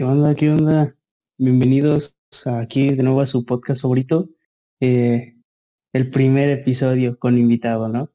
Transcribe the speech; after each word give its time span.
¿Qué 0.00 0.04
onda? 0.04 0.34
¿Qué 0.34 0.48
onda? 0.48 0.96
Bienvenidos 1.36 2.16
aquí 2.46 2.88
de 2.88 3.02
nuevo 3.02 3.20
a 3.20 3.26
su 3.26 3.44
podcast 3.44 3.82
favorito. 3.82 4.30
Eh, 4.80 5.36
el 5.92 6.10
primer 6.10 6.48
episodio 6.48 7.18
con 7.18 7.36
invitado, 7.36 7.90
¿no? 7.90 8.10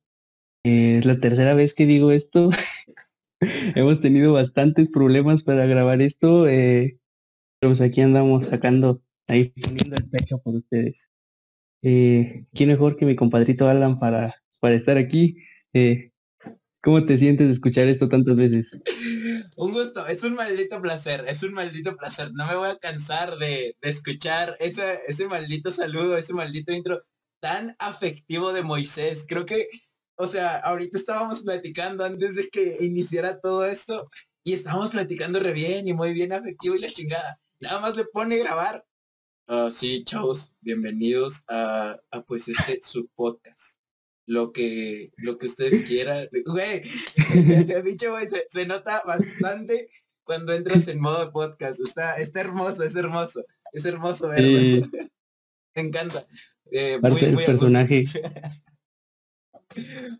Eh, 0.64 0.98
es 0.98 1.06
la 1.06 1.20
tercera 1.20 1.54
vez 1.54 1.76
que 1.76 1.86
digo 1.86 2.10
esto. 2.10 2.50
Hemos 3.76 4.02
tenido 4.02 4.34
bastantes 4.34 4.90
problemas 4.90 5.44
para 5.44 5.68
grabar 5.68 6.02
esto. 6.02 6.48
Eh, 6.48 6.98
pues 7.60 7.80
aquí 7.82 8.02
andamos 8.02 8.48
sacando, 8.48 9.04
ahí 9.28 9.50
poniendo 9.50 9.96
el 9.96 10.10
pecho 10.10 10.40
por 10.42 10.56
ustedes. 10.56 11.08
Eh, 11.84 12.48
¿Quién 12.56 12.70
mejor 12.70 12.98
que 12.98 13.06
mi 13.06 13.16
compadrito 13.16 13.70
Alan 13.70 14.00
para, 14.00 14.34
para 14.60 14.74
estar 14.74 14.98
aquí? 14.98 15.38
¿Cómo 16.86 17.04
te 17.04 17.18
sientes 17.18 17.48
de 17.48 17.54
escuchar 17.54 17.88
esto 17.88 18.08
tantas 18.08 18.36
veces? 18.36 18.70
Un 19.58 19.72
gusto, 19.72 20.06
es 20.06 20.24
un 20.24 20.36
maldito 20.36 20.80
placer, 20.80 21.26
es 21.28 21.42
un 21.42 21.54
maldito 21.54 21.98
placer. 21.98 22.32
No 22.34 22.46
me 22.46 22.56
voy 22.56 22.70
a 22.70 22.78
cansar 22.78 23.40
de, 23.40 23.76
de 23.82 23.90
escuchar 23.90 24.56
ese, 24.60 25.00
ese 25.08 25.28
maldito 25.28 25.72
saludo, 25.72 26.16
ese 26.16 26.36
maldito 26.36 26.72
intro 26.72 27.02
tan 27.40 27.76
afectivo 27.80 28.54
de 28.54 28.62
Moisés. 28.62 29.26
Creo 29.28 29.48
que, 29.48 29.68
o 30.16 30.28
sea, 30.28 30.58
ahorita 30.58 31.00
estábamos 31.00 31.42
platicando 31.42 32.06
antes 32.06 32.36
de 32.36 32.50
que 32.50 32.78
iniciara 32.82 33.40
todo 33.40 33.66
esto 33.66 34.12
y 34.44 34.54
estábamos 34.54 34.92
platicando 34.92 35.40
re 35.40 35.54
bien 35.54 35.88
y 35.88 35.94
muy 35.94 36.14
bien 36.14 36.34
afectivo 36.34 36.76
y 36.76 36.82
la 36.82 36.90
chingada. 36.90 37.40
Nada 37.60 37.80
más 37.80 37.98
le 37.98 38.06
pone 38.06 38.38
grabar. 38.38 38.86
Ah, 39.48 39.70
sí, 39.72 40.04
chavos, 40.04 40.54
bienvenidos 40.62 41.44
a, 41.48 42.00
a 42.12 42.22
pues 42.22 42.48
este 42.48 42.80
su 42.84 43.08
podcast 43.16 43.80
lo 44.26 44.52
que 44.52 45.12
lo 45.18 45.38
que 45.38 45.46
ustedes 45.46 45.82
quieran. 45.88 46.30
Güey, 46.46 46.84
dicho, 47.84 48.12
güey, 48.12 48.28
se, 48.30 48.46
se, 48.50 48.66
nota 48.66 49.02
bastante 49.06 49.90
cuando 50.24 50.54
entras 50.54 50.88
en 50.88 51.00
modo 51.00 51.32
podcast. 51.32 51.80
Está, 51.80 52.16
está 52.16 52.42
hermoso, 52.42 52.84
es 52.84 52.96
hermoso. 52.96 53.46
Es 53.72 53.86
hermoso 53.86 54.30
verlo. 54.30 54.88
Me 55.76 55.82
encanta. 55.82 56.28
Eh, 56.72 56.98
Parte 57.02 57.14
muy, 57.14 57.22
del 57.22 57.34
muy 57.34 57.46
personaje. 57.46 58.06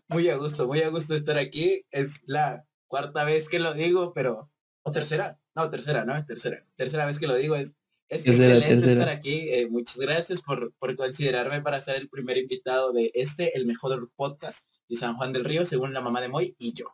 muy 0.08 0.28
a 0.28 0.36
gusto, 0.36 0.66
muy 0.66 0.82
a 0.82 0.88
gusto 0.90 1.14
estar 1.14 1.38
aquí. 1.38 1.84
Es 1.90 2.22
la 2.26 2.64
cuarta 2.86 3.24
vez 3.24 3.48
que 3.48 3.58
lo 3.58 3.72
digo, 3.74 4.12
pero... 4.12 4.50
¿O 4.82 4.92
tercera? 4.92 5.40
No, 5.54 5.70
tercera, 5.70 6.04
¿no? 6.04 6.24
Tercera. 6.26 6.64
Tercera 6.76 7.06
vez 7.06 7.18
que 7.18 7.26
lo 7.26 7.34
digo 7.34 7.56
es 7.56 7.74
es 8.08 8.26
excelente 8.26 8.92
estar 8.92 9.08
aquí. 9.08 9.48
Eh, 9.50 9.68
muchas 9.68 9.98
gracias 9.98 10.42
por, 10.42 10.72
por, 10.74 10.94
considerarme 10.96 11.60
para 11.60 11.80
ser 11.80 11.96
el 11.96 12.08
primer 12.08 12.38
invitado 12.38 12.92
de 12.92 13.10
este, 13.14 13.56
el 13.56 13.66
mejor 13.66 14.10
podcast 14.14 14.70
de 14.88 14.96
San 14.96 15.16
Juan 15.16 15.32
del 15.32 15.44
Río, 15.44 15.64
según 15.64 15.92
la 15.92 16.00
mamá 16.00 16.20
de 16.20 16.28
Moy 16.28 16.54
y 16.58 16.72
yo. 16.72 16.86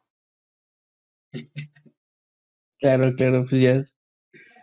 claro, 2.78 3.14
claro, 3.14 3.46
pues 3.48 3.62
ya, 3.62 3.84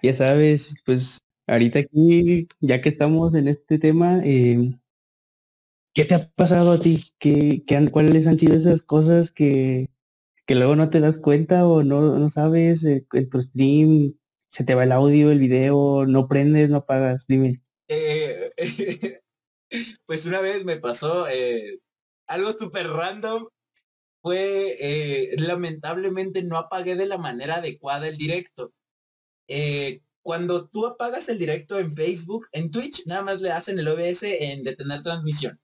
ya 0.04 0.16
sabes, 0.16 0.74
pues 0.86 1.20
ahorita 1.48 1.80
aquí, 1.80 2.48
ya 2.60 2.82
que 2.82 2.90
estamos 2.90 3.34
en 3.36 3.48
este 3.48 3.80
tema, 3.80 4.22
eh, 4.24 4.74
¿qué 5.94 6.06
te 6.06 6.16
ha 6.16 6.30
pasado 6.32 6.74
a 6.74 6.82
ti? 6.82 7.14
¿Qué, 7.20 7.64
qué 7.66 7.76
han, 7.76 7.90
¿Cuáles 7.90 8.28
han 8.28 8.40
sido 8.40 8.56
esas 8.56 8.84
cosas 8.84 9.32
que, 9.32 9.90
que 10.46 10.56
luego 10.56 10.76
no 10.76 10.90
te 10.90 11.00
das 11.00 11.20
cuenta 11.20 11.68
o 11.68 11.84
no, 11.84 12.18
no 12.18 12.30
sabes 12.30 12.84
eh, 12.84 13.06
en 13.14 13.30
tu 13.30 13.42
stream? 13.42 14.19
Se 14.52 14.64
te 14.64 14.76
va 14.76 14.84
el 14.84 14.92
audio, 14.92 15.32
el 15.32 15.40
video, 15.40 16.06
no 16.06 16.28
prendes, 16.28 16.70
no 16.70 16.78
apagas, 16.78 17.26
dime. 17.28 17.62
Eh, 17.88 18.52
pues 20.06 20.26
una 20.26 20.42
vez 20.42 20.66
me 20.66 20.78
pasó 20.78 21.28
eh, 21.28 21.80
algo 22.28 22.52
súper 22.52 22.88
random. 22.88 23.48
Fue, 24.22 24.78
eh, 24.80 25.36
lamentablemente 25.38 26.44
no 26.44 26.58
apagué 26.58 26.96
de 26.96 27.06
la 27.06 27.18
manera 27.18 27.56
adecuada 27.56 28.08
el 28.08 28.18
directo. 28.18 28.74
Eh, 29.48 30.02
cuando 30.22 30.68
tú 30.68 30.86
apagas 30.86 31.30
el 31.30 31.40
directo 31.40 31.80
en 31.80 31.94
Facebook, 31.94 32.48
en 32.52 32.70
Twitch 32.70 33.06
nada 33.06 33.24
más 33.24 33.42
le 33.42 33.52
hacen 33.52 33.80
el 33.80 33.88
OBS 33.88 34.24
en 34.24 34.64
detener 34.64 35.04
transmisión. 35.04 35.60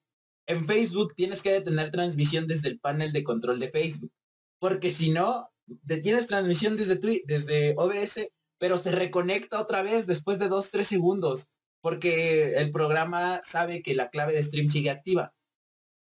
En 0.47 0.65
Facebook 0.65 1.13
tienes 1.15 1.41
que 1.41 1.51
detener 1.51 1.91
transmisión 1.91 2.47
desde 2.47 2.69
el 2.69 2.79
panel 2.79 3.11
de 3.11 3.23
control 3.23 3.59
de 3.59 3.69
Facebook. 3.69 4.11
Porque 4.59 4.91
si 4.91 5.11
no, 5.11 5.49
detienes 5.65 6.27
transmisión 6.27 6.77
desde, 6.77 7.23
desde 7.25 7.75
OBS 7.77 8.29
pero 8.57 8.77
se 8.77 8.91
reconecta 8.91 9.61
otra 9.61 9.81
vez 9.81 10.07
después 10.07 10.39
de 10.39 10.47
dos, 10.47 10.71
tres 10.71 10.87
segundos, 10.87 11.47
porque 11.81 12.55
el 12.55 12.71
programa 12.71 13.41
sabe 13.43 13.81
que 13.81 13.95
la 13.95 14.09
clave 14.09 14.33
de 14.33 14.43
stream 14.43 14.67
sigue 14.67 14.89
activa. 14.89 15.33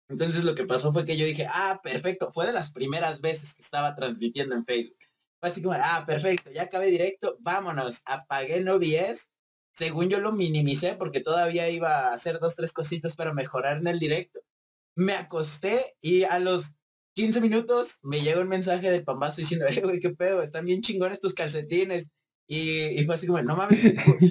Entonces 0.09 0.43
lo 0.43 0.53
que 0.53 0.65
pasó 0.65 0.91
fue 0.91 1.05
que 1.05 1.17
yo 1.17 1.25
dije, 1.25 1.47
ah, 1.49 1.79
perfecto, 1.81 2.31
fue 2.31 2.45
de 2.45 2.53
las 2.53 2.71
primeras 2.71 3.21
veces 3.21 3.55
que 3.55 3.61
estaba 3.61 3.95
transmitiendo 3.95 4.55
en 4.55 4.65
Facebook. 4.65 4.97
Fue 5.39 5.49
así 5.49 5.61
como, 5.61 5.75
ah, 5.75 6.03
perfecto, 6.05 6.51
ya 6.51 6.63
acabé 6.63 6.87
directo, 6.87 7.37
vámonos, 7.39 8.01
apagué 8.05 8.57
el 8.57 8.69
OBS. 8.69 9.31
Según 9.73 10.09
yo 10.09 10.19
lo 10.19 10.31
minimicé 10.31 10.95
porque 10.95 11.19
todavía 11.19 11.69
iba 11.69 12.09
a 12.09 12.13
hacer 12.13 12.39
dos, 12.39 12.55
tres 12.55 12.73
cositas 12.73 13.15
para 13.15 13.33
mejorar 13.33 13.77
en 13.77 13.87
el 13.87 13.99
directo. 13.99 14.41
Me 14.95 15.13
acosté 15.13 15.95
y 16.01 16.23
a 16.23 16.37
los 16.39 16.75
15 17.15 17.41
minutos 17.41 17.99
me 18.03 18.21
llegó 18.21 18.41
un 18.41 18.49
mensaje 18.49 18.91
del 18.91 19.03
pambazo 19.03 19.37
diciendo, 19.37 19.65
eh, 19.67 19.81
güey, 19.81 19.99
qué 19.99 20.11
pedo, 20.11 20.43
están 20.43 20.65
bien 20.65 20.81
chingones 20.81 21.19
tus 21.19 21.33
calcetines. 21.33 22.09
Y, 22.55 23.03
fue 23.05 23.15
así 23.15 23.25
como, 23.25 23.41
no 23.41 23.55
mames, 23.55 23.79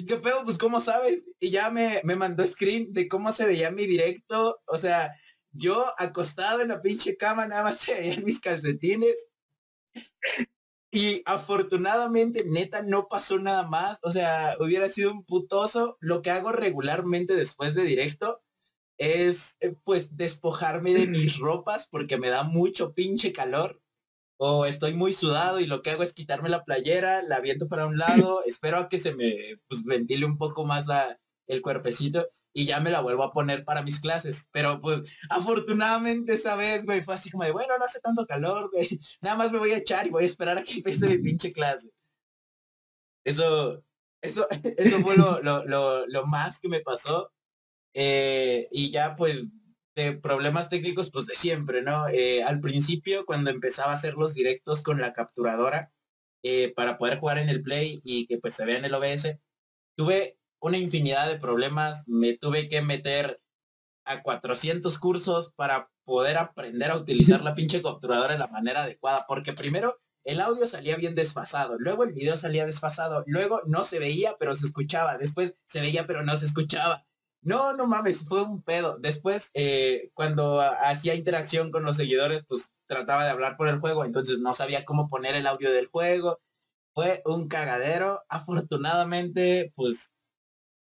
¿qué 0.07 0.15
pedo? 0.17 0.45
Pues 0.45 0.57
cómo 0.57 0.79
sabes. 0.79 1.25
Y 1.41 1.49
ya 1.49 1.69
me, 1.69 1.99
me 2.05 2.15
mandó 2.15 2.47
screen 2.47 2.93
de 2.93 3.09
cómo 3.09 3.33
se 3.33 3.45
veía 3.45 3.69
mi 3.69 3.85
directo. 3.85 4.61
O 4.65 4.77
sea, 4.77 5.13
yo 5.51 5.85
acostado 5.97 6.61
en 6.61 6.69
la 6.69 6.81
pinche 6.81 7.17
cama, 7.17 7.47
nada 7.47 7.63
más 7.63 7.79
se 7.79 7.95
veían 7.95 8.23
mis 8.23 8.39
calcetines. 8.39 9.27
Y 10.89 11.21
afortunadamente, 11.25 12.45
neta, 12.45 12.81
no 12.81 13.07
pasó 13.09 13.39
nada 13.39 13.67
más. 13.67 13.99
O 14.03 14.11
sea, 14.11 14.55
hubiera 14.59 14.87
sido 14.87 15.11
un 15.11 15.25
putoso. 15.25 15.97
Lo 15.99 16.21
que 16.21 16.31
hago 16.31 16.53
regularmente 16.53 17.35
después 17.35 17.75
de 17.75 17.83
directo 17.83 18.41
es, 18.97 19.57
eh, 19.59 19.75
pues, 19.83 20.15
despojarme 20.15 20.93
de 20.93 21.07
mis 21.07 21.39
ropas 21.39 21.89
porque 21.91 22.17
me 22.17 22.29
da 22.29 22.43
mucho 22.43 22.93
pinche 22.93 23.33
calor 23.33 23.82
o 24.45 24.65
estoy 24.65 24.93
muy 24.93 25.13
sudado 25.13 25.61
y 25.61 25.65
lo 25.67 25.81
que 25.81 25.91
hago 25.91 26.03
es 26.03 26.11
quitarme 26.11 26.49
la 26.49 26.65
playera, 26.65 27.21
la 27.21 27.37
aviento 27.37 27.69
para 27.69 27.87
un 27.87 27.97
lado, 27.97 28.41
espero 28.45 28.77
a 28.77 28.89
que 28.89 28.99
se 28.99 29.15
me 29.15 29.57
pues, 29.69 29.85
ventile 29.85 30.25
un 30.25 30.37
poco 30.37 30.65
más 30.65 30.85
la, 30.85 31.17
el 31.47 31.61
cuerpecito 31.61 32.27
y 32.51 32.65
ya 32.65 32.81
me 32.81 32.91
la 32.91 32.99
vuelvo 32.99 33.23
a 33.23 33.31
poner 33.31 33.63
para 33.63 33.83
mis 33.83 34.01
clases. 34.01 34.49
Pero 34.51 34.81
pues 34.81 35.01
afortunadamente 35.29 36.33
esa 36.33 36.57
vez, 36.57 36.83
güey, 36.83 37.01
fue 37.01 37.13
así 37.15 37.31
como 37.31 37.45
de, 37.45 37.51
bueno, 37.51 37.77
no 37.77 37.85
hace 37.85 38.01
tanto 38.01 38.25
calor, 38.25 38.69
güey. 38.69 38.99
Nada 39.21 39.37
más 39.37 39.53
me 39.53 39.59
voy 39.59 39.71
a 39.71 39.77
echar 39.77 40.07
y 40.07 40.09
voy 40.09 40.25
a 40.25 40.27
esperar 40.27 40.57
a 40.57 40.63
que 40.63 40.73
empiece 40.73 41.07
mi 41.07 41.19
pinche 41.19 41.53
clase. 41.53 41.89
Eso, 43.23 43.81
eso, 44.21 44.45
eso 44.77 44.99
fue 45.01 45.15
lo, 45.15 45.41
lo, 45.41 45.63
lo, 45.65 46.05
lo 46.05 46.25
más 46.27 46.59
que 46.59 46.67
me 46.67 46.81
pasó. 46.81 47.31
Eh, 47.93 48.67
y 48.71 48.91
ya 48.91 49.15
pues 49.15 49.45
de 49.95 50.13
problemas 50.13 50.69
técnicos, 50.69 51.11
pues 51.11 51.25
de 51.25 51.35
siempre, 51.35 51.81
¿no? 51.81 52.07
Eh, 52.09 52.43
al 52.43 52.59
principio, 52.59 53.25
cuando 53.25 53.49
empezaba 53.51 53.91
a 53.91 53.95
hacer 53.95 54.15
los 54.15 54.33
directos 54.33 54.81
con 54.81 54.99
la 54.99 55.13
capturadora 55.13 55.91
eh, 56.43 56.73
para 56.75 56.97
poder 56.97 57.19
jugar 57.19 57.37
en 57.37 57.49
el 57.49 57.61
Play 57.63 58.01
y 58.03 58.27
que 58.27 58.37
pues 58.37 58.55
se 58.55 58.65
vea 58.65 58.77
en 58.77 58.85
el 58.85 58.93
OBS, 58.93 59.37
tuve 59.95 60.37
una 60.59 60.77
infinidad 60.77 61.27
de 61.27 61.39
problemas, 61.39 62.07
me 62.07 62.37
tuve 62.37 62.67
que 62.69 62.81
meter 62.81 63.41
a 64.05 64.21
400 64.23 64.97
cursos 64.99 65.53
para 65.55 65.89
poder 66.05 66.37
aprender 66.37 66.91
a 66.91 66.97
utilizar 66.97 67.41
la 67.43 67.55
pinche 67.55 67.81
capturadora 67.81 68.33
de 68.33 68.39
la 68.39 68.47
manera 68.47 68.83
adecuada, 68.83 69.25
porque 69.27 69.53
primero 69.53 69.99
el 70.25 70.41
audio 70.41 70.67
salía 70.67 70.95
bien 70.95 71.15
desfasado, 71.15 71.77
luego 71.77 72.03
el 72.03 72.13
video 72.13 72.37
salía 72.37 72.65
desfasado, 72.65 73.23
luego 73.27 73.61
no 73.65 73.83
se 73.83 73.99
veía 73.99 74.35
pero 74.39 74.55
se 74.55 74.65
escuchaba, 74.65 75.17
después 75.17 75.57
se 75.65 75.81
veía 75.81 76.07
pero 76.07 76.23
no 76.23 76.37
se 76.37 76.45
escuchaba. 76.45 77.05
No, 77.43 77.73
no 77.73 77.87
mames, 77.87 78.25
fue 78.25 78.41
un 78.41 78.61
pedo. 78.63 78.97
Después, 78.99 79.51
eh, 79.53 80.11
cuando 80.13 80.61
hacía 80.61 81.13
interacción 81.15 81.71
con 81.71 81.83
los 81.83 81.97
seguidores, 81.97 82.45
pues 82.47 82.73
trataba 82.87 83.25
de 83.25 83.31
hablar 83.31 83.57
por 83.57 83.67
el 83.67 83.79
juego, 83.79 84.05
entonces 84.05 84.39
no 84.39 84.53
sabía 84.53 84.85
cómo 84.85 85.07
poner 85.09 85.35
el 85.35 85.47
audio 85.47 85.71
del 85.71 85.87
juego. 85.87 86.39
Fue 86.93 87.21
un 87.25 87.47
cagadero. 87.49 88.21
Afortunadamente, 88.29 89.73
pues 89.75 90.13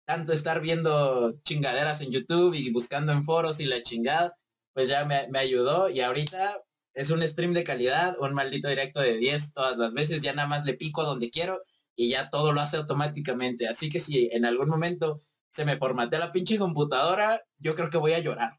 tanto 0.07 0.33
estar 0.33 0.61
viendo 0.61 1.35
chingaderas 1.45 2.01
en 2.03 2.13
YouTube 2.13 2.55
y 2.55 2.73
buscando 2.73 3.13
en 3.13 3.25
foros 3.25 3.61
y 3.61 3.67
la 3.67 3.83
chingada, 3.83 4.37
pues 4.75 4.89
ya 4.89 5.05
me, 5.07 5.29
me 5.29 5.39
ayudó 5.41 5.89
y 5.91 6.01
ahorita 6.01 6.63
es 6.95 7.11
un 7.11 7.27
stream 7.27 7.55
de 7.55 7.65
calidad, 7.65 8.17
un 8.21 8.35
maldito 8.35 8.69
directo 8.69 9.01
de 9.01 9.17
10 9.17 9.53
todas 9.55 9.79
las 9.79 9.95
veces, 9.95 10.23
ya 10.23 10.35
nada 10.35 10.49
más 10.49 10.65
le 10.67 10.75
pico 10.75 11.05
donde 11.05 11.31
quiero 11.31 11.63
y 11.97 12.11
ya 12.11 12.31
todo 12.31 12.53
lo 12.53 12.61
hace 12.61 12.77
automáticamente. 12.77 13.69
Así 13.69 13.89
que 13.89 14.01
si 14.01 14.29
en 14.33 14.45
algún 14.45 14.69
momento 14.69 15.21
se 15.53 15.65
me 15.65 15.77
formatea 15.77 16.19
la 16.19 16.33
pinche 16.33 16.59
computadora, 16.59 17.41
yo 17.59 17.75
creo 17.75 17.91
que 17.91 17.99
voy 17.99 18.13
a 18.13 18.21
llorar. 18.21 18.59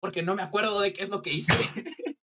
Porque 0.00 0.22
no 0.22 0.34
me 0.34 0.42
acuerdo 0.42 0.80
de 0.80 0.92
qué 0.92 1.04
es 1.04 1.08
lo 1.08 1.22
que 1.22 1.32
hice. 1.32 1.52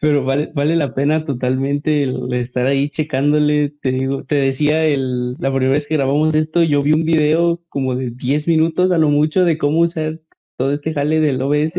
Pero 0.00 0.24
vale, 0.24 0.50
vale 0.54 0.76
la 0.76 0.94
pena 0.94 1.24
totalmente 1.24 2.08
estar 2.32 2.66
ahí 2.66 2.88
checándole, 2.90 3.70
te 3.80 3.90
digo, 3.90 4.24
te 4.24 4.36
decía 4.36 4.84
el, 4.84 5.32
la 5.40 5.50
primera 5.50 5.72
vez 5.72 5.86
que 5.88 5.96
grabamos 5.96 6.34
esto, 6.34 6.62
yo 6.62 6.82
vi 6.82 6.92
un 6.92 7.04
video 7.04 7.60
como 7.68 7.96
de 7.96 8.10
10 8.10 8.46
minutos 8.46 8.92
a 8.92 8.98
lo 8.98 9.08
mucho 9.08 9.44
de 9.44 9.58
cómo 9.58 9.80
usar 9.80 10.20
todo 10.56 10.72
este 10.72 10.94
jale 10.94 11.20
del 11.20 11.42
OBS 11.42 11.74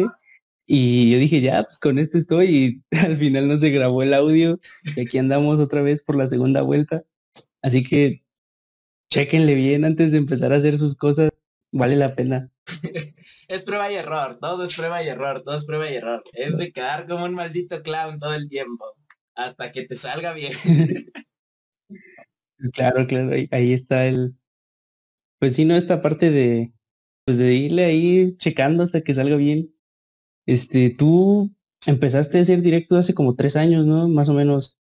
Y 0.66 1.12
yo 1.12 1.18
dije, 1.20 1.42
ya, 1.42 1.64
pues 1.64 1.80
con 1.80 1.98
esto 2.00 2.18
estoy 2.18 2.84
y 2.92 2.96
al 2.98 3.18
final 3.18 3.48
no 3.48 3.60
se 3.60 3.70
grabó 3.70 4.04
el 4.04 4.14
audio 4.14 4.60
y 4.96 5.02
aquí 5.02 5.18
andamos 5.18 5.60
otra 5.60 5.82
vez 5.82 6.04
por 6.04 6.16
la 6.18 6.30
segunda 6.30 6.62
vuelta. 6.62 7.04
Así 7.62 7.84
que 7.84 8.24
chequenle 9.10 9.56
bien 9.56 9.86
antes 9.86 10.12
de 10.12 10.18
empezar 10.18 10.54
a 10.54 10.58
hacer 10.58 10.78
sus 10.78 10.96
cosas, 10.96 11.32
vale 11.72 11.96
la 11.96 12.16
pena. 12.16 12.52
es 13.48 13.64
prueba 13.64 13.92
y 13.92 13.96
error, 13.96 14.38
todo 14.40 14.64
es 14.64 14.74
prueba 14.74 15.04
y 15.04 15.08
error, 15.08 15.44
todo 15.44 15.56
es 15.56 15.66
prueba 15.66 15.90
y 15.90 15.96
error. 15.96 16.24
Es 16.34 16.58
de 16.58 16.72
quedar 16.72 17.08
como 17.08 17.26
un 17.26 17.34
maldito 17.34 17.82
clown 17.82 18.20
todo 18.20 18.34
el 18.34 18.50
tiempo, 18.50 18.86
hasta 19.36 19.72
que 19.72 19.86
te 19.86 19.96
salga 19.96 20.34
bien. 20.34 20.54
claro, 22.74 23.08
claro, 23.08 23.32
ahí, 23.52 23.74
está 23.74 24.06
el... 24.08 24.36
Pues 25.40 25.56
si 25.56 25.66
no, 25.66 25.76
esta 25.76 26.02
parte 26.02 26.32
de, 26.32 26.74
pues 27.26 27.38
de 27.38 27.54
irle 27.54 27.86
ahí 27.86 28.36
checando 28.38 28.84
hasta 28.84 29.02
que 29.02 29.16
salga 29.16 29.38
bien. 29.38 29.74
Este, 30.46 30.90
tú 30.90 31.56
empezaste 31.86 32.40
a 32.40 32.42
hacer 32.42 32.62
directo 32.62 32.98
hace 32.98 33.14
como 33.14 33.36
tres 33.36 33.56
años, 33.56 33.86
¿no? 33.86 34.10
Más 34.10 34.28
o 34.28 34.34
menos. 34.34 34.79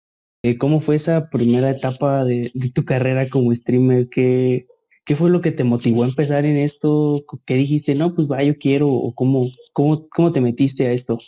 Eh, 0.49 0.56
¿Cómo 0.56 0.81
fue 0.81 0.97
esa 0.97 1.29
primera 1.29 1.69
etapa 1.69 2.25
de, 2.25 2.50
tu 2.75 2.87
carrera 2.87 3.29
como 3.29 3.55
streamer? 3.55 4.09
¿Qué, 4.09 4.67
¿Qué 5.05 5.15
fue 5.15 5.29
lo 5.29 5.43
que 5.43 5.53
te 5.53 5.62
motivó 5.62 6.05
a 6.05 6.09
empezar 6.09 6.47
en 6.47 6.56
esto? 6.56 7.23
¿Qué 7.45 7.53
dijiste? 7.53 7.95
No, 7.95 8.15
pues 8.15 8.29
va, 8.29 8.43
yo 8.43 8.56
quiero, 8.56 8.89
o 8.89 9.15
cómo, 9.15 9.50
cómo, 9.75 10.09
cómo 10.09 10.33
te 10.33 10.41
metiste 10.41 10.87
a 10.87 10.93
esto? 10.93 11.19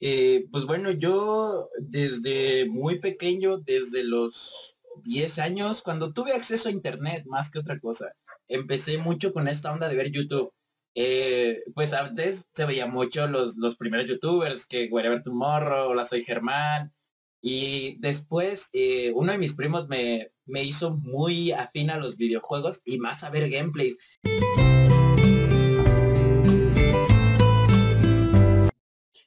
Eh, 0.00 0.46
pues 0.52 0.66
bueno, 0.66 0.90
yo 0.90 1.70
desde 1.80 2.68
muy 2.68 2.98
pequeño, 2.98 3.56
desde 3.56 4.04
los 4.04 4.76
10 5.02 5.38
años, 5.38 5.80
cuando 5.80 6.12
tuve 6.12 6.32
acceso 6.32 6.68
a 6.68 6.72
internet 6.72 7.24
más 7.24 7.50
que 7.50 7.60
otra 7.60 7.80
cosa, 7.80 8.12
empecé 8.48 8.98
mucho 8.98 9.32
con 9.32 9.48
esta 9.48 9.72
onda 9.72 9.88
de 9.88 9.96
ver 9.96 10.10
YouTube. 10.10 10.52
Eh, 10.94 11.62
pues 11.74 11.94
antes 11.94 12.46
se 12.54 12.66
veía 12.66 12.86
mucho 12.86 13.28
los, 13.28 13.56
los 13.56 13.76
primeros 13.76 14.06
youtubers, 14.06 14.66
que 14.66 14.88
Wherever 14.90 15.22
Tomorrow, 15.22 15.88
Hola 15.88 16.04
Soy 16.04 16.22
Germán, 16.22 16.92
y 17.40 17.96
después 18.00 18.68
eh, 18.72 19.12
uno 19.14 19.32
de 19.32 19.38
mis 19.38 19.54
primos 19.54 19.88
me, 19.88 20.32
me 20.46 20.64
hizo 20.64 20.96
muy 20.96 21.52
afín 21.52 21.90
a 21.90 21.98
los 21.98 22.16
videojuegos 22.16 22.80
y 22.84 22.98
más 22.98 23.22
a 23.24 23.30
ver 23.30 23.48
gameplays. 23.48 23.96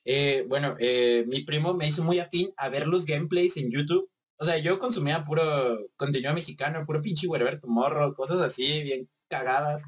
Eh, 0.03 0.45
bueno, 0.47 0.75
eh, 0.79 1.23
mi 1.27 1.43
primo 1.43 1.73
me 1.73 1.87
hizo 1.87 2.03
muy 2.03 2.19
afín 2.19 2.51
a 2.57 2.69
ver 2.69 2.87
los 2.87 3.05
gameplays 3.05 3.55
en 3.57 3.71
YouTube. 3.71 4.09
O 4.37 4.45
sea, 4.45 4.57
yo 4.57 4.79
consumía 4.79 5.23
puro 5.23 5.79
contenido 5.95 6.33
mexicano, 6.33 6.85
puro 6.85 7.01
pinche 7.01 7.27
whatever 7.27 7.59
morro, 7.63 8.13
cosas 8.15 8.41
así, 8.41 8.83
bien 8.83 9.09
cagadas. 9.29 9.85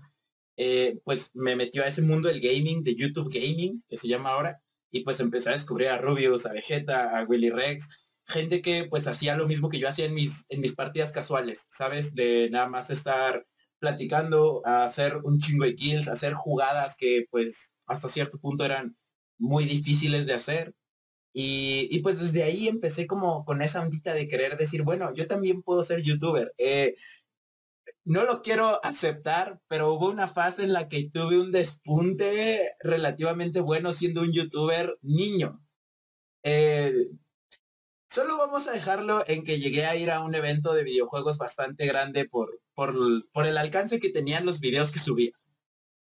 pues 1.03 1.31
me 1.33 1.55
metió 1.55 1.83
a 1.83 1.87
ese 1.87 2.01
mundo 2.01 2.29
del 2.29 2.39
gaming, 2.39 2.83
de 2.83 2.95
YouTube 2.95 3.31
Gaming, 3.33 3.83
que 3.89 3.97
se 3.97 4.07
llama 4.07 4.29
ahora, 4.31 4.61
y 4.91 5.03
pues 5.03 5.19
empecé 5.19 5.49
a 5.49 5.53
descubrir 5.53 5.89
a 5.89 5.97
Rubius, 5.97 6.45
a 6.45 6.53
Vegeta, 6.53 7.17
a 7.17 7.23
Willy 7.23 7.49
Rex, 7.49 8.02
gente 8.27 8.61
que 8.61 8.85
pues 8.85 9.07
hacía 9.07 9.35
lo 9.35 9.47
mismo 9.47 9.69
que 9.69 9.79
yo 9.79 9.87
hacía 9.87 10.05
en 10.05 10.13
mis, 10.13 10.45
en 10.49 10.61
mis 10.61 10.75
partidas 10.75 11.11
casuales, 11.11 11.67
¿sabes? 11.69 12.15
De 12.15 12.49
nada 12.51 12.67
más 12.67 12.89
estar 12.89 13.45
platicando, 13.79 14.61
hacer 14.65 15.17
un 15.17 15.39
chingo 15.39 15.65
de 15.65 15.75
kills, 15.75 16.07
hacer 16.07 16.33
jugadas 16.33 16.95
que 16.97 17.25
pues 17.29 17.73
hasta 17.85 18.07
cierto 18.07 18.39
punto 18.39 18.63
eran 18.65 18.97
muy 19.37 19.65
difíciles 19.65 20.25
de 20.25 20.33
hacer. 20.33 20.73
Y, 21.35 21.99
pues 22.01 22.19
desde 22.19 22.43
ahí 22.43 22.67
empecé 22.67 23.07
como 23.07 23.43
con 23.43 23.61
esa 23.63 23.81
ondita 23.81 24.13
de 24.13 24.27
querer 24.27 24.55
decir, 24.55 24.83
bueno, 24.83 25.13
yo 25.15 25.25
también 25.27 25.63
puedo 25.63 25.83
ser 25.83 26.03
youtuber. 26.03 26.53
Eh, 26.59 26.95
no 28.05 28.23
lo 28.23 28.41
quiero 28.41 28.83
aceptar, 28.85 29.59
pero 29.67 29.93
hubo 29.93 30.09
una 30.09 30.27
fase 30.27 30.63
en 30.63 30.73
la 30.73 30.89
que 30.89 31.09
tuve 31.09 31.39
un 31.39 31.51
despunte 31.51 32.75
relativamente 32.81 33.61
bueno 33.61 33.93
siendo 33.93 34.21
un 34.21 34.31
youtuber 34.33 34.97
niño. 35.01 35.61
Eh, 36.43 36.93
Solo 38.13 38.37
vamos 38.37 38.67
a 38.67 38.73
dejarlo 38.73 39.23
en 39.25 39.43
que 39.43 39.59
llegué 39.59 39.87
a 39.87 39.95
ir 39.95 40.11
a 40.11 40.21
un 40.21 40.35
evento 40.35 40.75
de 40.75 40.83
videojuegos 40.83 41.39
bastante 41.39 41.87
grande 41.87 42.29
por, 42.29 42.61
por, 42.75 42.93
por 43.31 43.47
el 43.47 43.57
alcance 43.57 43.99
que 43.99 44.11
tenían 44.11 44.45
los 44.45 44.59
videos 44.59 44.91
que 44.91 44.99
subía. 44.99 45.31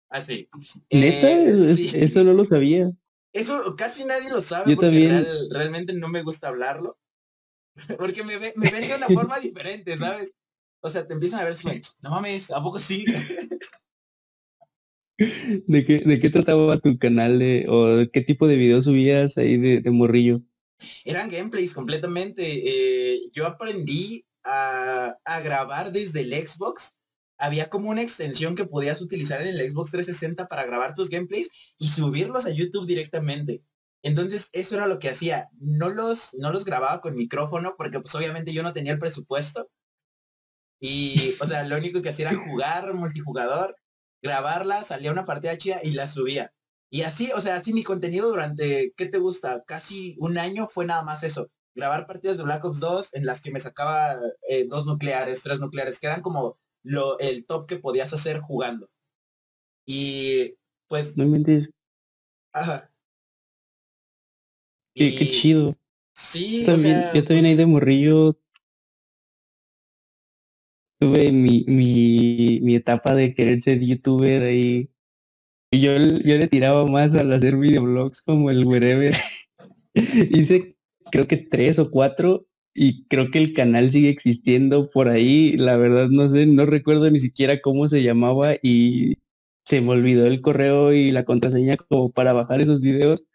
Así. 0.10 0.50
Eh, 0.90 1.54
eso 1.94 2.24
no 2.24 2.34
lo 2.34 2.44
sabía. 2.46 2.92
Eso 3.32 3.76
casi 3.76 4.04
nadie 4.04 4.32
lo 4.32 4.42
sabe 4.42 4.76
porque 4.76 5.24
realmente 5.52 5.94
no 5.94 6.08
me 6.08 6.24
gusta 6.24 6.48
hablarlo. 6.48 6.98
Porque 8.00 8.24
me, 8.24 8.40
me 8.40 8.72
ven 8.72 8.88
de 8.88 8.96
una 8.96 9.08
forma 9.14 9.40
diferente, 9.40 9.96
¿sabes? 9.96 10.34
O 10.82 10.90
sea, 10.90 11.06
te 11.08 11.14
empiezan 11.14 11.42
a 11.42 11.46
ver, 11.46 11.56
no 12.02 12.10
mames, 12.10 12.50
¿a 12.50 12.64
poco 12.64 12.80
sí? 12.80 13.06
¿De 15.18 15.86
qué, 15.86 16.00
¿De 16.00 16.20
qué 16.20 16.30
trataba 16.32 16.80
tu 16.80 16.98
canal 16.98 17.38
de, 17.38 17.68
o 17.70 18.10
qué 18.12 18.22
tipo 18.22 18.48
de 18.48 18.56
videos 18.56 18.86
subías 18.86 19.38
ahí 19.38 19.58
de, 19.58 19.82
de 19.82 19.92
morrillo? 19.92 20.42
Eran 21.06 21.30
gameplays 21.30 21.74
completamente. 21.74 22.44
Eh, 22.46 23.22
yo 23.34 23.46
aprendí 23.46 24.26
a, 24.44 25.16
grabar 25.44 25.92
desde 25.92 26.22
el 26.22 26.34
Xbox. 26.34 26.96
Había 27.38 27.70
como 27.70 27.90
una 27.90 28.02
extensión 28.02 28.56
que 28.56 28.66
podías 28.66 29.02
utilizar 29.02 29.42
en 29.42 29.50
el 29.50 29.70
Xbox 29.70 29.92
360 29.92 30.48
para 30.48 30.66
grabar 30.66 30.94
tus 30.96 31.10
gameplays 31.10 31.50
y 31.78 31.88
subirlos 31.88 32.46
a 32.46 32.52
YouTube 32.52 32.86
directamente. 32.86 33.64
Entonces 34.04 34.50
eso 34.54 34.76
era 34.76 34.88
lo 34.88 35.00
que 35.00 35.10
hacía. 35.10 35.50
No 35.60 35.90
los, 35.90 36.36
no 36.36 36.52
los 36.52 36.66
grababa 36.66 37.02
con 37.02 37.16
micrófono 37.16 37.76
porque 37.78 38.00
pues 38.00 38.14
obviamente 38.16 38.54
yo 38.54 38.64
no 38.64 38.74
tenía 38.74 38.94
el 38.94 39.00
presupuesto. 39.00 39.70
Y, 40.80 41.36
o 41.40 41.46
sea, 41.46 41.64
lo 41.64 41.78
único 41.78 42.02
que 42.02 42.10
hacía 42.10 42.30
era 42.30 42.40
jugar 42.40 42.94
multijugador, 42.96 43.76
grabarla, 44.22 44.84
salía 44.84 45.12
una 45.12 45.26
partida 45.26 45.58
chida 45.58 45.80
y 45.84 45.92
la 45.92 46.08
subía. 46.08 46.52
Y 46.94 47.04
así, 47.04 47.32
o 47.34 47.40
sea, 47.40 47.56
así 47.56 47.72
mi 47.72 47.84
contenido 47.84 48.28
durante, 48.28 48.94
¿qué 48.98 49.06
te 49.06 49.18
gusta? 49.18 49.64
Casi 49.66 50.18
un 50.20 50.38
año 50.38 50.68
fue 50.68 50.86
nada 50.86 51.04
más 51.04 51.24
eso. 51.24 51.50
Grabar 51.74 52.06
partidas 52.06 52.36
de 52.36 52.44
Black 52.44 52.66
Ops 52.66 52.82
2 52.82 53.14
en 53.14 53.26
las 53.26 53.40
que 53.40 53.50
me 53.50 53.62
sacaba 53.62 54.20
eh, 54.50 54.68
dos 54.68 54.86
nucleares, 54.86 55.42
tres 55.42 55.62
nucleares, 55.62 56.00
que 56.00 56.08
eran 56.08 56.22
como 56.22 56.60
lo, 56.84 57.18
el 57.20 57.46
top 57.46 57.66
que 57.66 57.78
podías 57.78 58.12
hacer 58.12 58.42
jugando. 58.42 58.90
Y 59.86 60.56
pues... 60.90 61.16
No 61.16 61.26
me 61.28 61.42
Ajá. 62.52 62.92
Qué, 64.94 65.16
qué 65.16 65.26
chido. 65.26 65.78
Sí, 66.14 66.66
yo 66.66 66.74
también, 66.74 67.06
yo 67.14 67.24
también 67.24 67.46
ahí 67.46 67.52
pues 67.52 67.58
de 67.58 67.66
morrillo 67.68 68.38
tuve 71.00 71.32
mi, 71.32 71.64
mi, 71.68 72.60
mi 72.62 72.76
etapa 72.76 73.16
de 73.16 73.34
querer 73.34 73.62
ser 73.62 73.80
youtuber 73.80 74.44
ahí 74.44 74.92
yo, 75.80 75.98
yo 75.98 76.38
le 76.38 76.48
tiraba 76.48 76.86
más 76.86 77.14
al 77.14 77.32
hacer 77.32 77.58
videoblogs 77.58 78.22
como 78.22 78.50
el 78.52 78.66
wherever. 78.66 79.16
Hice 79.94 80.76
creo 81.12 81.28
que 81.28 81.38
tres 81.38 81.80
o 81.80 81.92
cuatro 81.92 82.48
y 82.74 83.06
creo 83.08 83.32
que 83.32 83.40
el 83.40 83.54
canal 83.54 83.92
sigue 83.92 84.10
existiendo 84.10 84.90
por 84.90 85.10
ahí. 85.10 85.54
La 85.58 85.78
verdad 85.78 86.10
no 86.10 86.30
sé, 86.32 86.46
no 86.48 86.66
recuerdo 86.66 87.10
ni 87.12 87.22
siquiera 87.22 87.62
cómo 87.62 87.88
se 87.90 88.04
llamaba 88.04 88.56
y 88.62 89.18
se 89.66 89.82
me 89.82 89.92
olvidó 89.92 90.26
el 90.28 90.42
correo 90.42 90.94
y 90.94 91.12
la 91.12 91.26
contraseña 91.26 91.78
como 91.78 92.12
para 92.12 92.34
bajar 92.34 92.62
esos 92.62 92.82
videos. 92.82 93.26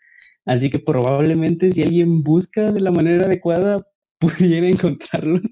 Así 0.46 0.70
que 0.70 0.78
probablemente 0.78 1.72
si 1.72 1.82
alguien 1.82 2.22
busca 2.22 2.72
de 2.72 2.80
la 2.80 2.90
manera 2.92 3.26
adecuada 3.26 3.86
pudiera 4.20 4.68
encontrarlos. 4.68 5.42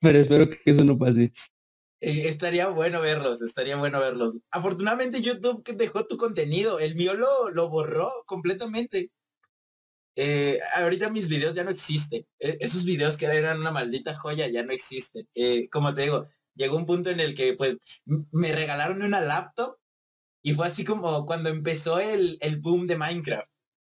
Pero 0.00 0.18
espero 0.18 0.48
que 0.50 0.58
eso 0.66 0.84
no 0.84 0.98
pase. 0.98 1.32
Eh, 2.00 2.28
estaría 2.28 2.68
bueno 2.68 3.00
verlos, 3.00 3.42
estaría 3.42 3.76
bueno 3.76 4.00
verlos. 4.00 4.38
Afortunadamente 4.50 5.20
YouTube 5.20 5.64
dejó 5.76 6.06
tu 6.06 6.16
contenido, 6.16 6.78
el 6.78 6.94
mío 6.94 7.14
lo, 7.14 7.50
lo 7.50 7.68
borró 7.68 8.12
completamente. 8.26 9.10
Eh, 10.16 10.58
ahorita 10.74 11.10
mis 11.10 11.28
videos 11.28 11.54
ya 11.54 11.64
no 11.64 11.70
existen. 11.70 12.26
E, 12.40 12.56
esos 12.60 12.84
videos 12.84 13.16
que 13.16 13.26
eran 13.26 13.60
una 13.60 13.70
maldita 13.70 14.14
joya 14.14 14.48
ya 14.48 14.64
no 14.64 14.72
existen. 14.72 15.28
Eh, 15.34 15.68
como 15.70 15.94
te 15.94 16.02
digo, 16.02 16.28
llegó 16.54 16.76
un 16.76 16.86
punto 16.86 17.10
en 17.10 17.20
el 17.20 17.34
que 17.34 17.54
pues 17.54 17.78
me 18.32 18.52
regalaron 18.52 19.02
una 19.02 19.20
laptop 19.20 19.76
y 20.42 20.54
fue 20.54 20.66
así 20.68 20.84
como 20.84 21.26
cuando 21.26 21.50
empezó 21.50 22.00
el, 22.00 22.38
el 22.40 22.58
boom 22.60 22.86
de 22.86 22.98
Minecraft. 22.98 23.50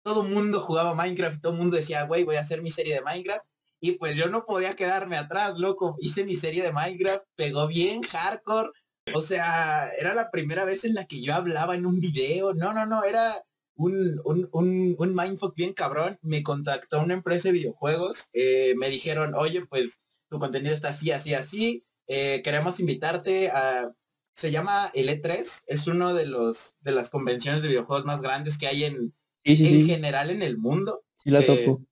Todo 0.04 0.24
el 0.24 0.30
mundo 0.34 0.60
jugaba 0.60 0.94
Minecraft, 0.94 1.40
todo 1.42 1.52
el 1.52 1.58
mundo 1.58 1.76
decía, 1.76 2.04
güey, 2.04 2.24
voy 2.24 2.36
a 2.36 2.40
hacer 2.42 2.62
mi 2.62 2.70
serie 2.70 2.94
de 2.96 3.02
Minecraft. 3.02 3.46
Y 3.84 3.92
pues 3.92 4.16
yo 4.16 4.28
no 4.28 4.46
podía 4.46 4.76
quedarme 4.76 5.16
atrás, 5.16 5.58
loco. 5.58 5.96
Hice 5.98 6.24
mi 6.24 6.36
serie 6.36 6.62
de 6.62 6.72
Minecraft, 6.72 7.24
pegó 7.34 7.66
bien 7.66 8.00
hardcore. 8.02 8.70
O 9.12 9.20
sea, 9.20 9.90
era 9.98 10.14
la 10.14 10.30
primera 10.30 10.64
vez 10.64 10.84
en 10.84 10.94
la 10.94 11.06
que 11.06 11.20
yo 11.20 11.34
hablaba 11.34 11.74
en 11.74 11.84
un 11.84 11.98
video. 11.98 12.54
No, 12.54 12.72
no, 12.72 12.86
no, 12.86 13.02
era 13.02 13.42
un, 13.74 14.20
un, 14.24 14.48
un, 14.52 14.94
un 14.96 15.14
mindfuck 15.16 15.56
bien 15.56 15.72
cabrón. 15.72 16.16
Me 16.22 16.44
contactó 16.44 17.00
una 17.00 17.14
empresa 17.14 17.48
de 17.48 17.54
videojuegos. 17.54 18.30
Eh, 18.34 18.74
me 18.76 18.88
dijeron, 18.88 19.34
oye, 19.34 19.66
pues 19.66 20.00
tu 20.30 20.38
contenido 20.38 20.72
está 20.72 20.90
así, 20.90 21.10
así, 21.10 21.34
así. 21.34 21.84
Eh, 22.06 22.40
queremos 22.44 22.78
invitarte 22.78 23.50
a... 23.50 23.90
Se 24.32 24.52
llama 24.52 24.92
el 24.94 25.08
E3. 25.08 25.64
Es 25.66 25.88
uno 25.88 26.14
de 26.14 26.26
los 26.26 26.76
de 26.82 26.92
las 26.92 27.10
convenciones 27.10 27.62
de 27.62 27.68
videojuegos 27.68 28.04
más 28.04 28.22
grandes 28.22 28.58
que 28.58 28.68
hay 28.68 28.84
en, 28.84 29.12
en 29.42 29.86
general 29.86 30.30
en 30.30 30.42
el 30.42 30.56
mundo. 30.56 31.02
Sí 31.16 31.30
la 31.30 31.44
toco 31.44 31.82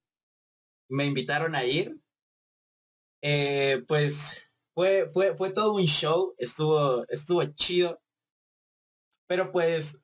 me 0.91 1.07
invitaron 1.07 1.55
a 1.55 1.65
ir. 1.65 1.97
Eh, 3.23 3.83
pues 3.89 4.39
fue, 4.75 5.09
fue, 5.09 5.35
fue 5.35 5.51
todo 5.51 5.75
un 5.75 5.87
show, 5.87 6.35
estuvo, 6.39 7.07
estuvo 7.09 7.45
chido. 7.45 8.01
Pero 9.27 9.53
pues 9.53 9.99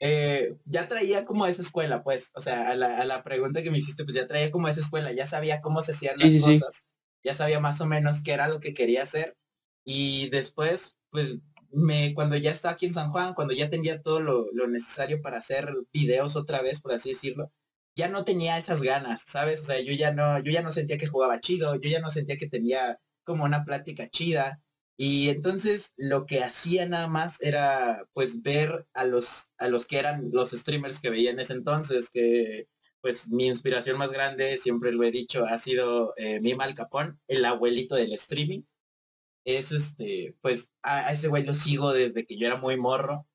eh, 0.00 0.56
ya 0.64 0.88
traía 0.88 1.24
como 1.24 1.46
esa 1.46 1.62
escuela, 1.62 2.02
pues, 2.02 2.30
o 2.34 2.40
sea, 2.40 2.70
a 2.70 2.74
la, 2.74 3.22
pregunta 3.22 3.62
que 3.62 3.70
me 3.70 3.78
hiciste, 3.78 4.04
pues 4.04 4.14
ya 4.14 4.26
traía 4.26 4.50
como 4.50 4.68
esa 4.68 4.80
escuela, 4.80 5.12
ya 5.12 5.26
sabía 5.26 5.60
cómo 5.60 5.82
se 5.82 5.92
hacían 5.92 6.18
las 6.18 6.34
cosas, 6.36 6.86
ya 7.22 7.34
sabía 7.34 7.60
más 7.60 7.80
o 7.80 7.86
menos 7.86 8.22
qué 8.22 8.32
era 8.32 8.48
lo 8.48 8.60
que 8.60 8.74
quería 8.74 9.02
hacer. 9.02 9.36
Y 9.84 10.30
después, 10.30 10.98
pues, 11.10 11.40
me, 11.70 12.14
cuando 12.14 12.36
ya 12.36 12.50
estaba 12.50 12.74
aquí 12.74 12.86
en 12.86 12.94
San 12.94 13.12
Juan, 13.12 13.34
cuando 13.34 13.54
ya 13.54 13.70
tenía 13.70 14.02
todo 14.02 14.20
lo, 14.20 14.46
lo 14.52 14.68
necesario 14.68 15.20
para 15.22 15.38
hacer 15.38 15.72
videos 15.92 16.36
otra 16.36 16.62
vez, 16.62 16.80
por 16.80 16.92
así 16.92 17.10
decirlo, 17.10 17.52
ya 18.00 18.08
no 18.08 18.24
tenía 18.24 18.56
esas 18.58 18.82
ganas, 18.82 19.24
¿sabes? 19.26 19.60
O 19.60 19.64
sea, 19.64 19.80
yo 19.80 19.92
ya 19.92 20.12
no, 20.14 20.42
yo 20.42 20.52
ya 20.52 20.62
no 20.62 20.72
sentía 20.72 20.98
que 20.98 21.06
jugaba 21.06 21.40
chido, 21.40 21.74
yo 21.76 21.90
ya 21.90 22.00
no 22.00 22.10
sentía 22.10 22.38
que 22.38 22.48
tenía 22.48 22.98
como 23.24 23.44
una 23.44 23.64
plática 23.64 24.08
chida. 24.08 24.62
Y 24.96 25.28
entonces 25.28 25.92
lo 25.96 26.26
que 26.26 26.42
hacía 26.42 26.86
nada 26.86 27.08
más 27.08 27.40
era 27.42 28.04
pues 28.14 28.42
ver 28.42 28.86
a 28.94 29.04
los, 29.04 29.50
a 29.58 29.68
los 29.68 29.86
que 29.86 29.98
eran 29.98 30.30
los 30.32 30.50
streamers 30.52 31.00
que 31.00 31.10
veía 31.10 31.30
en 31.30 31.40
ese 31.40 31.54
entonces, 31.54 32.10
que 32.10 32.68
pues 33.02 33.28
mi 33.30 33.46
inspiración 33.46 33.98
más 33.98 34.10
grande, 34.10 34.56
siempre 34.58 34.92
lo 34.92 35.04
he 35.04 35.10
dicho, 35.10 35.46
ha 35.46 35.58
sido 35.58 36.14
eh, 36.16 36.40
Mima 36.40 36.64
Al 36.64 36.74
Capón, 36.74 37.20
el 37.28 37.44
abuelito 37.44 37.96
del 37.96 38.12
streaming. 38.14 38.62
Es 39.44 39.72
este, 39.72 40.36
pues 40.42 40.72
a, 40.82 41.12
ese 41.12 41.28
güey 41.28 41.44
lo 41.44 41.54
sigo 41.54 41.92
desde 41.92 42.26
que 42.26 42.38
yo 42.38 42.46
era 42.46 42.56
muy 42.56 42.76
morro. 42.78 43.26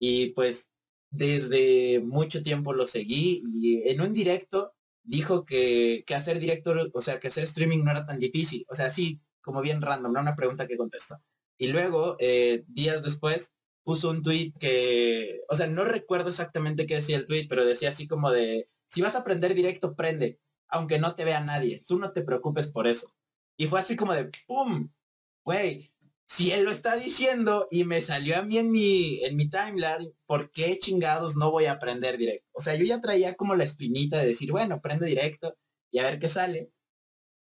Y 0.00 0.32
pues 0.34 0.70
desde 1.10 2.00
mucho 2.00 2.42
tiempo 2.42 2.72
lo 2.72 2.86
seguí 2.86 3.42
y 3.44 3.88
en 3.88 4.00
un 4.00 4.14
directo 4.14 4.74
dijo 5.02 5.44
que, 5.44 6.04
que 6.06 6.14
hacer 6.14 6.38
directo, 6.38 6.74
o 6.92 7.00
sea, 7.00 7.18
que 7.18 7.28
hacer 7.28 7.44
streaming 7.44 7.82
no 7.82 7.90
era 7.90 8.06
tan 8.06 8.18
difícil. 8.18 8.66
O 8.68 8.74
sea, 8.74 8.90
sí, 8.90 9.20
como 9.40 9.62
bien 9.62 9.80
random, 9.80 10.12
¿no? 10.12 10.20
Una 10.20 10.36
pregunta 10.36 10.66
que 10.66 10.76
contestó. 10.76 11.16
Y 11.56 11.68
luego, 11.68 12.16
eh, 12.20 12.64
días 12.68 13.02
después, 13.02 13.54
puso 13.82 14.10
un 14.10 14.22
tweet 14.22 14.52
que, 14.60 15.40
o 15.48 15.56
sea, 15.56 15.66
no 15.66 15.84
recuerdo 15.84 16.28
exactamente 16.28 16.86
qué 16.86 16.96
decía 16.96 17.16
el 17.16 17.26
tweet, 17.26 17.46
pero 17.48 17.64
decía 17.64 17.88
así 17.88 18.06
como 18.06 18.30
de, 18.30 18.68
si 18.88 19.00
vas 19.00 19.14
a 19.16 19.20
aprender 19.20 19.54
directo, 19.54 19.96
prende, 19.96 20.38
aunque 20.68 20.98
no 20.98 21.14
te 21.14 21.24
vea 21.24 21.40
nadie, 21.40 21.82
tú 21.86 21.98
no 21.98 22.12
te 22.12 22.22
preocupes 22.22 22.68
por 22.68 22.86
eso. 22.86 23.14
Y 23.56 23.66
fue 23.66 23.80
así 23.80 23.96
como 23.96 24.12
de, 24.12 24.30
¡pum! 24.46 24.90
Güey, 25.44 25.90
si 26.28 26.52
él 26.52 26.64
lo 26.64 26.70
está 26.70 26.96
diciendo 26.96 27.68
y 27.70 27.84
me 27.84 28.02
salió 28.02 28.38
a 28.38 28.42
mí 28.42 28.58
en 28.58 28.70
mi, 28.70 29.24
en 29.24 29.34
mi 29.34 29.48
timeline, 29.48 30.12
¿por 30.26 30.50
qué 30.52 30.78
chingados 30.78 31.36
no 31.36 31.50
voy 31.50 31.64
a 31.64 31.72
aprender 31.72 32.18
directo? 32.18 32.46
O 32.52 32.60
sea, 32.60 32.74
yo 32.74 32.84
ya 32.84 33.00
traía 33.00 33.34
como 33.34 33.56
la 33.56 33.64
espinita 33.64 34.18
de 34.18 34.26
decir, 34.26 34.52
bueno, 34.52 34.80
prende 34.82 35.06
directo 35.06 35.56
y 35.90 36.00
a 36.00 36.04
ver 36.04 36.18
qué 36.18 36.28
sale. 36.28 36.70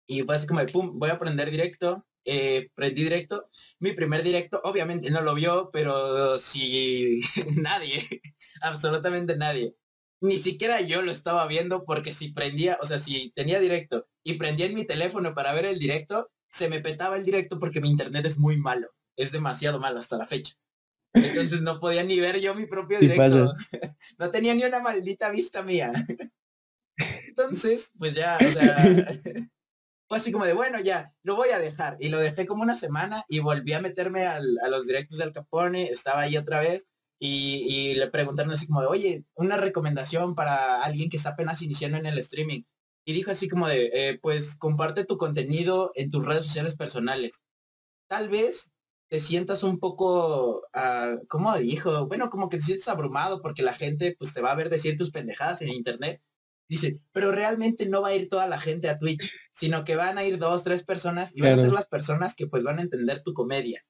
Y 0.08 0.22
fue 0.24 0.36
así 0.36 0.48
como 0.48 0.60
de, 0.60 0.72
pum, 0.72 1.00
voy 1.00 1.10
a 1.10 1.14
aprender 1.14 1.50
directo. 1.50 2.06
Eh, 2.26 2.70
prendí 2.76 3.04
directo. 3.04 3.50
Mi 3.80 3.94
primer 3.94 4.24
directo, 4.24 4.62
obviamente 4.64 5.10
no 5.10 5.22
lo 5.24 5.34
vio, 5.34 5.72
pero 5.74 6.38
si 6.38 7.22
nadie, 7.62 8.22
absolutamente 8.62 9.36
nadie. 9.36 9.76
Ni 10.22 10.38
siquiera 10.38 10.82
yo 10.82 11.02
lo 11.02 11.12
estaba 11.12 11.48
viendo 11.48 11.86
porque 11.86 12.14
si 12.14 12.30
prendía, 12.32 12.78
o 12.82 12.86
sea, 12.86 13.00
si 13.00 13.32
tenía 13.36 13.60
directo 13.60 14.08
y 14.24 14.36
prendía 14.36 14.68
en 14.68 14.76
mi 14.76 14.86
teléfono 14.86 15.34
para 15.34 15.54
ver 15.54 15.66
el 15.66 15.80
directo, 15.80 16.30
se 16.50 16.70
me 16.70 16.82
petaba 16.82 17.18
el 17.18 17.26
directo 17.26 17.60
porque 17.60 17.82
mi 17.82 17.90
internet 17.90 18.26
es 18.26 18.38
muy 18.38 18.58
malo. 18.58 18.90
Es 19.16 19.32
demasiado 19.32 19.80
malo 19.80 20.00
hasta 20.00 20.18
la 20.18 20.28
fecha. 20.28 20.56
Entonces 21.14 21.62
no 21.62 21.80
podía 21.80 22.04
ni 22.04 22.20
ver 22.20 22.40
yo 22.40 22.54
mi 22.56 22.66
propio 22.66 23.00
directo. 23.00 23.54
no 24.18 24.32
tenía 24.32 24.54
ni 24.54 24.64
una 24.64 24.80
maldita 24.80 25.30
vista 25.30 25.64
mía. 25.64 25.92
Entonces, 27.28 27.94
pues 27.98 28.14
ya, 28.14 28.38
o 28.46 28.52
sea, 28.52 28.78
fue 30.08 30.18
así 30.18 30.32
como 30.32 30.46
de, 30.46 30.54
bueno, 30.54 30.80
ya, 30.80 31.14
lo 31.24 31.36
voy 31.36 31.50
a 31.50 31.60
dejar. 31.60 31.98
Y 32.00 32.10
lo 32.10 32.20
dejé 32.20 32.46
como 32.46 32.64
una 32.64 32.76
semana 32.76 33.24
y 33.28 33.40
volví 33.40 33.74
a 33.74 33.82
meterme 33.82 34.26
a 34.26 34.40
los 34.42 34.88
directos 34.88 35.18
del 35.18 35.32
Capone, 35.32 35.88
estaba 35.88 36.22
ahí 36.22 36.38
otra 36.38 36.62
vez 36.62 36.88
y, 37.20 37.96
le 37.96 38.08
preguntaron 38.08 38.54
así 38.54 38.66
como 38.66 38.82
de, 38.82 38.88
oye, 38.88 39.26
una 39.36 39.58
recomendación 39.58 40.36
para 40.36 40.82
alguien 40.82 41.10
que 41.10 41.18
está 41.18 41.32
apenas 41.32 41.62
iniciando 41.62 41.98
en 41.98 42.06
el 42.06 42.18
streaming. 42.20 42.64
Y 43.06 43.14
dijo 43.14 43.32
así 43.32 43.48
como 43.48 43.68
de, 43.68 43.90
eh, 43.94 44.20
pues 44.22 44.56
comparte 44.58 45.06
tu 45.06 45.18
contenido 45.18 45.92
en 45.96 46.12
tus 46.12 46.26
redes 46.26 46.46
sociales 46.46 46.76
personales. 46.76 47.42
Tal 48.08 48.30
vez 48.30 48.72
te 49.10 49.20
sientas 49.20 49.64
un 49.64 49.80
poco, 49.80 50.62
uh, 50.76 51.26
¿cómo 51.28 51.58
dijo? 51.58 52.08
Bueno, 52.08 52.30
como 52.30 52.50
que 52.50 52.58
te 52.58 52.64
sientes 52.64 52.88
abrumado 52.88 53.42
porque 53.42 53.64
la 53.64 53.74
gente 53.74 54.16
pues 54.18 54.34
te 54.34 54.42
va 54.42 54.52
a 54.52 54.56
ver 54.56 54.70
decir 54.70 54.98
tus 54.98 55.12
pendejadas 55.12 55.62
en 55.62 55.70
internet 55.70 56.22
Dice, 56.70 57.02
pero 57.12 57.32
realmente 57.32 57.88
no 57.90 58.04
va 58.04 58.10
a 58.10 58.16
ir 58.16 58.30
toda 58.30 58.48
la 58.48 58.60
gente 58.60 58.90
a 58.90 59.00
Twitch, 59.00 59.34
sino 59.54 59.84
que 59.84 59.96
van 59.96 60.20
a 60.20 60.24
ir 60.24 60.38
dos, 60.38 60.64
tres 60.64 60.84
personas 60.84 61.36
y 61.36 61.42
van 61.42 61.54
a 61.54 61.58
ser 61.58 61.74
las 61.74 61.88
personas 61.88 62.36
que 62.36 62.46
pues 62.46 62.64
van 62.64 62.78
a 62.78 62.84
entender 62.84 63.24
tu 63.24 63.34
comedia. 63.34 63.84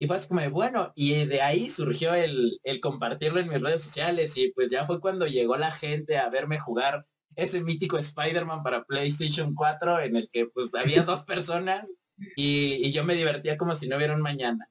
Y 0.00 0.08
fue 0.08 0.16
así 0.16 0.26
como, 0.26 0.50
bueno, 0.50 0.92
y 0.96 1.26
de 1.26 1.40
ahí 1.40 1.70
surgió 1.70 2.14
el, 2.14 2.58
el 2.64 2.80
compartirlo 2.80 3.38
en 3.38 3.48
mis 3.48 3.60
redes 3.60 3.82
sociales 3.82 4.36
y 4.36 4.50
pues 4.50 4.70
ya 4.70 4.86
fue 4.86 5.00
cuando 5.00 5.26
llegó 5.28 5.56
la 5.56 5.70
gente 5.70 6.18
a 6.18 6.28
verme 6.30 6.58
jugar 6.58 7.06
ese 7.36 7.62
mítico 7.62 7.98
Spider-Man 7.98 8.62
para 8.62 8.84
PlayStation 8.84 9.54
4 9.54 10.00
en 10.00 10.16
el 10.16 10.28
que 10.30 10.46
pues 10.46 10.74
había 10.74 11.02
dos 11.02 11.22
personas 11.22 11.92
y, 12.36 12.90
yo 12.92 13.04
me 13.04 13.14
divertía 13.14 13.56
como 13.56 13.74
si 13.76 13.88
no 13.88 13.96
hubiera 13.96 14.14
un 14.14 14.20
mañana. 14.20 14.68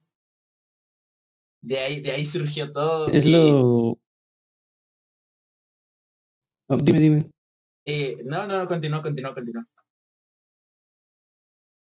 De 1.61 1.79
ahí, 1.79 2.01
de 2.01 2.11
ahí 2.11 2.25
surgió 2.25 2.71
todo. 2.71 3.07
Es 3.07 3.25
lo, 3.25 3.97
dime, 6.77 6.99
dime. 6.99 7.31
Eh, 7.85 8.17
no, 8.23 8.47
no, 8.47 8.59
no, 8.59 8.67
continúa, 8.67 9.01
continúa, 9.01 9.33
continúa. 9.33 9.65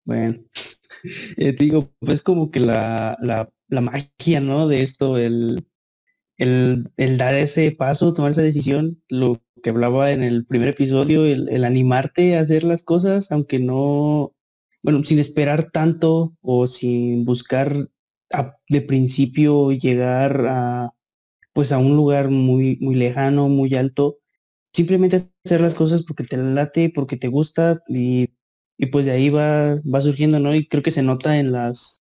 Bueno, 0.05 0.45
eh, 1.37 1.53
digo, 1.53 1.91
pues 1.99 2.23
como 2.23 2.51
que 2.51 2.61
la, 2.61 3.17
la, 3.21 3.51
la 3.69 3.81
magia, 3.81 4.41
¿no? 4.41 4.69
De 4.69 4.83
esto, 4.83 5.19
el, 5.19 5.67
el, 6.39 6.91
el, 6.97 7.19
dar 7.19 7.35
ese 7.35 7.73
paso, 7.73 8.15
tomar 8.15 8.33
esa 8.33 8.43
decisión, 8.43 9.03
lo 9.09 9.41
que 9.63 9.71
hablaba 9.71 10.13
en 10.13 10.23
el 10.23 10.47
primer 10.47 10.69
episodio, 10.69 11.25
el, 11.25 11.49
el 11.49 11.65
animarte 11.65 12.37
a 12.37 12.41
hacer 12.41 12.65
las 12.65 12.83
cosas, 12.85 13.33
aunque 13.33 13.59
no, 13.59 14.35
bueno, 14.83 15.05
sin 15.05 15.19
esperar 15.19 15.71
tanto 15.73 16.37
o 16.43 16.69
sin 16.69 17.25
buscar 17.25 17.89
de 18.69 18.81
principio 18.83 19.73
llegar 19.73 20.47
a, 20.47 20.91
pues 21.53 21.73
a 21.73 21.79
un 21.79 21.97
lugar 21.97 22.31
muy, 22.31 22.79
muy 22.81 22.95
lejano, 22.95 23.49
muy 23.49 23.75
alto, 23.75 24.19
simplemente 24.73 25.29
hacer 25.45 25.61
las 25.61 25.75
cosas 25.75 26.03
porque 26.03 26.25
te 26.25 26.37
late, 26.37 26.91
porque 26.95 27.17
te 27.17 27.29
gusta 27.29 27.83
y, 27.89 28.29
pues 28.93 29.07
de 29.07 29.13
ahí 29.13 29.31
va, 29.31 29.77
va 29.83 30.03
surgiendo, 30.03 30.39
¿no? 30.41 30.55
Y 30.55 30.69
creo 30.69 30.83
que 30.83 30.93
se 30.93 31.03
nota 31.03 31.39
en 31.39 31.53
las, 31.53 32.03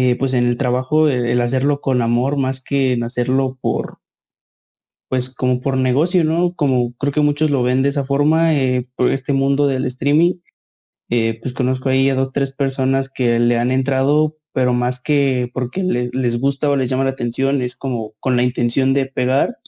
eh, 0.00 0.16
pues 0.16 0.32
en 0.32 0.46
el 0.46 0.56
trabajo 0.56 1.08
el, 1.08 1.40
hacerlo 1.40 1.80
con 1.80 2.02
amor 2.02 2.36
más 2.36 2.62
que 2.62 2.92
en 2.92 3.02
hacerlo 3.02 3.58
por, 3.60 3.98
pues 5.08 5.34
como 5.34 5.60
por 5.60 5.76
negocio, 5.76 6.22
¿no? 6.24 6.54
Como 6.54 6.94
creo 6.94 7.12
que 7.12 7.20
muchos 7.20 7.50
lo 7.50 7.62
ven 7.64 7.82
de 7.82 7.88
esa 7.90 8.04
forma, 8.04 8.54
eh, 8.54 8.88
por 8.96 9.10
este 9.10 9.32
mundo 9.32 9.66
del 9.66 9.86
streaming. 9.86 10.34
Eh, 11.10 11.40
pues 11.42 11.54
conozco 11.54 11.88
ahí 11.88 12.10
a 12.10 12.14
dos, 12.14 12.32
tres 12.32 12.54
personas 12.54 13.10
que 13.10 13.40
le 13.40 13.58
han 13.58 13.72
entrado, 13.72 14.36
pero 14.52 14.74
más 14.74 15.00
que 15.02 15.50
porque 15.54 15.82
les 15.82 16.40
gusta 16.40 16.70
o 16.70 16.76
les 16.76 16.90
llama 16.90 17.04
la 17.04 17.10
atención, 17.10 17.62
es 17.62 17.76
como 17.76 18.14
con 18.20 18.36
la 18.36 18.44
intención 18.44 18.94
de 18.94 19.06
pegar 19.06 19.58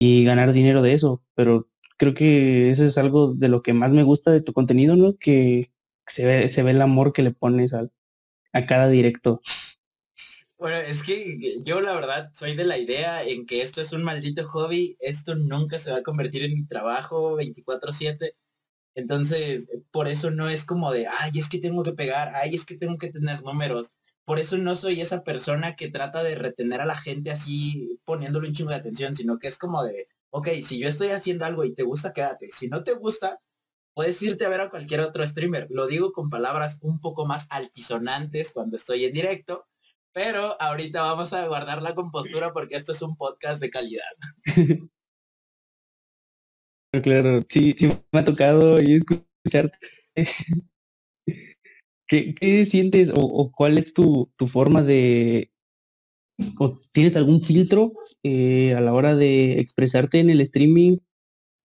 y 0.00 0.24
ganar 0.24 0.52
dinero 0.52 0.82
de 0.82 0.94
eso. 0.94 1.22
Pero 1.34 1.68
creo 1.98 2.14
que 2.14 2.70
eso 2.72 2.84
es 2.84 2.98
algo 2.98 3.34
de 3.34 3.48
lo 3.48 3.62
que 3.62 3.74
más 3.74 3.92
me 3.92 4.02
gusta 4.04 4.32
de 4.32 4.42
tu 4.42 4.52
contenido, 4.54 4.96
¿no? 4.96 5.16
Que 5.18 5.72
se 6.06 6.24
ve, 6.26 6.50
se 6.52 6.62
ve 6.62 6.72
el 6.72 6.82
amor 6.82 7.12
que 7.12 7.22
le 7.22 7.32
pones 7.32 7.72
a, 7.74 7.88
a 8.52 8.66
cada 8.66 8.88
directo. 8.88 9.40
Bueno, 10.58 10.76
es 10.78 11.04
que 11.04 11.38
yo 11.64 11.80
la 11.80 11.94
verdad 11.94 12.30
soy 12.32 12.56
de 12.56 12.64
la 12.64 12.78
idea 12.78 13.22
en 13.22 13.46
que 13.46 13.62
esto 13.62 13.80
es 13.80 13.92
un 13.92 14.02
maldito 14.02 14.44
hobby, 14.46 14.96
esto 14.98 15.36
nunca 15.36 15.78
se 15.78 15.92
va 15.92 15.98
a 15.98 16.02
convertir 16.02 16.42
en 16.42 16.54
mi 16.54 16.66
trabajo 16.66 17.36
24/7. 17.36 18.34
Entonces, 18.96 19.68
por 19.92 20.08
eso 20.08 20.32
no 20.32 20.48
es 20.48 20.64
como 20.64 20.90
de, 20.92 21.06
ay, 21.06 21.38
es 21.38 21.48
que 21.48 21.60
tengo 21.60 21.84
que 21.84 21.92
pegar, 21.92 22.32
ay, 22.34 22.56
es 22.56 22.64
que 22.66 22.76
tengo 22.76 22.98
que 22.98 23.10
tener 23.12 23.42
números. 23.42 23.94
Por 24.24 24.40
eso 24.40 24.58
no 24.58 24.74
soy 24.74 25.00
esa 25.00 25.22
persona 25.22 25.76
que 25.76 25.88
trata 25.90 26.24
de 26.24 26.34
retener 26.34 26.80
a 26.80 26.86
la 26.86 26.96
gente 26.96 27.30
así 27.30 28.00
poniéndole 28.04 28.48
un 28.48 28.54
chingo 28.54 28.70
de 28.70 28.76
atención, 28.76 29.14
sino 29.14 29.38
que 29.38 29.48
es 29.48 29.56
como 29.56 29.84
de, 29.84 30.08
ok, 30.30 30.48
si 30.62 30.80
yo 30.80 30.88
estoy 30.88 31.10
haciendo 31.10 31.44
algo 31.44 31.64
y 31.64 31.74
te 31.74 31.84
gusta, 31.84 32.12
quédate. 32.12 32.50
Si 32.50 32.68
no 32.68 32.82
te 32.82 32.94
gusta, 32.94 33.40
puedes 33.98 34.22
irte 34.22 34.44
a 34.44 34.48
ver 34.48 34.60
a 34.60 34.70
cualquier 34.70 35.00
otro 35.00 35.26
streamer. 35.26 35.66
Lo 35.70 35.88
digo 35.88 36.12
con 36.12 36.30
palabras 36.30 36.78
un 36.82 37.00
poco 37.00 37.26
más 37.26 37.48
altisonantes 37.50 38.52
cuando 38.52 38.76
estoy 38.76 39.04
en 39.04 39.12
directo, 39.12 39.66
pero 40.12 40.56
ahorita 40.62 41.02
vamos 41.02 41.32
a 41.32 41.44
guardar 41.48 41.82
la 41.82 41.96
compostura 41.96 42.52
porque 42.52 42.76
esto 42.76 42.92
es 42.92 43.02
un 43.02 43.16
podcast 43.16 43.60
de 43.60 43.70
calidad. 43.70 44.04
Claro, 47.02 47.42
sí, 47.50 47.74
sí 47.76 47.88
me 48.12 48.20
ha 48.20 48.24
tocado 48.24 48.78
escucharte 48.78 49.76
¿Qué, 52.06 52.66
sientes 52.70 53.10
o, 53.14 53.52
cuál 53.52 53.78
es 53.78 53.92
tu, 53.92 54.32
forma 54.50 54.82
de... 54.82 55.50
o 56.58 56.80
tienes 56.92 57.14
algún 57.16 57.42
filtro 57.42 57.92
eh, 58.22 58.74
a 58.74 58.80
la 58.80 58.94
hora 58.94 59.16
de 59.16 59.58
expresarte 59.58 60.20
en 60.20 60.30
el 60.30 60.40
streaming 60.40 60.98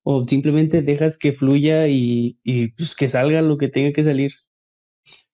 o 0.04 0.26
simplemente 0.28 0.82
dejas 0.82 1.18
que 1.18 1.34
fluya 1.34 1.88
y, 1.88 2.38
pues 2.78 2.96
que 2.96 3.10
salga 3.10 3.42
lo 3.42 3.58
que 3.58 3.70
tenga 3.70 3.94
que 3.94 4.04
salir? 4.04 4.34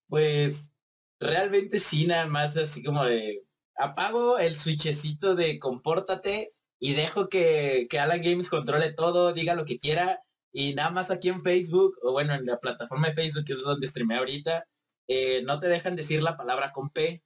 Pues 0.08 0.72
realmente 1.20 1.80
sí, 1.80 2.08
nada 2.08 2.28
más 2.28 2.56
así 2.58 2.84
como 2.84 3.04
de 3.04 3.44
apago 3.76 4.40
el 4.40 4.58
switchecito 4.58 5.36
de 5.36 5.60
compórtate 5.60 6.54
y 6.80 6.94
dejo 6.94 7.30
que, 7.30 7.88
que 7.90 8.00
Alan 8.00 8.22
Games 8.22 8.50
controle 8.50 8.94
todo, 8.94 9.34
diga 9.34 9.56
lo 9.56 9.66
que 9.66 9.80
quiera 9.80 10.22
y 10.52 10.74
nada 10.74 10.90
más 10.90 11.12
aquí 11.12 11.30
en 11.30 11.44
Facebook, 11.44 11.98
o 12.02 12.12
bueno, 12.12 12.34
en 12.34 12.46
la 12.46 12.60
plataforma 12.60 13.10
de 13.10 13.16
Facebook, 13.16 13.46
que 13.46 13.54
es 13.54 13.62
donde 13.62 13.88
streamé 13.88 14.16
ahorita, 14.16 14.66
eh, 15.08 15.44
no 15.44 15.60
te 15.60 15.68
dejan 15.68 15.96
decir 15.96 16.24
la 16.24 16.38
palabra 16.38 16.72
con 16.72 16.90
P. 16.90 17.24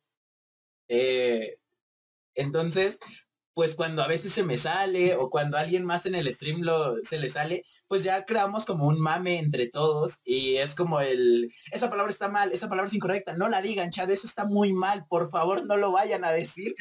Eh, 0.89 1.57
entonces, 2.35 2.99
pues 3.53 3.75
cuando 3.75 4.01
a 4.01 4.07
veces 4.07 4.33
se 4.33 4.43
me 4.43 4.57
sale 4.57 5.15
o 5.15 5.29
cuando 5.29 5.57
alguien 5.57 5.85
más 5.85 6.05
en 6.05 6.15
el 6.15 6.31
stream 6.33 6.61
lo, 6.61 6.95
se 7.03 7.19
le 7.19 7.29
sale, 7.29 7.65
pues 7.87 8.03
ya 8.03 8.25
creamos 8.25 8.65
como 8.65 8.87
un 8.87 8.99
mame 8.99 9.37
entre 9.37 9.67
todos 9.69 10.21
y 10.23 10.55
es 10.55 10.75
como 10.75 11.01
el, 11.01 11.51
esa 11.71 11.89
palabra 11.89 12.11
está 12.11 12.29
mal, 12.29 12.51
esa 12.51 12.69
palabra 12.69 12.87
es 12.87 12.95
incorrecta, 12.95 13.35
no 13.35 13.49
la 13.49 13.61
digan, 13.61 13.91
Chad, 13.91 14.09
eso 14.11 14.27
está 14.27 14.45
muy 14.45 14.73
mal, 14.73 15.05
por 15.07 15.29
favor 15.29 15.65
no 15.65 15.77
lo 15.77 15.91
vayan 15.91 16.25
a 16.25 16.31
decir. 16.31 16.75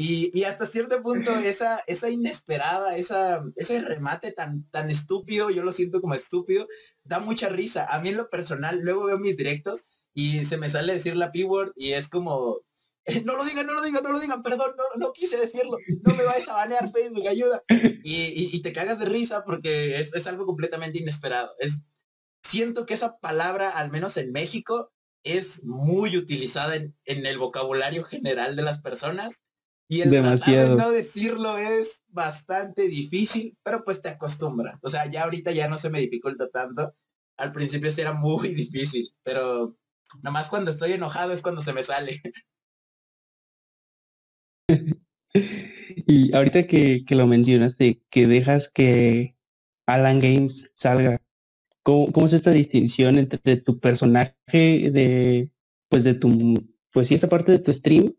Y, 0.00 0.44
hasta 0.44 0.64
cierto 0.64 1.02
punto 1.02 1.34
esa, 1.36 1.80
esa 1.88 2.08
inesperada, 2.08 2.96
esa, 2.96 3.42
ese 3.56 3.80
remate 3.80 4.30
tan, 4.30 4.62
tan 4.70 4.90
estúpido, 4.90 5.50
yo 5.50 5.64
lo 5.64 5.72
siento 5.72 6.00
como 6.00 6.14
estúpido, 6.14 6.68
da 7.02 7.18
mucha 7.18 7.48
risa. 7.48 7.86
A 7.92 8.00
mí 8.00 8.10
en 8.10 8.16
lo 8.16 8.30
personal, 8.30 8.80
luego 8.80 9.06
veo 9.06 9.18
mis 9.18 9.36
directos 9.36 9.88
y 10.14 10.44
se 10.44 10.56
me 10.56 10.70
sale 10.70 10.92
decir 10.92 11.16
la 11.16 11.32
P-word 11.32 11.72
y 11.74 11.94
es 11.94 12.08
como, 12.08 12.60
no 13.24 13.36
lo 13.36 13.44
digan, 13.44 13.66
no 13.66 13.74
lo 13.74 13.82
digan, 13.82 14.02
no 14.02 14.12
lo 14.12 14.20
digan, 14.20 14.42
perdón, 14.42 14.72
no, 14.76 14.84
no 14.96 15.12
quise 15.12 15.36
decirlo, 15.36 15.78
no 16.04 16.14
me 16.14 16.24
vayas 16.24 16.48
a 16.48 16.54
banear 16.54 16.90
Facebook, 16.92 17.26
ayuda. 17.26 17.62
Y, 18.02 18.60
te 18.62 18.72
cagas 18.72 18.98
de 18.98 19.06
risa 19.06 19.44
porque 19.44 20.00
es, 20.00 20.26
algo 20.26 20.46
completamente 20.46 20.98
inesperado. 20.98 21.50
Es, 21.58 21.82
siento 22.42 22.86
que 22.86 22.94
esa 22.94 23.18
palabra, 23.18 23.70
al 23.70 23.90
menos 23.90 24.16
en 24.16 24.32
México, 24.32 24.92
es 25.24 25.64
muy 25.64 26.16
utilizada 26.16 26.76
en, 26.76 26.96
en 27.04 27.26
el 27.26 27.38
vocabulario 27.38 28.04
general 28.04 28.56
de 28.56 28.62
las 28.62 28.80
personas 28.80 29.42
y 29.90 30.02
el 30.02 30.10
Demasiado. 30.10 30.76
de 30.76 30.76
no 30.76 30.90
decirlo 30.90 31.56
es 31.56 32.04
bastante 32.08 32.88
difícil, 32.88 33.56
pero 33.62 33.82
pues 33.84 34.02
te 34.02 34.10
acostumbra. 34.10 34.78
O 34.82 34.90
sea, 34.90 35.06
ya 35.06 35.24
ahorita 35.24 35.50
ya 35.52 35.66
no 35.66 35.78
se 35.78 35.88
me 35.88 36.00
dificulta 36.00 36.48
tanto. 36.50 36.94
Al 37.38 37.52
principio 37.52 37.90
sí 37.90 38.02
era 38.02 38.12
muy 38.12 38.48
difícil, 38.54 39.10
pero 39.22 39.76
nomás 40.22 40.50
cuando 40.50 40.70
estoy 40.70 40.92
enojado 40.92 41.32
es 41.32 41.40
cuando 41.40 41.62
se 41.62 41.72
me 41.72 41.82
sale. 41.82 42.20
y 46.06 46.34
ahorita 46.34 46.66
que, 46.66 47.04
que 47.04 47.14
lo 47.14 47.26
mencionaste, 47.26 48.02
que 48.10 48.26
dejas 48.26 48.70
que 48.72 49.34
Alan 49.86 50.20
Games 50.20 50.70
salga, 50.76 51.20
¿cómo, 51.82 52.12
¿cómo, 52.12 52.26
es 52.26 52.32
esta 52.34 52.50
distinción 52.50 53.18
entre 53.18 53.56
tu 53.56 53.80
personaje 53.80 54.34
de, 54.52 55.50
pues 55.88 56.04
de 56.04 56.14
tu, 56.14 56.68
pues 56.92 57.08
sí, 57.08 57.14
esta 57.14 57.28
parte 57.28 57.52
de 57.52 57.58
tu 57.58 57.72
stream 57.72 58.14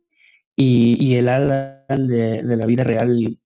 y, 0.56 1.16
el 1.16 1.30
Alan 1.30 2.08
de, 2.08 2.44
la 2.44 2.66
vida 2.66 2.84
real, 2.84 3.40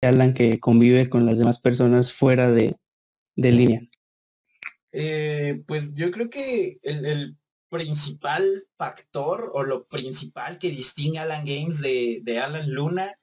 Alan 0.00 0.34
que 0.34 0.60
convive 0.60 1.08
con 1.08 1.26
las 1.26 1.38
demás 1.38 1.60
personas 1.60 2.12
fuera 2.12 2.50
de, 2.50 2.76
línea? 3.36 3.82
Eh, 4.92 5.62
pues 5.66 5.94
yo 5.94 6.10
creo 6.10 6.30
que 6.30 6.78
el, 6.82 7.36
principal 7.70 8.66
factor 8.76 9.50
o 9.54 9.62
lo 9.62 9.86
principal 9.86 10.58
que 10.58 10.70
distingue 10.70 11.18
a 11.18 11.22
Alan 11.22 11.44
Games 11.44 11.80
de, 11.80 12.20
de 12.22 12.38
Alan 12.38 12.70
Luna 12.70 13.18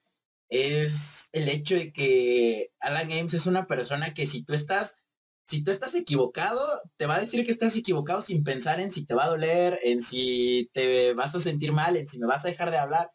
es 0.49 1.29
el 1.33 1.49
hecho 1.49 1.75
de 1.75 1.91
que 1.93 2.71
Alan 2.79 3.09
Games 3.09 3.33
es 3.33 3.45
una 3.45 3.67
persona 3.67 4.13
que 4.13 4.25
si 4.25 4.43
tú 4.43 4.53
estás 4.53 4.95
si 5.47 5.63
tú 5.63 5.71
estás 5.71 5.95
equivocado, 5.95 6.61
te 6.97 7.05
va 7.05 7.15
a 7.15 7.19
decir 7.21 7.45
que 7.45 7.51
estás 7.53 7.75
equivocado 7.75 8.21
sin 8.21 8.43
pensar 8.43 8.81
en 8.81 8.91
si 8.91 9.05
te 9.05 9.13
va 9.13 9.25
a 9.25 9.29
doler, 9.29 9.79
en 9.83 10.01
si 10.01 10.69
te 10.73 11.13
vas 11.13 11.35
a 11.35 11.39
sentir 11.39 11.71
mal, 11.71 11.95
en 11.95 12.07
si 12.07 12.19
me 12.19 12.27
vas 12.27 12.43
a 12.43 12.49
dejar 12.49 12.69
de 12.69 12.77
hablar. 12.77 13.11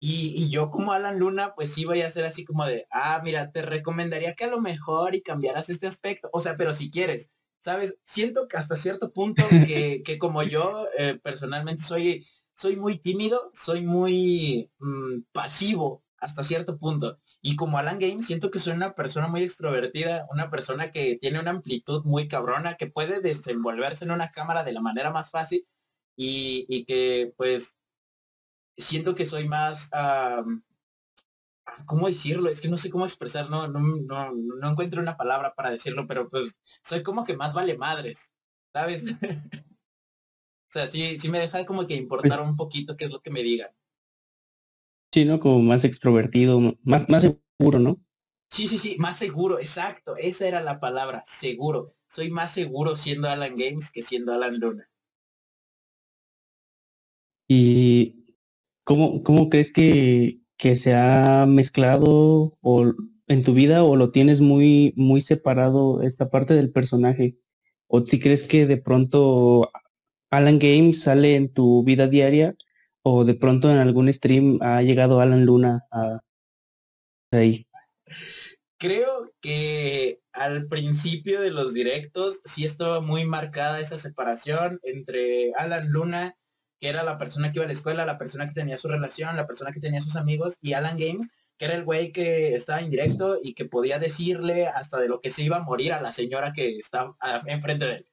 Y, 0.00 0.50
yo 0.50 0.70
como 0.70 0.92
Alan 0.92 1.18
Luna, 1.18 1.54
pues 1.54 1.72
sí 1.72 1.84
voy 1.84 2.02
a 2.02 2.10
ser 2.10 2.24
así 2.24 2.44
como 2.44 2.66
de, 2.66 2.86
ah, 2.90 3.20
mira, 3.24 3.52
te 3.52 3.62
recomendaría 3.62 4.34
que 4.34 4.44
a 4.44 4.48
lo 4.48 4.60
mejor 4.60 5.14
y 5.14 5.22
cambiaras 5.22 5.70
este 5.70 5.86
aspecto. 5.86 6.30
O 6.32 6.40
sea, 6.40 6.56
pero 6.56 6.74
si 6.74 6.90
quieres, 6.90 7.30
¿sabes? 7.64 7.98
Siento 8.04 8.46
que 8.46 8.58
hasta 8.58 8.76
cierto 8.76 9.12
punto 9.12 9.42
que, 9.48 10.18
como 10.18 10.42
yo 10.42 10.86
eh, 10.98 11.18
personalmente 11.22 11.82
soy, 11.82 12.26
soy 12.52 12.76
muy 12.76 12.98
tímido, 12.98 13.50
soy 13.54 13.86
muy 13.86 14.70
mm, 14.78 15.22
pasivo 15.32 16.04
hasta 16.18 16.44
cierto 16.44 16.78
punto. 16.78 17.18
Y 17.40 17.56
como 17.56 17.78
Alan 17.78 17.98
Games, 17.98 18.26
siento 18.26 18.50
que 18.50 18.58
soy 18.58 18.74
una 18.74 18.94
persona 18.94 19.28
muy 19.28 19.42
extrovertida, 19.42 20.26
una 20.30 20.50
persona 20.50 20.90
que 20.90 21.16
tiene 21.18 21.40
una 21.40 21.52
amplitud 21.52 22.04
muy 22.04 22.28
cabrona, 22.28 22.74
que 22.74 22.86
puede 22.86 23.20
desenvolverse 23.20 24.04
en 24.04 24.10
una 24.10 24.30
cámara 24.30 24.62
de 24.62 24.72
la 24.72 24.82
manera 24.82 25.10
más 25.10 25.30
fácil 25.30 25.66
y, 26.16 26.84
que 26.84 27.32
pues 27.36 27.76
siento 28.76 29.14
que 29.14 29.24
soy 29.24 29.48
más, 29.48 29.90
¿cómo 31.86 32.06
decirlo? 32.06 32.48
Es 32.48 32.60
que 32.60 32.68
no 32.68 32.76
sé 32.76 32.90
cómo 32.90 33.04
expresar, 33.04 33.50
no, 33.50 33.68
no, 33.68 33.80
no, 33.80 34.32
no 34.32 34.70
encuentro 34.70 35.00
una 35.00 35.16
palabra 35.16 35.54
para 35.54 35.70
decirlo, 35.70 36.06
pero 36.06 36.28
pues 36.28 36.58
soy 36.82 37.02
como 37.02 37.24
que 37.24 37.36
más 37.36 37.54
vale 37.54 37.76
madres, 37.76 38.32
¿sabes? 38.72 39.04
o 40.70 40.72
sea, 40.72 40.86
sí, 40.86 41.18
sí 41.18 41.28
me 41.28 41.38
deja 41.38 41.64
como 41.66 41.86
que 41.86 41.94
importar 41.94 42.40
un 42.40 42.56
poquito 42.56 42.96
qué 42.96 43.04
es 43.04 43.10
lo 43.10 43.20
que 43.20 43.30
me 43.30 43.42
digan. 43.42 43.70
Sí, 45.12 45.24
¿no? 45.24 45.38
Como 45.38 45.60
más 45.60 45.84
extrovertido, 45.84 46.58
más, 46.82 47.08
más 47.08 47.22
seguro, 47.22 47.78
¿no? 47.78 48.00
Sí, 48.50 48.68
sí, 48.68 48.78
sí, 48.78 48.96
más 48.98 49.16
seguro, 49.16 49.58
exacto. 49.58 50.16
Esa 50.16 50.48
era 50.48 50.60
la 50.60 50.80
palabra, 50.80 51.22
seguro. 51.24 51.94
Soy 52.08 52.30
más 52.30 52.52
seguro 52.52 52.96
siendo 52.96 53.28
Alan 53.28 53.56
Games 53.56 53.90
que 53.90 54.02
siendo 54.02 54.32
Alan 54.32 54.58
Luna. 54.58 54.88
¿Y 57.48 58.26
cómo, 58.84 59.22
cómo 59.22 59.48
crees 59.50 59.72
que, 59.72 60.40
que 60.56 60.78
se 60.78 60.94
ha 60.94 61.46
mezclado 61.46 62.56
o, 62.60 62.92
en 63.26 63.42
tu 63.44 63.54
vida 63.54 63.84
o 63.84 63.96
lo 63.96 64.10
tienes 64.10 64.40
muy, 64.40 64.92
muy 64.96 65.22
separado 65.22 66.02
esta 66.02 66.30
parte 66.30 66.54
del 66.54 66.70
personaje? 66.70 67.36
¿O 67.86 68.04
si 68.04 68.20
crees 68.20 68.42
que 68.42 68.66
de 68.66 68.76
pronto 68.76 69.70
Alan 70.30 70.58
Games 70.58 71.02
sale 71.02 71.36
en 71.36 71.52
tu 71.52 71.84
vida 71.84 72.08
diaria 72.08 72.54
o 73.02 73.24
de 73.24 73.34
pronto 73.34 73.70
en 73.70 73.78
algún 73.78 74.12
stream 74.12 74.58
ha 74.62 74.82
llegado 74.82 75.20
Alan 75.20 75.44
Luna 75.44 75.84
a 75.90 76.20
ahí? 77.30 77.66
Creo 78.78 79.32
que 79.40 80.20
al 80.32 80.66
principio 80.66 81.40
de 81.40 81.50
los 81.50 81.74
directos 81.74 82.40
sí 82.44 82.64
estaba 82.64 83.00
muy 83.00 83.24
marcada 83.24 83.80
esa 83.80 83.96
separación 83.96 84.80
entre 84.82 85.52
Alan 85.54 85.88
Luna, 85.88 86.36
que 86.80 86.88
era 86.88 87.02
la 87.02 87.18
persona 87.18 87.50
que 87.50 87.58
iba 87.58 87.64
a 87.64 87.68
la 87.68 87.72
escuela, 87.72 88.06
la 88.06 88.18
persona 88.18 88.46
que 88.46 88.54
tenía 88.54 88.76
su 88.76 88.88
relación, 88.88 89.36
la 89.36 89.46
persona 89.46 89.72
que 89.72 89.80
tenía 89.80 90.00
sus 90.00 90.16
amigos, 90.16 90.58
y 90.60 90.72
Alan 90.74 90.98
Games, 90.98 91.30
que 91.58 91.66
era 91.66 91.74
el 91.74 91.84
güey 91.84 92.12
que 92.12 92.54
estaba 92.54 92.80
en 92.80 92.90
directo 92.90 93.38
y 93.42 93.54
que 93.54 93.64
podía 93.64 93.98
decirle 93.98 94.66
hasta 94.66 94.98
de 94.98 95.08
lo 95.08 95.20
que 95.20 95.30
se 95.30 95.42
iba 95.42 95.56
a 95.58 95.62
morir 95.62 95.92
a 95.92 96.02
la 96.02 96.12
señora 96.12 96.52
que 96.52 96.78
estaba 96.78 97.16
enfrente 97.46 97.86
de 97.86 97.92
él. 97.94 98.06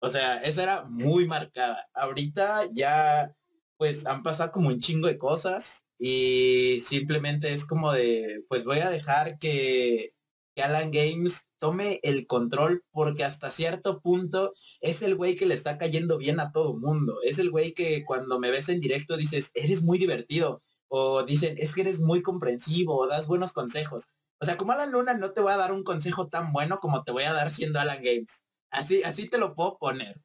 O 0.00 0.10
sea, 0.10 0.36
esa 0.42 0.62
era 0.62 0.84
muy 0.84 1.26
marcada. 1.26 1.88
Ahorita 1.94 2.62
ya 2.72 3.34
pues 3.76 4.06
han 4.06 4.22
pasado 4.22 4.52
como 4.52 4.68
un 4.68 4.80
chingo 4.80 5.08
de 5.08 5.18
cosas 5.18 5.86
y 5.98 6.78
simplemente 6.80 7.52
es 7.52 7.64
como 7.64 7.92
de, 7.92 8.44
pues 8.48 8.64
voy 8.64 8.80
a 8.80 8.90
dejar 8.90 9.38
que, 9.38 10.14
Alan 10.62 10.90
Games 10.90 11.48
tome 11.58 12.00
el 12.02 12.26
control 12.26 12.84
porque 12.90 13.24
hasta 13.24 13.50
cierto 13.50 14.00
punto 14.00 14.52
es 14.80 15.02
el 15.02 15.16
güey 15.16 15.36
que 15.36 15.46
le 15.46 15.54
está 15.54 15.78
cayendo 15.78 16.18
bien 16.18 16.40
a 16.40 16.52
todo 16.52 16.76
mundo. 16.76 17.16
Es 17.22 17.38
el 17.38 17.50
güey 17.50 17.74
que 17.74 18.04
cuando 18.04 18.38
me 18.38 18.50
ves 18.50 18.68
en 18.68 18.80
directo 18.80 19.16
dices, 19.16 19.50
eres 19.54 19.82
muy 19.82 19.98
divertido. 19.98 20.62
O 20.88 21.24
dicen, 21.24 21.56
es 21.58 21.74
que 21.74 21.80
eres 21.80 22.00
muy 22.00 22.22
comprensivo 22.22 22.96
o 22.96 23.06
das 23.08 23.26
buenos 23.26 23.52
consejos. 23.52 24.12
O 24.40 24.44
sea, 24.44 24.56
como 24.56 24.72
Alan 24.72 24.92
Luna 24.92 25.14
no 25.14 25.32
te 25.32 25.40
voy 25.40 25.52
a 25.52 25.56
dar 25.56 25.72
un 25.72 25.82
consejo 25.82 26.28
tan 26.28 26.52
bueno 26.52 26.78
como 26.78 27.02
te 27.02 27.12
voy 27.12 27.24
a 27.24 27.32
dar 27.32 27.50
siendo 27.50 27.80
Alan 27.80 28.02
Games. 28.02 28.44
Así, 28.70 29.02
así 29.02 29.26
te 29.26 29.38
lo 29.38 29.54
puedo 29.54 29.78
poner. 29.78 30.20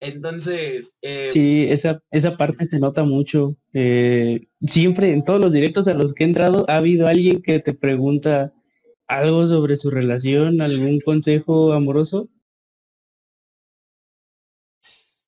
Entonces... 0.00 0.94
Eh, 1.02 1.30
sí, 1.32 1.66
esa, 1.70 2.02
esa 2.10 2.36
parte 2.36 2.64
se 2.64 2.78
nota 2.78 3.04
mucho. 3.04 3.56
Eh, 3.72 4.48
siempre 4.66 5.12
en 5.12 5.24
todos 5.24 5.40
los 5.40 5.52
directos 5.52 5.86
a 5.88 5.94
los 5.94 6.14
que 6.14 6.24
he 6.24 6.26
entrado 6.26 6.64
ha 6.68 6.76
habido 6.76 7.06
alguien 7.06 7.42
que 7.42 7.60
te 7.60 7.74
pregunta 7.74 8.52
algo 9.10 9.46
sobre 9.48 9.76
su 9.76 9.90
relación, 9.90 10.60
algún 10.60 11.00
consejo 11.00 11.72
amoroso. 11.72 12.28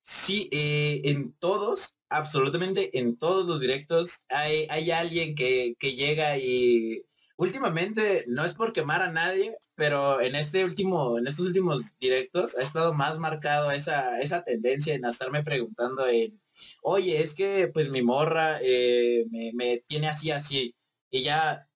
Sí, 0.03 0.49
eh, 0.51 1.01
en 1.05 1.33
todos, 1.33 1.95
absolutamente 2.09 2.97
en 2.97 3.17
todos 3.17 3.45
los 3.45 3.59
directos 3.59 4.25
hay, 4.29 4.67
hay 4.69 4.91
alguien 4.91 5.35
que, 5.35 5.75
que 5.79 5.95
llega 5.95 6.37
y 6.37 7.03
últimamente 7.35 8.23
no 8.27 8.45
es 8.45 8.53
por 8.53 8.73
quemar 8.73 9.01
a 9.01 9.11
nadie, 9.11 9.57
pero 9.75 10.21
en 10.21 10.35
este 10.35 10.63
último, 10.63 11.17
en 11.17 11.27
estos 11.27 11.47
últimos 11.47 11.97
directos 11.99 12.57
ha 12.57 12.61
estado 12.63 12.93
más 12.93 13.19
marcado 13.19 13.71
esa, 13.71 14.19
esa 14.19 14.43
tendencia 14.43 14.93
en 14.93 15.05
estarme 15.05 15.43
preguntando 15.43 16.07
en, 16.07 16.41
oye, 16.83 17.21
es 17.21 17.33
que 17.33 17.69
pues 17.73 17.89
mi 17.89 18.01
morra 18.01 18.59
eh, 18.61 19.25
me, 19.53 19.83
tiene 19.87 20.07
así, 20.07 20.31
así. 20.31 20.75
Y 21.09 21.23
ya, 21.23 21.67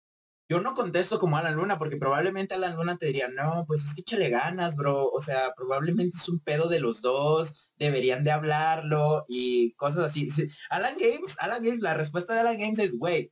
yo 0.50 0.62
no 0.62 0.74
contesto 0.74 1.20
como 1.20 1.38
Alan 1.38 1.56
Luna, 1.56 1.78
porque 1.78 1.98
probablemente 1.98 2.56
Alan 2.56 2.76
Luna 2.76 2.98
te 2.98 3.08
diría, 3.08 3.28
no, 3.28 3.66
pues 3.68 3.84
es 3.84 3.94
que 3.94 4.02
échale 4.02 4.30
ganas, 4.30 4.76
bro. 4.76 5.10
O 5.10 5.22
sea, 5.22 5.54
probablemente 5.56 6.18
es 6.18 6.30
un 6.30 6.40
pedo 6.40 6.70
de 6.70 6.80
los 6.80 7.02
dos, 7.02 7.72
deberían 7.78 8.24
de 8.24 8.32
hablarlo 8.32 9.26
y 9.28 9.74
cosas 9.74 10.06
así. 10.06 10.30
Alan 10.70 10.96
Games, 11.00 11.38
Alan 11.40 11.64
Games, 11.64 11.82
la 11.82 11.94
respuesta 11.94 12.34
de 12.34 12.42
Alan 12.42 12.58
Games 12.58 12.80
es, 12.80 12.98
güey, 12.98 13.32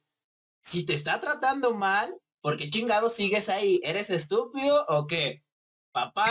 si 0.64 0.86
te 0.86 0.94
está 0.94 1.20
tratando 1.20 1.74
mal, 1.74 2.16
¿Por 2.46 2.58
qué 2.58 2.70
chingado 2.70 3.10
sigues 3.10 3.50
ahí? 3.50 3.82
¿Eres 3.84 4.12
estúpido 4.12 4.86
o 4.88 5.08
qué? 5.08 5.44
Papá, 5.92 6.28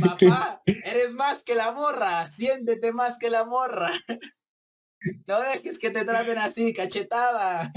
papá, 0.00 0.62
eres 0.66 1.12
más 1.12 1.44
que 1.44 1.54
la 1.54 1.72
morra, 1.72 2.26
siéntete 2.26 2.90
más 2.94 3.18
que 3.18 3.28
la 3.28 3.44
morra. 3.44 3.90
No 5.26 5.40
dejes 5.40 5.78
que 5.78 5.90
te 5.90 6.04
traten 6.04 6.38
así, 6.38 6.72
cachetada. 6.72 7.70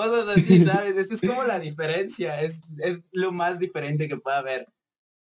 Cosas 0.00 0.28
así, 0.28 0.60
¿sabes? 0.62 0.96
Esa 0.96 1.14
es 1.14 1.20
como 1.20 1.44
la 1.44 1.60
diferencia, 1.60 2.40
es, 2.40 2.62
es 2.78 3.04
lo 3.12 3.32
más 3.32 3.58
diferente 3.58 4.08
que 4.08 4.16
puede 4.16 4.38
haber. 4.38 4.66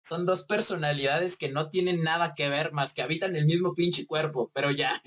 Son 0.03 0.25
dos 0.25 0.45
personalidades 0.45 1.37
que 1.37 1.51
no 1.51 1.69
tienen 1.69 2.03
nada 2.03 2.33
que 2.35 2.49
ver 2.49 2.73
más 2.73 2.95
que 2.95 3.03
habitan 3.03 3.37
el 3.37 3.45
mismo 3.45 3.75
pinche 3.75 4.07
cuerpo, 4.07 4.51
pero 4.55 4.71
ya. 4.71 5.03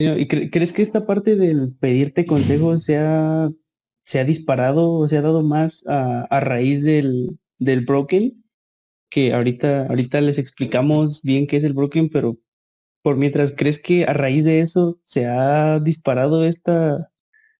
¿Y 0.00 0.26
crees 0.26 0.72
que 0.72 0.82
esta 0.82 1.06
parte 1.06 1.36
del 1.36 1.72
pedirte 1.78 2.26
consejos 2.26 2.82
se 2.82 2.98
ha, 2.98 3.48
se 4.04 4.18
ha 4.18 4.24
disparado 4.24 4.90
o 4.90 5.08
se 5.08 5.16
ha 5.16 5.22
dado 5.22 5.44
más 5.44 5.86
a, 5.86 6.22
a 6.22 6.40
raíz 6.40 6.82
del, 6.82 7.38
del 7.58 7.84
broken? 7.84 8.44
Que 9.10 9.32
ahorita, 9.32 9.86
ahorita 9.86 10.20
les 10.20 10.38
explicamos 10.38 11.22
bien 11.22 11.46
qué 11.46 11.58
es 11.58 11.64
el 11.64 11.72
broken, 11.72 12.10
pero 12.10 12.40
por 13.04 13.18
mientras, 13.18 13.52
¿crees 13.54 13.78
que 13.78 14.06
a 14.06 14.14
raíz 14.14 14.46
de 14.46 14.60
eso 14.60 14.98
se 15.04 15.26
ha 15.26 15.78
disparado 15.78 16.42
esta 16.42 17.12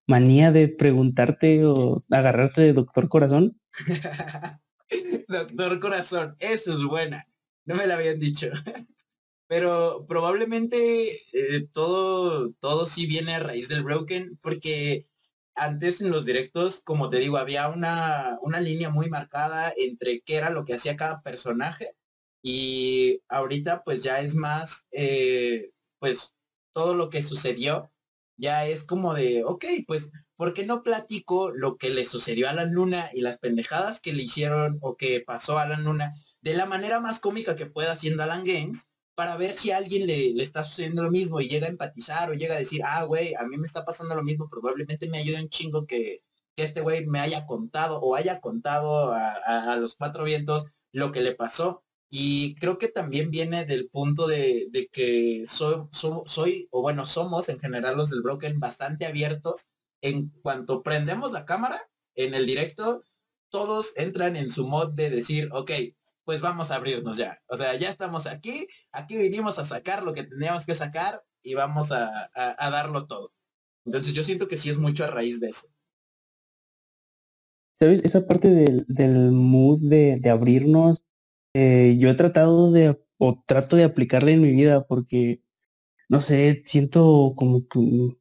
manía 0.06 0.50
de 0.52 0.68
preguntarte 0.68 1.66
o 1.66 2.02
agarrarte 2.10 2.62
de 2.62 2.72
doctor 2.72 3.10
corazón? 3.10 3.60
doctor 5.28 5.80
corazón, 5.80 6.34
eso 6.38 6.72
es 6.72 6.82
buena. 6.82 7.28
No 7.66 7.74
me 7.74 7.86
la 7.86 7.96
habían 7.96 8.18
dicho. 8.18 8.46
Pero 9.46 10.06
probablemente 10.08 11.20
eh, 11.34 11.68
todo, 11.74 12.52
todo 12.54 12.86
sí 12.86 13.04
viene 13.04 13.34
a 13.34 13.40
raíz 13.40 13.68
del 13.68 13.82
Broken, 13.82 14.38
porque 14.40 15.08
antes 15.54 16.00
en 16.00 16.10
los 16.10 16.24
directos, 16.24 16.80
como 16.82 17.10
te 17.10 17.18
digo, 17.18 17.36
había 17.36 17.68
una, 17.68 18.38
una 18.40 18.60
línea 18.60 18.88
muy 18.88 19.10
marcada 19.10 19.74
entre 19.76 20.22
qué 20.22 20.36
era 20.36 20.48
lo 20.48 20.64
que 20.64 20.72
hacía 20.72 20.96
cada 20.96 21.20
personaje. 21.20 21.94
Y 22.46 23.22
ahorita 23.28 23.84
pues 23.84 24.02
ya 24.02 24.20
es 24.20 24.34
más, 24.34 24.86
eh, 24.92 25.70
pues 25.98 26.34
todo 26.72 26.94
lo 26.94 27.08
que 27.08 27.22
sucedió 27.22 27.90
ya 28.36 28.66
es 28.66 28.84
como 28.84 29.14
de, 29.14 29.44
ok, 29.44 29.64
pues, 29.86 30.12
¿por 30.36 30.52
qué 30.54 30.66
no 30.66 30.82
platico 30.82 31.50
lo 31.50 31.78
que 31.78 31.90
le 31.90 32.04
sucedió 32.04 32.48
a 32.48 32.52
la 32.52 32.64
luna 32.64 33.10
y 33.14 33.22
las 33.22 33.38
pendejadas 33.38 34.00
que 34.00 34.12
le 34.12 34.24
hicieron 34.24 34.78
o 34.82 34.96
que 34.96 35.20
pasó 35.20 35.58
a 35.58 35.66
la 35.66 35.78
luna 35.78 36.14
de 36.42 36.54
la 36.54 36.66
manera 36.66 37.00
más 37.00 37.20
cómica 37.20 37.56
que 37.56 37.66
pueda 37.66 37.92
haciendo 37.92 38.22
Alan 38.22 38.44
Games? 38.44 38.88
para 39.14 39.36
ver 39.36 39.54
si 39.54 39.70
a 39.70 39.76
alguien 39.76 40.06
le, 40.06 40.32
le, 40.34 40.42
está 40.42 40.64
sucediendo 40.64 41.02
lo 41.02 41.10
mismo 41.10 41.40
y 41.40 41.48
llega 41.48 41.66
a 41.66 41.70
empatizar 41.70 42.30
o 42.30 42.34
llega 42.34 42.56
a 42.56 42.58
decir, 42.58 42.82
ah, 42.84 43.04
güey, 43.04 43.34
a 43.34 43.44
mí 43.46 43.56
me 43.56 43.66
está 43.66 43.84
pasando 43.84 44.14
lo 44.14 44.24
mismo, 44.24 44.48
probablemente 44.50 45.08
me 45.08 45.18
ayude 45.18 45.40
un 45.40 45.48
chingo 45.48 45.86
que, 45.86 46.22
que 46.56 46.64
este 46.64 46.80
güey 46.80 47.06
me 47.06 47.20
haya 47.20 47.46
contado 47.46 48.00
o 48.00 48.16
haya 48.16 48.40
contado 48.40 49.12
a, 49.12 49.34
a, 49.72 49.76
los 49.76 49.94
cuatro 49.94 50.24
vientos 50.24 50.66
lo 50.92 51.12
que 51.12 51.20
le 51.20 51.34
pasó. 51.34 51.83
Y 52.16 52.54
creo 52.60 52.78
que 52.78 52.86
también 52.86 53.32
viene 53.32 53.64
del 53.64 53.88
punto 53.88 54.28
de, 54.28 54.68
de 54.70 54.86
que 54.86 55.42
soy, 55.46 55.88
soy, 55.90 56.68
o 56.70 56.80
bueno, 56.80 57.06
somos 57.06 57.48
en 57.48 57.58
general 57.58 57.96
los 57.96 58.10
del 58.10 58.22
Broken 58.22 58.60
bastante 58.60 59.04
abiertos. 59.04 59.66
En 60.00 60.28
cuanto 60.40 60.84
prendemos 60.84 61.32
la 61.32 61.44
cámara 61.44 61.90
en 62.14 62.34
el 62.34 62.46
directo, 62.46 63.02
todos 63.48 63.94
entran 63.96 64.36
en 64.36 64.48
su 64.48 64.64
mod 64.64 64.92
de 64.92 65.10
decir, 65.10 65.48
ok, 65.50 65.72
pues 66.22 66.40
vamos 66.40 66.70
a 66.70 66.76
abrirnos 66.76 67.16
ya. 67.16 67.42
O 67.48 67.56
sea, 67.56 67.74
ya 67.74 67.88
estamos 67.88 68.28
aquí, 68.28 68.68
aquí 68.92 69.16
vinimos 69.16 69.58
a 69.58 69.64
sacar 69.64 70.04
lo 70.04 70.14
que 70.14 70.22
teníamos 70.22 70.66
que 70.66 70.74
sacar 70.74 71.20
y 71.42 71.54
vamos 71.54 71.90
a, 71.90 72.30
darlo 72.60 73.08
todo. 73.08 73.32
Entonces 73.84 74.14
yo 74.14 74.22
siento 74.22 74.46
que 74.46 74.56
sí 74.56 74.70
es 74.70 74.78
mucho 74.78 75.02
a 75.02 75.08
raíz 75.08 75.40
de 75.40 75.48
eso. 75.48 75.66
¿Sabes? 77.76 78.02
Esa 78.04 78.24
parte 78.24 78.50
del, 78.50 78.84
del 78.86 79.32
mood 79.32 79.80
de, 79.80 80.30
abrirnos, 80.30 81.02
eh, 81.54 81.96
yo 81.98 82.10
he 82.10 82.14
tratado 82.14 82.72
de, 82.72 82.98
o 83.18 83.42
trato 83.46 83.76
de 83.76 83.84
aplicarla 83.84 84.32
en 84.32 84.42
mi 84.42 84.52
vida 84.52 84.86
porque, 84.86 85.42
no 86.08 86.20
sé, 86.22 86.64
siento 86.66 87.34
como 87.36 87.68
que, 87.68 88.16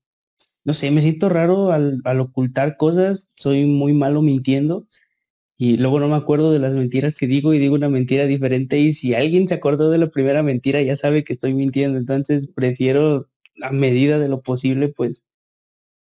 no 0.66 0.74
sé, 0.74 0.92
me 0.92 1.02
siento 1.02 1.30
raro 1.30 1.72
al, 1.72 2.02
al 2.06 2.20
ocultar 2.22 2.78
cosas, 2.78 3.30
soy 3.36 3.66
muy 3.66 3.94
malo 3.94 4.22
mintiendo 4.22 4.88
y 5.58 5.78
luego 5.78 6.00
no 6.00 6.10
me 6.10 6.16
acuerdo 6.16 6.52
de 6.52 6.60
las 6.60 6.74
mentiras 6.74 7.16
que 7.18 7.28
digo 7.28 7.54
y 7.54 7.60
digo 7.60 7.76
una 7.76 7.90
mentira 7.90 8.26
diferente 8.28 8.80
y 8.80 8.94
si 8.94 9.16
alguien 9.16 9.48
se 9.48 9.56
acordó 9.56 9.92
de 9.92 9.98
la 10.00 10.10
primera 10.12 10.44
mentira 10.44 10.82
ya 10.82 10.98
sabe 10.98 11.24
que 11.24 11.34
estoy 11.34 11.54
mintiendo, 11.54 12.00
entonces 12.00 12.50
prefiero 12.56 13.30
a 13.64 13.72
medida 13.72 14.20
de 14.20 14.30
lo 14.30 14.42
posible 14.42 14.90
pues 14.90 15.24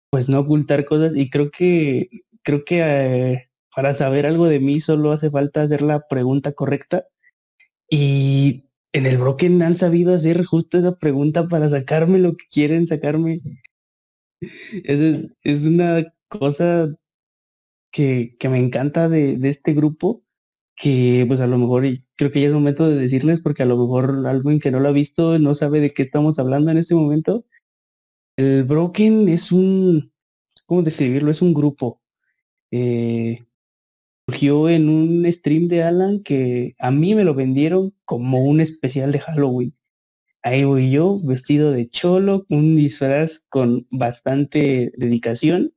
pues 0.10 0.30
no 0.30 0.40
ocultar 0.42 0.86
cosas 0.86 1.14
y 1.16 1.30
creo 1.30 1.52
que 1.52 2.10
creo 2.44 2.66
que 2.66 2.82
eh, 3.34 3.50
para 3.76 3.96
saber 3.96 4.26
algo 4.26 4.46
de 4.48 4.60
mí 4.60 4.82
solo 4.82 5.12
hace 5.12 5.32
falta 5.32 5.64
hacer 5.64 5.82
la 5.82 6.08
pregunta 6.08 6.54
correcta 6.54 7.06
y 7.92 8.64
en 8.94 9.06
el 9.06 9.18
Broken 9.18 9.62
han 9.62 9.78
sabido 9.78 10.16
hacer 10.16 10.46
justo 10.46 10.78
esa 10.80 10.98
pregunta 10.98 11.48
para 11.50 11.70
sacarme 11.70 12.20
lo 12.20 12.34
que 12.36 12.46
quieren 12.52 12.88
sacarme. 12.88 13.40
Es, 14.84 15.26
es 15.44 15.66
una 15.66 16.14
cosa 16.30 16.90
que, 17.92 18.36
que 18.40 18.50
me 18.50 18.60
encanta 18.60 19.10
de, 19.10 19.38
de, 19.38 19.50
este 19.50 19.74
grupo, 19.74 20.24
que 20.76 21.26
pues 21.28 21.42
a 21.42 21.48
lo 21.48 21.58
mejor 21.58 21.84
creo 22.16 22.32
que 22.32 22.42
ya 22.42 22.48
es 22.48 22.54
momento 22.54 22.88
de 22.90 22.96
decirles, 22.96 23.42
porque 23.42 23.64
a 23.64 23.66
lo 23.68 23.78
mejor 23.78 24.26
alguien 24.28 24.60
que 24.60 24.72
no 24.72 24.80
lo 24.80 24.90
ha 24.90 24.94
visto 24.94 25.38
no 25.40 25.56
sabe 25.56 25.82
de 25.82 25.94
qué 25.94 26.04
estamos 26.04 26.40
hablando 26.40 26.72
en 26.72 26.78
este 26.78 26.96
momento. 26.96 27.46
El 28.38 28.64
Broken 28.66 29.30
es 29.30 29.52
un, 29.52 30.14
¿cómo 30.66 30.84
describirlo? 30.84 31.32
Es 31.32 31.42
un 31.42 31.54
grupo. 31.54 32.02
Eh, 32.72 33.46
surgió 34.32 34.70
en 34.70 34.88
un 34.88 35.26
stream 35.34 35.68
de 35.68 35.84
Alan 35.84 36.24
que 36.24 36.76
a 36.80 36.90
mí 36.90 37.16
me 37.16 37.26
lo 37.26 37.34
vendieron 37.34 37.94
como 38.06 38.44
un 38.44 38.62
especial 38.62 39.12
de 39.12 39.20
Halloween. 39.20 39.76
Ahí 40.42 40.64
voy 40.64 40.90
yo, 40.90 41.20
vestido 41.22 41.72
de 41.72 41.90
cholo, 41.90 42.46
un 42.50 42.78
disfraz 42.78 43.46
con 43.50 43.88
bastante 43.92 44.94
dedicación 44.96 45.74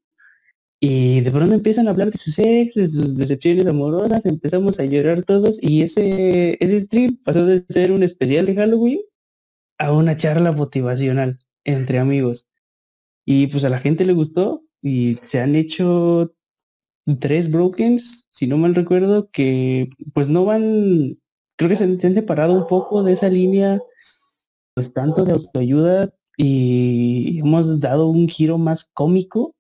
y 0.81 1.21
de 1.23 1.31
pronto 1.33 1.55
empiezan 1.55 1.89
a 1.89 1.91
hablar 1.91 2.13
de 2.13 2.19
sus 2.19 2.39
ex, 2.39 2.75
de 2.75 2.89
sus 2.89 3.17
decepciones 3.17 3.67
amorosas, 3.67 4.25
empezamos 4.25 4.79
a 4.79 4.85
llorar 4.85 5.25
todos 5.25 5.59
y 5.61 5.83
ese, 5.83 6.57
ese 6.61 6.81
stream 6.83 7.19
pasó 7.25 7.45
de 7.47 7.65
ser 7.71 7.91
un 7.91 8.05
especial 8.05 8.47
de 8.47 8.55
Halloween 8.55 9.01
a 9.79 9.93
una 9.93 10.17
charla 10.17 10.53
motivacional 10.53 11.41
entre 11.65 11.99
amigos. 11.99 12.47
Y 13.25 13.49
pues 13.49 13.65
a 13.65 13.71
la 13.71 13.81
gente 13.81 14.05
le 14.05 14.13
gustó 14.13 14.63
y 14.81 15.19
se 15.29 15.41
han 15.41 15.57
hecho 15.57 16.35
tres 17.21 17.51
brokens, 17.51 18.29
si 18.33 18.47
no 18.47 18.57
mal 18.59 18.75
recuerdo, 18.75 19.31
que 19.31 19.91
pues 20.13 20.29
no 20.29 20.45
van, 20.45 21.19
creo 21.57 21.69
que 21.69 21.77
se, 21.77 21.85
han 21.85 22.01
separado 22.01 22.55
un 22.55 22.67
poco 22.67 23.03
de 23.03 23.13
esa 23.13 23.29
línea, 23.29 23.81
pues 24.75 24.93
tanto 24.93 25.25
de 25.25 25.33
autoayuda 25.33 26.13
y 26.37 27.39
hemos 27.41 27.81
dado 27.81 28.09
un 28.09 28.29
giro 28.29 28.59
más 28.59 28.91
cómico 28.93 29.55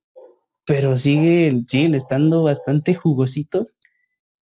pero 0.66 0.98
siguen, 0.98 1.66
siguen 1.68 1.94
estando 1.94 2.42
bastante 2.42 2.94
jugositos 2.94 3.76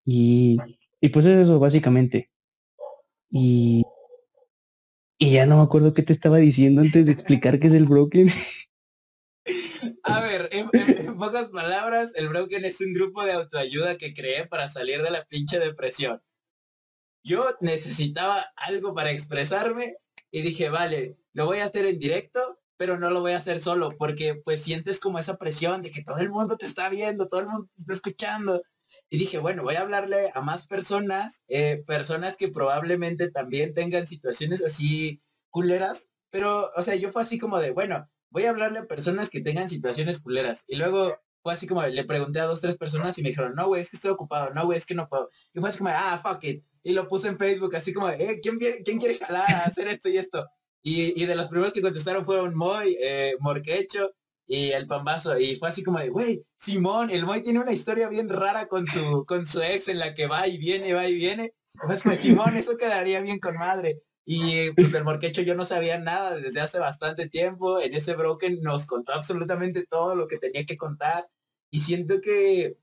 y, 0.04 0.58
y 1.00 1.08
pues 1.10 1.26
es 1.26 1.44
eso 1.44 1.58
básicamente. 1.58 2.30
Y, 3.30 3.84
y 5.18 5.32
ya 5.32 5.46
no 5.46 5.58
me 5.58 5.62
acuerdo 5.62 5.94
qué 5.94 6.02
te 6.02 6.12
estaba 6.12 6.38
diciendo 6.38 6.80
antes 6.80 7.06
de 7.06 7.12
explicar 7.12 7.58
qué 7.60 7.68
es 7.68 7.74
el 7.74 7.86
Broken. 7.86 8.30
A 10.02 10.20
ver, 10.20 10.48
en, 10.52 10.68
pocas 11.18 11.48
palabras, 11.48 12.12
el 12.14 12.28
Broken 12.28 12.64
es 12.64 12.80
un 12.80 12.92
grupo 12.94 13.24
de 13.24 13.32
autoayuda 13.32 13.96
que 13.96 14.14
creé 14.14 14.46
para 14.46 14.68
salir 14.68 15.02
de 15.02 15.10
la 15.10 15.24
pinche 15.24 15.58
depresión. 15.58 16.22
Yo 17.22 17.56
necesitaba 17.60 18.46
algo 18.56 18.94
para 18.94 19.10
expresarme 19.10 19.96
y 20.30 20.42
dije, 20.42 20.70
vale, 20.70 21.16
lo 21.32 21.46
voy 21.46 21.58
a 21.58 21.66
hacer 21.66 21.86
en 21.86 21.98
directo 21.98 22.58
pero 22.78 22.96
no 22.96 23.10
lo 23.10 23.20
voy 23.20 23.32
a 23.32 23.38
hacer 23.38 23.60
solo 23.60 23.90
porque 23.98 24.36
pues 24.36 24.62
sientes 24.62 25.00
como 25.00 25.18
esa 25.18 25.36
presión 25.36 25.82
de 25.82 25.90
que 25.90 26.02
todo 26.02 26.18
el 26.18 26.30
mundo 26.30 26.56
te 26.56 26.64
está 26.64 26.88
viendo, 26.88 27.28
todo 27.28 27.40
el 27.40 27.48
mundo 27.48 27.68
te 27.74 27.82
está 27.82 27.92
escuchando. 27.92 28.62
Y 29.10 29.18
dije, 29.18 29.38
bueno, 29.38 29.64
voy 29.64 29.74
a 29.74 29.80
hablarle 29.80 30.30
a 30.34 30.40
más 30.40 30.66
personas, 30.66 31.42
eh, 31.48 31.82
personas 31.86 32.36
que 32.36 32.48
probablemente 32.48 33.30
también 33.30 33.74
tengan 33.74 34.06
situaciones 34.06 34.62
así 34.62 35.20
culeras, 35.50 36.08
pero, 36.30 36.70
o 36.76 36.82
sea, 36.82 36.94
yo 36.94 37.10
fue 37.10 37.22
así 37.22 37.38
como 37.38 37.58
de, 37.58 37.70
bueno, 37.72 38.08
voy 38.30 38.44
a 38.44 38.50
hablarle 38.50 38.80
a 38.80 38.86
personas 38.86 39.30
que 39.30 39.40
tengan 39.40 39.68
situaciones 39.68 40.20
culeras. 40.20 40.64
Y 40.68 40.76
luego 40.76 41.18
fue 41.42 41.52
así 41.52 41.66
como, 41.66 41.82
le 41.86 42.04
pregunté 42.04 42.40
a 42.40 42.46
dos, 42.46 42.60
tres 42.60 42.76
personas 42.76 43.16
y 43.18 43.22
me 43.22 43.30
dijeron, 43.30 43.54
no, 43.54 43.66
güey, 43.66 43.82
es 43.82 43.90
que 43.90 43.96
estoy 43.96 44.10
ocupado, 44.10 44.52
no, 44.52 44.66
güey, 44.66 44.78
es 44.78 44.86
que 44.86 44.94
no 44.94 45.08
puedo. 45.08 45.28
Y 45.54 45.60
fue 45.60 45.68
así 45.68 45.78
como, 45.78 45.90
ah, 45.90 46.20
fuck 46.22 46.42
it. 46.44 46.64
Y 46.82 46.92
lo 46.92 47.08
puse 47.08 47.28
en 47.28 47.38
Facebook 47.38 47.74
así 47.76 47.92
como, 47.92 48.08
eh, 48.08 48.40
¿quién, 48.42 48.58
¿quién 48.84 48.98
quiere 48.98 49.18
jalar 49.18 49.50
a 49.50 49.64
hacer 49.64 49.88
esto 49.88 50.08
y 50.08 50.18
esto? 50.18 50.46
Y, 50.82 51.26
de 51.26 51.34
los 51.34 51.48
primeros 51.48 51.72
que 51.72 51.82
contestaron 51.82 52.24
fueron 52.24 52.54
Moy, 52.54 52.96
eh, 53.00 53.34
Morquecho 53.40 54.12
y 54.46 54.70
el 54.70 54.86
Pambazo. 54.86 55.38
Y 55.38 55.56
fue 55.56 55.68
así 55.68 55.82
como 55.82 55.98
de, 55.98 56.08
güey, 56.08 56.42
Simón, 56.56 57.10
el 57.10 57.26
Moy 57.26 57.42
tiene 57.42 57.58
una 57.58 57.72
historia 57.72 58.08
bien 58.08 58.28
rara 58.28 58.68
con 58.68 58.86
su, 58.86 59.24
con 59.26 59.44
su 59.44 59.60
ex 59.60 59.88
en 59.88 59.98
la 59.98 60.14
que 60.14 60.26
va 60.26 60.46
y 60.46 60.56
viene, 60.56 60.94
va 60.94 61.06
y 61.06 61.14
viene. 61.14 61.52
Pues 61.86 62.02
como, 62.02 62.14
Simón, 62.14 62.56
eso 62.56 62.76
quedaría 62.76 63.20
bien 63.20 63.38
con 63.38 63.56
madre. 63.56 64.00
Y 64.30 64.72
pues 64.72 64.92
del 64.92 65.04
morquecho 65.04 65.40
yo 65.40 65.54
no 65.54 65.64
sabía 65.64 65.98
nada 65.98 66.36
desde 66.36 66.60
hace 66.60 66.78
bastante 66.78 67.30
tiempo. 67.30 67.80
En 67.80 67.94
ese 67.94 68.14
broken 68.14 68.60
nos 68.60 68.84
contó 68.84 69.14
absolutamente 69.14 69.86
todo 69.86 70.14
lo 70.14 70.28
que 70.28 70.36
tenía 70.36 70.66
que 70.66 70.76
contar. 70.76 71.30
Y 71.70 71.80
siento 71.80 72.20
que, 72.20 72.76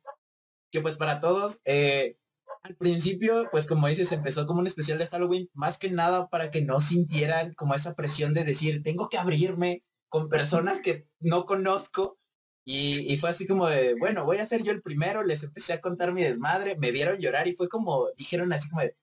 que 0.71 0.81
pues 0.81 0.97
para 0.97 1.21
todos, 1.21 1.61
eh, 1.65 2.17
al 2.63 2.75
principio, 2.77 3.47
pues 3.51 3.67
como 3.67 3.87
dices, 3.87 4.11
empezó 4.11 4.47
como 4.47 4.61
un 4.61 4.65
especial 4.65 4.97
de 4.97 5.05
Halloween, 5.05 5.47
más 5.53 5.77
que 5.77 5.91
nada 5.91 6.29
para 6.29 6.49
que 6.49 6.65
no 6.65 6.79
sintieran 6.81 7.53
como 7.53 7.75
esa 7.75 7.93
presión 7.93 8.33
de 8.33 8.43
decir, 8.43 8.81
tengo 8.81 9.07
que 9.07 9.19
abrirme 9.19 9.83
con 10.09 10.29
personas 10.29 10.81
que 10.81 11.07
no 11.19 11.45
conozco. 11.45 12.17
Y, 12.65 13.15
fue 13.17 13.29
así 13.29 13.45
como 13.45 13.67
de, 13.67 13.93
bueno, 13.99 14.25
voy 14.25 14.37
a 14.37 14.47
ser 14.47 14.63
yo 14.63 14.71
el 14.71 14.81
primero, 14.81 15.23
les 15.23 15.43
empecé 15.43 15.73
a 15.73 15.81
contar 15.81 16.11
mi 16.11 16.23
desmadre, 16.23 16.75
me 16.79 16.89
vieron 16.89 17.19
llorar 17.19 17.47
y 17.47 17.53
fue 17.53 17.69
como, 17.69 18.07
dijeron 18.17 18.51
así 18.51 18.67
como 18.67 18.81
de, 18.81 18.95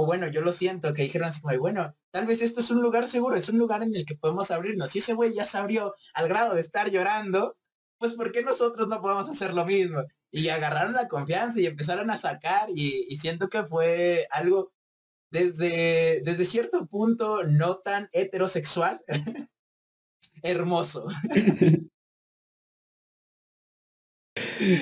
o 0.00 0.06
bueno, 0.06 0.28
yo 0.28 0.42
lo 0.42 0.52
siento, 0.52 0.94
que 0.94 1.02
dijeron 1.02 1.28
así 1.28 1.40
como 1.40 1.58
bueno, 1.58 1.92
tal 2.12 2.24
vez 2.26 2.40
esto 2.40 2.60
es 2.60 2.70
un 2.70 2.80
lugar 2.80 3.08
seguro, 3.08 3.34
es 3.34 3.48
un 3.48 3.58
lugar 3.58 3.82
en 3.82 3.96
el 3.96 4.06
que 4.06 4.14
podemos 4.14 4.52
abrirnos. 4.52 4.94
Y 4.94 5.00
ese 5.00 5.14
güey 5.14 5.34
ya 5.34 5.44
se 5.44 5.58
abrió 5.58 5.94
al 6.14 6.28
grado 6.28 6.54
de 6.54 6.60
estar 6.60 6.88
llorando, 6.88 7.56
pues 7.98 8.12
¿por 8.12 8.30
qué 8.30 8.44
nosotros 8.44 8.86
no 8.86 9.00
podemos 9.02 9.28
hacer 9.28 9.54
lo 9.54 9.64
mismo? 9.66 10.04
y 10.30 10.48
agarraron 10.50 10.92
la 10.92 11.08
confianza 11.08 11.60
y 11.60 11.66
empezaron 11.66 12.10
a 12.10 12.18
sacar 12.18 12.68
y, 12.70 13.16
siento 13.16 13.48
que 13.48 13.64
fue 13.64 14.26
algo 14.30 14.72
desde, 15.30 16.22
desde 16.24 16.44
cierto 16.44 16.86
punto 16.86 17.44
no 17.44 17.78
tan 17.78 18.08
heterosexual, 18.12 19.00
hermoso. 20.42 21.08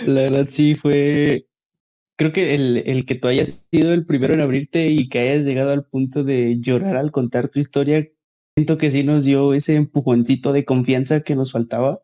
La 0.06 0.22
verdad 0.22 0.48
sí 0.50 0.74
fue, 0.74 1.46
creo 2.16 2.32
que 2.32 2.54
el, 2.54 2.78
el, 2.86 3.06
que 3.06 3.14
tú 3.16 3.28
hayas 3.28 3.60
sido 3.70 3.92
el 3.92 4.06
primero 4.06 4.34
en 4.34 4.40
abrirte 4.40 4.88
y 4.88 5.08
que 5.08 5.20
hayas 5.20 5.44
llegado 5.44 5.72
al 5.72 5.86
punto 5.86 6.24
de 6.24 6.60
llorar 6.60 6.96
al 6.96 7.12
contar 7.12 7.48
tu 7.48 7.60
historia, 7.60 8.06
siento 8.56 8.78
que 8.78 8.90
sí 8.90 9.04
nos 9.04 9.24
dio 9.24 9.54
ese 9.54 9.76
empujoncito 9.76 10.52
de 10.52 10.64
confianza 10.64 11.20
que 11.20 11.36
nos 11.36 11.52
faltaba 11.52 12.00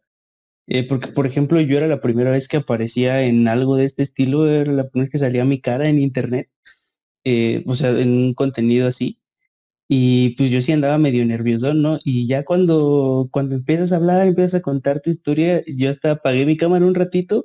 eh, 0.67 0.87
porque, 0.89 1.09
por 1.09 1.27
ejemplo, 1.27 1.61
yo 1.61 1.77
era 1.77 1.87
la 1.89 2.01
primera 2.01 2.31
vez 2.31 2.49
que 2.49 2.59
aparecía 2.59 3.23
en 3.23 3.49
algo 3.49 3.77
de 3.77 3.87
este 3.87 4.05
estilo, 4.05 4.49
era 4.49 4.73
la 4.73 4.85
primera 4.89 5.05
vez 5.05 5.11
que 5.11 5.19
salía 5.19 5.45
mi 5.45 5.61
cara 5.61 5.89
en 5.89 6.01
internet, 6.01 6.51
eh, 7.25 7.65
o 7.67 7.77
sea, 7.77 7.91
en 7.91 8.11
un 8.11 8.35
contenido 8.35 8.89
así. 8.89 9.21
Y 9.89 10.31
pues 10.37 10.51
yo 10.51 10.63
sí 10.63 10.73
andaba 10.73 10.99
medio 10.99 11.27
nervioso, 11.27 11.75
¿no? 11.75 11.99
Y 12.05 12.27
ya 12.29 12.45
cuando, 12.45 13.29
cuando 13.33 13.57
empiezas 13.57 13.93
a 13.93 13.97
hablar, 13.97 14.27
empiezas 14.27 14.57
a 14.57 14.63
contar 14.63 15.01
tu 15.01 15.11
historia, 15.11 15.63
yo 15.67 15.91
hasta 15.91 16.13
apagué 16.13 16.47
mi 16.47 16.57
cámara 16.57 16.87
un 16.87 16.95
ratito, 16.95 17.45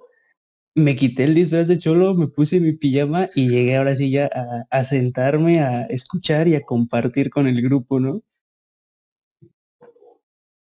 me 0.78 0.96
quité 0.96 1.24
el 1.24 1.34
disfraz 1.34 1.68
de 1.68 1.80
cholo, 1.80 2.14
me 2.14 2.28
puse 2.28 2.60
mi 2.60 2.72
pijama 2.72 3.30
y 3.34 3.50
llegué 3.50 3.78
ahora 3.78 3.96
sí 3.96 4.12
ya 4.12 4.30
a, 4.70 4.86
sentarme, 4.86 5.60
a 5.60 5.86
escuchar 5.88 6.48
y 6.48 6.54
a 6.54 6.62
compartir 6.62 7.32
con 7.32 7.48
el 7.48 7.64
grupo, 7.64 8.00
¿no? 8.00 8.22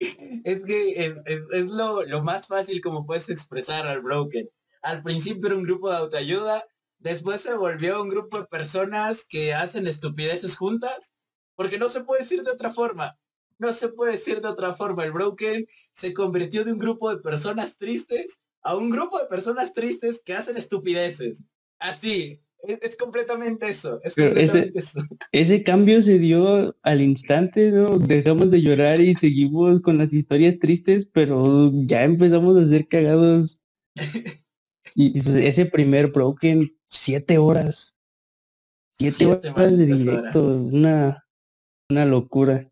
es 0.01 0.63
que 0.65 1.15
es, 1.27 1.67
lo, 1.67 2.23
más 2.23 2.47
fácil 2.47 2.81
como 2.81 3.05
puedes 3.05 3.29
expresar 3.29 3.87
al 3.87 4.01
broken. 4.01 4.49
Al 4.81 5.03
principio 5.03 5.49
era 5.49 5.57
un 5.57 5.65
grupo 5.65 5.91
de 5.91 5.97
autoayuda, 5.97 6.65
después 6.99 7.43
se 7.43 7.55
volvió 7.55 8.03
un 8.03 8.09
grupo 8.09 8.41
de 8.41 8.47
personas 8.47 9.27
que 9.29 9.53
hacen 9.53 9.87
estupideces 9.87 10.57
juntas, 10.57 11.13
porque 11.57 11.79
no 11.79 11.91
se 11.91 12.05
puede 12.05 12.23
decir 12.23 12.43
de 12.43 12.53
otra 12.53 12.73
forma. 12.73 13.19
No 13.59 13.75
se 13.75 13.91
puede 13.91 14.13
decir 14.13 14.41
de 14.41 14.49
otra 14.49 14.73
forma. 14.73 15.05
El 15.05 15.13
broken 15.13 15.67
se 15.93 16.15
convirtió 16.15 16.65
de 16.65 16.73
un 16.73 16.79
grupo 16.79 17.11
de 17.11 17.21
personas 17.21 17.77
tristes 17.77 18.41
a 18.67 18.77
un 18.77 18.91
grupo 18.91 19.19
de 19.19 19.27
personas 19.27 19.73
tristes 19.73 20.21
que 20.25 20.35
hacen 20.35 20.57
estupideces. 20.57 21.45
Así, 21.79 22.41
es, 22.67 22.97
completamente 22.97 23.69
eso. 23.69 24.01
Es 24.03 24.17
completamente 24.17 24.79
ese, 24.79 24.99
eso. 24.99 25.07
ese 25.31 25.63
cambio 25.63 26.03
se 26.03 26.19
dio 26.19 26.77
al 26.83 27.01
instante, 27.01 27.71
¿no? 27.71 27.97
Dejamos 27.99 28.51
de 28.51 28.63
llorar 28.63 29.01
y 29.01 29.15
seguimos 29.15 29.81
con 29.83 29.99
las 29.99 30.13
historias 30.13 30.59
tristes, 30.59 31.07
pero 31.13 31.71
ya 31.87 32.03
empezamos 32.03 32.57
a 32.57 32.69
ser 32.69 32.89
cagados. 32.89 33.61
y, 34.97 35.23
pues, 35.23 35.45
ese 35.45 35.67
primer 35.67 36.09
broken, 36.09 36.77
siete 36.89 37.39
horas. 37.39 37.95
Siete, 38.95 39.27
horas 39.27 39.77
de 39.79 39.87
directo, 39.87 40.43
una, 40.65 41.25
una 41.89 42.05
locura. 42.05 42.69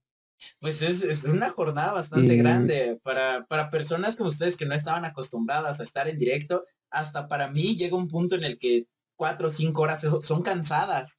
Pues 0.60 0.82
es, 0.82 1.24
una 1.24 1.50
jornada 1.50 1.92
bastante 1.92 2.36
grande 2.36 2.98
para, 3.02 3.46
para 3.46 3.70
personas 3.70 4.16
como 4.16 4.28
ustedes 4.28 4.56
que 4.56 4.66
no 4.66 4.74
estaban 4.74 5.04
acostumbradas 5.04 5.80
a 5.80 5.84
estar 5.84 6.08
en 6.08 6.18
directo. 6.18 6.64
Hasta 6.90 7.28
para 7.28 7.50
mí 7.50 7.76
llega 7.76 7.96
un 7.96 8.08
punto 8.08 8.34
en 8.34 8.44
el 8.44 8.58
que 8.58 8.86
cuatro 9.16 9.48
o 9.48 9.50
cinco 9.50 9.82
horas 9.82 10.06
son 10.22 10.42
cansadas. 10.42 11.18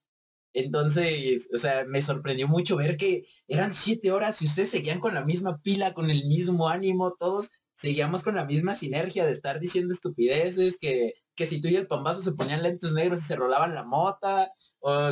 Entonces, 0.54 1.50
o 1.54 1.58
sea, 1.58 1.84
me 1.86 2.02
sorprendió 2.02 2.48
mucho 2.48 2.78
ver 2.78 2.96
que 2.96 3.24
eran 3.48 3.74
siete 3.74 4.12
horas 4.12 4.42
y 4.42 4.46
ustedes 4.46 4.70
seguían 4.70 5.02
con 5.02 5.14
la 5.14 5.26
misma 5.26 5.58
pila, 5.62 5.94
con 5.94 6.10
el 6.10 6.26
mismo 6.28 6.70
ánimo, 6.70 7.16
todos 7.20 7.52
seguíamos 7.76 8.24
con 8.24 8.36
la 8.36 8.46
misma 8.46 8.74
sinergia 8.74 9.26
de 9.26 9.34
estar 9.34 9.60
diciendo 9.60 9.94
estupideces, 9.94 10.78
que, 10.78 11.14
que 11.36 11.46
si 11.46 11.60
tú 11.60 11.68
y 11.68 11.76
el 11.76 11.88
pambazo 11.88 12.22
se 12.22 12.32
ponían 12.32 12.64
lentes 12.64 12.94
negros 12.94 13.20
y 13.20 13.24
se 13.24 13.36
rolaban 13.36 13.76
la 13.76 13.84
mota, 13.84 14.50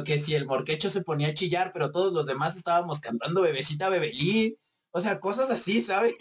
que 0.06 0.18
si 0.18 0.36
el 0.36 0.46
morquecho 0.46 0.90
se 0.90 1.02
ponía 1.02 1.30
a 1.30 1.34
chillar, 1.34 1.72
pero 1.74 1.92
todos 1.92 2.14
los 2.14 2.26
demás 2.26 2.56
estábamos 2.56 3.00
cantando 3.00 3.42
bebecita 3.42 3.90
bebelí, 3.90 4.58
o 4.92 5.02
sea, 5.02 5.20
cosas 5.20 5.50
así, 5.50 5.82
¿sabes? 5.82 6.16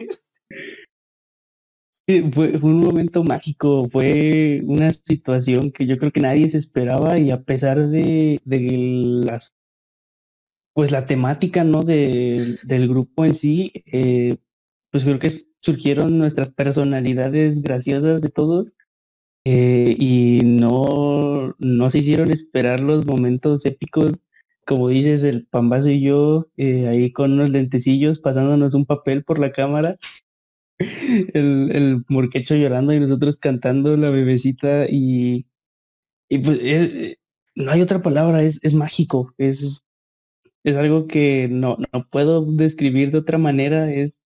fue, 2.35 2.57
un 2.57 2.81
momento 2.81 3.25
mágico, 3.25 3.89
fue 3.91 4.63
una 4.65 4.93
situación 4.93 5.71
que 5.71 5.87
yo 5.87 5.99
creo 5.99 6.13
que 6.13 6.21
nadie 6.21 6.51
se 6.51 6.59
esperaba 6.59 7.19
y 7.19 7.31
a 7.31 7.43
pesar 7.43 7.89
de, 7.89 8.41
las 8.45 9.53
pues 10.75 10.91
la 10.91 11.07
temática 11.07 11.65
no 11.65 11.85
de, 11.85 12.57
del 12.65 12.89
grupo 12.89 13.25
en 13.27 13.35
sí, 13.35 13.73
eh, 13.87 14.39
pues 14.91 15.05
creo 15.05 15.19
que 15.19 15.33
surgieron 15.61 16.19
nuestras 16.19 16.51
personalidades 16.53 17.61
graciosas 17.63 18.23
de 18.23 18.31
todos 18.31 18.75
eh, 19.45 19.97
y 19.99 20.41
no, 20.45 21.55
no 21.59 21.91
se 21.91 21.99
hicieron 21.99 22.31
esperar 22.31 22.81
los 22.81 23.07
momentos 23.07 23.67
épicos, 23.67 24.13
como 24.67 24.89
dices, 24.89 25.23
el 25.25 25.47
Pambazo 25.47 25.89
y 25.89 26.01
yo 26.01 26.49
eh, 26.57 26.87
ahí 26.89 27.13
con 27.13 27.33
unos 27.33 27.51
lentecillos 27.51 28.21
pasándonos 28.21 28.75
un 28.75 28.87
papel 28.87 29.25
por 29.25 29.39
la 29.39 29.53
cámara 29.53 29.99
el, 30.79 31.71
el 31.75 32.05
morquecho 32.09 32.55
llorando 32.55 32.93
y 32.93 33.01
nosotros 33.01 33.39
cantando 33.39 33.97
la 33.97 34.11
bebecita 34.11 34.87
y, 34.89 35.47
y 36.29 36.39
pues 36.39 36.59
eh, 36.63 37.17
no 37.57 37.73
hay 37.73 37.83
otra 37.83 38.03
palabra, 38.03 38.43
es, 38.43 38.59
es 38.63 38.75
mágico, 38.75 39.35
es, 39.39 39.83
es 40.65 40.77
algo 40.77 41.07
que 41.07 41.49
no, 41.51 41.79
no 41.93 42.09
puedo 42.11 42.45
describir 42.45 43.13
de 43.13 43.19
otra 43.19 43.39
manera, 43.39 43.93
es 43.93 44.17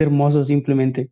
hermoso 0.00 0.44
simplemente. 0.44 1.10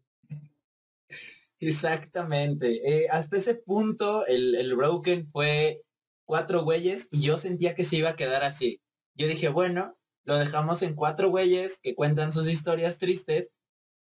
Exactamente. 1.61 3.05
Eh, 3.05 3.09
hasta 3.11 3.39
ese 3.39 3.55
punto 3.55 4.27
el, 4.27 4.55
el 4.55 4.75
Broken 4.75 5.29
fue 5.31 5.83
cuatro 6.27 6.65
güeyes 6.65 7.09
y 7.11 7.23
yo 7.23 7.37
sentía 7.37 7.75
que 7.75 7.85
se 7.85 7.97
iba 7.97 8.11
a 8.11 8.17
quedar 8.17 8.45
así. 8.45 8.81
Yo 9.15 9.27
dije, 9.27 9.49
bueno, 9.49 9.97
lo 10.25 10.37
dejamos 10.37 10.83
en 10.83 10.95
cuatro 10.95 11.31
güeyes 11.31 11.79
que 11.83 11.95
cuentan 11.95 12.33
sus 12.33 12.49
historias 12.49 12.99
tristes 12.99 13.53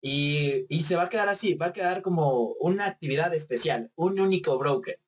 y, 0.02 0.66
se 0.82 0.96
va 0.96 1.04
a 1.04 1.08
quedar 1.08 1.28
así, 1.28 1.54
va 1.54 1.66
a 1.66 1.72
quedar 1.72 2.02
como 2.02 2.54
una 2.60 2.86
actividad 2.86 3.32
especial, 3.34 3.92
un 3.94 4.18
único 4.20 4.58
broker. 4.58 4.98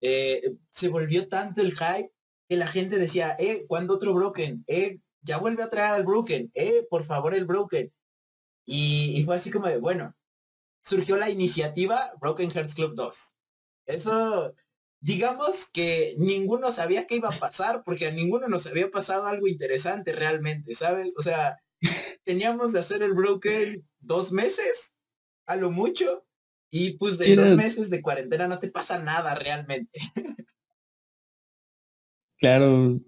Eh, 0.00 0.54
se 0.70 0.88
volvió 0.88 1.28
tanto 1.28 1.60
el 1.60 1.72
hype 1.72 2.12
que 2.48 2.56
la 2.56 2.66
gente 2.66 2.98
decía, 2.98 3.36
eh, 3.38 3.66
¿cuándo 3.68 3.94
otro 3.94 4.14
broken? 4.14 4.64
Eh, 4.66 5.00
ya 5.22 5.38
vuelve 5.38 5.62
a 5.62 5.70
traer 5.70 5.94
al 5.94 6.04
broken, 6.04 6.50
eh, 6.54 6.86
por 6.90 7.04
favor 7.04 7.34
el 7.34 7.44
broken. 7.44 7.92
Y, 8.66 9.22
fue 9.24 9.36
así 9.36 9.50
como 9.50 9.68
de, 9.68 9.78
bueno, 9.78 10.14
surgió 10.88 11.16
la 11.16 11.30
iniciativa 11.30 12.12
Broken 12.20 12.50
Hearts 12.50 12.74
Club 12.74 12.94
2. 12.94 13.36
Eso, 13.86 14.54
digamos 15.00 15.70
que 15.70 16.14
ninguno 16.18 16.72
sabía 16.72 17.06
qué 17.06 17.16
iba 17.16 17.28
a 17.28 17.38
pasar 17.38 17.82
porque 17.84 18.06
a 18.06 18.10
ninguno 18.10 18.48
nos 18.48 18.66
había 18.66 18.90
pasado 18.90 19.26
algo 19.26 19.46
interesante 19.46 20.12
realmente, 20.12 20.74
¿sabes? 20.74 21.14
O 21.18 21.22
sea, 21.22 21.58
teníamos 22.24 22.72
de 22.72 22.80
hacer 22.80 23.02
el 23.02 23.12
broken 23.12 23.86
dos 24.00 24.32
meses, 24.32 24.94
a 25.46 25.56
lo 25.56 25.70
mucho, 25.70 26.26
y 26.70 26.98
pues 26.98 27.18
de 27.18 27.36
dos 27.36 27.56
meses 27.56 27.90
de 27.90 28.02
cuarentena 28.02 28.48
no 28.48 28.58
te 28.58 28.70
pasa 28.70 28.98
nada 28.98 29.34
realmente. 29.34 30.00
Claro, 32.40 33.00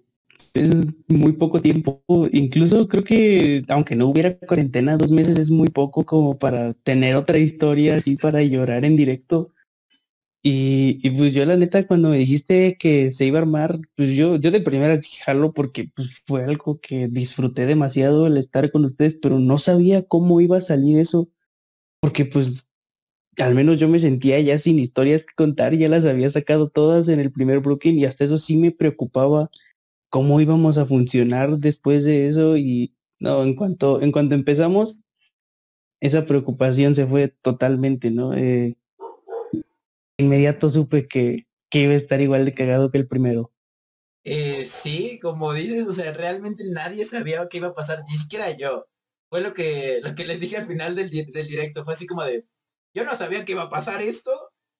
es 0.55 0.71
muy 1.09 1.33
poco 1.35 1.61
tiempo. 1.61 2.03
Incluso 2.33 2.89
creo 2.89 3.05
que 3.05 3.65
aunque 3.69 3.97
no 3.97 4.09
hubiera 4.09 4.37
cuarentena, 4.39 4.97
dos 4.97 5.11
meses 5.11 5.39
es 5.39 5.51
muy 5.51 5.69
poco 5.69 6.05
como 6.05 6.39
para 6.39 6.75
tener 6.75 7.17
otra 7.17 7.39
historia 7.39 7.97
así 7.97 8.17
para 8.17 8.43
llorar 8.43 8.85
en 8.85 8.97
directo. 8.97 9.53
Y, 10.43 11.01
y, 11.07 11.11
pues 11.11 11.35
yo 11.35 11.45
la 11.45 11.57
neta 11.59 11.87
cuando 11.87 12.09
me 12.09 12.17
dijiste 12.17 12.79
que 12.79 13.13
se 13.13 13.27
iba 13.27 13.39
a 13.39 13.43
armar, 13.43 13.79
pues 13.95 14.13
yo, 14.13 14.37
yo 14.37 14.51
de 14.51 14.63
primera 14.63 14.99
jalo 15.25 15.53
porque 15.53 15.91
pues 15.95 16.09
fue 16.27 16.45
algo 16.45 16.81
que 16.81 17.09
disfruté 17.09 17.67
demasiado 17.67 18.27
el 18.27 18.39
estar 18.39 18.71
con 18.71 18.87
ustedes, 18.87 19.19
pero 19.21 19.39
no 19.39 19.59
sabía 19.59 20.03
cómo 20.07 20.41
iba 20.41 20.57
a 20.57 20.63
salir 20.63 20.99
eso, 20.99 21.29
porque 22.01 22.25
pues 22.25 22.71
al 23.39 23.55
menos 23.55 23.79
yo 23.79 23.89
me 23.89 24.01
sentía 24.01 24.41
ya 24.41 24.59
sin 24.59 24.79
historias 24.79 25.25
que 25.25 25.35
contar, 25.37 25.75
ya 25.77 25.89
las 25.91 26.07
había 26.07 26.31
sacado 26.31 26.71
todas 26.71 27.09
en 27.09 27.21
el 27.21 27.33
primer 27.33 27.61
Brooklyn 27.61 27.99
y 27.99 28.07
hasta 28.07 28.25
eso 28.25 28.39
sí 28.39 28.57
me 28.57 28.71
preocupaba 28.71 29.51
cómo 30.11 30.41
íbamos 30.41 30.77
a 30.77 30.87
funcionar 30.87 31.59
después 31.59 32.05
de 32.05 32.29
eso 32.29 32.57
y, 32.57 32.95
No, 33.21 33.43
en 33.43 33.55
cuanto, 33.55 34.03
en 34.03 34.13
cuanto 34.13 34.35
empezamos, 34.35 35.03
esa 36.01 36.25
preocupación 36.27 36.95
se 36.95 37.07
fue 37.07 37.29
totalmente, 37.43 38.11
¿no? 38.11 38.35
Eh, 38.35 38.77
inmediato 40.19 40.71
supe 40.71 41.07
que, 41.07 41.47
que 41.71 41.83
iba 41.83 41.93
a 41.93 41.97
estar 41.97 42.21
igual 42.21 42.45
de 42.45 42.55
cagado 42.55 42.91
que 42.91 42.99
el 42.99 43.09
primero. 43.09 43.53
Eh, 44.25 44.65
sí, 44.67 45.19
como 45.21 45.53
dices, 45.55 45.87
o 45.87 45.93
sea, 45.93 46.13
realmente 46.13 46.65
nadie 46.71 47.07
sabía 47.07 47.49
qué 47.49 47.59
iba 47.59 47.69
a 47.69 47.75
pasar, 47.75 48.05
ni 48.09 48.17
siquiera 48.17 48.51
yo. 48.57 48.87
Fue 49.31 49.41
lo 49.41 49.55
que, 49.55 50.01
lo 50.03 50.15
que 50.15 50.25
les 50.25 50.41
dije 50.41 50.57
al 50.57 50.67
final 50.67 50.95
del, 50.97 51.11
del 51.11 51.47
directo, 51.47 51.85
fue 51.85 51.95
así 51.95 52.07
como 52.07 52.25
de, 52.25 52.47
yo 52.95 53.05
no 53.05 53.15
sabía 53.17 53.45
que 53.45 53.53
iba 53.53 53.63
a 53.63 53.71
pasar 53.71 54.03
esto, 54.03 54.33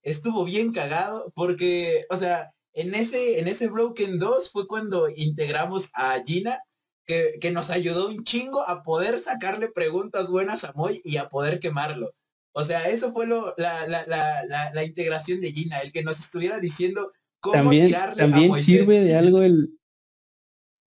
estuvo 0.03 0.45
bien 0.45 0.73
cagado, 0.73 1.33
porque, 1.35 2.05
o 2.11 2.17
sea, 2.17 2.53
en 2.73 2.95
ese, 2.95 3.41
en 3.41 3.49
ese 3.49 3.69
Broken 3.69 4.19
2 4.19 4.51
fue 4.51 4.67
cuando 4.67 5.09
integramos 5.09 5.91
a 5.95 6.21
Gina, 6.25 6.61
que, 7.07 7.39
que, 7.41 7.51
nos 7.51 7.71
ayudó 7.71 8.09
un 8.09 8.25
chingo 8.25 8.63
a 8.69 8.83
poder 8.83 9.19
sacarle 9.19 9.69
preguntas 9.69 10.31
buenas 10.31 10.65
a 10.65 10.73
Moy 10.75 11.01
y 11.05 11.17
a 11.17 11.29
poder 11.29 11.59
quemarlo. 11.59 12.15
O 12.53 12.63
sea, 12.65 12.89
eso 12.89 13.13
fue 13.13 13.27
lo, 13.27 13.55
la, 13.57 13.87
la, 13.87 14.07
la, 14.07 14.71
la 14.73 14.85
integración 14.85 15.41
de 15.41 15.53
Gina, 15.53 15.79
el 15.79 15.93
que 15.93 16.03
nos 16.03 16.21
estuviera 16.21 16.61
diciendo 16.61 17.11
cómo 17.41 17.55
también, 17.55 17.87
tirarle 17.87 18.23
también 18.23 18.45
a 18.47 18.49
Moisés. 18.49 18.67
sirve 18.67 19.01
de 19.01 19.17
algo 19.17 19.43
el, 19.43 19.79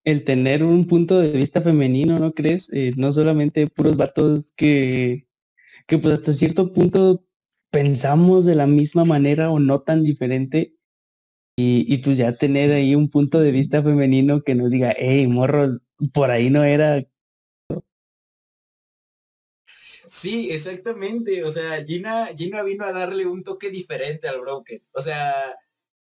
el 0.04 0.24
tener 0.24 0.64
un 0.64 0.86
punto 0.86 1.18
de 1.20 1.32
vista 1.32 1.62
femenino, 1.62 2.18
¿no 2.18 2.32
crees? 2.32 2.68
Eh, 2.72 2.92
no 2.96 3.12
solamente 3.12 3.68
puros 3.68 3.96
vatos 3.96 4.52
que, 4.56 5.26
que 5.86 5.98
pues 5.98 6.14
hasta 6.14 6.32
cierto 6.32 6.72
punto 6.72 7.24
pensamos 7.70 8.44
de 8.44 8.54
la 8.54 8.66
misma 8.66 9.04
manera 9.04 9.50
o 9.50 9.58
no 9.58 9.80
tan 9.80 10.02
diferente. 10.02 10.74
Y, 11.56 11.92
y 11.92 11.98
pues 11.98 12.16
ya 12.18 12.36
tener 12.36 12.70
ahí 12.72 12.94
un 12.94 13.10
punto 13.10 13.40
de 13.40 13.50
vista 13.52 13.82
femenino 13.82 14.42
que 14.42 14.54
nos 14.54 14.70
diga, 14.70 14.94
hey, 14.96 15.26
morro, 15.26 15.80
por 16.14 16.30
ahí 16.30 16.50
no 16.50 16.64
era. 16.64 17.04
Sí, 20.08 20.50
exactamente. 20.50 21.44
O 21.44 21.50
sea, 21.50 21.84
Gina, 21.84 22.26
Gina 22.36 22.62
vino 22.62 22.84
a 22.84 22.92
darle 22.92 23.26
un 23.26 23.42
toque 23.42 23.70
diferente 23.70 24.28
al 24.28 24.40
Broken. 24.40 24.82
O 24.92 25.00
sea, 25.02 25.56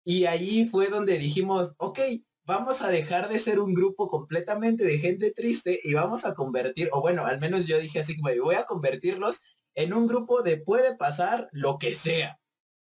y 0.04 0.26
ahí 0.26 0.66
fue 0.66 0.88
donde 0.90 1.18
dijimos, 1.18 1.76
ok, 1.78 2.00
vamos 2.46 2.82
a 2.82 2.90
dejar 2.90 3.30
de 3.30 3.40
ser 3.40 3.60
un 3.60 3.74
grupo 3.74 4.10
completamente 4.10 4.84
de 4.86 5.00
gente 5.00 5.32
triste 5.32 5.80
y 5.84 5.94
vamos 5.94 6.26
a 6.26 6.34
convertir, 6.34 6.90
o 6.92 7.02
bueno, 7.02 7.26
al 7.26 7.40
menos 7.40 7.68
yo 7.68 7.80
dije 7.80 8.00
así 8.00 8.16
como, 8.20 8.34
voy 8.44 8.56
a 8.56 8.66
convertirlos 8.66 9.42
en 9.76 9.94
un 9.94 10.08
grupo 10.08 10.42
de 10.42 10.58
puede 10.58 10.98
pasar 10.98 11.50
lo 11.52 11.78
que 11.78 11.94
sea. 11.94 12.40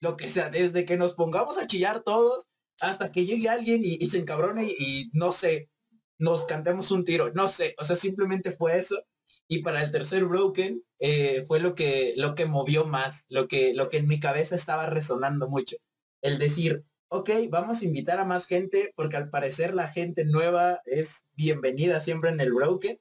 Lo 0.03 0.17
que 0.17 0.29
sea, 0.29 0.49
desde 0.49 0.83
que 0.83 0.97
nos 0.97 1.13
pongamos 1.13 1.57
a 1.57 1.65
chillar 1.65 2.03
todos 2.03 2.49
hasta 2.81 3.13
que 3.13 3.25
llegue 3.25 3.47
alguien 3.47 3.83
y, 3.85 4.05
se 4.07 4.17
encabrone 4.17 4.65
y, 4.65 5.09
no 5.13 5.31
sé, 5.31 5.69
nos 6.17 6.43
cantemos 6.43 6.91
un 6.91 7.05
tiro, 7.05 7.31
no 7.33 7.47
sé, 7.47 7.73
o 7.79 7.85
sea, 7.85 7.95
simplemente 7.95 8.51
fue 8.51 8.77
eso. 8.77 9.01
Y 9.47 9.61
para 9.61 9.81
el 9.81 9.93
tercer 9.93 10.25
Broken 10.25 10.83
eh, 10.99 11.45
fue 11.47 11.61
lo 11.61 11.73
que, 11.73 12.15
lo 12.17 12.35
que 12.35 12.45
movió 12.45 12.85
más, 12.85 13.25
lo 13.29 13.47
que, 13.47 13.73
lo 13.73 13.87
que 13.87 13.95
en 13.95 14.07
mi 14.09 14.19
cabeza 14.19 14.55
estaba 14.55 14.87
resonando 14.87 15.47
mucho. 15.47 15.77
El 16.21 16.37
decir, 16.37 16.83
ok, 17.07 17.29
vamos 17.49 17.81
a 17.81 17.85
invitar 17.85 18.19
a 18.19 18.25
más 18.25 18.45
gente 18.45 18.91
porque 18.97 19.15
al 19.15 19.29
parecer 19.29 19.73
la 19.73 19.87
gente 19.87 20.25
nueva 20.25 20.81
es 20.83 21.25
bienvenida 21.31 22.01
siempre 22.01 22.29
en 22.29 22.41
el 22.41 22.51
Broken 22.51 22.99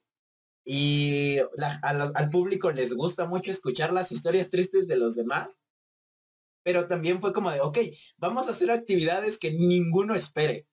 y 0.63 1.39
al 1.81 2.29
público 2.29 2.71
les 2.71 2.93
gusta 2.93 3.25
mucho 3.25 3.51
escuchar 3.51 3.91
las 3.91 4.13
historias 4.13 4.49
tristes 4.49 4.87
de 4.87 4.95
los 4.95 5.15
demás. 5.15 5.59
Pero 6.63 6.87
también 6.87 7.21
fue 7.21 7.33
como 7.33 7.51
de, 7.51 7.61
ok, 7.61 7.77
vamos 8.17 8.47
a 8.47 8.51
hacer 8.51 8.71
actividades 8.71 9.37
que 9.37 9.51
ninguno 9.51 10.15
espere. 10.15 10.65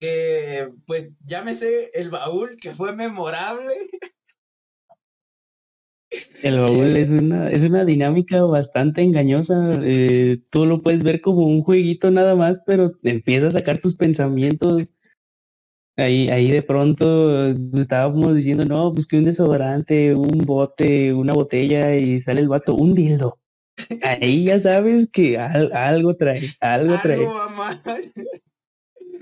Que, 0.00 0.68
pues, 0.86 1.10
llámese 1.24 1.90
el 1.94 2.10
baúl, 2.10 2.56
que 2.60 2.74
fue 2.74 2.94
memorable. 2.94 3.74
El 6.42 6.58
baúl 6.58 6.96
es 6.96 7.08
una, 7.08 7.50
es 7.50 7.60
una 7.62 7.84
dinámica 7.84 8.42
bastante 8.42 9.02
engañosa. 9.02 9.80
Eh, 9.84 10.40
tú 10.50 10.66
lo 10.66 10.82
puedes 10.82 11.02
ver 11.02 11.20
como 11.20 11.46
un 11.46 11.62
jueguito 11.62 12.10
nada 12.10 12.34
más, 12.34 12.60
pero 12.66 12.92
empiezas 13.02 13.54
a 13.54 13.58
sacar 13.58 13.78
tus 13.78 13.96
pensamientos 13.96 14.88
Ahí, 15.96 16.30
ahí 16.30 16.50
de 16.50 16.62
pronto 16.62 17.48
estábamos 17.78 18.34
diciendo, 18.34 18.64
no, 18.64 18.94
pues 18.94 19.06
que 19.06 19.18
un 19.18 19.26
desodorante, 19.26 20.14
un 20.14 20.38
bote, 20.46 21.12
una 21.12 21.34
botella 21.34 21.94
y 21.94 22.22
sale 22.22 22.40
el 22.40 22.48
vato, 22.48 22.74
un 22.74 22.94
dildo. 22.94 23.38
Ahí 24.02 24.44
ya 24.44 24.60
sabes 24.60 25.08
que 25.10 25.38
al, 25.38 25.72
algo 25.72 26.16
trae, 26.16 26.54
algo 26.60 26.98
trae. 27.02 27.26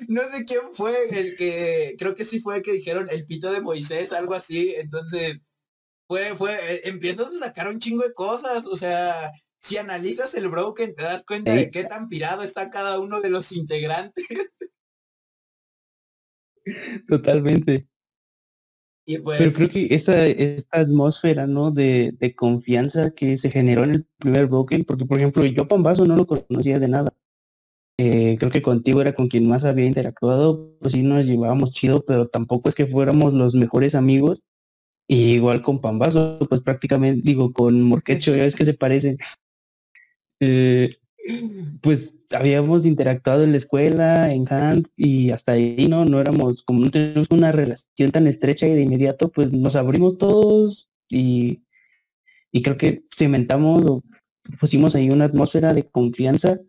No 0.09 0.23
sé 0.23 0.45
quién 0.45 0.73
fue 0.73 1.09
el 1.09 1.37
que, 1.37 1.95
creo 1.97 2.17
que 2.17 2.25
sí 2.25 2.41
fue 2.41 2.57
el 2.57 2.63
que 2.63 2.73
dijeron 2.73 3.09
el 3.13 3.25
pito 3.27 3.53
de 3.53 3.61
Moisés, 3.61 4.13
algo 4.13 4.35
así. 4.35 4.75
Entonces, 4.77 5.39
fue, 6.09 6.37
fue, 6.37 6.55
eh, 6.55 6.81
empiezas 6.85 7.29
a 7.29 7.39
sacar 7.39 7.69
un 7.69 7.79
chingo 7.79 8.03
de 8.03 8.13
cosas. 8.13 8.67
O 8.67 8.75
sea, 8.75 9.31
si 9.61 9.77
analizas 9.77 10.35
el 10.35 10.49
broken, 10.49 10.97
te 10.97 11.05
das 11.05 11.25
cuenta 11.25 11.53
de 11.55 11.71
qué 11.71 11.85
tan 11.85 12.09
pirado 12.09 12.43
está 12.43 12.71
cada 12.71 12.99
uno 12.99 13.21
de 13.21 13.31
los 13.31 13.53
integrantes. 13.53 14.27
Totalmente. 17.09 17.87
Y 19.07 19.19
pues, 19.19 19.39
Pero 19.39 19.53
creo 19.53 19.69
que 19.69 19.89
esta, 19.95 20.27
esta 20.27 20.81
atmósfera, 20.81 21.47
¿no? 21.47 21.71
De, 21.71 22.13
de 22.19 22.35
confianza 22.35 23.11
que 23.11 23.39
se 23.39 23.51
generó 23.51 23.85
en 23.85 23.91
el 23.93 24.07
primer 24.19 24.47
Broken, 24.47 24.85
porque 24.85 25.05
por 25.07 25.19
ejemplo 25.19 25.45
yo 25.47 25.67
Pambazo 25.67 26.05
no 26.05 26.17
lo 26.17 26.27
conocía 26.27 26.79
de 26.79 26.89
nada. 26.89 27.13
Eh, 27.99 28.37
creo 28.39 28.51
que 28.51 28.63
contigo 28.63 29.03
era 29.03 29.15
con 29.15 29.29
quien 29.29 29.47
más 29.47 29.65
había 29.65 29.85
interactuado, 29.85 30.75
pues 30.81 30.95
sí 30.95 31.03
nos 31.03 31.25
llevábamos 31.25 31.73
chido, 31.73 32.03
pero 32.05 32.29
tampoco 32.29 32.71
es 32.71 32.75
que 32.75 32.87
fuéramos 32.87 33.35
los 33.35 33.55
mejores 33.55 33.95
amigos. 33.95 34.43
Y 35.09 35.35
igual 35.35 35.63
con 35.63 35.81
Pambazo, 35.81 36.39
pues 36.49 36.63
prácticamente, 36.63 37.23
digo, 37.25 37.53
con 37.53 37.83
Morquecho, 37.83 38.35
ya 38.35 38.45
ves 38.45 38.57
que 38.57 38.65
se 38.65 38.75
parecen. 38.75 39.19
Eh, 40.41 40.97
pues 41.83 42.19
habíamos 42.31 42.87
interactuado 42.87 43.43
en 43.43 43.53
la 43.53 43.59
escuela, 43.59 44.33
en 44.33 44.43
Hunt, 44.43 44.89
y 44.97 45.31
hasta 45.31 45.53
ahí 45.53 45.87
no, 45.89 46.05
no 46.05 46.21
éramos, 46.21 46.63
como 46.63 46.81
no 46.85 46.91
tenemos 46.91 47.29
una 47.31 47.53
relación 47.53 48.13
tan 48.13 48.27
estrecha 48.27 48.67
y 48.67 48.75
de 48.75 48.83
inmediato, 48.83 49.31
pues 49.31 49.53
nos 49.53 49.77
abrimos 49.77 50.19
todos 50.19 50.89
y, 51.09 51.65
y 52.53 52.63
creo 52.63 52.77
que 52.77 53.05
cimentamos 53.17 53.85
o 53.85 54.03
pusimos 54.61 54.95
ahí 54.95 55.11
una 55.11 55.27
atmósfera 55.27 55.75
de 55.75 55.89
confianza 55.89 56.61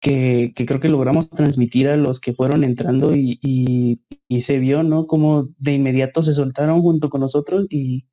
que, 0.00 0.52
que, 0.54 0.66
creo 0.66 0.80
que 0.80 0.88
logramos 0.88 1.30
transmitir 1.30 1.88
a 1.88 1.96
los 1.96 2.20
que 2.20 2.34
fueron 2.34 2.64
entrando 2.64 3.14
y, 3.14 3.38
y, 3.42 4.00
y, 4.28 4.42
se 4.42 4.58
vio, 4.58 4.82
¿no? 4.82 5.06
Como 5.06 5.48
de 5.58 5.72
inmediato 5.74 6.22
se 6.22 6.34
soltaron 6.34 6.80
junto 6.82 7.10
con 7.10 7.22
nosotros 7.22 7.66
y 7.70 8.06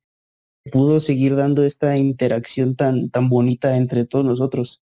pudo 0.72 1.00
seguir 1.00 1.36
dando 1.36 1.64
esta 1.64 1.96
interacción 1.96 2.76
tan, 2.76 3.10
tan 3.10 3.28
bonita 3.28 3.76
entre 3.76 4.06
todos 4.06 4.24
nosotros. 4.24 4.83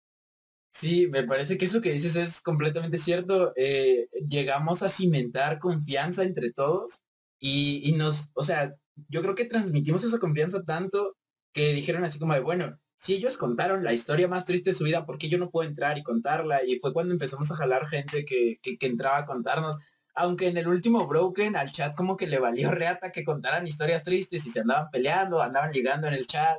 Sí, 0.75 1.07
me 1.07 1.23
parece 1.23 1.57
que 1.57 1.65
eso 1.65 1.79
que 1.79 1.93
dices 1.93 2.17
es 2.17 2.41
completamente 2.41 2.97
cierto. 2.97 3.53
Eh, 3.55 4.09
llegamos 4.27 4.83
a 4.83 4.89
cimentar 4.89 5.57
confianza 5.57 6.23
entre 6.23 6.51
todos 6.51 7.01
y, 7.39 7.81
y, 7.89 7.93
nos, 7.93 8.29
o 8.33 8.43
sea, 8.43 8.75
yo 9.07 9.21
creo 9.21 9.35
que 9.35 9.45
transmitimos 9.45 10.03
esa 10.03 10.19
confianza 10.19 10.63
tanto 10.63 11.15
que 11.53 11.71
dijeron 11.71 12.03
así 12.03 12.19
como 12.19 12.33
de, 12.33 12.41
bueno, 12.41 12.77
si 12.97 13.13
ellos 13.13 13.37
contaron 13.37 13.85
la 13.85 13.93
historia 13.93 14.27
más 14.27 14.45
triste 14.45 14.71
de 14.71 14.75
su 14.75 14.83
vida, 14.83 15.05
¿por 15.05 15.17
qué 15.17 15.29
yo 15.29 15.37
no 15.37 15.49
puedo 15.49 15.67
entrar 15.69 15.97
y 15.97 16.03
contarla? 16.03 16.61
Y 16.65 16.77
fue 16.81 16.91
cuando 16.93 17.13
empezamos 17.13 17.49
a 17.51 17.55
jalar 17.55 17.87
gente 17.87 18.25
que, 18.25 18.59
que, 18.61 18.77
que 18.77 18.85
entraba 18.87 19.19
a 19.19 19.25
contarnos. 19.25 19.77
Aunque 20.13 20.47
en 20.47 20.57
el 20.57 20.67
último 20.67 21.07
Broken 21.07 21.55
al 21.55 21.71
chat 21.71 21.95
como 21.95 22.17
que 22.17 22.27
le 22.27 22.39
valió 22.39 22.71
reata 22.71 23.13
que 23.13 23.23
contaran 23.23 23.65
historias 23.67 24.03
tristes 24.03 24.45
y 24.45 24.49
se 24.49 24.59
andaban 24.59 24.89
peleando, 24.91 25.41
andaban 25.41 25.71
ligando 25.71 26.07
en 26.07 26.15
el 26.15 26.27
chat. 26.27 26.57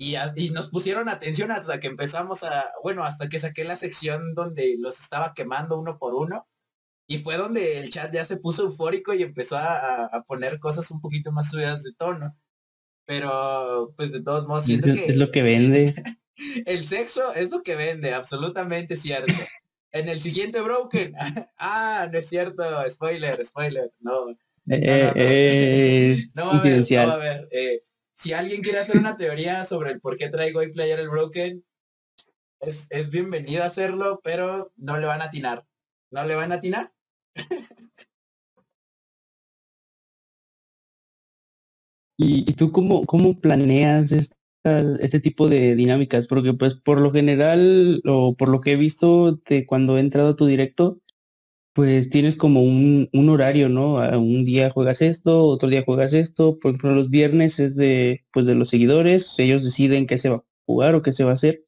Y, 0.00 0.16
y, 0.34 0.48
nos 0.48 0.70
pusieron 0.70 1.10
atención 1.10 1.50
hasta 1.50 1.78
que 1.78 1.86
empezamos 1.86 2.42
a, 2.42 2.72
bueno, 2.82 3.04
hasta 3.04 3.28
que 3.28 3.38
saqué 3.38 3.64
la 3.64 3.76
sección 3.76 4.34
donde 4.34 4.76
los 4.78 4.98
estaba 4.98 5.34
quemando 5.34 5.78
uno 5.78 5.98
por 5.98 6.14
uno. 6.14 6.48
Y 7.06 7.18
fue 7.18 7.36
donde 7.36 7.78
el 7.78 7.90
chat 7.90 8.10
ya 8.10 8.24
se 8.24 8.38
puso 8.38 8.62
eufórico 8.62 9.12
y 9.12 9.22
empezó 9.22 9.58
a, 9.58 10.06
a 10.06 10.22
poner 10.22 10.58
cosas 10.58 10.90
un 10.90 11.02
poquito 11.02 11.32
más 11.32 11.50
subidas 11.50 11.82
de 11.82 11.92
tono. 11.92 12.34
Pero, 13.04 13.92
pues 13.94 14.10
de 14.10 14.22
todos 14.22 14.46
modos, 14.46 14.64
siento 14.64 14.88
es, 14.88 14.96
que... 14.96 15.06
Es 15.06 15.16
lo 15.16 15.30
que 15.30 15.42
vende. 15.42 15.94
el 16.64 16.86
sexo 16.86 17.34
es 17.34 17.50
lo 17.50 17.62
que 17.62 17.74
vende, 17.74 18.14
absolutamente 18.14 18.96
cierto. 18.96 19.34
en 19.92 20.08
el 20.08 20.22
siguiente 20.22 20.62
Broken. 20.62 21.12
ah, 21.58 22.08
no 22.10 22.18
es 22.18 22.26
cierto, 22.26 22.64
spoiler, 22.88 23.44
spoiler. 23.44 23.92
No. 24.00 24.30
Eh, 24.66 25.06
no, 25.06 25.12
no, 25.12 25.12
eh, 25.16 26.28
no, 26.34 26.46
va 26.46 26.58
a 26.58 26.62
ver, 26.62 26.80
no 26.80 27.18
va 27.18 27.30
a. 27.32 27.40
Eh, 27.50 27.82
si 28.20 28.34
alguien 28.34 28.60
quiere 28.60 28.78
hacer 28.80 28.98
una 28.98 29.16
teoría 29.16 29.64
sobre 29.64 29.92
el 29.92 30.00
por 30.00 30.18
qué 30.18 30.28
traigo 30.28 30.62
y 30.62 30.70
player 30.70 30.98
el 31.00 31.08
broken, 31.08 31.64
es, 32.60 32.86
es 32.90 33.10
bienvenido 33.10 33.62
a 33.62 33.66
hacerlo, 33.66 34.20
pero 34.22 34.72
no 34.76 34.98
le 34.98 35.06
van 35.06 35.22
a 35.22 35.26
atinar. 35.26 35.64
¿No 36.10 36.26
le 36.26 36.34
van 36.34 36.52
a 36.52 36.56
atinar? 36.56 36.92
¿Y, 42.18 42.50
y 42.50 42.52
tú 42.52 42.72
cómo, 42.72 43.06
cómo 43.06 43.40
planeas 43.40 44.12
esta, 44.12 44.36
este 45.00 45.20
tipo 45.20 45.48
de 45.48 45.74
dinámicas? 45.74 46.26
Porque 46.26 46.52
pues 46.52 46.74
por 46.74 47.00
lo 47.00 47.12
general, 47.12 48.02
o 48.04 48.36
por 48.36 48.50
lo 48.50 48.60
que 48.60 48.72
he 48.72 48.76
visto 48.76 49.40
de 49.48 49.64
cuando 49.64 49.96
he 49.96 50.00
entrado 50.00 50.30
a 50.30 50.36
tu 50.36 50.44
directo, 50.44 50.99
pues 51.80 52.10
tienes 52.10 52.36
como 52.36 52.62
un, 52.62 53.08
un 53.14 53.30
horario, 53.30 53.70
¿no? 53.70 53.94
Un 54.20 54.44
día 54.44 54.68
juegas 54.68 55.00
esto, 55.00 55.46
otro 55.46 55.70
día 55.70 55.82
juegas 55.82 56.12
esto. 56.12 56.58
Por 56.58 56.72
ejemplo, 56.72 56.94
los 56.94 57.08
viernes 57.08 57.58
es 57.58 57.74
de, 57.74 58.26
pues 58.34 58.44
de 58.44 58.54
los 58.54 58.68
seguidores, 58.68 59.34
ellos 59.38 59.64
deciden 59.64 60.06
qué 60.06 60.18
se 60.18 60.28
va 60.28 60.36
a 60.36 60.44
jugar 60.66 60.94
o 60.94 61.00
qué 61.00 61.12
se 61.12 61.24
va 61.24 61.30
a 61.30 61.34
hacer. 61.34 61.64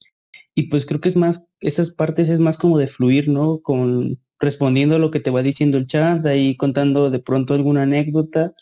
Y 0.54 0.64
pues 0.64 0.84
creo 0.84 1.00
que 1.00 1.08
es 1.08 1.16
más, 1.16 1.46
esas 1.60 1.92
partes 1.94 2.28
es 2.28 2.40
más 2.40 2.58
como 2.58 2.76
de 2.76 2.88
fluir, 2.88 3.28
¿no? 3.28 3.62
Con 3.62 4.20
respondiendo 4.38 4.96
a 4.96 4.98
lo 4.98 5.10
que 5.10 5.20
te 5.20 5.30
va 5.30 5.42
diciendo 5.42 5.78
el 5.78 5.86
chat, 5.86 6.26
ahí 6.26 6.58
contando 6.58 7.08
de 7.08 7.18
pronto 7.18 7.54
alguna 7.54 7.84
anécdota. 7.84 8.52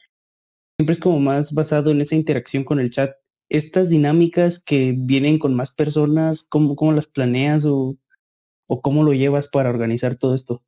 Siempre 0.78 0.94
es 0.94 1.00
como 1.00 1.18
más 1.18 1.52
basado 1.52 1.90
en 1.90 2.00
esa 2.00 2.14
interacción 2.14 2.62
con 2.62 2.78
el 2.78 2.90
chat. 2.92 3.16
Estas 3.48 3.88
dinámicas 3.88 4.62
que 4.62 4.94
vienen 4.96 5.40
con 5.40 5.56
más 5.56 5.72
personas, 5.72 6.46
¿cómo, 6.48 6.76
cómo 6.76 6.92
las 6.92 7.08
planeas 7.08 7.64
o, 7.64 7.96
o 8.68 8.82
cómo 8.82 9.02
lo 9.02 9.14
llevas 9.14 9.48
para 9.48 9.70
organizar 9.70 10.14
todo 10.14 10.36
esto? 10.36 10.62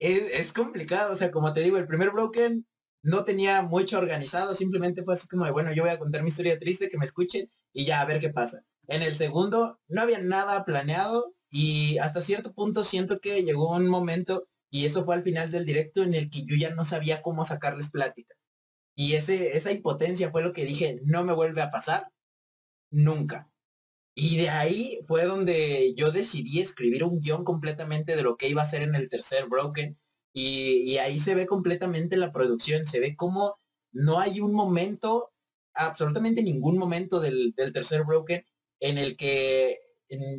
Es, 0.00 0.52
complicado, 0.52 1.12
o 1.12 1.14
sea, 1.14 1.30
como 1.30 1.52
te 1.52 1.60
digo, 1.60 1.76
el 1.76 1.86
primer 1.86 2.10
Broken 2.10 2.66
no 3.02 3.24
tenía 3.24 3.62
mucho 3.62 3.98
organizado, 3.98 4.54
simplemente 4.54 5.02
fue 5.02 5.14
así 5.14 5.26
como 5.28 5.44
de, 5.44 5.50
bueno, 5.50 5.72
yo 5.72 5.82
voy 5.82 5.92
a 5.92 5.98
contar 5.98 6.22
mi 6.22 6.28
historia 6.28 6.58
triste, 6.58 6.88
que 6.88 6.98
me 6.98 7.04
escuchen 7.04 7.50
y 7.72 7.84
ya 7.84 8.00
a 8.00 8.04
ver 8.04 8.20
qué 8.20 8.30
pasa. 8.30 8.62
En 8.86 9.02
el 9.02 9.16
segundo 9.16 9.78
no 9.88 10.02
había 10.02 10.18
nada 10.22 10.64
planeado 10.64 11.34
y 11.50 11.98
hasta 11.98 12.20
cierto 12.20 12.52
punto 12.52 12.84
siento 12.84 13.20
que 13.20 13.42
llegó 13.42 13.74
un 13.74 13.88
momento, 13.88 14.48
y 14.70 14.84
eso 14.84 15.04
fue 15.04 15.14
al 15.14 15.22
final 15.22 15.50
del 15.50 15.64
directo, 15.64 16.02
en 16.02 16.14
el 16.14 16.30
que 16.30 16.44
yo 16.44 16.56
ya 16.56 16.74
no 16.74 16.84
sabía 16.84 17.22
cómo 17.22 17.44
sacarles 17.44 17.90
plática. 17.90 18.34
Y 18.94 19.14
ese, 19.14 19.56
esa 19.56 19.72
impotencia 19.72 20.30
fue 20.30 20.42
lo 20.42 20.52
que 20.52 20.64
dije, 20.64 21.00
no 21.04 21.24
me 21.24 21.32
vuelve 21.32 21.62
a 21.62 21.70
pasar 21.70 22.08
nunca. 22.90 23.48
Y 24.20 24.36
de 24.36 24.48
ahí 24.50 24.98
fue 25.06 25.26
donde 25.26 25.94
yo 25.96 26.10
decidí 26.10 26.58
escribir 26.58 27.04
un 27.04 27.20
guion 27.20 27.44
completamente 27.44 28.16
de 28.16 28.22
lo 28.24 28.36
que 28.36 28.48
iba 28.48 28.62
a 28.62 28.66
ser 28.66 28.82
en 28.82 28.96
el 28.96 29.08
tercer 29.08 29.46
Broken. 29.46 29.96
Y, 30.32 30.96
ahí 30.98 31.20
se 31.20 31.36
ve 31.36 31.46
completamente 31.46 32.16
la 32.16 32.32
producción, 32.32 32.84
se 32.84 32.98
ve 32.98 33.14
como 33.14 33.60
no 33.92 34.18
hay 34.18 34.40
un 34.40 34.54
momento, 34.54 35.30
absolutamente 35.72 36.42
ningún 36.42 36.78
momento 36.78 37.20
del, 37.20 37.54
tercer 37.72 38.02
Broken 38.04 38.44
en 38.80 38.98
el 38.98 39.16
que 39.16 39.78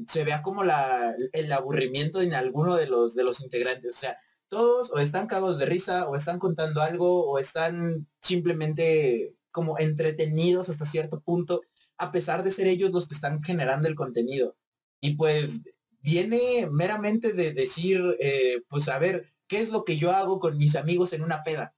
se 0.07 0.25
vea 0.25 0.41
como 0.41 0.65
la, 0.65 1.15
el 1.31 1.49
aburrimiento 1.53 2.21
en 2.21 2.33
alguno 2.33 2.75
de 2.75 2.87
los, 2.87 3.15
de 3.15 3.23
los 3.23 3.39
integrantes. 3.39 3.95
O 3.95 3.99
sea, 3.99 4.17
todos 4.49 4.91
o 4.91 4.99
están 4.99 5.27
cagados 5.27 5.57
de 5.57 5.65
risa, 5.67 6.09
o 6.09 6.17
están 6.17 6.39
contando 6.39 6.81
algo, 6.81 7.29
o 7.29 7.39
están 7.39 8.07
simplemente 8.19 9.35
como 9.51 9.79
entretenidos 9.79 10.67
hasta 10.67 10.85
cierto 10.85 11.21
punto 11.21 11.61
a 11.99 12.11
pesar 12.11 12.43
de 12.43 12.51
ser 12.51 12.67
ellos 12.67 12.91
los 12.91 13.07
que 13.07 13.13
están 13.13 13.43
generando 13.43 13.87
el 13.87 13.95
contenido. 13.95 14.55
Y 15.01 15.15
pues 15.15 15.61
viene 16.01 16.67
meramente 16.71 17.33
de 17.33 17.53
decir, 17.53 18.01
eh, 18.19 18.61
pues 18.67 18.89
a 18.89 18.97
ver, 18.97 19.33
¿qué 19.47 19.59
es 19.59 19.69
lo 19.69 19.83
que 19.83 19.97
yo 19.97 20.11
hago 20.11 20.39
con 20.39 20.57
mis 20.57 20.75
amigos 20.75 21.13
en 21.13 21.21
una 21.21 21.43
peda? 21.43 21.75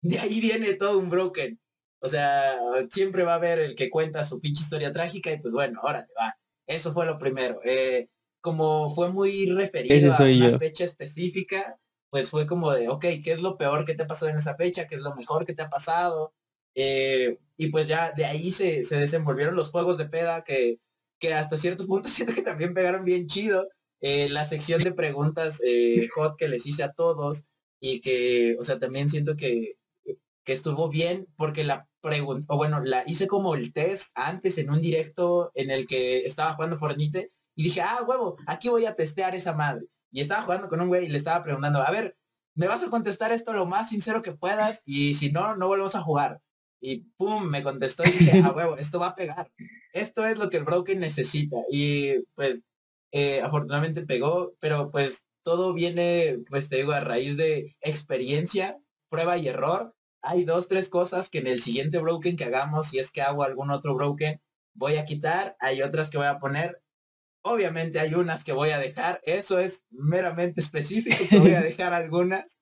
De 0.00 0.18
ahí 0.18 0.40
viene 0.40 0.74
todo 0.74 0.98
un 0.98 1.10
broken. 1.10 1.60
O 2.00 2.06
sea, 2.06 2.56
siempre 2.90 3.24
va 3.24 3.32
a 3.32 3.36
haber 3.36 3.58
el 3.58 3.74
que 3.74 3.90
cuenta 3.90 4.22
su 4.22 4.38
pinche 4.38 4.62
historia 4.62 4.92
trágica 4.92 5.32
y 5.32 5.40
pues 5.40 5.52
bueno, 5.52 5.80
ahora 5.82 6.06
va. 6.18 6.36
Eso 6.66 6.92
fue 6.92 7.04
lo 7.04 7.18
primero. 7.18 7.60
Eh, 7.64 8.08
como 8.40 8.94
fue 8.94 9.10
muy 9.10 9.50
referido 9.50 10.14
a 10.14 10.22
una 10.22 10.58
fecha 10.58 10.84
específica, 10.84 11.76
pues 12.08 12.30
fue 12.30 12.46
como 12.46 12.70
de, 12.70 12.88
ok, 12.88 13.04
¿qué 13.22 13.32
es 13.32 13.40
lo 13.40 13.56
peor 13.56 13.84
que 13.84 13.94
te 13.94 14.04
pasado 14.04 14.30
en 14.30 14.36
esa 14.36 14.54
fecha? 14.54 14.86
¿Qué 14.86 14.94
es 14.94 15.00
lo 15.00 15.14
mejor 15.16 15.44
que 15.44 15.54
te 15.54 15.62
ha 15.62 15.68
pasado? 15.68 16.34
Eh, 16.74 17.38
y 17.56 17.68
pues 17.68 17.88
ya 17.88 18.12
de 18.12 18.24
ahí 18.24 18.50
se, 18.50 18.82
desenvolvieron 18.82 19.56
los 19.56 19.70
juegos 19.70 19.98
de 19.98 20.08
peda 20.08 20.44
que, 20.44 20.78
que 21.18 21.34
hasta 21.34 21.56
cierto 21.56 21.86
punto 21.86 22.08
siento 22.08 22.34
que 22.34 22.42
también 22.42 22.74
pegaron 22.74 23.04
bien 23.04 23.26
chido. 23.26 23.68
Eh, 24.00 24.28
la 24.28 24.44
sección 24.44 24.84
de 24.84 24.92
preguntas 24.92 25.60
eh, 25.64 26.08
hot 26.14 26.36
que 26.36 26.48
les 26.48 26.66
hice 26.66 26.84
a 26.84 26.92
todos 26.92 27.42
y 27.80 28.00
que, 28.00 28.56
o 28.60 28.64
sea, 28.64 28.78
también 28.78 29.08
siento 29.08 29.36
que, 29.36 29.74
que 30.44 30.52
estuvo 30.52 30.88
bien 30.88 31.26
porque 31.36 31.64
la 31.64 31.88
pregunta, 32.00 32.46
o 32.48 32.56
bueno, 32.56 32.80
la 32.82 33.04
hice 33.06 33.26
como 33.26 33.54
el 33.54 33.72
test 33.72 34.12
antes 34.14 34.58
en 34.58 34.70
un 34.70 34.80
directo 34.80 35.50
en 35.54 35.70
el 35.70 35.86
que 35.86 36.24
estaba 36.24 36.54
jugando 36.54 36.78
Fornite 36.78 37.32
y 37.54 37.64
dije, 37.64 37.82
ah, 37.82 38.04
huevo, 38.06 38.36
aquí 38.46 38.68
voy 38.68 38.86
a 38.86 38.94
testear 38.94 39.34
esa 39.34 39.52
madre. 39.52 39.86
Y 40.10 40.20
estaba 40.20 40.42
jugando 40.42 40.68
con 40.68 40.80
un 40.80 40.88
güey 40.88 41.06
y 41.06 41.08
le 41.08 41.18
estaba 41.18 41.42
preguntando, 41.42 41.82
a 41.82 41.90
ver, 41.90 42.16
me 42.54 42.66
vas 42.66 42.82
a 42.82 42.90
contestar 42.90 43.32
esto 43.32 43.52
lo 43.52 43.66
más 43.66 43.88
sincero 43.88 44.22
que 44.22 44.32
puedas 44.32 44.82
y 44.84 45.14
si 45.14 45.30
no, 45.30 45.56
no 45.56 45.66
volvemos 45.68 45.94
a 45.94 46.02
jugar. 46.02 46.40
Y 46.80 47.04
pum, 47.16 47.44
me 47.44 47.62
contestó 47.62 48.04
y 48.04 48.12
dije, 48.12 48.40
a 48.40 48.52
huevo, 48.52 48.76
esto 48.76 49.00
va 49.00 49.08
a 49.08 49.16
pegar. 49.16 49.50
Esto 49.92 50.26
es 50.26 50.38
lo 50.38 50.50
que 50.50 50.58
el 50.58 50.64
broken 50.64 51.00
necesita. 51.00 51.56
Y 51.70 52.22
pues 52.34 52.62
eh, 53.12 53.40
afortunadamente 53.40 54.06
pegó, 54.06 54.54
pero 54.60 54.90
pues 54.90 55.26
todo 55.42 55.72
viene, 55.72 56.38
pues 56.48 56.68
te 56.68 56.76
digo, 56.76 56.92
a 56.92 57.00
raíz 57.00 57.36
de 57.36 57.76
experiencia, 57.80 58.78
prueba 59.08 59.38
y 59.38 59.48
error. 59.48 59.94
Hay 60.22 60.44
dos, 60.44 60.68
tres 60.68 60.88
cosas 60.88 61.30
que 61.30 61.38
en 61.38 61.46
el 61.46 61.62
siguiente 61.62 61.98
broken 61.98 62.36
que 62.36 62.44
hagamos, 62.44 62.88
si 62.88 62.98
es 62.98 63.10
que 63.12 63.22
hago 63.22 63.44
algún 63.44 63.70
otro 63.70 63.94
broken, 63.94 64.40
voy 64.74 64.96
a 64.96 65.04
quitar. 65.04 65.56
Hay 65.60 65.82
otras 65.82 66.10
que 66.10 66.18
voy 66.18 66.26
a 66.26 66.38
poner. 66.38 66.82
Obviamente 67.42 68.00
hay 68.00 68.14
unas 68.14 68.44
que 68.44 68.52
voy 68.52 68.70
a 68.70 68.78
dejar. 68.78 69.20
Eso 69.24 69.58
es 69.58 69.86
meramente 69.90 70.60
específico 70.60 71.24
que 71.28 71.38
voy 71.38 71.54
a 71.54 71.62
dejar 71.62 71.92
algunas 71.94 72.58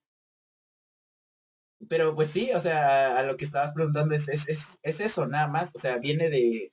pero 1.89 2.14
pues 2.14 2.31
sí, 2.31 2.51
o 2.55 2.59
sea, 2.59 3.18
a 3.18 3.22
lo 3.22 3.37
que 3.37 3.45
estabas 3.45 3.72
preguntando 3.74 4.14
es, 4.14 4.29
es, 4.29 4.81
eso, 4.83 5.27
nada 5.27 5.49
más. 5.49 5.72
O 5.74 5.79
sea, 5.79 5.99
viene 5.99 6.31
de, 6.31 6.72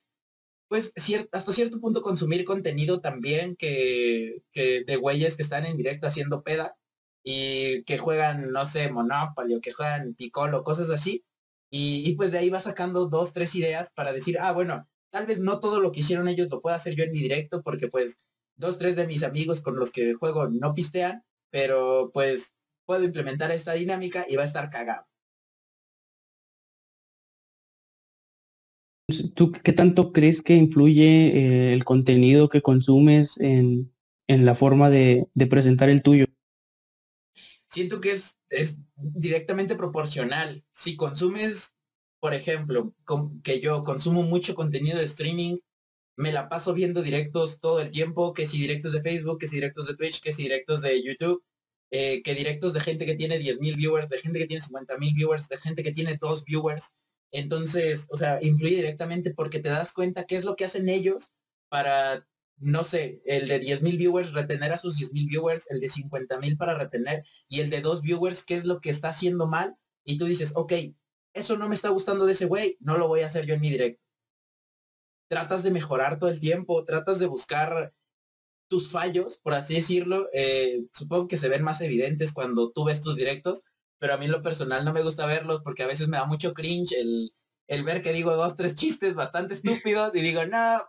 pues, 0.67 0.93
hasta 1.31 1.53
cierto 1.53 1.79
punto 1.79 2.01
consumir 2.01 2.45
contenido 2.45 3.01
también 3.01 3.55
que, 3.57 4.43
que 4.51 4.83
de 4.85 4.95
güeyes 4.97 5.35
que 5.37 5.43
están 5.43 5.65
en 5.65 5.77
directo 5.77 6.07
haciendo 6.07 6.43
peda 6.43 6.75
y 7.23 7.83
que 7.85 7.97
juegan, 7.97 8.51
no 8.51 8.65
sé, 8.65 8.91
Monopoly 8.91 9.55
o 9.55 9.61
que 9.61 9.71
juegan 9.73 10.15
Piccolo, 10.15 10.63
cosas 10.63 10.89
así. 10.89 11.25
Y, 11.69 12.09
y, 12.09 12.15
pues 12.15 12.31
de 12.31 12.39
ahí 12.39 12.49
va 12.49 12.59
sacando 12.59 13.07
dos, 13.07 13.33
tres 13.33 13.55
ideas 13.55 13.91
para 13.93 14.13
decir, 14.13 14.37
ah, 14.39 14.51
bueno, 14.53 14.87
tal 15.11 15.27
vez 15.27 15.39
no 15.41 15.59
todo 15.59 15.79
lo 15.81 15.91
que 15.91 16.01
hicieron 16.01 16.27
ellos 16.27 16.49
lo 16.49 16.61
pueda 16.61 16.75
hacer 16.75 16.95
yo 16.95 17.03
en 17.03 17.11
mi 17.11 17.21
directo 17.21 17.61
porque 17.63 17.87
pues 17.87 18.19
dos, 18.55 18.77
tres 18.77 18.95
de 18.95 19.07
mis 19.07 19.23
amigos 19.23 19.61
con 19.61 19.75
los 19.77 19.91
que 19.91 20.13
juego 20.13 20.49
no 20.49 20.73
pistean, 20.73 21.23
pero 21.51 22.11
pues 22.13 22.55
puedo 22.85 23.03
implementar 23.03 23.51
esta 23.51 23.73
dinámica 23.73 24.25
y 24.27 24.35
va 24.35 24.43
a 24.43 24.45
estar 24.45 24.69
cagado. 24.69 25.05
¿Tú 29.35 29.51
qué 29.51 29.73
tanto 29.73 30.13
crees 30.13 30.41
que 30.41 30.55
influye 30.55 31.27
eh, 31.27 31.73
el 31.73 31.83
contenido 31.83 32.49
que 32.49 32.61
consumes 32.61 33.37
en, 33.39 33.91
la 34.27 34.55
forma 34.55 34.89
de, 34.89 35.27
presentar 35.49 35.89
el 35.89 36.01
tuyo? 36.01 36.25
Siento 37.69 37.99
que 37.99 38.11
es, 38.11 38.37
es 38.49 38.79
directamente 38.95 39.75
proporcional. 39.75 40.63
Si 40.71 40.95
consumes, 40.95 41.75
por 42.19 42.33
ejemplo, 42.33 42.95
que 43.43 43.59
yo 43.59 43.83
consumo 43.83 44.23
mucho 44.23 44.55
contenido 44.55 44.97
de 44.97 45.05
streaming, 45.05 45.57
me 46.15 46.31
la 46.31 46.47
paso 46.47 46.73
viendo 46.73 47.01
directos 47.01 47.59
todo 47.59 47.81
el 47.81 47.91
tiempo, 47.91 48.33
que 48.33 48.45
si 48.45 48.59
directos 48.59 48.93
de 48.93 49.01
Facebook, 49.01 49.39
que 49.39 49.47
si 49.47 49.55
directos 49.55 49.87
de 49.87 49.95
Twitch, 49.95 50.21
que 50.21 50.31
si 50.31 50.43
directos 50.43 50.81
de 50.81 51.03
YouTube, 51.03 51.43
eh, 51.95 52.23
que 52.23 52.33
directos 52.33 52.73
de 52.73 52.79
gente 52.79 53.05
que 53.05 53.13
tiene 53.13 53.37
10.000 53.39 53.75
viewers, 53.77 54.09
de 54.09 54.17
gente 54.17 54.39
que 54.39 54.47
tiene 54.47 54.63
50.000 54.63 55.13
viewers, 55.13 55.47
de 55.47 55.57
gente 55.57 55.83
que 55.83 55.91
tiene 55.91 56.17
dos 56.19 56.43
viewers. 56.43 56.95
Entonces, 57.31 58.07
o 58.09 58.17
sea, 58.17 58.39
influye 58.41 58.77
directamente 58.77 59.31
porque 59.31 59.59
te 59.59 59.69
das 59.69 59.93
cuenta 59.93 60.25
qué 60.25 60.37
es 60.37 60.43
lo 60.43 60.55
que 60.55 60.65
hacen 60.65 60.89
ellos 60.89 61.33
para, 61.69 62.27
no 62.57 62.83
sé, 62.83 63.21
el 63.25 63.47
de 63.47 63.61
10.000 63.61 63.97
viewers 63.99 64.33
retener 64.33 64.73
a 64.73 64.79
sus 64.79 64.97
10.000 64.97 65.29
viewers, 65.29 65.69
el 65.69 65.79
de 65.81 65.87
50.000 65.87 66.57
para 66.57 66.73
retener 66.73 67.25
y 67.47 67.59
el 67.59 67.69
de 67.69 67.81
dos 67.81 68.01
viewers, 68.01 68.43
qué 68.43 68.55
es 68.55 68.65
lo 68.65 68.81
que 68.81 68.89
está 68.89 69.09
haciendo 69.09 69.45
mal. 69.45 69.77
Y 70.03 70.17
tú 70.17 70.25
dices, 70.25 70.53
ok, 70.55 70.73
eso 71.35 71.57
no 71.57 71.69
me 71.69 71.75
está 71.75 71.89
gustando 71.89 72.25
de 72.25 72.31
ese 72.31 72.47
güey, 72.47 72.75
no 72.79 72.97
lo 72.97 73.07
voy 73.07 73.21
a 73.21 73.27
hacer 73.27 73.45
yo 73.45 73.53
en 73.53 73.61
mi 73.61 73.69
directo. 73.69 74.01
Tratas 75.29 75.61
de 75.61 75.69
mejorar 75.69 76.17
todo 76.17 76.31
el 76.31 76.39
tiempo, 76.39 76.85
tratas 76.85 77.19
de 77.19 77.27
buscar 77.27 77.93
tus 78.73 78.89
fallos, 78.89 79.37
por 79.43 79.53
así 79.53 79.75
decirlo, 79.75 80.29
eh, 80.33 80.87
supongo 80.91 81.27
que 81.27 81.37
se 81.37 81.47
ven 81.47 81.61
más 81.61 81.79
evidentes 81.81 82.33
cuando 82.33 82.71
tú 82.71 82.85
ves 82.85 83.03
tus 83.03 83.15
directos, 83.15 83.61
pero 83.99 84.15
a 84.15 84.17
mí 84.17 84.25
en 84.25 84.31
lo 84.31 84.41
personal 84.41 84.83
no 84.83 84.91
me 84.91 85.03
gusta 85.03 85.27
verlos 85.27 85.61
porque 85.61 85.83
a 85.83 85.85
veces 85.85 86.07
me 86.07 86.17
da 86.17 86.25
mucho 86.25 86.55
cringe 86.55 86.93
el, 86.93 87.31
el 87.67 87.83
ver 87.83 88.01
que 88.01 88.13
digo 88.13 88.35
dos, 88.35 88.55
tres 88.55 88.75
chistes 88.75 89.13
bastante 89.13 89.53
estúpidos 89.53 90.15
y 90.15 90.21
digo, 90.21 90.41
no, 90.47 90.79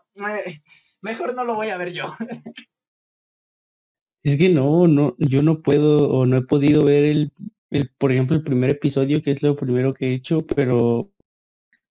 mejor 1.03 1.35
no 1.35 1.45
lo 1.45 1.57
voy 1.57 1.69
a 1.69 1.77
ver 1.77 1.93
yo. 1.93 2.15
Es 4.23 4.39
que 4.39 4.49
no, 4.49 4.89
no, 4.89 5.15
yo 5.19 5.43
no 5.43 5.61
puedo 5.61 6.09
o 6.09 6.25
no 6.25 6.39
he 6.39 6.43
podido 6.43 6.85
ver 6.85 7.05
el, 7.05 7.33
el, 7.69 7.91
por 7.99 8.13
ejemplo, 8.13 8.35
el 8.35 8.45
primer 8.45 8.71
episodio, 8.71 9.23
que 9.23 9.33
es 9.33 9.43
lo 9.43 9.57
primero 9.57 9.93
que 9.93 10.07
he 10.07 10.15
hecho, 10.15 10.47
pero 10.47 11.13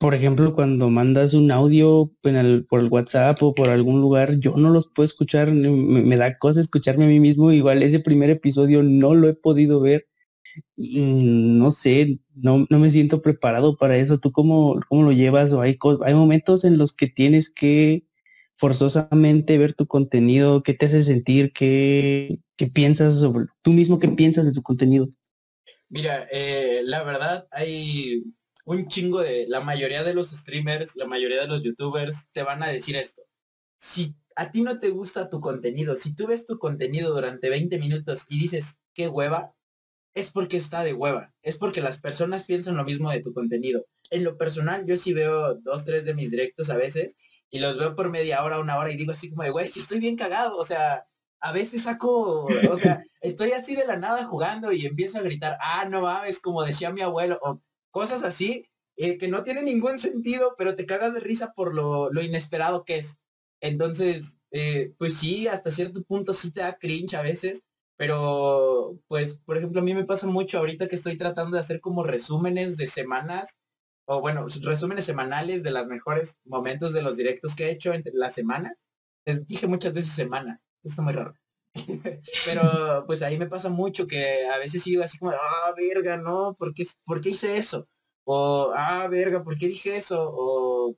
por 0.03 0.15
ejemplo, 0.15 0.53
cuando 0.53 0.89
mandas 0.89 1.33
un 1.33 1.49
audio 1.49 2.11
por 2.21 2.81
el 2.81 2.89
WhatsApp 2.91 3.41
o 3.41 3.55
por 3.55 3.69
algún 3.69 4.01
lugar, 4.01 4.37
yo 4.37 4.53
no 4.57 4.69
los 4.69 4.89
puedo 4.93 5.07
escuchar, 5.07 5.49
me, 5.53 6.17
da 6.17 6.37
cosa 6.37 6.59
escucharme 6.59 7.05
a 7.05 7.07
mí 7.07 7.21
mismo, 7.21 7.53
igual 7.53 7.81
ese 7.81 8.01
primer 8.01 8.29
episodio 8.29 8.83
no 8.83 9.15
lo 9.15 9.29
he 9.29 9.33
podido 9.33 9.79
ver, 9.79 10.09
no 10.75 11.71
sé, 11.71 12.19
no, 12.35 12.67
no 12.69 12.79
me 12.79 12.91
siento 12.91 13.21
preparado 13.21 13.77
para 13.77 13.95
eso, 13.95 14.17
¿tú 14.19 14.33
cómo, 14.33 14.81
cómo 14.89 15.03
lo 15.03 15.13
llevas? 15.13 15.53
¿O 15.53 15.61
hay, 15.61 15.77
hay 16.03 16.13
momentos 16.13 16.65
en 16.65 16.77
los 16.77 16.91
que 16.93 17.07
tienes 17.07 17.49
que 17.49 18.03
forzosamente 18.57 19.57
ver 19.57 19.73
tu 19.73 19.87
contenido, 19.87 20.63
qué 20.63 20.73
te 20.73 20.87
hace 20.87 21.05
sentir, 21.05 21.53
qué, 21.53 22.39
qué 22.57 22.67
piensas 22.67 23.21
sobre, 23.21 23.45
tú 23.61 23.71
mismo 23.71 23.99
qué 23.99 24.09
piensas 24.09 24.45
de 24.45 24.51
tu 24.51 24.63
contenido. 24.63 25.07
Mira, 25.87 26.27
eh, 26.29 26.81
la 26.83 27.03
verdad 27.03 27.47
hay 27.51 28.21
un 28.65 28.87
chingo 28.87 29.21
de, 29.21 29.45
la 29.47 29.61
mayoría 29.61 30.03
de 30.03 30.13
los 30.13 30.31
streamers, 30.31 30.95
la 30.95 31.05
mayoría 31.05 31.41
de 31.41 31.47
los 31.47 31.63
youtubers 31.63 32.29
te 32.31 32.43
van 32.43 32.63
a 32.63 32.67
decir 32.67 32.95
esto. 32.95 33.23
Si 33.77 34.15
a 34.35 34.51
ti 34.51 34.61
no 34.61 34.79
te 34.79 34.89
gusta 34.89 35.29
tu 35.29 35.39
contenido, 35.39 35.95
si 35.95 36.15
tú 36.15 36.27
ves 36.27 36.45
tu 36.45 36.57
contenido 36.57 37.13
durante 37.13 37.49
20 37.49 37.77
minutos 37.79 38.25
y 38.29 38.39
dices, 38.39 38.79
qué 38.93 39.07
hueva, 39.07 39.53
es 40.15 40.31
porque 40.31 40.57
está 40.57 40.83
de 40.83 40.93
hueva, 40.93 41.33
es 41.41 41.57
porque 41.57 41.81
las 41.81 41.99
personas 41.99 42.45
piensan 42.45 42.77
lo 42.77 42.85
mismo 42.85 43.11
de 43.11 43.21
tu 43.21 43.33
contenido. 43.33 43.85
En 44.11 44.23
lo 44.23 44.37
personal, 44.37 44.85
yo 44.85 44.95
sí 44.97 45.13
veo 45.13 45.55
dos, 45.55 45.85
tres 45.85 46.05
de 46.05 46.13
mis 46.13 46.31
directos 46.31 46.69
a 46.69 46.77
veces 46.77 47.15
y 47.49 47.59
los 47.59 47.77
veo 47.77 47.95
por 47.95 48.09
media 48.09 48.43
hora, 48.43 48.59
una 48.59 48.77
hora 48.77 48.91
y 48.91 48.97
digo 48.97 49.11
así 49.11 49.29
como 49.29 49.43
de, 49.43 49.49
güey, 49.49 49.67
si 49.67 49.79
estoy 49.79 49.99
bien 49.99 50.15
cagado, 50.15 50.57
o 50.57 50.65
sea, 50.65 51.05
a 51.39 51.51
veces 51.51 51.83
saco, 51.83 52.45
o 52.45 52.75
sea, 52.75 53.03
estoy 53.21 53.51
así 53.51 53.75
de 53.75 53.85
la 53.85 53.97
nada 53.97 54.25
jugando 54.25 54.71
y 54.71 54.85
empiezo 54.85 55.17
a 55.17 55.23
gritar, 55.23 55.57
ah, 55.61 55.85
no 55.89 56.01
mames, 56.01 56.39
como 56.39 56.63
decía 56.63 56.91
mi 56.91 57.01
abuelo, 57.01 57.39
o 57.41 57.61
cosas 57.93 58.23
así, 58.23 58.67
eh, 58.97 59.17
que 59.17 59.27
no 59.29 59.43
tienen 59.43 59.65
ningún 59.65 59.99
sentido, 59.99 60.55
pero 60.57 60.75
te 60.75 60.85
cagas 60.85 61.13
de 61.13 61.19
risa 61.21 61.53
por 61.53 61.73
lo, 61.73 62.11
inesperado 62.21 62.83
que 62.85 62.97
es. 62.97 63.19
Entonces, 63.61 64.39
eh, 64.51 64.93
pues 64.97 65.17
sí, 65.17 65.47
hasta 65.47 65.71
cierto 65.71 66.03
punto 66.03 66.33
sí 66.33 66.51
te 66.51 66.61
da 66.61 66.77
cringe 66.77 67.15
a 67.15 67.21
veces, 67.21 67.63
pero 67.97 68.99
pues, 69.07 69.39
por 69.39 69.57
ejemplo, 69.57 69.81
a 69.81 69.83
mí 69.83 69.93
me 69.93 70.05
pasa 70.05 70.27
mucho 70.27 70.57
ahorita 70.59 70.87
que 70.87 70.95
estoy 70.95 71.17
tratando 71.17 71.55
de 71.55 71.61
hacer 71.61 71.79
como 71.81 72.03
resúmenes 72.03 72.77
de 72.77 72.87
semanas, 72.87 73.59
o 74.05 74.21
bueno, 74.21 74.47
resúmenes 74.61 75.05
semanales 75.05 75.63
de 75.63 75.71
los 75.71 75.87
mejores 75.87 76.39
momentos 76.45 76.93
de 76.93 77.01
los 77.03 77.15
directos 77.17 77.55
que 77.55 77.65
he 77.67 77.71
hecho 77.71 77.93
entre 77.93 78.13
la 78.15 78.29
semana. 78.29 78.75
Les 79.25 79.45
dije 79.47 79.67
muchas 79.67 79.93
veces 79.93 80.11
semana, 80.13 80.61
está 80.83 81.01
muy 81.03 81.13
raro. 81.13 81.42
pero 82.45 83.03
pues 83.07 83.21
ahí 83.21 83.37
me 83.37 83.47
pasa 83.47 83.69
mucho 83.69 84.07
que 84.07 84.45
a 84.47 84.57
veces 84.59 84.83
sigo 84.83 85.03
así 85.03 85.17
como, 85.17 85.31
ah, 85.31 85.73
verga, 85.75 86.17
no, 86.17 86.55
¿por 86.57 86.73
qué, 86.73 86.85
¿por 87.05 87.21
qué 87.21 87.29
hice 87.29 87.57
eso? 87.57 87.87
O, 88.25 88.71
ah, 88.75 89.07
verga, 89.09 89.43
¿por 89.43 89.57
qué 89.57 89.67
dije 89.67 89.97
eso? 89.97 90.31
O 90.33 90.95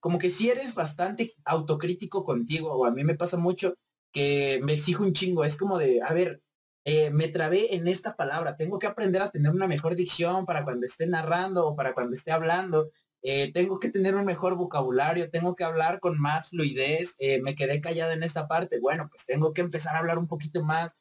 como 0.00 0.18
que 0.18 0.30
si 0.30 0.50
eres 0.50 0.74
bastante 0.74 1.32
autocrítico 1.44 2.24
contigo, 2.24 2.72
o 2.72 2.86
a 2.86 2.90
mí 2.90 3.04
me 3.04 3.14
pasa 3.16 3.36
mucho 3.38 3.74
que 4.12 4.60
me 4.62 4.74
exijo 4.74 5.04
un 5.04 5.12
chingo, 5.12 5.44
es 5.44 5.56
como 5.56 5.78
de, 5.78 6.00
a 6.02 6.12
ver, 6.12 6.42
eh, 6.84 7.10
me 7.10 7.28
trabé 7.28 7.74
en 7.74 7.88
esta 7.88 8.16
palabra, 8.16 8.56
tengo 8.56 8.78
que 8.78 8.86
aprender 8.86 9.22
a 9.22 9.30
tener 9.30 9.50
una 9.52 9.66
mejor 9.66 9.96
dicción 9.96 10.46
para 10.46 10.64
cuando 10.64 10.86
esté 10.86 11.06
narrando 11.06 11.66
o 11.66 11.76
para 11.76 11.94
cuando 11.94 12.14
esté 12.14 12.32
hablando, 12.32 12.90
eh, 13.28 13.52
tengo 13.52 13.80
que 13.80 13.90
tener 13.90 14.14
un 14.14 14.24
mejor 14.24 14.56
vocabulario, 14.56 15.30
tengo 15.30 15.56
que 15.56 15.64
hablar 15.64 15.98
con 16.00 16.20
más 16.20 16.50
fluidez, 16.50 17.16
eh, 17.18 17.42
me 17.42 17.56
quedé 17.56 17.80
callado 17.80 18.12
en 18.12 18.22
esta 18.22 18.46
parte, 18.46 18.78
bueno, 18.80 19.08
pues 19.10 19.26
tengo 19.26 19.52
que 19.52 19.62
empezar 19.62 19.96
a 19.96 19.98
hablar 19.98 20.18
un 20.18 20.28
poquito 20.28 20.62
más. 20.62 20.94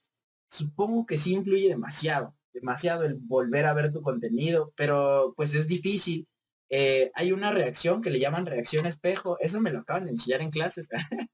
Supongo 0.50 1.06
que 1.06 1.18
sí 1.18 1.34
influye 1.34 1.70
demasiado, 1.70 2.36
demasiado 2.54 3.06
el 3.06 3.16
volver 3.16 3.66
a 3.68 3.74
ver 3.74 3.92
tu 3.92 4.02
contenido, 4.02 4.74
pero 4.76 5.34
pues 5.38 5.54
es 5.54 5.68
difícil 5.68 6.28
eh, 6.70 7.12
hay 7.14 7.32
una 7.32 7.52
reacción 7.52 8.02
que 8.02 8.10
le 8.10 8.20
llaman 8.20 8.46
reacción 8.46 8.86
espejo, 8.86 9.38
eso 9.40 9.62
me 9.62 9.72
lo 9.72 9.80
acaban 9.80 10.06
de 10.06 10.12
enseñar 10.12 10.42
en 10.42 10.50
clases. 10.50 10.90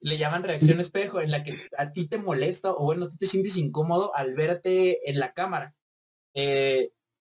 le 0.00 0.18
llaman 0.18 0.44
reacción 0.44 0.80
espejo, 0.80 1.20
en 1.20 1.30
la 1.30 1.44
que 1.44 1.68
a 1.78 1.92
ti 1.92 2.08
te 2.08 2.18
molesta 2.18 2.72
o 2.72 2.84
bueno, 2.84 3.08
tú 3.08 3.16
te 3.16 3.26
sientes 3.26 3.56
incómodo 3.56 4.14
al 4.16 4.34
verte 4.34 5.10
en 5.10 5.18
la 5.18 5.32
cámara. 5.32 5.74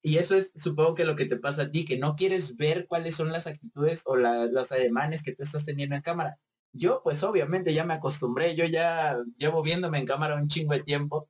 Y 0.03 0.17
eso 0.17 0.35
es, 0.35 0.51
supongo 0.55 0.95
que 0.95 1.05
lo 1.05 1.15
que 1.15 1.25
te 1.25 1.37
pasa 1.37 1.63
a 1.63 1.71
ti, 1.71 1.85
que 1.85 1.97
no 1.97 2.15
quieres 2.17 2.57
ver 2.57 2.87
cuáles 2.87 3.15
son 3.15 3.31
las 3.31 3.47
actitudes 3.47 4.03
o 4.05 4.17
los 4.17 4.71
ademanes 4.73 5.23
que 5.23 5.33
tú 5.33 5.43
estás 5.43 5.65
teniendo 5.65 5.95
en 5.95 6.01
cámara. 6.01 6.37
Yo, 6.73 7.01
pues 7.03 7.23
obviamente 7.23 7.73
ya 7.73 7.85
me 7.85 7.93
acostumbré, 7.93 8.55
yo 8.55 8.65
ya 8.65 9.17
llevo 9.37 9.63
viéndome 9.63 9.99
en 9.99 10.05
cámara 10.05 10.35
un 10.35 10.49
chingo 10.49 10.73
de 10.73 10.83
tiempo. 10.83 11.29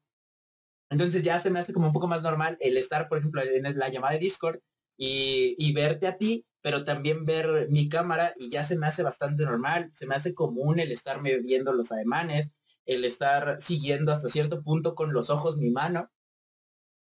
Entonces 0.89 1.21
ya 1.21 1.37
se 1.37 1.51
me 1.51 1.59
hace 1.59 1.71
como 1.71 1.87
un 1.87 1.93
poco 1.93 2.07
más 2.07 2.23
normal 2.23 2.57
el 2.61 2.77
estar, 2.77 3.07
por 3.09 3.19
ejemplo, 3.19 3.43
en 3.43 3.77
la 3.77 3.89
llamada 3.89 4.13
de 4.13 4.19
Discord 4.19 4.59
y, 4.97 5.71
verte 5.73 6.07
a 6.07 6.17
ti, 6.17 6.47
pero 6.61 6.83
también 6.83 7.25
ver 7.25 7.67
mi 7.69 7.89
cámara 7.89 8.33
y 8.37 8.49
ya 8.49 8.63
se 8.63 8.77
me 8.77 8.87
hace 8.87 9.03
bastante 9.03 9.45
normal, 9.45 9.91
se 9.93 10.07
me 10.07 10.15
hace 10.15 10.33
común 10.33 10.79
el 10.79 10.91
estarme 10.91 11.37
viendo 11.39 11.73
los 11.73 11.91
ademanes, 11.91 12.51
el 12.85 13.05
estar 13.05 13.57
siguiendo 13.61 14.11
hasta 14.11 14.29
cierto 14.29 14.63
punto 14.63 14.95
con 14.95 15.13
los 15.13 15.29
ojos 15.29 15.57
mi 15.57 15.69
mano, 15.69 16.09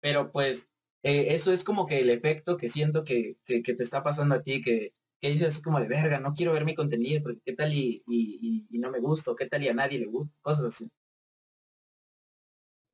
pero 0.01 0.31
pues 0.31 0.71
eh, 1.03 1.27
eso 1.29 1.51
es 1.51 1.63
como 1.63 1.85
que 1.85 1.99
el 1.99 2.09
efecto 2.09 2.57
que 2.57 2.69
siento 2.69 3.03
que, 3.03 3.37
que, 3.45 3.61
te 3.61 3.83
está 3.83 4.03
pasando 4.03 4.35
a 4.35 4.43
ti, 4.43 4.61
que, 4.61 4.93
que 5.19 5.29
dices 5.29 5.61
como 5.61 5.79
de 5.79 5.87
verga, 5.87 6.19
no 6.19 6.33
quiero 6.33 6.53
ver 6.53 6.65
mi 6.65 6.75
contenido, 6.75 7.21
porque 7.23 7.41
qué 7.45 7.53
tal 7.53 7.73
y, 7.73 8.03
y, 8.07 8.67
no 8.79 8.91
me 8.91 8.99
gusta, 8.99 9.31
qué 9.37 9.47
tal 9.47 9.63
y 9.63 9.69
a 9.69 9.73
nadie 9.73 9.99
le 9.99 10.05
gusta, 10.05 10.33
cosas 10.41 10.65
así. 10.65 10.89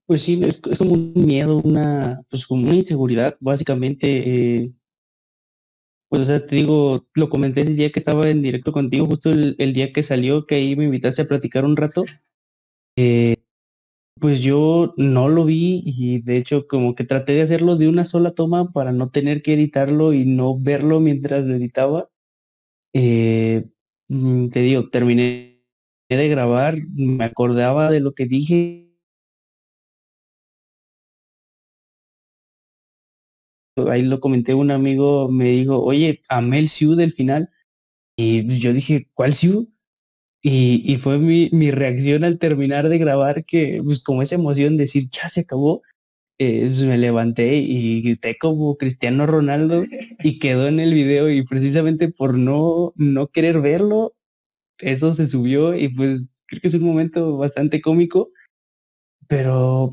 Pues 0.05 0.23
sí, 0.23 0.41
es, 0.43 0.61
como 0.77 0.93
un 0.93 1.13
miedo, 1.15 1.57
una, 1.57 2.21
pues 2.29 2.45
como 2.47 2.63
una 2.63 2.75
inseguridad, 2.75 3.35
básicamente, 3.41 4.07
eh, 4.63 4.71
pues, 6.09 6.21
o 6.21 6.25
sea, 6.25 6.45
te 6.45 6.55
digo, 6.55 7.05
lo 7.13 7.29
comenté 7.29 7.61
el 7.61 7.75
día 7.75 7.91
que 7.91 7.99
estaba 7.99 8.29
en 8.29 8.41
directo 8.41 8.71
contigo, 8.71 9.05
justo 9.05 9.29
el, 9.31 9.73
día 9.73 9.91
que 9.91 10.03
salió, 10.03 10.45
que 10.45 10.55
ahí 10.55 10.75
me 10.77 10.85
invitaste 10.85 11.23
a 11.23 11.27
platicar 11.27 11.65
un 11.65 11.75
rato. 11.75 12.05
Eh, 12.95 13.35
pues 14.19 14.39
yo 14.41 14.93
no 14.97 15.29
lo 15.29 15.45
vi 15.45 15.81
y 15.85 16.21
de 16.21 16.37
hecho 16.37 16.67
como 16.67 16.95
que 16.95 17.03
traté 17.03 17.33
de 17.33 17.43
hacerlo 17.43 17.75
de 17.77 17.87
una 17.89 18.05
sola 18.05 18.31
toma 18.31 18.71
para 18.71 18.91
no 18.91 19.09
tener 19.09 19.41
que 19.41 19.53
editarlo 19.53 20.13
y 20.13 20.25
no 20.25 20.59
verlo 20.59 20.99
mientras 20.99 21.45
lo 21.45 21.55
editaba. 21.55 22.09
Eh, 22.93 23.65
mm, 24.09 24.49
te 24.49 24.61
digo, 24.61 24.89
terminé 24.89 25.63
de 26.09 26.29
grabar, 26.29 26.77
me 26.95 27.23
acordaba 27.25 27.91
de 27.91 28.01
lo 28.01 28.13
que 28.13 28.27
dije 28.27 28.87
ahí 33.89 34.01
lo 34.03 34.19
comenté, 34.19 34.53
un 34.53 34.71
amigo 34.71 35.29
me 35.29 35.45
dijo, 35.51 35.81
oye, 35.83 36.21
amé 36.29 36.59
el 36.59 36.69
Siu 36.69 36.95
del 36.95 37.13
final. 37.13 37.49
Y 38.17 38.59
yo 38.59 38.73
dije, 38.73 39.09
¿cuál 39.13 39.33
Siu? 39.35 39.71
Y, 40.49 40.81
y 40.85 40.97
fue 40.99 41.19
mi, 41.19 41.49
mi, 41.51 41.71
reacción 41.71 42.23
al 42.23 42.39
terminar 42.39 42.87
de 42.87 42.97
grabar 42.97 43.43
que, 43.43 43.81
pues 43.83 44.01
como 44.01 44.21
esa 44.21 44.35
emoción 44.35 44.77
de 44.77 44.83
decir, 44.85 45.09
ya 45.09 45.29
se 45.29 45.41
acabó, 45.41 45.81
eh, 46.39 46.69
pues, 46.69 46.83
me 46.83 46.97
levanté 46.97 47.57
y 47.57 48.01
grité 48.01 48.37
como 48.37 48.77
Cristiano 48.77 49.25
Ronaldo 49.27 49.83
y 50.23 50.39
quedó 50.39 50.67
en 50.67 50.79
el 50.79 50.93
video 50.93 51.29
y 51.29 51.43
precisamente 51.45 52.09
por 52.09 52.37
no, 52.37 52.93
no 52.95 53.27
querer 53.27 53.59
verlo, 53.61 54.15
eso 54.79 55.13
se 55.15 55.27
subió 55.27 55.75
y 55.75 55.89
pues 55.89 56.21
creo 56.47 56.61
que 56.61 56.67
es 56.69 56.73
un 56.75 56.83
momento 56.83 57.37
bastante 57.37 57.81
cómico, 57.81 58.29
pero 59.27 59.91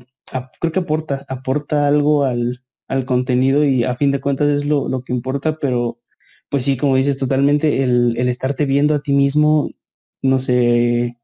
creo 0.61 0.71
que 0.71 0.79
aporta, 0.79 1.25
aporta 1.29 1.87
algo 1.87 2.23
al, 2.23 2.63
al 2.87 3.05
contenido 3.05 3.65
y 3.65 3.83
a 3.83 3.97
fin 3.97 4.11
de 4.11 4.21
cuentas 4.21 4.47
es 4.49 4.65
lo, 4.65 4.87
lo 4.89 5.03
que 5.03 5.13
importa, 5.13 5.57
pero 5.59 5.99
pues 6.49 6.65
sí, 6.65 6.77
como 6.77 6.95
dices, 6.95 7.17
totalmente 7.17 7.83
el, 7.83 8.15
el, 8.17 8.29
estarte 8.29 8.65
viendo 8.65 8.95
a 8.95 9.01
ti 9.01 9.13
mismo, 9.13 9.69
no 10.21 10.39
sé, 10.39 11.17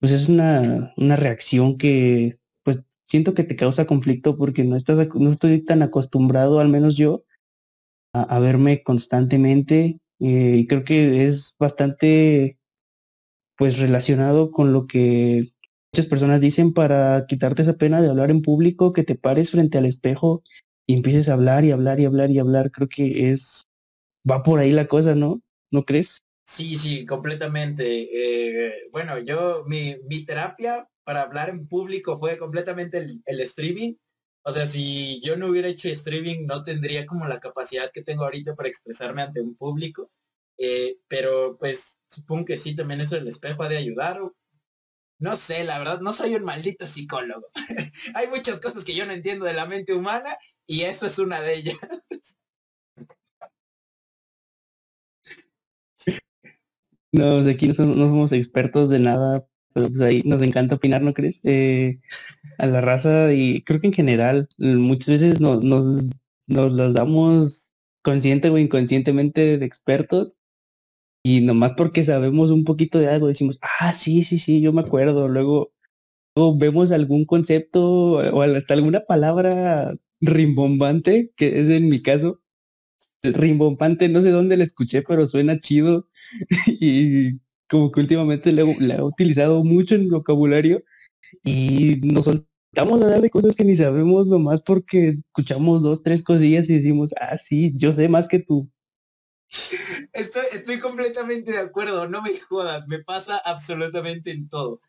pues 0.00 0.12
es 0.12 0.28
una, 0.28 0.92
una 0.96 1.16
reacción 1.16 1.78
que 1.78 2.38
pues 2.62 2.80
siento 3.08 3.34
que 3.34 3.44
te 3.44 3.56
causa 3.56 3.86
conflicto 3.86 4.36
porque 4.36 4.64
no, 4.64 4.76
estás, 4.76 5.08
no 5.14 5.32
estoy 5.32 5.64
tan 5.64 5.82
acostumbrado, 5.82 6.60
al 6.60 6.68
menos 6.68 6.96
yo, 6.96 7.24
a, 8.12 8.38
verme 8.38 8.82
constantemente 8.82 10.00
eh, 10.20 10.56
y 10.58 10.66
creo 10.66 10.84
que 10.84 11.26
es 11.26 11.54
bastante 11.58 12.58
pues 13.56 13.78
relacionado 13.78 14.50
con 14.50 14.72
lo 14.72 14.86
que 14.86 15.52
muchas 15.92 16.06
personas 16.06 16.40
dicen 16.40 16.72
para 16.72 17.26
quitarte 17.26 17.62
esa 17.62 17.74
pena 17.74 18.00
de 18.00 18.08
hablar 18.08 18.30
en 18.30 18.42
público, 18.42 18.92
que 18.92 19.04
te 19.04 19.14
pares 19.16 19.50
frente 19.50 19.78
al 19.78 19.86
espejo 19.86 20.42
y 20.86 20.94
empieces 20.94 21.28
a 21.28 21.34
hablar 21.34 21.64
y 21.64 21.70
hablar 21.70 22.00
y 22.00 22.04
hablar 22.04 22.30
y 22.30 22.38
hablar. 22.38 22.70
Creo 22.72 22.88
que 22.88 23.32
es, 23.32 23.62
va 24.28 24.42
por 24.42 24.58
ahí 24.58 24.72
la 24.72 24.86
cosa, 24.86 25.14
¿no? 25.14 25.40
¿No 25.70 25.84
crees? 25.84 26.23
Sí, 26.46 26.76
sí, 26.76 27.06
completamente. 27.06 27.84
Eh, 28.68 28.88
bueno, 28.92 29.18
yo, 29.18 29.64
mi, 29.66 29.96
mi, 30.08 30.24
terapia 30.26 30.88
para 31.02 31.22
hablar 31.22 31.48
en 31.48 31.66
público 31.68 32.18
fue 32.18 32.36
completamente 32.36 32.98
el, 32.98 33.22
el, 33.24 33.40
streaming. 33.40 33.94
O 34.42 34.52
sea, 34.52 34.66
si 34.66 35.22
yo 35.24 35.36
no 35.36 35.48
hubiera 35.48 35.68
hecho 35.68 35.88
streaming, 35.88 36.46
no 36.46 36.62
tendría 36.62 37.06
como 37.06 37.26
la 37.26 37.40
capacidad 37.40 37.90
que 37.92 38.02
tengo 38.02 38.24
ahorita 38.24 38.54
para 38.54 38.68
expresarme 38.68 39.22
ante 39.22 39.40
un 39.40 39.56
público. 39.56 40.10
Eh, 40.58 40.98
pero 41.08 41.56
pues 41.58 42.00
supongo 42.08 42.44
que 42.46 42.58
sí, 42.58 42.76
también 42.76 43.00
eso 43.00 43.16
del 43.16 43.28
espejo 43.28 43.62
ha 43.62 43.68
de 43.68 43.78
ayudar. 43.78 44.20
No 45.18 45.36
sé, 45.36 45.64
la 45.64 45.78
verdad, 45.78 46.00
no 46.00 46.12
soy 46.12 46.34
un 46.34 46.44
maldito 46.44 46.86
psicólogo. 46.86 47.48
Hay 48.14 48.28
muchas 48.28 48.60
cosas 48.60 48.84
que 48.84 48.94
yo 48.94 49.06
no 49.06 49.12
entiendo 49.12 49.46
de 49.46 49.54
la 49.54 49.66
mente 49.66 49.94
humana 49.94 50.36
y 50.66 50.82
eso 50.82 51.06
es 51.06 51.18
una 51.18 51.40
de 51.40 51.54
ellas. 51.54 51.76
No, 57.14 57.48
aquí 57.48 57.68
no 57.68 57.74
somos, 57.74 58.32
expertos 58.32 58.90
de 58.90 58.98
nada, 58.98 59.46
pero 59.72 59.88
pues 59.88 60.00
ahí 60.00 60.22
nos 60.24 60.42
encanta 60.42 60.74
opinar, 60.76 61.02
¿no 61.02 61.14
crees? 61.14 61.38
Eh, 61.44 62.00
a 62.58 62.66
la 62.66 62.80
raza 62.80 63.32
y 63.32 63.62
creo 63.64 63.80
que 63.80 63.88
en 63.88 63.92
general 63.94 64.48
muchas 64.58 65.08
veces 65.20 65.40
nos, 65.40 65.62
nos, 65.64 65.86
nos 66.46 66.72
las 66.72 66.94
damos 66.94 67.72
consciente 68.02 68.50
o 68.50 68.58
inconscientemente 68.58 69.58
de 69.58 69.66
expertos 69.66 70.36
y 71.24 71.42
nomás 71.42 71.72
porque 71.76 72.04
sabemos 72.04 72.50
un 72.50 72.64
poquito 72.64 72.98
de 72.98 73.08
algo 73.08 73.28
decimos, 73.28 73.58
ah, 73.62 73.94
sí, 73.94 74.24
sí, 74.24 74.38
sí, 74.40 74.60
yo 74.62 74.72
me 74.72 74.82
acuerdo. 74.82 75.28
Luego 75.28 75.72
vemos 76.58 76.92
algún 76.92 77.26
concepto 77.26 77.82
o 78.34 78.42
hasta 78.42 78.74
alguna 78.74 79.00
palabra 79.02 79.94
rimbombante, 80.20 81.32
que 81.36 81.60
es 81.60 81.70
en 81.70 81.88
mi 81.90 82.02
caso, 82.02 82.42
rimbombante, 83.32 84.08
no 84.08 84.22
sé 84.22 84.30
dónde 84.30 84.56
la 84.56 84.64
escuché, 84.64 85.02
pero 85.02 85.28
suena 85.28 85.60
chido 85.60 86.08
y 86.66 87.38
como 87.68 87.90
que 87.90 88.00
últimamente 88.00 88.52
la 88.52 88.62
he 88.62 89.02
utilizado 89.02 89.64
mucho 89.64 89.94
en 89.94 90.02
mi 90.02 90.10
vocabulario 90.10 90.82
y 91.42 91.96
nos 92.02 92.26
soltamos 92.26 93.00
a 93.00 93.04
hablar 93.04 93.20
de 93.20 93.30
cosas 93.30 93.56
que 93.56 93.64
ni 93.64 93.76
sabemos 93.76 94.26
nomás 94.26 94.62
porque 94.62 95.16
escuchamos 95.26 95.82
dos, 95.82 96.02
tres 96.02 96.22
cosillas 96.22 96.68
y 96.68 96.76
decimos, 96.76 97.10
ah, 97.20 97.38
sí, 97.38 97.72
yo 97.76 97.92
sé 97.92 98.08
más 98.08 98.28
que 98.28 98.40
tú. 98.40 98.70
Estoy, 100.12 100.44
estoy 100.52 100.78
completamente 100.78 101.52
de 101.52 101.58
acuerdo, 101.58 102.08
no 102.08 102.22
me 102.22 102.38
jodas, 102.40 102.86
me 102.86 102.98
pasa 103.00 103.38
absolutamente 103.38 104.30
en 104.30 104.48
todo. 104.48 104.80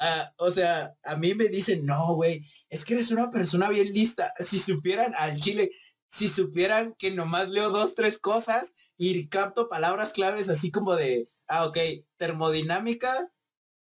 Ah, 0.00 0.32
o 0.38 0.50
sea, 0.50 0.94
a 1.02 1.16
mí 1.16 1.34
me 1.34 1.48
dicen, 1.48 1.84
no, 1.84 2.14
güey, 2.14 2.44
es 2.68 2.84
que 2.84 2.94
eres 2.94 3.10
una 3.10 3.30
persona 3.30 3.68
bien 3.68 3.92
lista. 3.92 4.32
Si 4.38 4.58
supieran 4.58 5.12
al 5.16 5.38
chile, 5.40 5.70
si 6.08 6.28
supieran 6.28 6.94
que 6.98 7.10
nomás 7.10 7.50
leo 7.50 7.70
dos, 7.70 7.94
tres 7.94 8.18
cosas 8.18 8.74
y 8.96 9.28
capto 9.28 9.68
palabras 9.68 10.12
claves 10.12 10.48
así 10.48 10.70
como 10.70 10.96
de, 10.96 11.28
ah, 11.46 11.66
ok, 11.66 11.78
termodinámica, 12.16 13.30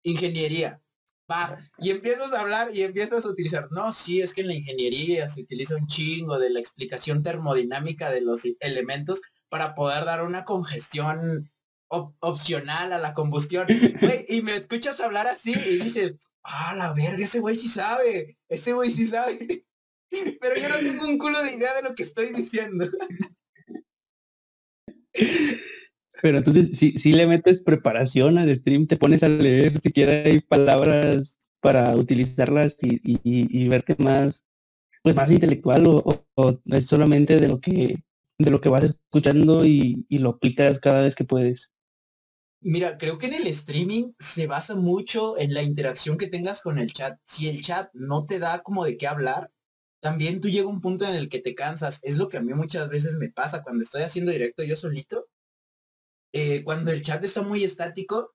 ingeniería. 0.02 0.82
Va, 1.30 1.58
y 1.78 1.90
empiezas 1.90 2.32
a 2.32 2.40
hablar 2.40 2.74
y 2.74 2.82
empiezas 2.82 3.26
a 3.26 3.28
utilizar, 3.28 3.68
no, 3.70 3.92
sí, 3.92 4.22
es 4.22 4.32
que 4.32 4.40
en 4.40 4.46
la 4.46 4.54
ingeniería 4.54 5.28
se 5.28 5.42
utiliza 5.42 5.76
un 5.76 5.86
chingo 5.86 6.38
de 6.38 6.48
la 6.48 6.58
explicación 6.58 7.22
termodinámica 7.22 8.10
de 8.10 8.22
los 8.22 8.42
elementos 8.60 9.20
para 9.50 9.74
poder 9.74 10.06
dar 10.06 10.24
una 10.24 10.44
congestión 10.44 11.50
opcional 11.88 12.92
a 12.92 12.98
la 12.98 13.14
combustión. 13.14 13.66
y 14.28 14.42
me 14.42 14.56
escuchas 14.56 15.00
hablar 15.00 15.26
así 15.26 15.52
y 15.52 15.78
dices, 15.78 16.16
ah, 16.42 16.74
la 16.74 16.92
verga, 16.94 17.24
ese 17.24 17.40
güey 17.40 17.56
sí 17.56 17.68
sabe, 17.68 18.38
ese 18.48 18.72
güey 18.72 18.90
sí 18.90 19.06
sabe. 19.06 19.66
Pero 20.10 20.56
yo 20.60 20.68
no 20.68 20.76
tengo 20.76 21.04
un 21.06 21.18
culo 21.18 21.42
de 21.42 21.54
idea 21.54 21.74
de 21.74 21.82
lo 21.82 21.94
que 21.94 22.02
estoy 22.02 22.32
diciendo. 22.32 22.88
Pero 26.22 26.38
entonces, 26.38 26.78
si, 26.78 26.92
si 26.98 27.12
le 27.12 27.26
metes 27.26 27.60
preparación 27.60 28.38
al 28.38 28.54
stream, 28.56 28.86
te 28.86 28.96
pones 28.96 29.22
a 29.22 29.28
leer 29.28 29.80
siquiera 29.80 30.12
hay 30.24 30.40
palabras 30.40 31.38
para 31.60 31.94
utilizarlas 31.96 32.76
y, 32.82 33.00
y, 33.04 33.68
verte 33.68 33.96
más, 33.98 34.42
pues 35.02 35.14
más 35.14 35.30
intelectual 35.30 35.84
o, 35.86 36.24
es 36.66 36.86
solamente 36.86 37.36
de 37.38 37.48
lo 37.48 37.60
que 37.60 38.02
de 38.40 38.50
lo 38.50 38.60
que 38.60 38.68
vas 38.68 38.84
escuchando 38.84 39.64
y, 39.64 40.06
y 40.08 40.18
lo 40.18 40.30
aplicas 40.30 40.78
cada 40.78 41.02
vez 41.02 41.16
que 41.16 41.24
puedes. 41.24 41.72
Mira, 42.60 42.96
creo 42.96 43.18
que 43.18 43.26
en 43.26 43.34
el 43.34 43.48
streaming 43.48 44.12
se 44.18 44.46
basa 44.46 44.76
mucho 44.76 45.36
en 45.38 45.54
la 45.54 45.62
interacción 45.62 46.16
que 46.16 46.28
tengas 46.28 46.62
con 46.62 46.78
el 46.78 46.92
chat. 46.92 47.18
Si 47.24 47.48
el 47.48 47.62
chat 47.62 47.90
no 47.94 48.26
te 48.26 48.38
da 48.38 48.62
como 48.62 48.84
de 48.84 48.96
qué 48.96 49.08
hablar, 49.08 49.50
también 50.00 50.40
tú 50.40 50.48
llega 50.48 50.68
un 50.68 50.80
punto 50.80 51.04
en 51.04 51.14
el 51.14 51.28
que 51.28 51.40
te 51.40 51.54
cansas. 51.54 52.00
Es 52.02 52.16
lo 52.16 52.28
que 52.28 52.36
a 52.38 52.40
mí 52.42 52.54
muchas 52.54 52.88
veces 52.88 53.16
me 53.16 53.30
pasa 53.30 53.62
cuando 53.62 53.82
estoy 53.82 54.02
haciendo 54.02 54.32
directo 54.32 54.62
yo 54.62 54.76
solito. 54.76 55.28
Eh, 56.32 56.62
cuando 56.64 56.92
el 56.92 57.02
chat 57.02 57.24
está 57.24 57.42
muy 57.42 57.64
estático, 57.64 58.34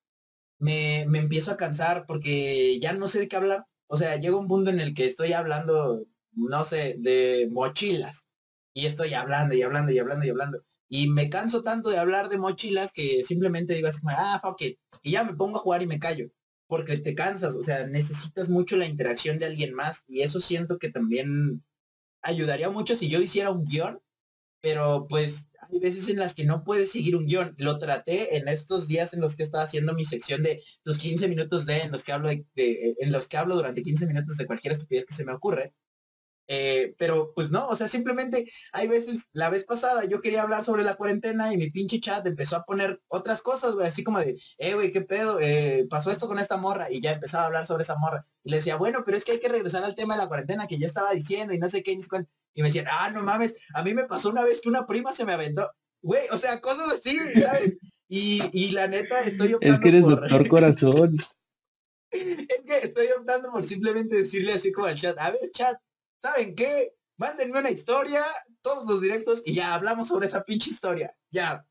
me, 0.59 1.05
me 1.07 1.19
empiezo 1.19 1.51
a 1.51 1.57
cansar 1.57 2.05
porque 2.07 2.79
ya 2.79 2.93
no 2.93 3.07
sé 3.07 3.19
de 3.19 3.27
qué 3.27 3.35
hablar. 3.35 3.65
O 3.87 3.97
sea, 3.97 4.17
llega 4.17 4.37
un 4.37 4.47
punto 4.47 4.71
en 4.71 4.79
el 4.79 4.93
que 4.93 5.05
estoy 5.05 5.33
hablando, 5.33 6.05
no 6.33 6.63
sé, 6.63 6.95
de 6.99 7.47
mochilas. 7.51 8.27
Y 8.73 8.87
estoy 8.87 9.13
hablando 9.13 9.55
y 9.55 9.61
hablando 9.61 9.91
y 9.91 9.99
hablando 9.99 10.25
y 10.25 10.29
hablando. 10.29 10.63
Y 10.89 11.09
me 11.09 11.29
canso 11.29 11.63
tanto 11.63 11.89
de 11.89 11.97
hablar 11.99 12.29
de 12.29 12.37
mochilas 12.37 12.91
que 12.93 13.23
simplemente 13.23 13.73
digo 13.75 13.87
así 13.87 13.99
ah, 14.09 14.39
fuck 14.41 14.61
it. 14.61 14.79
Y 15.03 15.11
ya 15.11 15.23
me 15.23 15.35
pongo 15.35 15.57
a 15.57 15.61
jugar 15.61 15.83
y 15.83 15.87
me 15.87 15.99
callo 15.99 16.29
porque 16.73 16.97
te 16.97 17.13
cansas, 17.13 17.53
o 17.53 17.61
sea, 17.61 17.85
necesitas 17.85 18.49
mucho 18.49 18.77
la 18.77 18.87
interacción 18.87 19.37
de 19.37 19.45
alguien 19.45 19.75
más 19.75 20.05
y 20.07 20.21
eso 20.21 20.39
siento 20.39 20.79
que 20.79 20.89
también 20.89 21.63
ayudaría 22.23 22.71
mucho 22.71 22.95
si 22.95 23.09
yo 23.09 23.21
hiciera 23.21 23.51
un 23.51 23.63
guion, 23.63 24.01
pero 24.59 25.05
pues 25.07 25.49
hay 25.69 25.77
veces 25.77 26.09
en 26.09 26.17
las 26.17 26.33
que 26.33 26.45
no 26.45 26.63
puedes 26.63 26.91
seguir 26.91 27.15
un 27.15 27.27
guion. 27.27 27.53
Lo 27.59 27.77
traté 27.77 28.37
en 28.37 28.47
estos 28.47 28.87
días 28.87 29.13
en 29.13 29.21
los 29.21 29.35
que 29.35 29.43
estaba 29.43 29.65
haciendo 29.65 29.93
mi 29.93 30.03
sección 30.03 30.41
de 30.41 30.63
los 30.83 30.97
15 30.97 31.27
minutos 31.27 31.67
de, 31.67 31.81
en 31.81 31.91
los 31.91 32.03
que 32.03 32.11
hablo 32.11 32.29
de, 32.29 32.95
en 32.97 33.11
los 33.11 33.27
que 33.27 33.37
hablo 33.37 33.55
durante 33.55 33.83
15 33.83 34.07
minutos 34.07 34.35
de 34.37 34.47
cualquier 34.47 34.73
estupidez 34.73 35.05
que 35.05 35.13
se 35.13 35.25
me 35.25 35.33
ocurre. 35.33 35.75
Eh, 36.47 36.93
pero 36.97 37.31
pues 37.33 37.51
no, 37.51 37.67
o 37.69 37.75
sea, 37.75 37.87
simplemente 37.87 38.51
hay 38.73 38.87
veces, 38.87 39.29
la 39.31 39.49
vez 39.49 39.63
pasada 39.63 40.03
yo 40.05 40.19
quería 40.19 40.41
hablar 40.41 40.63
sobre 40.63 40.83
la 40.83 40.95
cuarentena 40.95 41.53
y 41.53 41.57
mi 41.57 41.71
pinche 41.71 42.01
chat 42.01 42.25
empezó 42.27 42.57
a 42.57 42.65
poner 42.65 43.01
otras 43.07 43.41
cosas, 43.41 43.75
güey, 43.75 43.87
así 43.87 44.03
como 44.03 44.19
de, 44.19 44.37
eh, 44.57 44.73
güey, 44.73 44.91
¿qué 44.91 45.01
pedo? 45.01 45.39
Eh, 45.39 45.87
pasó 45.89 46.11
esto 46.11 46.27
con 46.27 46.39
esta 46.39 46.57
morra 46.57 46.91
y 46.91 47.01
ya 47.01 47.11
empezaba 47.11 47.43
a 47.43 47.47
hablar 47.47 47.65
sobre 47.65 47.83
esa 47.83 47.95
morra. 47.97 48.25
Y 48.43 48.51
le 48.51 48.57
decía, 48.57 48.75
bueno, 48.75 49.03
pero 49.05 49.15
es 49.15 49.23
que 49.23 49.33
hay 49.33 49.39
que 49.39 49.47
regresar 49.47 49.83
al 49.83 49.95
tema 49.95 50.15
de 50.15 50.21
la 50.21 50.27
cuarentena 50.27 50.67
que 50.67 50.77
ya 50.77 50.87
estaba 50.87 51.11
diciendo 51.11 51.53
y 51.53 51.59
no 51.59 51.69
sé 51.69 51.81
qué, 51.81 51.95
ni 51.95 52.03
Y 52.53 52.61
me 52.61 52.67
decían, 52.67 52.87
ah, 52.91 53.09
no 53.09 53.23
mames, 53.23 53.55
a 53.73 53.83
mí 53.83 53.93
me 53.93 54.03
pasó 54.03 54.29
una 54.29 54.43
vez 54.43 54.59
que 54.61 54.69
una 54.69 54.85
prima 54.85 55.13
se 55.13 55.25
me 55.25 55.33
aventó, 55.33 55.71
güey, 56.01 56.23
o 56.31 56.37
sea, 56.37 56.59
cosas 56.59 56.91
así, 56.91 57.17
¿sabes? 57.39 57.77
Y, 58.09 58.41
y 58.51 58.71
la 58.71 58.87
neta, 58.87 59.21
estoy 59.21 59.53
optando 59.53 59.75
Es 59.75 59.81
que 59.81 59.89
eres 59.89 60.01
doctor 60.01 60.47
corazón. 60.49 61.17
es 62.11 62.61
que 62.65 62.77
estoy 62.83 63.07
optando 63.17 63.49
por 63.49 63.65
simplemente 63.65 64.17
decirle 64.17 64.53
así 64.53 64.71
como 64.73 64.87
al 64.87 64.99
chat, 64.99 65.17
a 65.17 65.31
ver, 65.31 65.49
chat, 65.51 65.77
¿saben 66.23 66.55
qué? 66.55 66.95
Mándenme 67.17 67.59
una 67.59 67.69
historia, 67.69 68.23
todos 68.61 68.87
los 68.87 69.01
directos, 69.01 69.43
y 69.45 69.53
ya 69.53 69.75
hablamos 69.75 70.07
sobre 70.07 70.27
esa 70.27 70.43
pinche 70.43 70.69
historia. 70.69 71.15
Ya. 71.29 71.67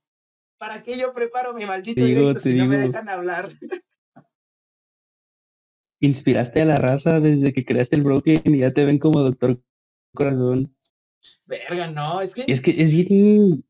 ¿Para 0.58 0.82
qué 0.82 0.96
yo 0.96 1.12
preparo 1.12 1.54
mi 1.54 1.64
maldito 1.64 2.04
directo 2.04 2.38
si 2.38 2.54
no 2.54 2.66
me 2.66 2.76
dejan 2.76 3.08
hablar? 3.08 3.50
Inspiraste 6.00 6.62
a 6.62 6.64
la 6.64 6.76
raza 6.76 7.18
desde 7.18 7.52
que 7.52 7.64
creaste 7.64 7.96
el 7.96 8.02
Broken 8.02 8.42
y 8.44 8.58
ya 8.58 8.72
te 8.72 8.84
ven 8.84 8.98
como 8.98 9.20
doctor 9.20 9.60
corazón. 10.14 10.76
Verga, 11.46 11.88
no, 11.88 12.20
es 12.20 12.34
que. 12.34 12.44
Es 12.46 12.60
que 12.60 12.70
es 12.70 12.90
bien. 12.90 13.64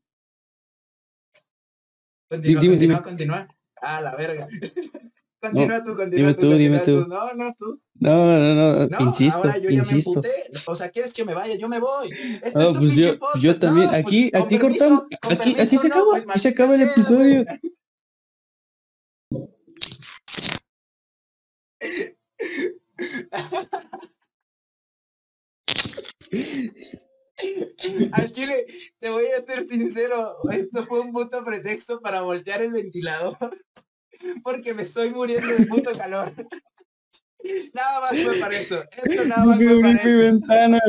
Continúa, 2.29 2.61
continúa, 2.61 3.03
continúa. 3.03 3.47
Ah, 3.81 4.01
la 4.01 4.15
verga. 4.15 4.47
Continúa 5.43 5.83
tú, 5.83 5.93
continúa 5.93 6.09
dime 6.09 6.33
tú, 6.35 6.53
dime 6.53 6.79
tú. 6.79 7.05
No, 7.05 7.33
no, 7.33 7.53
tú. 7.53 7.81
No, 7.95 8.15
no, 8.15 8.55
no, 8.55 8.87
no 8.87 9.01
insisto, 9.01 9.35
ahora 9.35 9.57
yo 9.57 9.69
ya 9.69 9.83
me 9.83 9.91
emputé. 9.91 10.29
O 10.65 10.73
sea, 10.73 10.89
¿quieres 10.89 11.13
que 11.13 11.25
me 11.25 11.33
vaya? 11.33 11.55
Yo 11.55 11.67
me 11.67 11.79
voy. 11.79 12.09
Esto 12.41 12.61
es 12.61 12.67
tu 12.67 12.79
pues 12.79 12.95
yo, 12.95 13.19
yo 13.41 13.59
también. 13.59 13.91
No, 13.91 13.97
aquí, 13.97 14.29
pues, 14.31 14.45
aquí 14.45 14.57
cortamos. 14.57 15.03
Aquí, 15.21 15.55
así 15.59 15.77
se 15.77 15.87
acaba. 15.87 16.05
Pues, 16.11 16.41
se 16.41 16.47
acaba 16.47 16.75
el 16.75 16.81
episodio. 16.83 17.45
Al 28.13 28.31
chile, 28.31 28.65
te 28.97 29.09
voy 29.09 29.25
a 29.25 29.45
ser 29.45 29.67
sincero, 29.67 30.37
esto 30.53 30.85
fue 30.85 31.01
un 31.01 31.11
puto 31.11 31.43
pretexto 31.43 31.99
para 31.99 32.21
voltear 32.21 32.61
el 32.61 32.71
ventilador 32.71 33.35
porque 34.43 34.73
me 34.73 34.83
estoy 34.83 35.11
muriendo 35.11 35.53
de 35.53 35.65
puto 35.65 35.91
calor. 35.91 36.33
nada 37.73 38.01
más 38.01 38.21
fue 38.21 38.39
para 38.39 38.57
eso. 38.57 38.83
Esto 38.91 39.25
nada 39.25 39.45
más 39.45 39.57
fue 39.57 39.81
para 39.81 40.01
eso. 40.01 40.17
Ventana. 40.17 40.79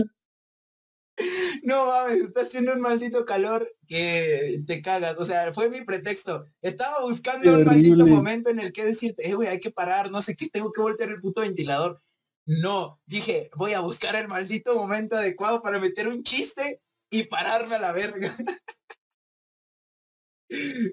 No 1.62 1.86
mames, 1.86 2.24
está 2.24 2.40
haciendo 2.40 2.72
un 2.72 2.80
maldito 2.80 3.24
calor 3.24 3.72
que 3.86 4.62
te 4.66 4.82
cagas. 4.82 5.16
O 5.16 5.24
sea, 5.24 5.52
fue 5.52 5.70
mi 5.70 5.82
pretexto. 5.82 6.44
Estaba 6.60 7.02
buscando 7.02 7.54
un 7.54 7.64
maldito 7.64 8.04
momento 8.06 8.50
en 8.50 8.58
el 8.58 8.72
que 8.72 8.84
decirte, 8.84 9.28
eh, 9.28 9.34
güey, 9.34 9.48
hay 9.48 9.60
que 9.60 9.70
parar, 9.70 10.10
no 10.10 10.20
sé 10.22 10.36
qué, 10.36 10.48
tengo 10.48 10.72
que 10.72 10.80
voltear 10.80 11.10
el 11.10 11.20
puto 11.20 11.42
ventilador. 11.42 12.02
No, 12.46 13.00
dije, 13.06 13.48
voy 13.56 13.72
a 13.72 13.80
buscar 13.80 14.16
el 14.16 14.28
maldito 14.28 14.74
momento 14.74 15.16
adecuado 15.16 15.62
para 15.62 15.78
meter 15.78 16.08
un 16.08 16.22
chiste 16.24 16.82
y 17.10 17.24
pararme 17.24 17.76
a 17.76 17.80
la 17.80 17.92
verga. 17.92 18.36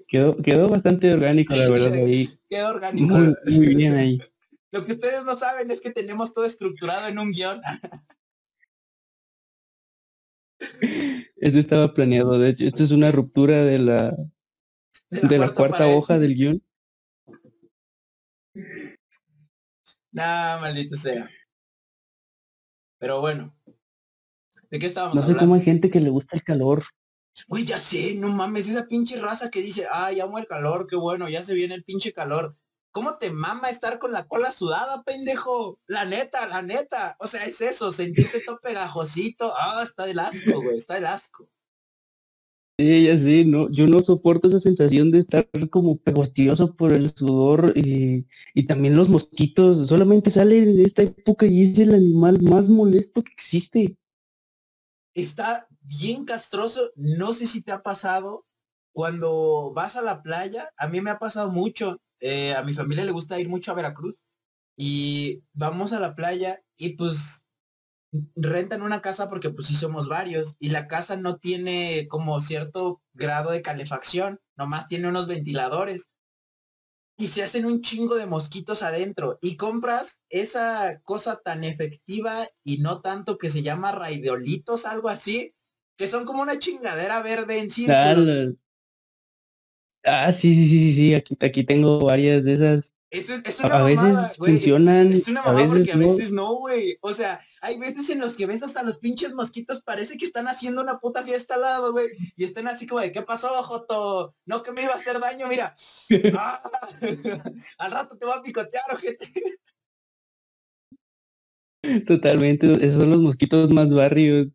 Quedó, 0.08 0.36
quedó 0.38 0.68
bastante 0.68 1.12
orgánico, 1.12 1.54
la 1.54 1.68
verdad, 1.68 1.92
ahí. 1.92 2.38
Quedó 2.48 2.70
orgánico. 2.70 3.14
Muy, 3.44 3.74
bien 3.74 3.94
ahí. 3.94 4.18
Lo 4.70 4.84
que 4.84 4.92
ustedes 4.92 5.24
no 5.24 5.36
saben 5.36 5.70
es 5.70 5.80
que 5.80 5.90
tenemos 5.90 6.32
todo 6.32 6.44
estructurado 6.44 7.08
en 7.08 7.18
un 7.18 7.32
guion. 7.32 7.60
Esto 11.36 11.58
estaba 11.58 11.92
planeado, 11.92 12.38
de 12.38 12.50
hecho, 12.50 12.64
esto 12.64 12.84
es 12.84 12.92
una 12.92 13.10
ruptura 13.10 13.64
de 13.64 13.80
la 13.80 14.16
de 15.10 15.38
la, 15.38 15.52
cuarta, 15.52 15.88
hoja 15.88 16.18
del 16.18 16.36
guion. 16.36 16.62
Nah, 20.12 20.60
maldito 20.60 20.96
sea. 20.96 21.28
Pero 22.98 23.20
bueno. 23.20 23.52
¿De 24.70 24.78
qué 24.78 24.86
estábamos 24.86 25.20
No 25.20 25.26
sé 25.26 25.36
cómo 25.36 25.54
hay 25.54 25.62
gente 25.62 25.90
que 25.90 26.00
le 26.00 26.10
gusta 26.10 26.36
el 26.36 26.44
calor. 26.44 26.84
Güey, 27.48 27.64
ya 27.64 27.78
sé, 27.78 28.14
no 28.16 28.28
mames, 28.28 28.68
esa 28.68 28.86
pinche 28.86 29.18
raza 29.20 29.50
que 29.50 29.62
dice, 29.62 29.86
ah, 29.90 30.10
amo 30.22 30.38
el 30.38 30.46
calor, 30.46 30.86
qué 30.86 30.96
bueno, 30.96 31.28
ya 31.28 31.42
se 31.42 31.54
viene 31.54 31.74
el 31.74 31.84
pinche 31.84 32.12
calor. 32.12 32.56
¿Cómo 32.92 33.16
te 33.16 33.30
mama 33.30 33.70
estar 33.70 33.98
con 33.98 34.12
la 34.12 34.28
cola 34.28 34.52
sudada, 34.52 35.02
pendejo? 35.02 35.80
La 35.86 36.04
neta, 36.04 36.46
la 36.46 36.60
neta. 36.60 37.16
O 37.20 37.26
sea, 37.26 37.44
es 37.46 37.62
eso, 37.62 37.90
sentirte 37.90 38.40
todo 38.44 38.60
pegajosito. 38.60 39.54
Ah, 39.56 39.80
está 39.82 40.08
el 40.10 40.18
asco, 40.18 40.60
güey, 40.60 40.76
está 40.76 40.98
el 40.98 41.06
asco. 41.06 41.48
Sí, 42.78 43.04
ya 43.04 43.18
sí, 43.18 43.44
no, 43.46 43.70
yo 43.70 43.86
no 43.86 44.02
soporto 44.02 44.48
esa 44.48 44.58
sensación 44.58 45.10
de 45.10 45.20
estar 45.20 45.48
como 45.70 45.98
pegostioso 45.98 46.74
por 46.74 46.92
el 46.92 47.14
sudor 47.14 47.72
y, 47.76 48.26
y 48.54 48.66
también 48.66 48.96
los 48.96 49.08
mosquitos, 49.08 49.88
solamente 49.88 50.30
salen 50.30 50.76
de 50.76 50.82
esta 50.82 51.02
época 51.02 51.46
y 51.46 51.62
es 51.62 51.78
el 51.78 51.94
animal 51.94 52.42
más 52.42 52.68
molesto 52.68 53.22
que 53.22 53.32
existe. 53.32 53.96
Está 55.14 55.68
bien 55.82 56.24
castroso, 56.24 56.90
no 56.96 57.34
sé 57.34 57.46
si 57.46 57.62
te 57.62 57.72
ha 57.72 57.82
pasado 57.82 58.46
cuando 58.92 59.72
vas 59.74 59.96
a 59.96 60.02
la 60.02 60.22
playa, 60.22 60.70
a 60.76 60.88
mí 60.88 61.00
me 61.00 61.10
ha 61.10 61.18
pasado 61.18 61.50
mucho, 61.50 62.00
eh, 62.20 62.54
a 62.54 62.62
mi 62.62 62.74
familia 62.74 63.04
le 63.04 63.12
gusta 63.12 63.40
ir 63.40 63.48
mucho 63.48 63.72
a 63.72 63.74
Veracruz 63.74 64.22
y 64.76 65.42
vamos 65.52 65.92
a 65.92 66.00
la 66.00 66.14
playa 66.14 66.62
y 66.76 66.90
pues 66.96 67.44
rentan 68.36 68.82
una 68.82 69.00
casa 69.00 69.28
porque 69.28 69.50
pues 69.50 69.66
sí 69.66 69.74
somos 69.74 70.08
varios 70.08 70.56
y 70.58 70.68
la 70.68 70.86
casa 70.86 71.16
no 71.16 71.38
tiene 71.38 72.06
como 72.08 72.40
cierto 72.40 73.00
grado 73.14 73.50
de 73.50 73.62
calefacción, 73.62 74.40
nomás 74.56 74.86
tiene 74.86 75.08
unos 75.08 75.26
ventiladores. 75.26 76.10
Y 77.16 77.28
se 77.28 77.42
hacen 77.42 77.66
un 77.66 77.82
chingo 77.82 78.16
de 78.16 78.26
mosquitos 78.26 78.82
adentro 78.82 79.38
y 79.42 79.56
compras 79.56 80.22
esa 80.28 81.00
cosa 81.02 81.40
tan 81.42 81.62
efectiva 81.62 82.48
y 82.64 82.78
no 82.78 83.00
tanto 83.00 83.38
que 83.38 83.50
se 83.50 83.62
llama 83.62 83.92
raideolitos, 83.92 84.86
algo 84.86 85.08
así, 85.08 85.54
que 85.96 86.06
son 86.06 86.24
como 86.24 86.42
una 86.42 86.58
chingadera 86.58 87.22
verde 87.22 87.58
en 87.58 87.70
círculos. 87.70 88.54
Ah, 90.04 90.32
sí, 90.32 90.54
sí, 90.54 90.68
sí, 90.68 90.94
sí, 90.94 91.14
aquí, 91.14 91.36
aquí 91.40 91.64
tengo 91.64 92.04
varias 92.04 92.42
de 92.42 92.54
esas. 92.54 92.92
Es, 93.10 93.28
es 93.28 93.60
una 93.60 93.74
a 93.74 93.84
veces 93.84 94.36
funcionan, 94.38 95.12
es, 95.12 95.28
una 95.28 95.42
mamada 95.42 95.68
porque 95.68 95.92
a 95.92 95.96
veces 95.96 96.32
no, 96.32 96.54
güey. 96.54 96.96
O 97.02 97.12
sea, 97.12 97.42
hay 97.60 97.78
veces 97.78 98.08
en 98.08 98.20
los 98.20 98.38
que 98.38 98.46
ves 98.46 98.62
hasta 98.62 98.82
los 98.82 98.98
pinches 98.98 99.34
mosquitos, 99.34 99.82
parece 99.82 100.16
que 100.16 100.24
están 100.24 100.48
haciendo 100.48 100.80
una 100.80 100.98
puta 100.98 101.22
fiesta 101.22 101.56
al 101.56 101.60
lado, 101.60 101.92
güey. 101.92 102.08
Y 102.36 102.44
están 102.44 102.68
así 102.68 102.86
como 102.86 103.02
de, 103.02 103.12
¿qué 103.12 103.20
pasó, 103.20 103.48
Joto? 103.62 104.34
No 104.46 104.62
que 104.62 104.72
me 104.72 104.82
iba 104.82 104.94
a 104.94 104.96
hacer 104.96 105.20
daño, 105.20 105.46
mira. 105.46 105.74
Ah, 106.34 106.62
al 107.78 107.92
rato 107.92 108.16
te 108.16 108.24
va 108.24 108.36
a 108.36 108.42
picotear, 108.42 108.84
ojete. 108.94 109.30
Totalmente, 112.06 112.72
esos 112.84 112.98
son 112.98 113.10
los 113.10 113.20
mosquitos 113.20 113.70
más 113.70 113.92
barrios. 113.92 114.48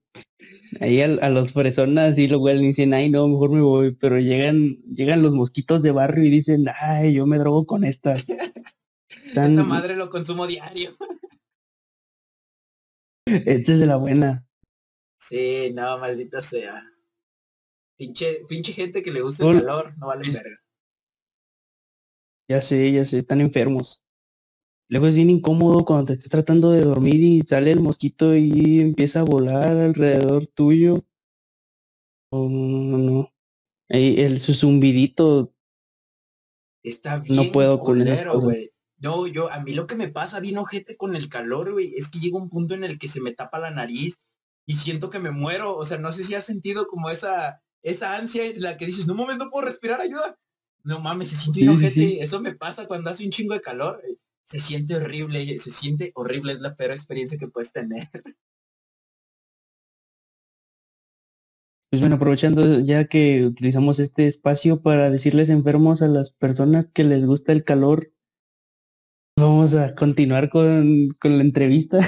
Ahí 0.79 1.01
a, 1.01 1.29
los 1.29 1.51
personas 1.53 2.17
y 2.17 2.27
luego 2.27 2.49
dicen, 2.49 2.93
ay 2.93 3.09
no, 3.09 3.27
mejor 3.27 3.51
me 3.51 3.61
voy, 3.61 3.93
pero 3.95 4.19
llegan, 4.19 4.77
llegan 4.93 5.21
los 5.21 5.33
mosquitos 5.33 5.81
de 5.81 5.91
barrio 5.91 6.25
y 6.25 6.29
dicen, 6.29 6.65
ay, 6.79 7.13
yo 7.13 7.25
me 7.25 7.37
drogo 7.37 7.65
con 7.65 7.83
esta. 7.83 8.13
Esta 9.27 9.63
madre 9.63 9.95
lo 9.95 10.09
consumo 10.09 10.47
diario. 10.47 10.95
Esta 13.25 13.73
es 13.73 13.79
de 13.79 13.85
la 13.85 13.97
buena. 13.97 14.45
Sí, 15.19 15.71
no, 15.73 15.97
maldita 15.97 16.41
sea. 16.41 16.83
Pinche, 17.97 18.45
pinche 18.47 18.73
gente 18.73 19.01
que 19.01 19.11
le 19.11 19.21
gusta 19.21 19.45
el 19.49 19.59
calor, 19.59 19.97
no 19.97 20.07
vale 20.07 20.31
verga. 20.31 20.61
Ya 22.49 22.61
sé, 22.61 22.91
ya 22.91 23.03
sé, 23.05 23.19
están 23.19 23.41
enfermos. 23.41 24.06
Luego 24.89 25.07
es 25.07 25.15
bien 25.15 25.29
incómodo 25.29 25.83
cuando 25.83 26.05
te 26.05 26.13
estás 26.13 26.29
tratando 26.29 26.71
de 26.71 26.81
dormir 26.81 27.15
y 27.15 27.41
sale 27.41 27.71
el 27.71 27.81
mosquito 27.81 28.35
y 28.35 28.79
empieza 28.79 29.19
a 29.19 29.23
volar 29.23 29.77
alrededor 29.77 30.47
tuyo. 30.47 31.05
No, 32.31 32.47
no, 32.47 32.97
no. 32.97 33.33
El, 33.89 34.39
su 34.39 34.53
zumbidito. 34.53 35.53
Está 36.83 37.19
bien. 37.19 37.35
No 37.35 37.51
puedo 37.51 37.79
con 37.79 38.01
eso. 38.07 38.39
güey. 38.39 38.71
No, 38.99 39.27
yo, 39.27 39.51
a 39.51 39.59
mí 39.59 39.73
lo 39.73 39.87
que 39.87 39.95
me 39.95 40.07
pasa 40.07 40.39
bien 40.39 40.57
ojete 40.57 40.95
con 40.95 41.15
el 41.15 41.29
calor, 41.29 41.73
güey, 41.73 41.93
es 41.95 42.09
que 42.09 42.19
llega 42.19 42.37
un 42.37 42.49
punto 42.49 42.73
en 42.73 42.83
el 42.83 42.97
que 42.97 43.07
se 43.07 43.21
me 43.21 43.31
tapa 43.33 43.59
la 43.59 43.69
nariz 43.69 44.19
y 44.65 44.73
siento 44.75 45.09
que 45.09 45.19
me 45.19 45.31
muero. 45.31 45.75
O 45.75 45.83
sea, 45.83 45.97
no 45.97 46.13
sé 46.13 46.23
si 46.23 46.33
has 46.33 46.45
sentido 46.45 46.87
como 46.87 47.09
esa, 47.09 47.61
esa 47.83 48.15
ansia 48.15 48.45
en 48.45 48.61
la 48.61 48.77
que 48.77 48.85
dices, 48.85 49.05
no 49.05 49.15
mames, 49.15 49.37
no 49.37 49.49
puedo 49.49 49.67
respirar, 49.67 49.99
ayuda. 49.99 50.39
No 50.83 50.99
mames, 50.99 51.27
se 51.27 51.35
siente 51.35 51.59
bien 51.59 51.71
ojete. 51.71 52.23
Eso 52.23 52.39
me 52.39 52.55
pasa 52.55 52.87
cuando 52.87 53.09
hace 53.09 53.25
un 53.25 53.31
chingo 53.31 53.53
de 53.53 53.61
calor 53.61 54.01
se 54.47 54.59
siente 54.59 54.95
horrible, 54.95 55.59
se 55.59 55.71
siente 55.71 56.11
horrible, 56.15 56.53
es 56.53 56.59
la 56.61 56.75
peor 56.75 56.91
experiencia 56.91 57.37
que 57.37 57.47
puedes 57.47 57.71
tener. 57.71 58.07
Pues 61.89 62.01
bueno, 62.01 62.17
aprovechando 62.17 62.81
ya 62.81 63.07
que 63.07 63.45
utilizamos 63.45 63.99
este 63.99 64.27
espacio 64.27 64.81
para 64.81 65.09
decirles 65.09 65.49
enfermos 65.49 66.01
a 66.01 66.09
las 66.09 66.31
personas 66.31 66.87
que 66.93 67.05
les 67.05 67.25
gusta 67.25 67.53
el 67.53 67.63
calor, 67.63 68.11
vamos 69.37 69.73
a 69.73 69.95
continuar 69.95 70.49
con, 70.49 71.11
con 71.17 71.37
la 71.37 71.43
entrevista. 71.45 72.01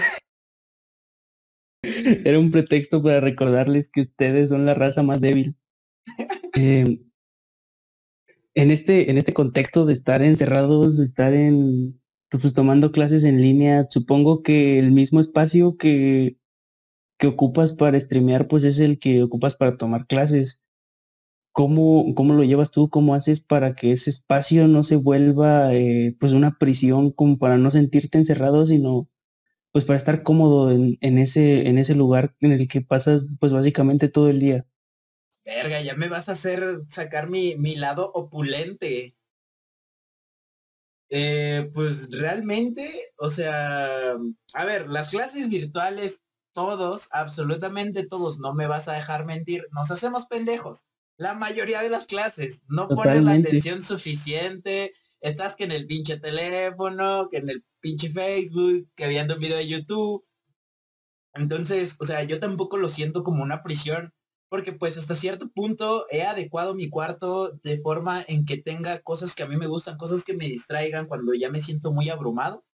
Era 1.83 2.39
un 2.39 2.51
pretexto 2.51 3.01
para 3.01 3.21
recordarles 3.21 3.87
que 3.89 4.01
ustedes 4.01 4.49
son 4.49 4.65
la 4.65 4.73
raza 4.73 5.01
más 5.01 5.21
débil. 5.21 5.55
Eh, 6.55 6.99
en 8.55 8.71
este, 8.71 9.09
en 9.09 9.17
este 9.17 9.33
contexto 9.33 9.85
de 9.85 9.93
estar 9.93 10.21
encerrados, 10.21 10.99
estar 10.99 11.33
en, 11.33 11.98
pues 12.29 12.53
tomando 12.53 12.91
clases 12.91 13.23
en 13.23 13.41
línea, 13.41 13.87
supongo 13.89 14.43
que 14.43 14.79
el 14.79 14.91
mismo 14.91 15.19
espacio 15.19 15.77
que, 15.77 16.37
que 17.17 17.27
ocupas 17.27 17.73
para 17.73 17.99
streamear, 17.99 18.47
pues 18.47 18.63
es 18.63 18.79
el 18.79 18.99
que 18.99 19.23
ocupas 19.23 19.55
para 19.55 19.77
tomar 19.77 20.07
clases. 20.07 20.59
¿Cómo, 21.51 22.15
cómo 22.15 22.33
lo 22.33 22.43
llevas 22.43 22.71
tú? 22.71 22.89
¿Cómo 22.89 23.15
haces 23.15 23.41
para 23.41 23.75
que 23.75 23.93
ese 23.93 24.09
espacio 24.11 24.67
no 24.67 24.83
se 24.83 24.95
vuelva 24.95 25.73
eh, 25.73 26.15
pues 26.19 26.33
una 26.33 26.57
prisión 26.57 27.11
como 27.11 27.37
para 27.39 27.57
no 27.57 27.71
sentirte 27.71 28.17
encerrado, 28.17 28.67
sino 28.67 29.09
pues 29.71 29.85
para 29.85 29.99
estar 29.99 30.23
cómodo 30.23 30.71
en, 30.71 30.97
en, 31.01 31.17
ese, 31.17 31.67
en 31.67 31.77
ese 31.77 31.95
lugar 31.95 32.35
en 32.41 32.53
el 32.53 32.67
que 32.67 32.81
pasas 32.81 33.23
pues 33.39 33.51
básicamente 33.53 34.09
todo 34.09 34.29
el 34.29 34.39
día? 34.39 34.65
Verga, 35.45 35.81
ya 35.81 35.95
me 35.95 36.07
vas 36.07 36.29
a 36.29 36.33
hacer 36.33 36.81
sacar 36.87 37.29
mi, 37.29 37.55
mi 37.55 37.75
lado 37.75 38.11
opulente. 38.13 39.15
Eh, 41.11 41.71
pues 41.73 42.09
realmente, 42.11 42.87
o 43.17 43.29
sea, 43.29 44.15
a 44.53 44.65
ver, 44.65 44.87
las 44.87 45.09
clases 45.09 45.49
virtuales, 45.49 46.21
todos, 46.53 47.09
absolutamente 47.11 48.05
todos, 48.05 48.39
no 48.39 48.53
me 48.53 48.67
vas 48.67 48.87
a 48.87 48.93
dejar 48.93 49.25
mentir, 49.25 49.65
nos 49.71 49.91
hacemos 49.91 50.25
pendejos. 50.27 50.85
La 51.17 51.33
mayoría 51.33 51.81
de 51.81 51.89
las 51.89 52.05
clases, 52.05 52.61
no 52.67 52.87
pones 52.87 53.23
la 53.23 53.33
atención 53.33 53.81
suficiente, 53.81 54.93
estás 55.21 55.55
que 55.55 55.65
en 55.65 55.71
el 55.71 55.87
pinche 55.87 56.17
teléfono, 56.17 57.27
que 57.29 57.37
en 57.37 57.49
el 57.49 57.65
pinche 57.79 58.09
Facebook, 58.09 58.87
que 58.95 59.07
viendo 59.07 59.33
un 59.35 59.39
video 59.39 59.57
de 59.57 59.67
YouTube. 59.67 60.25
Entonces, 61.33 61.97
o 61.99 62.05
sea, 62.05 62.23
yo 62.23 62.39
tampoco 62.39 62.77
lo 62.77 62.89
siento 62.89 63.23
como 63.23 63.43
una 63.43 63.63
prisión, 63.63 64.13
porque 64.49 64.73
pues 64.73 64.97
hasta 64.97 65.15
cierto 65.15 65.49
punto 65.49 66.05
he 66.09 66.23
adecuado 66.23 66.75
mi 66.75 66.89
cuarto 66.89 67.51
de 67.63 67.79
forma 67.81 68.23
en 68.27 68.45
que 68.45 68.57
tenga 68.57 68.99
cosas 68.99 69.35
que 69.35 69.43
a 69.43 69.47
mí 69.47 69.57
me 69.57 69.67
gustan, 69.67 69.97
cosas 69.97 70.23
que 70.23 70.35
me 70.35 70.47
distraigan 70.47 71.07
cuando 71.07 71.33
ya 71.33 71.49
me 71.51 71.61
siento 71.61 71.93
muy 71.93 72.09
abrumado. 72.09 72.65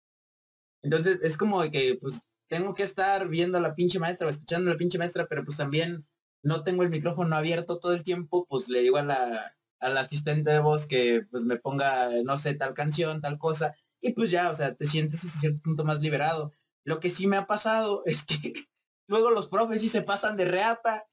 Entonces 0.83 1.21
es 1.23 1.37
como 1.37 1.61
que 1.71 1.99
pues 2.01 2.27
tengo 2.49 2.75
que 2.75 2.85
estar 2.85 3.29
viendo 3.29 3.59
a 3.59 3.61
la 3.61 3.75
pinche 3.75 3.99
maestra 3.99 4.27
o 4.27 4.31
escuchando 4.31 4.71
a 4.71 4.75
la 4.75 4.79
pinche 4.79 4.99
maestra, 4.99 5.27
pero 5.29 5.45
pues 5.45 5.57
también 5.57 6.07
no 6.43 6.63
tengo 6.63 6.83
el 6.83 6.91
micrófono 6.91 7.35
abierto 7.37 7.79
todo 7.81 7.95
el 7.95 8.03
tiempo, 8.03 8.47
pues 8.49 8.69
le 8.69 8.81
digo 8.81 8.99
a 8.99 9.03
la, 9.03 9.57
al 9.81 9.99
asistente 9.99 10.51
de 10.53 10.61
voz 10.61 10.87
que 10.87 11.23
pues 11.31 11.45
me 11.45 11.57
ponga, 11.57 12.11
no 12.25 12.39
sé, 12.39 12.55
tal 12.55 12.75
canción, 12.75 13.21
tal 13.21 13.39
cosa, 13.39 13.75
y 14.01 14.13
pues 14.13 14.31
ya, 14.31 14.51
o 14.51 14.55
sea, 14.55 14.75
te 14.75 14.87
sientes 14.87 15.25
hasta 15.25 15.39
cierto 15.41 15.61
punto 15.63 15.85
más 15.85 16.01
liberado. 16.01 16.53
Lo 16.85 17.01
que 17.01 17.11
sí 17.11 17.27
me 17.27 17.37
ha 17.37 17.47
pasado 17.47 18.03
es 18.07 18.25
que 18.25 18.53
luego 19.09 19.31
los 19.31 19.49
profes 19.49 19.81
sí 19.81 19.89
se 19.89 20.03
pasan 20.03 20.37
de 20.37 20.45
reata 20.45 21.07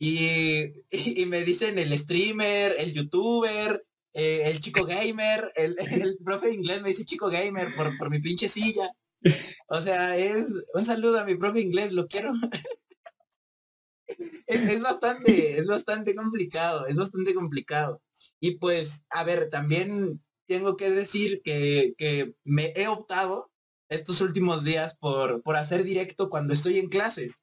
y, 0.00 0.72
y, 0.90 1.26
me 1.26 1.44
dicen 1.44 1.78
el 1.78 1.96
streamer, 1.96 2.74
el 2.78 2.92
youtuber, 2.94 3.84
eh, 4.14 4.42
el 4.46 4.60
chico 4.60 4.84
gamer, 4.84 5.52
el, 5.54 5.76
el, 5.78 6.18
profe 6.24 6.52
inglés 6.52 6.82
me 6.82 6.88
dice 6.88 7.04
chico 7.04 7.28
gamer 7.28 7.76
por, 7.76 7.96
por 7.98 8.10
mi 8.10 8.18
pinche 8.20 8.48
silla. 8.48 8.90
O 9.68 9.80
sea, 9.80 10.16
es 10.16 10.46
un 10.74 10.84
saludo 10.84 11.20
a 11.20 11.24
mi 11.24 11.36
profe 11.36 11.60
inglés, 11.60 11.92
lo 11.92 12.08
quiero. 12.08 12.32
es, 14.46 14.70
es, 14.70 14.80
bastante, 14.80 15.58
es 15.58 15.66
bastante 15.66 16.14
complicado, 16.14 16.86
es 16.86 16.96
bastante 16.96 17.34
complicado. 17.34 18.02
Y 18.40 18.56
pues, 18.56 19.04
a 19.10 19.22
ver, 19.24 19.50
también 19.50 20.22
tengo 20.46 20.76
que 20.76 20.90
decir 20.90 21.42
que, 21.44 21.92
que 21.98 22.34
me 22.42 22.72
he 22.74 22.88
optado 22.88 23.50
estos 23.90 24.22
últimos 24.22 24.64
días 24.64 24.96
por, 24.96 25.42
por 25.42 25.56
hacer 25.56 25.84
directo 25.84 26.30
cuando 26.30 26.54
estoy 26.54 26.78
en 26.78 26.88
clases. 26.88 27.42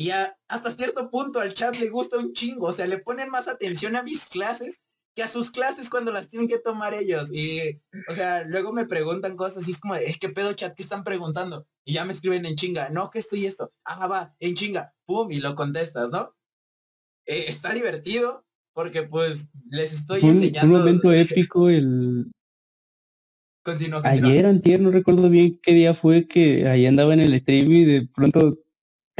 Y 0.00 0.12
hasta 0.48 0.70
cierto 0.70 1.10
punto 1.10 1.40
al 1.40 1.52
chat 1.52 1.76
le 1.76 1.90
gusta 1.90 2.16
un 2.16 2.32
chingo, 2.32 2.68
o 2.68 2.72
sea, 2.72 2.86
le 2.86 3.00
ponen 3.00 3.28
más 3.28 3.48
atención 3.48 3.96
a 3.96 4.02
mis 4.02 4.30
clases 4.30 4.82
que 5.14 5.22
a 5.22 5.28
sus 5.28 5.50
clases 5.50 5.90
cuando 5.90 6.10
las 6.10 6.30
tienen 6.30 6.48
que 6.48 6.58
tomar 6.58 6.94
ellos. 6.94 7.30
Y, 7.30 7.82
o 8.08 8.14
sea, 8.14 8.44
luego 8.44 8.72
me 8.72 8.86
preguntan 8.86 9.36
cosas 9.36 9.68
y 9.68 9.72
es 9.72 9.78
como, 9.78 9.96
es 9.96 10.18
que 10.18 10.30
pedo 10.30 10.54
chat, 10.54 10.74
¿qué 10.74 10.82
están 10.82 11.04
preguntando? 11.04 11.66
Y 11.84 11.92
ya 11.92 12.06
me 12.06 12.14
escriben 12.14 12.46
en 12.46 12.56
chinga, 12.56 12.88
no, 12.88 13.10
que 13.10 13.18
estoy 13.18 13.44
esto, 13.44 13.74
ah, 13.84 14.06
va, 14.06 14.34
en 14.40 14.54
chinga, 14.54 14.94
pum, 15.04 15.30
y 15.32 15.38
lo 15.38 15.54
contestas, 15.54 16.10
¿no? 16.10 16.34
Eh, 17.26 17.44
está 17.48 17.74
divertido 17.74 18.46
porque 18.72 19.02
pues 19.02 19.50
les 19.68 19.92
estoy 19.92 20.22
enseñando. 20.22 20.76
Un 20.76 20.80
momento 20.80 21.12
épico 21.12 21.68
el... 21.68 22.32
Continúa, 23.62 24.00
Ayer, 24.04 24.46
antier, 24.46 24.80
no 24.80 24.92
recuerdo 24.92 25.28
bien 25.28 25.60
qué 25.62 25.74
día 25.74 25.94
fue 25.94 26.26
que 26.26 26.66
ahí 26.66 26.86
andaba 26.86 27.12
en 27.12 27.20
el 27.20 27.38
stream 27.38 27.70
y 27.70 27.84
de 27.84 28.08
pronto 28.14 28.56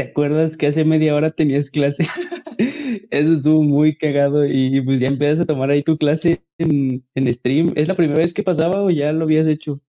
¿te 0.00 0.08
acuerdas 0.08 0.56
que 0.56 0.68
hace 0.68 0.84
media 0.86 1.14
hora 1.14 1.30
tenías 1.30 1.68
clase? 1.68 2.06
Eso 3.10 3.32
estuvo 3.34 3.62
muy 3.62 3.96
cagado 3.96 4.46
y 4.46 4.80
pues 4.80 4.98
ya 4.98 5.08
empiezas 5.08 5.40
a 5.40 5.46
tomar 5.46 5.68
ahí 5.68 5.82
tu 5.82 5.98
clase 5.98 6.42
en, 6.56 7.06
en 7.14 7.34
stream. 7.34 7.72
¿Es 7.76 7.86
la 7.86 7.94
primera 7.94 8.18
vez 8.18 8.32
que 8.32 8.42
pasaba 8.42 8.82
o 8.82 8.90
ya 8.90 9.12
lo 9.12 9.24
habías 9.24 9.46
hecho? 9.46 9.82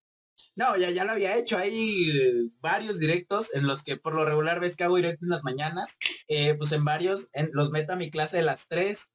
No, 0.55 0.76
ya, 0.76 0.89
ya 0.89 1.05
lo 1.05 1.12
había 1.12 1.38
hecho. 1.38 1.57
Hay 1.57 2.09
eh, 2.09 2.49
varios 2.59 2.99
directos 2.99 3.55
en 3.55 3.68
los 3.68 3.84
que 3.84 3.95
por 3.95 4.14
lo 4.14 4.26
regular 4.26 4.59
ves 4.59 4.76
que 4.76 4.84
hago 4.84 4.97
directo 4.97 5.24
en 5.24 5.30
las 5.30 5.45
mañanas. 5.45 5.97
Eh, 6.28 6.55
pues 6.55 6.74
en 6.74 6.84
varios 6.84 7.30
en, 7.32 7.49
los 7.53 7.72
meto 7.72 7.93
a 7.93 7.95
mi 7.95 8.12
clase 8.12 8.38
de 8.38 8.43
las 8.43 8.68
tres. 8.68 9.12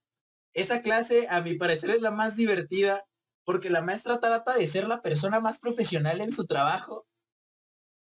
Esa 0.55 0.81
clase, 0.81 1.27
a 1.29 1.43
mi 1.43 1.57
parecer, 1.57 1.91
es 1.91 2.01
la 2.01 2.11
más 2.11 2.37
divertida 2.37 3.05
porque 3.45 3.69
la 3.69 3.83
maestra 3.83 4.19
trata 4.19 4.57
de 4.57 4.67
ser 4.67 4.89
la 4.89 5.03
persona 5.03 5.41
más 5.41 5.59
profesional 5.59 6.23
en 6.23 6.33
su 6.33 6.47
trabajo. 6.47 7.07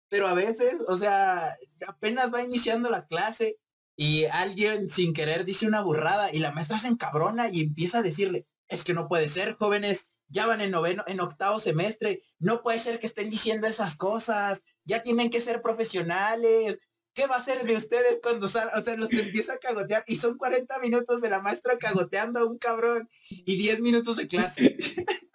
Pero 0.09 0.27
a 0.27 0.33
veces, 0.33 0.75
o 0.87 0.97
sea, 0.97 1.57
apenas 1.87 2.33
va 2.33 2.43
iniciando 2.43 2.89
la 2.89 3.05
clase 3.05 3.57
y 3.95 4.25
alguien 4.25 4.89
sin 4.89 5.13
querer 5.13 5.45
dice 5.45 5.67
una 5.67 5.81
burrada 5.81 6.33
y 6.33 6.39
la 6.39 6.51
maestra 6.51 6.79
se 6.79 6.87
encabrona 6.87 7.49
y 7.49 7.61
empieza 7.61 7.99
a 7.99 8.01
decirle, 8.01 8.47
es 8.67 8.83
que 8.83 8.93
no 8.93 9.07
puede 9.07 9.29
ser, 9.29 9.55
jóvenes, 9.55 10.11
ya 10.29 10.45
van 10.45 10.61
en 10.61 10.71
noveno, 10.71 11.03
en 11.07 11.19
octavo 11.19 11.59
semestre, 11.59 12.23
no 12.37 12.61
puede 12.61 12.79
ser 12.79 12.99
que 12.99 13.07
estén 13.07 13.29
diciendo 13.29 13.67
esas 13.67 13.97
cosas, 13.97 14.63
ya 14.85 15.01
tienen 15.01 15.29
que 15.29 15.41
ser 15.41 15.61
profesionales. 15.61 16.79
¿Qué 17.13 17.25
va 17.27 17.35
a 17.35 17.43
ser 17.43 17.65
de 17.65 17.75
ustedes 17.75 18.19
cuando 18.21 18.47
salgan? 18.47 18.79
O 18.79 18.81
sea, 18.81 18.95
los 18.95 19.11
empieza 19.11 19.53
a 19.53 19.57
cagotear 19.57 20.03
y 20.07 20.17
son 20.17 20.37
40 20.37 20.79
minutos 20.79 21.21
de 21.21 21.29
la 21.29 21.41
maestra 21.41 21.77
cagoteando 21.77 22.39
a 22.39 22.45
un 22.45 22.57
cabrón 22.57 23.09
y 23.29 23.57
10 23.57 23.81
minutos 23.81 24.15
de 24.17 24.27
clase. 24.27 24.77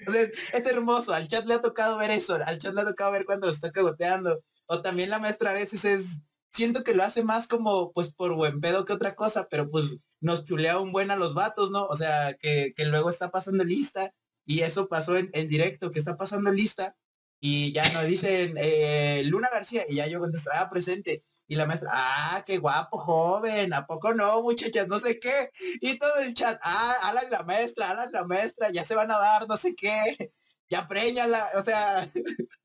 Entonces, 0.00 0.32
es 0.52 0.66
hermoso, 0.66 1.12
al 1.14 1.28
chat 1.28 1.46
le 1.46 1.54
ha 1.54 1.60
tocado 1.60 1.96
ver 1.98 2.10
eso, 2.10 2.34
al 2.34 2.58
chat 2.58 2.74
le 2.74 2.80
ha 2.82 2.84
tocado 2.86 3.12
ver 3.12 3.24
cuando 3.24 3.46
lo 3.46 3.52
está 3.52 3.70
cagoteando. 3.70 4.42
O 4.66 4.82
también 4.82 5.10
la 5.10 5.18
maestra 5.18 5.50
a 5.50 5.54
veces 5.54 5.84
es, 5.84 6.20
siento 6.52 6.84
que 6.84 6.94
lo 6.94 7.02
hace 7.04 7.24
más 7.24 7.46
como, 7.46 7.92
pues, 7.92 8.12
por 8.12 8.34
buen 8.34 8.60
pedo 8.60 8.84
que 8.84 8.92
otra 8.92 9.14
cosa, 9.14 9.48
pero 9.50 9.70
pues 9.70 9.98
nos 10.20 10.44
chulea 10.44 10.78
un 10.78 10.92
buen 10.92 11.10
a 11.10 11.16
los 11.16 11.34
vatos, 11.34 11.70
¿no? 11.70 11.86
O 11.86 11.96
sea, 11.96 12.34
que, 12.38 12.72
que 12.76 12.84
luego 12.84 13.10
está 13.10 13.30
pasando 13.30 13.64
lista 13.64 14.12
y 14.44 14.62
eso 14.62 14.88
pasó 14.88 15.16
en, 15.16 15.48
directo, 15.48 15.90
que 15.90 15.98
está 15.98 16.16
pasando 16.16 16.50
lista 16.52 16.96
y 17.40 17.72
ya 17.72 17.92
nos 17.92 18.06
dicen 18.06 18.54
eh, 18.58 19.22
Luna 19.24 19.48
García 19.52 19.84
y 19.88 19.96
ya 19.96 20.06
yo 20.06 20.20
contesto, 20.20 20.50
ah, 20.52 20.68
presente. 20.70 21.24
Y 21.50 21.56
la 21.56 21.66
maestra, 21.66 21.90
ah, 21.92 22.44
qué 22.46 22.58
guapo, 22.58 22.96
joven, 22.96 23.74
¿a 23.74 23.84
poco 23.84 24.14
no, 24.14 24.40
muchachas? 24.40 24.86
No 24.86 25.00
sé 25.00 25.18
qué. 25.18 25.50
Y 25.80 25.98
todo 25.98 26.14
el 26.20 26.32
chat, 26.32 26.60
ah, 26.62 26.94
Alan 27.02 27.28
la 27.28 27.42
maestra, 27.42 27.90
Alan 27.90 28.12
la 28.12 28.24
maestra, 28.24 28.70
ya 28.70 28.84
se 28.84 28.94
van 28.94 29.10
a 29.10 29.18
dar, 29.18 29.48
no 29.48 29.56
sé 29.56 29.74
qué. 29.74 30.32
Ya 30.68 30.86
preñala, 30.86 31.48
o 31.56 31.62
sea. 31.62 32.08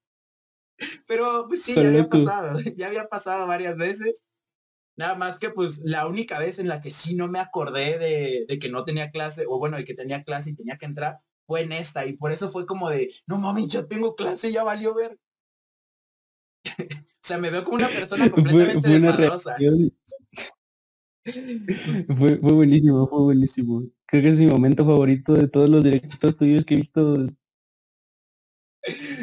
Pero 1.07 1.47
pues, 1.47 1.63
sí, 1.63 1.73
ya 1.73 1.87
había 1.87 2.07
pasado, 2.07 2.59
ya 2.75 2.85
había 2.85 3.07
pasado 3.07 3.47
varias 3.47 3.75
veces. 3.75 4.21
Nada 4.95 5.15
más 5.15 5.39
que 5.39 5.49
pues 5.49 5.79
la 5.79 6.05
única 6.05 6.37
vez 6.37 6.59
en 6.59 6.67
la 6.67 6.79
que 6.79 6.91
sí 6.91 7.15
no 7.15 7.27
me 7.27 7.39
acordé 7.39 7.97
de, 7.97 8.45
de 8.47 8.59
que 8.59 8.69
no 8.69 8.85
tenía 8.85 9.09
clase, 9.09 9.45
o 9.49 9.57
bueno, 9.57 9.77
de 9.77 9.85
que 9.85 9.95
tenía 9.95 10.23
clase 10.23 10.51
y 10.51 10.55
tenía 10.55 10.77
que 10.77 10.85
entrar, 10.85 11.21
fue 11.47 11.61
en 11.61 11.71
esta 11.71 12.05
y 12.05 12.13
por 12.17 12.31
eso 12.31 12.51
fue 12.51 12.67
como 12.67 12.91
de, 12.91 13.11
no 13.25 13.39
mami, 13.39 13.67
yo 13.67 13.87
tengo 13.87 14.15
clase, 14.15 14.51
ya 14.51 14.63
valió 14.63 14.93
ver. 14.93 15.17
o 17.01 17.21
sea, 17.21 17.37
me 17.37 17.49
veo 17.49 17.63
como 17.63 17.77
una 17.77 17.87
persona 17.87 18.29
completamente 18.29 18.81
fue, 18.81 19.91
Fue, 22.17 22.37
fue, 22.37 22.53
buenísimo, 22.53 23.07
fue 23.07 23.21
buenísimo. 23.21 23.83
Creo 24.05 24.21
que 24.21 24.29
es 24.29 24.39
mi 24.39 24.47
momento 24.47 24.85
favorito 24.85 25.33
de 25.33 25.47
todos 25.47 25.69
los 25.69 25.83
directos 25.83 26.37
tuyos 26.37 26.65
que 26.65 26.75
he 26.75 26.77
visto. 26.77 27.27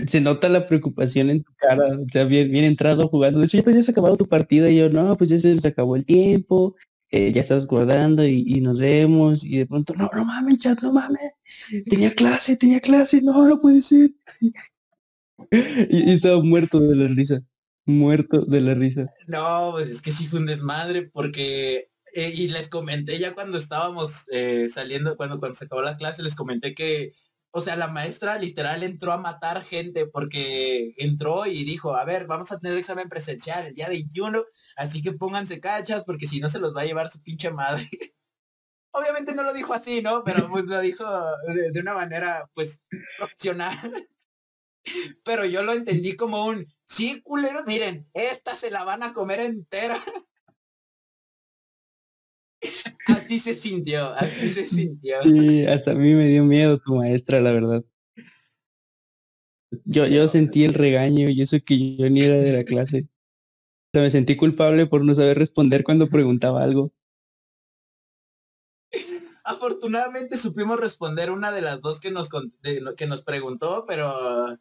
Se 0.09 0.21
nota 0.21 0.49
la 0.49 0.67
preocupación 0.67 1.31
en 1.31 1.45
tu 1.45 1.53
cara, 1.55 1.85
o 1.97 2.07
sea, 2.13 2.25
bien, 2.25 2.51
bien 2.51 2.65
entrado 2.65 3.07
jugando. 3.09 3.39
De 3.39 3.47
hecho, 3.47 3.59
ya, 3.59 3.63
pues, 3.63 3.77
ya 3.77 3.83
se 3.85 3.91
ha 3.91 3.93
acabado 3.93 4.17
tu 4.17 4.29
partida 4.29 4.69
y 4.69 4.79
yo, 4.79 4.91
no, 4.91 5.17
pues 5.17 5.31
ya 5.31 5.39
se 5.39 5.69
acabó 5.69 5.95
el 5.95 6.05
tiempo, 6.05 6.75
eh, 7.15 7.31
ya 7.31 7.43
estás 7.43 7.67
guardando 7.67 8.27
y, 8.27 8.61
nos 8.63 8.79
vemos 8.79 9.45
y 9.45 9.59
de 9.59 9.67
pronto, 9.67 9.95
no, 9.95 10.11
no 10.15 10.25
mames, 10.25 10.59
chat, 10.61 10.81
no 10.81 10.93
mames, 10.95 11.33
tenía 11.91 12.11
clase, 12.11 12.57
tenía 12.57 12.81
clase, 12.81 13.21
no, 13.21 13.47
no 13.47 13.61
puede 13.61 13.83
ser. 13.83 14.13
Y, 15.51 16.13
estaba 16.13 16.43
muerto 16.43 16.81
de 16.81 16.97
la 16.97 17.09
risa, 17.09 17.41
muerto 17.87 18.45
de 18.45 18.61
la 18.61 18.75
risa. 18.75 19.13
No, 19.27 19.71
pues 19.73 19.89
es 19.89 20.03
que 20.03 20.11
sí 20.11 20.27
fue 20.27 20.41
un 20.41 20.47
desmadre 20.47 21.03
porque, 21.11 21.89
eh, 22.15 22.33
y 22.35 22.49
les 22.49 22.69
comenté 22.69 23.19
ya 23.19 23.35
cuando 23.35 23.59
estábamos 23.59 24.27
eh, 24.33 24.69
saliendo, 24.69 25.17
cuando, 25.17 25.39
cuando 25.39 25.55
se 25.55 25.65
acabó 25.65 25.83
la 25.83 25.97
clase, 25.97 26.23
les 26.23 26.35
comenté 26.35 26.75
que 26.75 27.13
o 27.55 27.61
sea, 27.61 27.77
la 27.77 27.89
maestra 27.89 28.39
literal 28.39 28.83
entró 28.83 29.13
a 29.13 29.19
matar 29.19 29.65
gente 29.65 30.07
porque 30.07 30.95
entró 30.97 31.45
y 31.47 31.65
dijo, 31.65 31.95
a 31.95 32.05
ver, 32.07 32.27
vamos 32.27 32.51
a 32.51 32.59
tener 32.59 32.79
examen 32.79 33.11
presencial 33.11 33.67
el 33.67 33.75
día 33.75 33.89
21, 33.89 34.43
así 34.77 35.03
que 35.03 35.13
pónganse 35.13 35.61
cachas 35.61 36.05
porque 36.05 36.27
si 36.27 36.41
no 36.41 36.49
se 36.49 36.59
los 36.59 36.75
va 36.75 36.81
a 36.81 36.87
llevar 36.87 37.11
su 37.11 37.23
pinche 37.23 37.51
madre. 37.51 37.89
Obviamente 38.93 39.35
no 39.35 39.43
lo 39.43 39.53
dijo 39.53 39.75
así, 39.75 40.01
¿no? 40.01 40.25
Pero 40.25 40.49
pues 40.49 40.65
lo 40.65 40.81
dijo 40.81 41.05
de, 41.73 41.79
una 41.81 41.95
manera, 41.95 42.49
pues, 42.55 42.81
opcional. 43.21 43.77
Pero 45.25 45.45
yo 45.45 45.63
lo 45.63 45.73
entendí 45.73 46.17
como 46.17 46.47
un, 46.47 46.67
sí, 46.87 47.21
culeros, 47.23 47.67
miren, 47.67 48.09
esta 48.15 48.57
se 48.57 48.71
la 48.71 48.85
van 48.85 49.03
a 49.03 49.13
comer 49.13 49.41
entera. 49.41 49.99
Así 53.09 53.41
se 53.41 53.57
sintió, 53.57 54.11
así 54.11 54.49
se 54.49 54.67
sintió. 54.67 55.21
Sí, 55.25 55.67
hasta 55.67 55.91
a 55.91 55.95
mí 55.95 56.15
me 56.15 56.29
dio 56.29 56.45
miedo 56.45 56.79
tu 56.79 56.95
maestra, 56.95 57.41
la 57.41 57.51
verdad. 57.51 57.85
Yo, 59.85 60.07
yo 60.07 60.29
sentí 60.29 60.65
el 60.65 60.75
regaño 60.75 61.29
y 61.29 61.43
eso 61.43 61.57
que 61.65 61.97
yo 61.97 62.09
ni 62.09 62.21
era 62.21 62.37
de 62.37 62.53
la 62.53 62.65
clase. 62.65 63.09
O 63.87 63.91
sea, 63.93 64.03
me 64.03 64.11
sentí 64.11 64.37
culpable 64.37 64.87
por 64.87 65.05
no 65.05 65.15
saber 65.15 65.39
responder 65.39 65.83
cuando 65.83 66.09
preguntaba 66.09 66.63
algo. 66.63 66.93
Afortunadamente 69.45 70.37
supimos 70.37 70.79
responder 70.79 71.31
una 71.31 71.51
de 71.51 71.63
las 71.63 71.81
dos 71.81 72.01
que 72.01 72.13
nos 72.13 72.29
que 72.97 73.07
nos 73.07 73.25
preguntó, 73.25 73.87
pero 73.89 74.57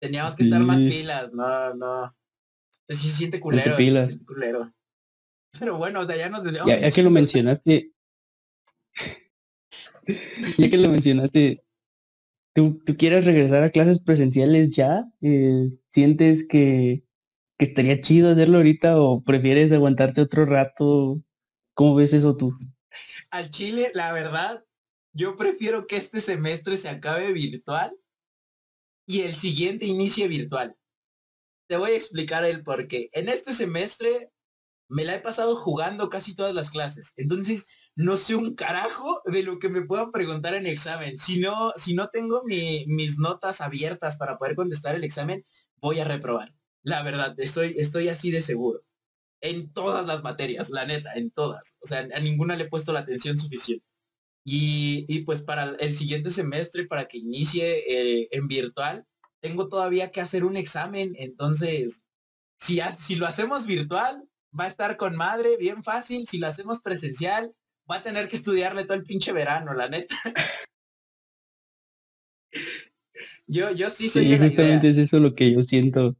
teníamos 0.00 0.34
que 0.34 0.42
estar 0.42 0.60
más 0.62 0.78
pilas, 0.78 1.32
no, 1.32 1.74
no. 1.74 2.16
Pues 2.86 2.98
sí 2.98 3.08
se 3.08 3.18
siente 3.18 3.38
culero, 3.38 3.76
se 3.76 4.06
siente 4.06 4.24
culero. 4.24 4.72
Pero 5.58 5.78
bueno, 5.78 6.00
o 6.00 6.06
sea, 6.06 6.16
ya 6.16 6.28
nos 6.28 6.44
ya, 6.66 6.80
ya 6.80 6.90
que 6.90 7.02
lo 7.02 7.10
mencionaste, 7.10 7.92
ya 10.58 10.70
que 10.70 10.78
lo 10.78 10.88
mencionaste, 10.88 11.64
¿tú, 12.54 12.82
¿tú, 12.84 12.96
quieres 12.96 13.24
regresar 13.24 13.62
a 13.62 13.70
clases 13.70 14.02
presenciales 14.02 14.70
ya? 14.70 15.04
Eh, 15.20 15.70
¿Sientes 15.90 16.46
que, 16.48 17.04
que 17.58 17.66
estaría 17.66 18.00
chido 18.00 18.30
hacerlo 18.30 18.58
ahorita 18.58 19.00
o 19.00 19.22
prefieres 19.22 19.72
aguantarte 19.72 20.20
otro 20.20 20.46
rato? 20.46 21.20
¿Cómo 21.74 21.96
ves 21.96 22.12
eso 22.12 22.36
tú? 22.36 22.52
Al 23.30 23.50
Chile, 23.50 23.90
la 23.94 24.12
verdad, 24.12 24.64
yo 25.12 25.36
prefiero 25.36 25.86
que 25.86 25.96
este 25.96 26.20
semestre 26.20 26.76
se 26.76 26.88
acabe 26.88 27.32
virtual 27.32 27.96
y 29.06 29.22
el 29.22 29.34
siguiente 29.34 29.86
inicie 29.86 30.28
virtual. 30.28 30.76
Te 31.68 31.76
voy 31.76 31.92
a 31.92 31.96
explicar 31.96 32.44
el 32.44 32.62
por 32.62 32.88
qué. 32.88 33.10
En 33.12 33.28
este 33.28 33.52
semestre 33.52 34.30
me 34.88 35.04
la 35.04 35.14
he 35.14 35.20
pasado 35.20 35.56
jugando 35.56 36.08
casi 36.08 36.34
todas 36.34 36.54
las 36.54 36.70
clases. 36.70 37.12
Entonces, 37.16 37.66
no 37.94 38.16
sé 38.16 38.34
un 38.34 38.54
carajo 38.54 39.22
de 39.24 39.42
lo 39.42 39.58
que 39.58 39.68
me 39.68 39.82
puedan 39.82 40.10
preguntar 40.10 40.54
en 40.54 40.66
examen. 40.66 41.18
Si 41.18 41.38
no, 41.38 41.72
si 41.76 41.94
no 41.94 42.08
tengo 42.08 42.42
mis 42.44 43.18
notas 43.18 43.60
abiertas 43.60 44.16
para 44.16 44.38
poder 44.38 44.56
contestar 44.56 44.94
el 44.94 45.04
examen, 45.04 45.44
voy 45.76 46.00
a 46.00 46.04
reprobar. 46.04 46.54
La 46.82 47.02
verdad, 47.02 47.34
estoy, 47.38 47.74
estoy 47.78 48.08
así 48.08 48.30
de 48.30 48.42
seguro. 48.42 48.82
En 49.40 49.72
todas 49.72 50.06
las 50.06 50.22
materias, 50.22 50.70
la 50.70 50.86
neta, 50.86 51.12
en 51.14 51.30
todas. 51.30 51.76
O 51.80 51.86
sea, 51.86 52.08
a 52.14 52.20
ninguna 52.20 52.56
le 52.56 52.64
he 52.64 52.68
puesto 52.68 52.92
la 52.92 53.00
atención 53.00 53.38
suficiente. 53.38 53.86
Y, 54.44 55.20
pues 55.24 55.42
para 55.42 55.76
el 55.78 55.96
siguiente 55.96 56.30
semestre, 56.30 56.86
para 56.86 57.06
que 57.06 57.18
inicie 57.18 57.84
eh, 57.86 58.28
en 58.32 58.48
virtual, 58.48 59.06
tengo 59.40 59.68
todavía 59.68 60.10
que 60.10 60.20
hacer 60.20 60.44
un 60.44 60.56
examen. 60.56 61.14
Entonces, 61.16 62.02
si, 62.56 62.80
si 62.98 63.16
lo 63.16 63.26
hacemos 63.26 63.66
virtual, 63.66 64.24
va 64.58 64.64
a 64.64 64.68
estar 64.68 64.96
con 64.96 65.16
madre, 65.16 65.56
bien 65.58 65.82
fácil. 65.82 66.26
Si 66.26 66.38
lo 66.38 66.46
hacemos 66.46 66.80
presencial, 66.80 67.54
va 67.90 67.96
a 67.96 68.02
tener 68.02 68.28
que 68.28 68.36
estudiarle 68.36 68.84
todo 68.84 68.94
el 68.94 69.04
pinche 69.04 69.32
verano, 69.32 69.74
la 69.74 69.88
neta. 69.88 70.16
yo, 73.46 73.70
yo 73.72 73.90
sí 73.90 74.08
soy 74.08 74.24
sí, 74.24 74.32
es 74.32 74.98
eso 74.98 75.18
lo 75.18 75.34
que 75.34 75.52
yo 75.52 75.62
siento. 75.62 76.16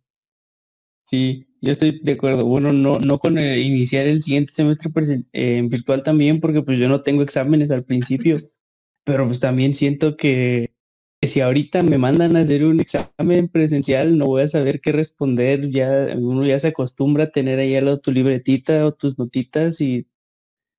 Sí, 1.07 1.47
yo 1.61 1.73
estoy 1.73 2.01
de 2.03 2.13
acuerdo. 2.13 2.45
Bueno, 2.47 2.73
no, 2.73 2.99
no 2.99 3.19
con 3.19 3.39
iniciar 3.39 4.07
el 4.07 4.23
siguiente 4.23 4.53
semestre 4.53 4.91
en 5.33 5.69
virtual 5.69 6.03
también, 6.03 6.41
porque 6.41 6.63
pues 6.63 6.79
yo 6.79 6.89
no 6.89 7.03
tengo 7.03 7.23
exámenes 7.23 7.71
al 7.71 7.85
principio. 7.85 8.41
pero 9.05 9.27
pues 9.27 9.41
también 9.41 9.75
siento 9.75 10.17
que 10.17 10.75
si 11.23 11.41
ahorita 11.41 11.83
me 11.83 11.99
mandan 11.99 12.37
a 12.37 12.41
hacer 12.41 12.65
un 12.65 12.81
examen 12.81 13.49
presencial, 13.49 14.17
no 14.19 14.27
voy 14.27 14.43
a 14.43 14.49
saber 14.49 14.81
qué 14.81 14.93
responder, 14.93 15.71
ya 15.71 16.15
uno 16.17 16.45
ya 16.47 16.61
se 16.61 16.69
acostumbra 16.69 17.25
a 17.25 17.31
tener 17.31 17.59
ahí 17.59 17.77
al 17.77 18.01
tu 18.01 18.13
libretita 18.13 18.87
o 18.87 18.93
tus 18.95 19.19
notitas 19.19 19.81
y 19.81 20.09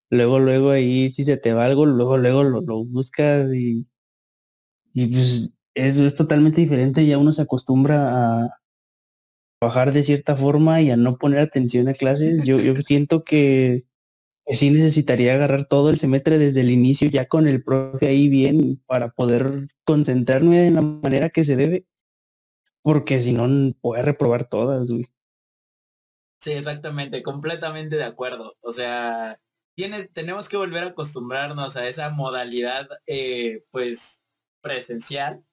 luego, 0.09 0.39
luego 0.39 0.71
ahí 0.71 1.13
si 1.13 1.25
se 1.25 1.37
te 1.37 1.53
va 1.53 1.65
algo, 1.65 1.85
luego, 1.85 2.17
luego 2.17 2.43
lo, 2.43 2.61
buscas 2.85 3.53
y, 3.53 3.87
y 4.93 5.07
pues 5.07 5.53
eso 5.75 6.07
es 6.07 6.15
totalmente 6.15 6.61
diferente, 6.61 7.05
ya 7.05 7.17
uno 7.17 7.33
se 7.33 7.41
acostumbra 7.43 8.45
a 8.45 8.60
trabajar 9.61 9.93
de 9.93 10.03
cierta 10.03 10.35
forma 10.35 10.81
y 10.81 10.89
a 10.89 10.97
no 10.97 11.17
poner 11.17 11.39
atención 11.39 11.87
a 11.87 11.93
clases. 11.93 12.43
Yo, 12.43 12.59
yo 12.59 12.73
siento 12.81 13.23
que 13.23 13.85
sí 14.47 14.71
necesitaría 14.71 15.35
agarrar 15.35 15.65
todo 15.65 15.91
el 15.91 15.99
semestre 15.99 16.39
desde 16.39 16.61
el 16.61 16.71
inicio 16.71 17.09
ya 17.09 17.27
con 17.27 17.47
el 17.47 17.63
profe 17.63 18.07
ahí 18.07 18.27
bien 18.27 18.81
para 18.87 19.11
poder 19.11 19.67
concentrarme 19.85 20.67
en 20.67 20.75
la 20.75 20.81
manera 20.81 21.29
que 21.29 21.45
se 21.45 21.55
debe. 21.55 21.85
Porque 22.81 23.21
si 23.21 23.33
no, 23.33 23.47
puede 23.79 24.01
reprobar 24.01 24.49
todas, 24.49 24.89
güey. 24.89 25.07
Sí, 26.39 26.53
exactamente, 26.53 27.21
completamente 27.21 27.97
de 27.97 28.03
acuerdo. 28.03 28.55
O 28.61 28.71
sea, 28.71 29.39
tiene, 29.75 30.05
tenemos 30.05 30.49
que 30.49 30.57
volver 30.57 30.83
a 30.83 30.87
acostumbrarnos 30.87 31.77
a 31.77 31.87
esa 31.87 32.09
modalidad, 32.09 32.89
eh, 33.05 33.63
pues, 33.69 34.23
presencial. 34.61 35.43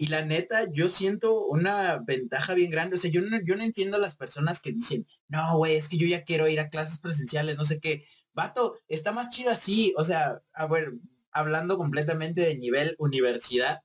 Y 0.00 0.06
la 0.06 0.24
neta, 0.24 0.64
yo 0.72 0.88
siento 0.88 1.44
una 1.44 1.98
ventaja 1.98 2.54
bien 2.54 2.70
grande. 2.70 2.96
O 2.96 2.98
sea, 2.98 3.10
yo 3.10 3.20
no, 3.20 3.38
yo 3.44 3.54
no 3.54 3.62
entiendo 3.62 3.98
a 3.98 4.00
las 4.00 4.16
personas 4.16 4.58
que 4.58 4.72
dicen, 4.72 5.06
no, 5.28 5.58
güey, 5.58 5.74
es 5.74 5.90
que 5.90 5.98
yo 5.98 6.06
ya 6.06 6.24
quiero 6.24 6.48
ir 6.48 6.58
a 6.58 6.70
clases 6.70 6.98
presenciales, 7.00 7.58
no 7.58 7.66
sé 7.66 7.80
qué. 7.80 8.06
Vato, 8.32 8.78
está 8.88 9.12
más 9.12 9.28
chido 9.28 9.50
así. 9.50 9.92
O 9.98 10.04
sea, 10.04 10.40
a 10.54 10.66
ver, 10.68 10.94
hablando 11.32 11.76
completamente 11.76 12.40
de 12.40 12.56
nivel 12.56 12.96
universidad, 12.98 13.82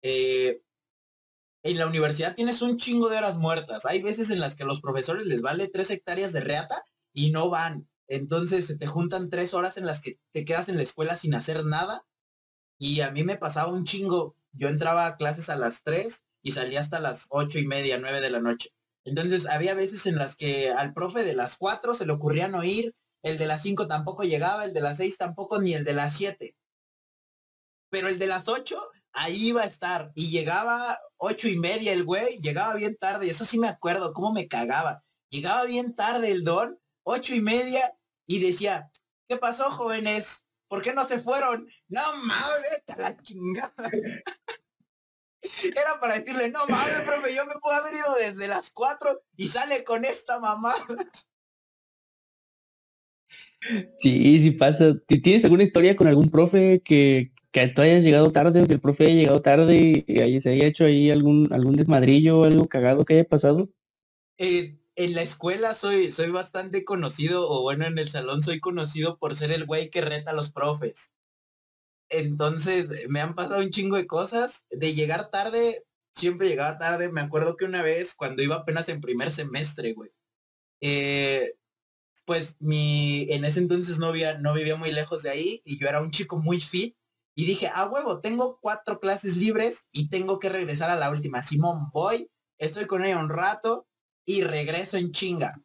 eh, 0.00 0.62
en 1.62 1.76
la 1.76 1.86
universidad 1.86 2.34
tienes 2.34 2.62
un 2.62 2.78
chingo 2.78 3.10
de 3.10 3.18
horas 3.18 3.36
muertas. 3.36 3.84
Hay 3.84 4.00
veces 4.00 4.30
en 4.30 4.40
las 4.40 4.56
que 4.56 4.62
a 4.62 4.66
los 4.66 4.80
profesores 4.80 5.26
les 5.26 5.42
vale 5.42 5.68
tres 5.68 5.90
hectáreas 5.90 6.32
de 6.32 6.40
reata 6.40 6.82
y 7.12 7.30
no 7.30 7.50
van. 7.50 7.86
Entonces 8.08 8.66
se 8.66 8.78
te 8.78 8.86
juntan 8.86 9.28
tres 9.28 9.52
horas 9.52 9.76
en 9.76 9.84
las 9.84 10.00
que 10.00 10.18
te 10.32 10.46
quedas 10.46 10.70
en 10.70 10.78
la 10.78 10.82
escuela 10.82 11.14
sin 11.14 11.34
hacer 11.34 11.66
nada. 11.66 12.06
Y 12.78 13.02
a 13.02 13.10
mí 13.10 13.22
me 13.22 13.36
pasaba 13.36 13.70
un 13.70 13.84
chingo. 13.84 14.34
Yo 14.52 14.68
entraba 14.68 15.06
a 15.06 15.16
clases 15.16 15.48
a 15.48 15.56
las 15.56 15.82
tres 15.82 16.24
y 16.42 16.52
salía 16.52 16.80
hasta 16.80 17.00
las 17.00 17.26
ocho 17.30 17.58
y 17.58 17.66
media, 17.66 17.98
nueve 17.98 18.20
de 18.20 18.30
la 18.30 18.40
noche. 18.40 18.70
Entonces 19.04 19.46
había 19.46 19.74
veces 19.74 20.06
en 20.06 20.16
las 20.16 20.36
que 20.36 20.70
al 20.70 20.92
profe 20.92 21.24
de 21.24 21.34
las 21.34 21.56
cuatro 21.56 21.94
se 21.94 22.06
le 22.06 22.12
ocurría 22.12 22.48
no 22.48 22.62
ir, 22.62 22.94
el 23.22 23.38
de 23.38 23.46
las 23.46 23.62
cinco 23.62 23.88
tampoco 23.88 24.24
llegaba, 24.24 24.64
el 24.64 24.74
de 24.74 24.80
las 24.80 24.98
seis 24.98 25.16
tampoco, 25.16 25.60
ni 25.60 25.74
el 25.74 25.84
de 25.84 25.92
las 25.92 26.14
siete. 26.14 26.56
Pero 27.90 28.08
el 28.08 28.18
de 28.18 28.26
las 28.26 28.48
ocho 28.48 28.80
ahí 29.12 29.48
iba 29.48 29.62
a 29.62 29.66
estar 29.66 30.10
y 30.14 30.30
llegaba 30.30 30.98
ocho 31.16 31.48
y 31.48 31.58
media 31.58 31.92
el 31.92 32.04
güey, 32.04 32.38
llegaba 32.38 32.74
bien 32.74 32.96
tarde, 32.96 33.28
eso 33.28 33.44
sí 33.44 33.58
me 33.58 33.68
acuerdo, 33.68 34.12
cómo 34.12 34.32
me 34.32 34.48
cagaba. 34.48 35.04
Llegaba 35.30 35.64
bien 35.64 35.94
tarde 35.94 36.30
el 36.30 36.44
don, 36.44 36.78
ocho 37.04 37.34
y 37.34 37.40
media, 37.40 37.94
y 38.26 38.40
decía, 38.40 38.90
¿qué 39.28 39.36
pasó, 39.36 39.70
jóvenes? 39.70 40.44
¿Por 40.72 40.80
qué 40.80 40.94
no 40.94 41.04
se 41.04 41.20
fueron? 41.20 41.68
No 41.90 42.00
mames, 42.24 42.82
a 42.88 42.98
la 42.98 43.14
chingada. 43.18 43.74
Era 45.76 46.00
para 46.00 46.18
decirle, 46.18 46.48
no 46.48 46.66
mames, 46.66 47.02
profe, 47.02 47.34
yo 47.34 47.44
me 47.44 47.56
puedo 47.60 47.76
haber 47.76 47.92
ido 47.92 48.14
desde 48.14 48.48
las 48.48 48.70
cuatro 48.70 49.20
y 49.36 49.48
sale 49.48 49.84
con 49.84 50.06
esta 50.06 50.40
mamá. 50.40 50.72
Sí, 54.00 54.40
sí 54.40 54.50
pasa. 54.52 54.94
¿Tienes 55.06 55.44
alguna 55.44 55.64
historia 55.64 55.94
con 55.94 56.06
algún 56.06 56.30
profe 56.30 56.80
que, 56.82 57.32
que 57.50 57.68
tú 57.68 57.82
hayas 57.82 58.02
llegado 58.02 58.32
tarde 58.32 58.62
o 58.62 58.66
que 58.66 58.72
el 58.72 58.80
profe 58.80 59.04
haya 59.04 59.14
llegado 59.14 59.42
tarde 59.42 60.06
y 60.06 60.40
se 60.40 60.48
haya 60.48 60.64
hecho 60.64 60.86
ahí 60.86 61.10
algún, 61.10 61.52
algún 61.52 61.76
desmadrillo 61.76 62.40
o 62.40 62.44
algo 62.44 62.66
cagado 62.66 63.04
que 63.04 63.12
haya 63.12 63.24
pasado? 63.24 63.68
Eh, 64.38 64.78
en 64.96 65.14
la 65.14 65.22
escuela 65.22 65.74
soy, 65.74 66.12
soy 66.12 66.30
bastante 66.30 66.84
conocido, 66.84 67.48
o 67.48 67.62
bueno, 67.62 67.86
en 67.86 67.98
el 67.98 68.10
salón 68.10 68.42
soy 68.42 68.60
conocido 68.60 69.18
por 69.18 69.36
ser 69.36 69.50
el 69.50 69.64
güey 69.64 69.90
que 69.90 70.02
reta 70.02 70.32
a 70.32 70.34
los 70.34 70.52
profes. 70.52 71.12
Entonces, 72.10 72.90
me 73.08 73.20
han 73.20 73.34
pasado 73.34 73.62
un 73.62 73.70
chingo 73.70 73.96
de 73.96 74.06
cosas. 74.06 74.66
De 74.70 74.94
llegar 74.94 75.30
tarde, 75.30 75.84
siempre 76.14 76.48
llegaba 76.48 76.78
tarde. 76.78 77.10
Me 77.10 77.22
acuerdo 77.22 77.56
que 77.56 77.64
una 77.64 77.82
vez, 77.82 78.14
cuando 78.14 78.42
iba 78.42 78.56
apenas 78.56 78.88
en 78.88 79.00
primer 79.00 79.30
semestre, 79.30 79.94
güey, 79.94 80.10
eh, 80.82 81.54
pues 82.26 82.56
mi, 82.60 83.26
en 83.30 83.44
ese 83.44 83.60
entonces 83.60 83.98
no, 83.98 84.12
no 84.40 84.54
vivía 84.54 84.76
muy 84.76 84.92
lejos 84.92 85.22
de 85.22 85.30
ahí 85.30 85.62
y 85.64 85.78
yo 85.78 85.88
era 85.88 86.00
un 86.00 86.10
chico 86.10 86.38
muy 86.38 86.60
fit 86.60 86.96
y 87.34 87.46
dije, 87.46 87.68
a 87.72 87.88
huevo, 87.88 88.20
tengo 88.20 88.58
cuatro 88.60 89.00
clases 89.00 89.36
libres 89.36 89.88
y 89.90 90.08
tengo 90.08 90.38
que 90.38 90.50
regresar 90.50 90.90
a 90.90 90.96
la 90.96 91.10
última. 91.10 91.42
Simón, 91.42 91.90
voy, 91.92 92.30
estoy 92.58 92.86
con 92.86 93.04
ella 93.04 93.18
un 93.18 93.30
rato 93.30 93.86
y 94.24 94.42
regreso 94.42 94.96
en 94.96 95.12
chinga. 95.12 95.60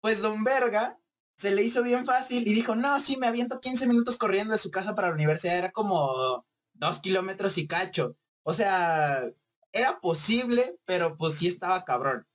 Pues 0.00 0.20
don 0.20 0.44
Verga 0.44 0.98
se 1.36 1.50
le 1.50 1.62
hizo 1.62 1.82
bien 1.82 2.06
fácil 2.06 2.46
y 2.46 2.54
dijo, 2.54 2.74
no, 2.74 3.00
sí, 3.00 3.16
me 3.16 3.26
aviento 3.26 3.60
15 3.60 3.86
minutos 3.86 4.16
corriendo 4.16 4.52
de 4.52 4.58
su 4.58 4.70
casa 4.70 4.94
para 4.94 5.08
la 5.08 5.14
universidad. 5.14 5.58
Era 5.58 5.70
como 5.72 6.44
dos 6.74 7.00
kilómetros 7.00 7.58
y 7.58 7.66
cacho. 7.66 8.16
O 8.42 8.54
sea, 8.54 9.24
era 9.72 10.00
posible, 10.00 10.78
pero 10.84 11.16
pues 11.16 11.36
sí 11.36 11.46
estaba 11.48 11.84
cabrón. 11.84 12.26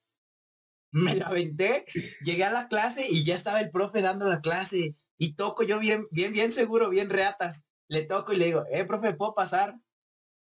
Me 0.91 1.15
la 1.15 1.27
aventé, 1.27 1.85
llegué 2.23 2.45
a 2.45 2.51
la 2.51 2.67
clase 2.67 3.05
y 3.09 3.23
ya 3.25 3.35
estaba 3.35 3.59
el 3.59 3.69
profe 3.69 4.01
dando 4.01 4.25
la 4.27 4.41
clase 4.41 4.95
y 5.17 5.33
toco 5.33 5.63
yo 5.63 5.79
bien, 5.79 6.07
bien, 6.11 6.31
bien 6.31 6.51
seguro, 6.51 6.89
bien 6.89 7.09
reatas 7.09 7.67
le 7.87 8.03
toco 8.03 8.33
y 8.33 8.37
le 8.37 8.45
digo, 8.45 8.65
eh, 8.69 8.85
profe, 8.85 9.13
¿puedo 9.13 9.33
pasar? 9.33 9.79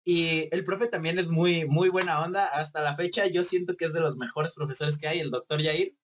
Y 0.04 0.48
el 0.54 0.64
profe 0.64 0.88
también 0.88 1.20
es 1.20 1.30
muy, 1.30 1.66
muy 1.66 1.90
buena 1.90 2.22
onda. 2.22 2.46
Hasta 2.46 2.82
la 2.82 2.96
fecha 2.96 3.28
yo 3.28 3.44
siento 3.44 3.76
que 3.76 3.86
es 3.86 3.94
de 3.94 4.00
los 4.00 4.18
mejores 4.18 4.54
profesores 4.54 4.98
que 4.98 5.08
hay, 5.08 5.20
el 5.20 5.32
doctor 5.32 5.62
Yair. 5.62 5.96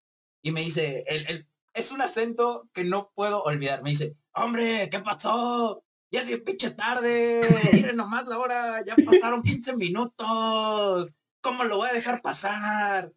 Y 0.42 0.52
me 0.52 0.62
dice, 0.62 1.04
el, 1.08 1.48
es 1.74 1.92
un 1.92 2.02
acento 2.02 2.70
que 2.74 2.84
no 2.84 3.12
puedo 3.14 3.42
olvidar. 3.44 3.82
Me 3.84 3.92
dice, 3.92 4.16
hombre, 4.34 4.90
¿qué 4.90 5.00
pasó? 5.00 5.84
Ya 6.12 6.22
es 6.22 6.42
pinche 6.42 6.72
tarde. 6.72 7.48
Miren 7.74 7.96
nomás 7.98 8.28
la 8.28 8.38
hora. 8.38 8.86
Ya 8.86 8.96
pasaron 9.06 9.42
15 9.42 9.76
minutos. 9.78 11.14
¿Cómo 11.42 11.64
lo 11.64 11.78
voy 11.78 11.90
a 11.90 11.94
dejar 11.94 12.22
pasar? 12.22 13.14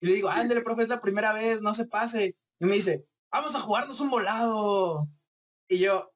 Y 0.00 0.06
le 0.06 0.14
digo, 0.14 0.28
ándale, 0.28 0.62
profe, 0.62 0.82
es 0.82 0.88
la 0.88 1.00
primera 1.00 1.32
vez, 1.32 1.62
no 1.62 1.74
se 1.74 1.86
pase. 1.86 2.36
Y 2.58 2.64
me 2.64 2.76
dice, 2.76 3.06
vamos 3.30 3.54
a 3.54 3.60
jugarnos 3.60 4.00
un 4.00 4.10
volado. 4.10 5.08
Y 5.68 5.78
yo, 5.78 6.12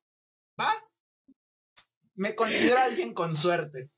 ¿va? 0.61 0.73
me 2.17 2.35
considero 2.35 2.79
alguien 2.83 3.15
con 3.15 3.37
suerte. 3.37 3.91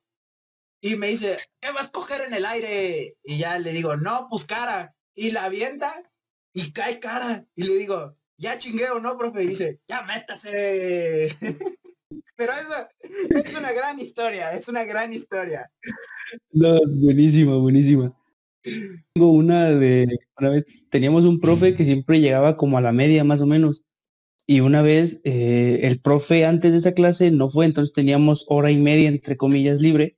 Y 0.81 0.97
me 0.97 1.09
dice, 1.09 1.39
¿qué 1.61 1.73
vas 1.73 1.89
a 1.89 1.93
coger 1.93 2.23
en 2.23 2.35
el 2.35 2.47
aire? 2.47 3.17
Y 3.25 3.39
ya 3.39 3.59
le 3.59 3.73
digo, 3.73 3.97
no, 3.97 4.29
pues 4.31 4.45
cara. 4.45 4.95
Y 5.15 5.33
la 5.33 5.45
avienta 5.45 5.93
y 6.53 6.73
cae 6.73 7.01
cara. 7.01 7.47
Y 7.57 7.65
le 7.65 7.75
digo, 7.75 8.17
ya 8.37 8.59
chingueo, 8.59 9.01
¿no, 9.01 9.19
profe? 9.19 9.45
Y 9.45 9.49
dice, 9.49 9.81
ya 9.89 10.03
métase. 10.03 11.29
Pero 12.37 12.53
eso 12.53 12.89
es 13.31 13.55
una 13.55 13.73
gran 13.73 13.99
historia, 13.99 14.53
es 14.55 14.69
una 14.69 14.85
gran 14.85 15.13
historia. 15.13 15.71
No, 16.53 16.79
buenísima, 16.87 17.57
buenísima. 17.57 18.17
Tengo 18.63 19.33
una 19.33 19.71
de, 19.71 20.07
una 20.39 20.51
vez, 20.51 20.65
teníamos 20.91 21.25
un 21.25 21.41
profe 21.41 21.75
que 21.75 21.85
siempre 21.85 22.21
llegaba 22.21 22.57
como 22.57 22.79
a 22.79 22.81
la 22.81 22.93
media 22.93 23.25
más 23.25 23.41
o 23.41 23.47
menos. 23.47 23.85
Y 24.47 24.61
una 24.61 24.83
vez 24.83 25.21
eh, 25.25 25.81
el 25.83 26.01
profe 26.01 26.47
antes 26.47 26.73
de 26.73 26.79
esa 26.79 26.93
clase 26.93 27.31
no 27.31 27.51
fue, 27.51 27.67
entonces 27.67 27.93
teníamos 27.93 28.47
hora 28.49 28.71
y 28.71 28.79
media, 28.79 29.09
entre 29.09 29.37
comillas, 29.37 29.81
libre. 29.81 30.18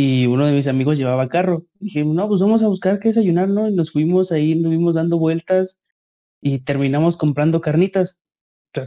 Y 0.00 0.28
uno 0.28 0.46
de 0.46 0.52
mis 0.52 0.68
amigos 0.68 0.96
llevaba 0.96 1.28
carro. 1.28 1.66
dije, 1.80 2.04
no, 2.04 2.28
pues 2.28 2.40
vamos 2.40 2.62
a 2.62 2.68
buscar 2.68 3.00
qué 3.00 3.08
desayunar, 3.08 3.48
¿no? 3.48 3.68
Y 3.68 3.74
nos 3.74 3.90
fuimos 3.90 4.30
ahí, 4.30 4.54
nos 4.54 4.70
fuimos 4.70 4.94
dando 4.94 5.18
vueltas 5.18 5.76
y 6.40 6.60
terminamos 6.60 7.16
comprando 7.16 7.60
carnitas. 7.60 8.20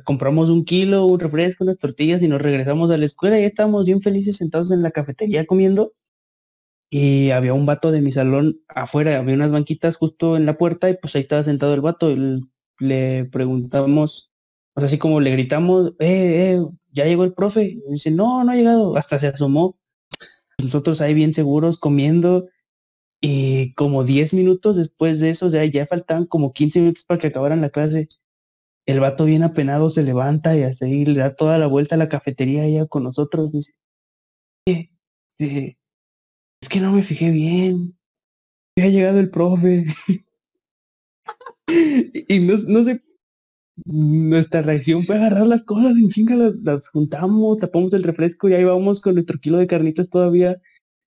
compramos 0.05 0.49
un 0.49 0.65
kilo, 0.65 1.05
un 1.05 1.19
refresco, 1.19 1.65
unas 1.65 1.79
tortillas 1.79 2.21
y 2.21 2.29
nos 2.29 2.41
regresamos 2.41 2.91
a 2.91 2.97
la 2.97 3.05
escuela 3.05 3.39
y 3.39 3.43
estábamos 3.43 3.85
bien 3.85 4.01
felices 4.01 4.37
sentados 4.37 4.71
en 4.71 4.83
la 4.83 4.91
cafetería 4.91 5.45
comiendo. 5.45 5.93
Y 6.89 7.31
había 7.31 7.53
un 7.53 7.65
vato 7.65 7.91
de 7.91 8.01
mi 8.01 8.11
salón 8.13 8.61
afuera, 8.69 9.17
había 9.19 9.35
unas 9.35 9.51
banquitas 9.51 9.97
justo 9.97 10.37
en 10.37 10.45
la 10.45 10.57
puerta 10.57 10.89
y 10.89 10.95
pues 10.97 11.15
ahí 11.15 11.21
estaba 11.21 11.43
sentado 11.43 11.73
el 11.73 11.81
vato. 11.81 12.11
Y 12.11 12.41
le 12.79 13.25
preguntamos 13.25 14.31
o 14.75 14.79
sea, 14.81 14.87
así 14.87 14.97
como 14.97 15.19
le 15.19 15.31
gritamos, 15.31 15.93
eh, 15.99 16.55
eh, 16.55 16.65
ya 16.93 17.05
llegó 17.05 17.25
el 17.25 17.33
profe. 17.33 17.79
Dice, 17.89 18.11
no, 18.11 18.43
no 18.43 18.51
ha 18.51 18.55
llegado. 18.55 18.95
Hasta 18.97 19.19
se 19.19 19.27
asomó. 19.27 19.77
Nosotros 20.61 21.01
ahí 21.01 21.13
bien 21.13 21.33
seguros 21.33 21.79
comiendo. 21.79 22.49
Y 23.21 23.73
como 23.75 24.03
10 24.03 24.33
minutos 24.33 24.77
después 24.77 25.19
de 25.19 25.29
eso, 25.29 25.49
ya 25.49 25.85
faltaban 25.85 26.25
como 26.25 26.53
15 26.53 26.79
minutos 26.79 27.05
para 27.05 27.19
que 27.19 27.27
acabaran 27.27 27.61
la 27.61 27.69
clase. 27.69 28.09
El 28.87 28.99
vato 28.99 29.25
bien 29.25 29.43
apenado 29.43 29.91
se 29.91 30.03
levanta 30.03 30.57
y 30.57 30.63
así 30.63 31.05
le 31.05 31.19
da 31.19 31.35
toda 31.35 31.57
la 31.59 31.67
vuelta 31.67 31.95
a 31.95 31.97
la 31.99 32.09
cafetería 32.09 32.67
ya 32.67 32.87
con 32.87 33.03
nosotros. 33.03 33.51
Dice, 33.51 33.73
eh, 35.39 35.77
es 36.61 36.69
que 36.69 36.79
no 36.79 36.91
me 36.91 37.03
fijé 37.03 37.29
bien. 37.31 37.97
Ya 38.75 38.85
ha 38.85 38.87
llegado 38.89 39.19
el 39.19 39.29
profe. 39.29 39.85
y 42.27 42.39
no, 42.39 42.57
no 42.57 42.83
sé 42.85 43.01
nuestra 43.85 44.61
reacción 44.61 45.03
fue 45.03 45.15
agarrar 45.15 45.47
las 45.47 45.63
cosas 45.63 45.95
en 45.97 46.09
chinga, 46.09 46.35
las, 46.35 46.87
juntamos, 46.89 47.59
tapamos 47.59 47.93
el 47.93 48.03
refresco 48.03 48.49
y 48.49 48.53
ahí 48.53 48.63
vamos 48.63 49.01
con 49.01 49.15
nuestro 49.15 49.39
kilo 49.39 49.57
de 49.57 49.67
carnitas 49.67 50.09
todavía. 50.09 50.59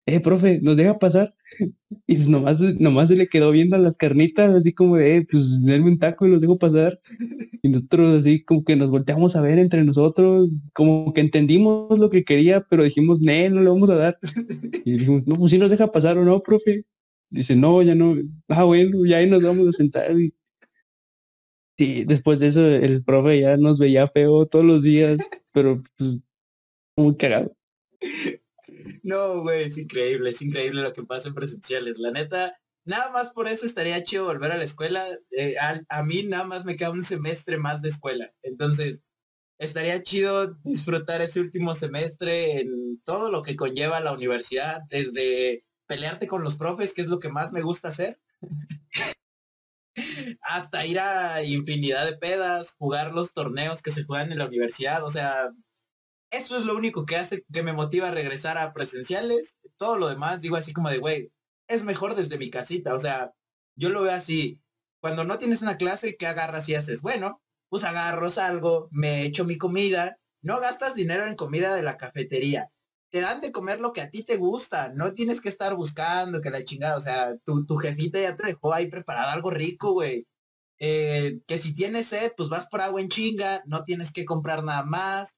Eh, 0.06 0.20
profe, 0.20 0.60
¿nos 0.62 0.76
deja 0.76 0.98
pasar? 0.98 1.34
Y 2.06 2.16
pues 2.16 2.28
nomás, 2.28 2.60
nomás 2.60 3.08
se 3.08 3.16
le 3.16 3.28
quedó 3.28 3.50
viendo 3.50 3.76
las 3.78 3.96
carnitas, 3.96 4.54
así 4.54 4.72
como 4.72 4.96
de, 4.96 5.18
eh, 5.18 5.26
pues 5.30 5.44
denme 5.64 5.90
un 5.90 5.98
taco 5.98 6.26
y 6.26 6.30
los 6.30 6.40
dejo 6.40 6.58
pasar. 6.58 7.00
Y 7.62 7.68
nosotros 7.68 8.20
así 8.20 8.44
como 8.44 8.64
que 8.64 8.76
nos 8.76 8.90
volteamos 8.90 9.36
a 9.36 9.40
ver 9.40 9.58
entre 9.58 9.84
nosotros, 9.84 10.48
como 10.72 11.12
que 11.12 11.20
entendimos 11.20 11.98
lo 11.98 12.10
que 12.10 12.24
quería, 12.24 12.60
pero 12.62 12.84
dijimos, 12.84 13.20
no, 13.20 13.32
no 13.50 13.60
le 13.60 13.68
vamos 13.68 13.90
a 13.90 13.96
dar. 13.96 14.18
Y 14.84 14.92
dijimos, 14.92 15.26
no, 15.26 15.36
pues 15.36 15.52
si 15.52 15.58
nos 15.58 15.70
deja 15.70 15.90
pasar 15.92 16.18
o 16.18 16.24
no, 16.24 16.40
profe. 16.42 16.84
Dice, 17.30 17.54
no, 17.56 17.82
ya 17.82 17.94
no. 17.94 18.16
Ah, 18.48 18.64
bueno, 18.64 19.06
ya 19.06 19.18
ahí 19.18 19.28
nos 19.30 19.44
vamos 19.44 19.68
a 19.68 19.72
sentar. 19.72 20.18
Y 20.18 20.34
Sí, 21.80 22.04
después 22.04 22.38
de 22.38 22.48
eso 22.48 22.60
el 22.60 23.02
profe 23.02 23.40
ya 23.40 23.56
nos 23.56 23.78
veía 23.78 24.06
feo 24.06 24.44
todos 24.44 24.66
los 24.66 24.82
días, 24.82 25.16
pero 25.50 25.82
pues 25.96 26.20
muy 26.94 27.16
cagado. 27.16 27.56
No, 29.02 29.40
güey, 29.40 29.62
es 29.62 29.78
increíble, 29.78 30.28
es 30.28 30.42
increíble 30.42 30.82
lo 30.82 30.92
que 30.92 31.04
pasa 31.04 31.28
en 31.28 31.34
presenciales. 31.34 31.98
La 31.98 32.10
neta, 32.10 32.54
nada 32.84 33.10
más 33.12 33.32
por 33.32 33.48
eso 33.48 33.64
estaría 33.64 34.04
chido 34.04 34.26
volver 34.26 34.52
a 34.52 34.58
la 34.58 34.64
escuela. 34.64 35.06
Eh, 35.30 35.54
a, 35.58 36.02
mí 36.02 36.22
nada 36.22 36.44
más 36.44 36.66
me 36.66 36.76
queda 36.76 36.90
un 36.90 37.02
semestre 37.02 37.56
más 37.56 37.80
de 37.80 37.88
escuela. 37.88 38.30
Entonces, 38.42 39.02
estaría 39.56 40.02
chido 40.02 40.52
disfrutar 40.62 41.22
ese 41.22 41.40
último 41.40 41.74
semestre 41.74 42.60
en 42.60 43.00
todo 43.04 43.30
lo 43.30 43.42
que 43.42 43.56
conlleva 43.56 44.00
la 44.00 44.12
universidad, 44.12 44.82
desde 44.90 45.64
pelearte 45.86 46.26
con 46.26 46.44
los 46.44 46.56
profes, 46.56 46.92
que 46.92 47.00
es 47.00 47.06
lo 47.06 47.20
que 47.20 47.30
más 47.30 47.54
me 47.54 47.62
gusta 47.62 47.88
hacer, 47.88 48.20
hasta 50.42 50.86
ir 50.86 50.98
a 51.00 51.42
infinidad 51.42 52.06
de 52.06 52.16
pedas, 52.16 52.74
jugar 52.78 53.12
los 53.12 53.32
torneos 53.32 53.82
que 53.82 53.90
se 53.90 54.04
juegan 54.04 54.32
en 54.32 54.38
la 54.38 54.46
universidad. 54.46 55.04
O 55.04 55.10
sea, 55.10 55.50
eso 56.30 56.56
es 56.56 56.64
lo 56.64 56.76
único 56.76 57.06
que 57.06 57.16
hace 57.16 57.44
que 57.52 57.62
me 57.62 57.72
motiva 57.72 58.08
a 58.08 58.12
regresar 58.12 58.58
a 58.58 58.72
presenciales. 58.72 59.56
Todo 59.76 59.98
lo 59.98 60.08
demás, 60.08 60.40
digo 60.40 60.56
así 60.56 60.72
como 60.72 60.90
de, 60.90 60.98
güey, 60.98 61.32
es 61.68 61.84
mejor 61.84 62.14
desde 62.14 62.38
mi 62.38 62.50
casita. 62.50 62.94
O 62.94 62.98
sea, 62.98 63.32
yo 63.76 63.90
lo 63.90 64.02
veo 64.02 64.12
así. 64.12 64.60
Cuando 65.00 65.24
no 65.24 65.38
tienes 65.38 65.62
una 65.62 65.76
clase, 65.76 66.16
¿qué 66.16 66.26
agarras 66.26 66.68
y 66.68 66.74
haces? 66.74 67.02
Bueno, 67.02 67.42
pues 67.68 67.84
agarro, 67.84 68.30
salgo, 68.30 68.88
me 68.90 69.24
echo 69.24 69.44
mi 69.44 69.58
comida. 69.58 70.18
No 70.42 70.60
gastas 70.60 70.94
dinero 70.94 71.26
en 71.26 71.36
comida 71.36 71.74
de 71.74 71.82
la 71.82 71.96
cafetería. 71.96 72.70
Te 73.10 73.20
dan 73.20 73.40
de 73.40 73.52
comer 73.52 73.80
lo 73.80 73.92
que 73.92 74.00
a 74.00 74.10
ti 74.10 74.24
te 74.24 74.36
gusta. 74.36 74.92
No 74.94 75.14
tienes 75.14 75.40
que 75.40 75.48
estar 75.48 75.74
buscando 75.76 76.40
que 76.40 76.50
la 76.50 76.64
chingada. 76.64 76.96
O 76.96 77.00
sea, 77.00 77.36
tu, 77.44 77.66
tu 77.66 77.76
jefita 77.76 78.20
ya 78.20 78.36
te 78.36 78.46
dejó 78.46 78.72
ahí 78.72 78.88
preparado 78.88 79.30
algo 79.30 79.50
rico, 79.50 79.92
güey. 79.92 80.26
Eh, 80.78 81.40
que 81.46 81.58
si 81.58 81.74
tienes 81.74 82.06
sed, 82.06 82.32
pues 82.36 82.48
vas 82.48 82.66
por 82.68 82.80
agua 82.80 83.00
en 83.00 83.08
chinga. 83.08 83.62
No 83.66 83.84
tienes 83.84 84.12
que 84.12 84.24
comprar 84.24 84.64
nada 84.64 84.84
más 84.84 85.36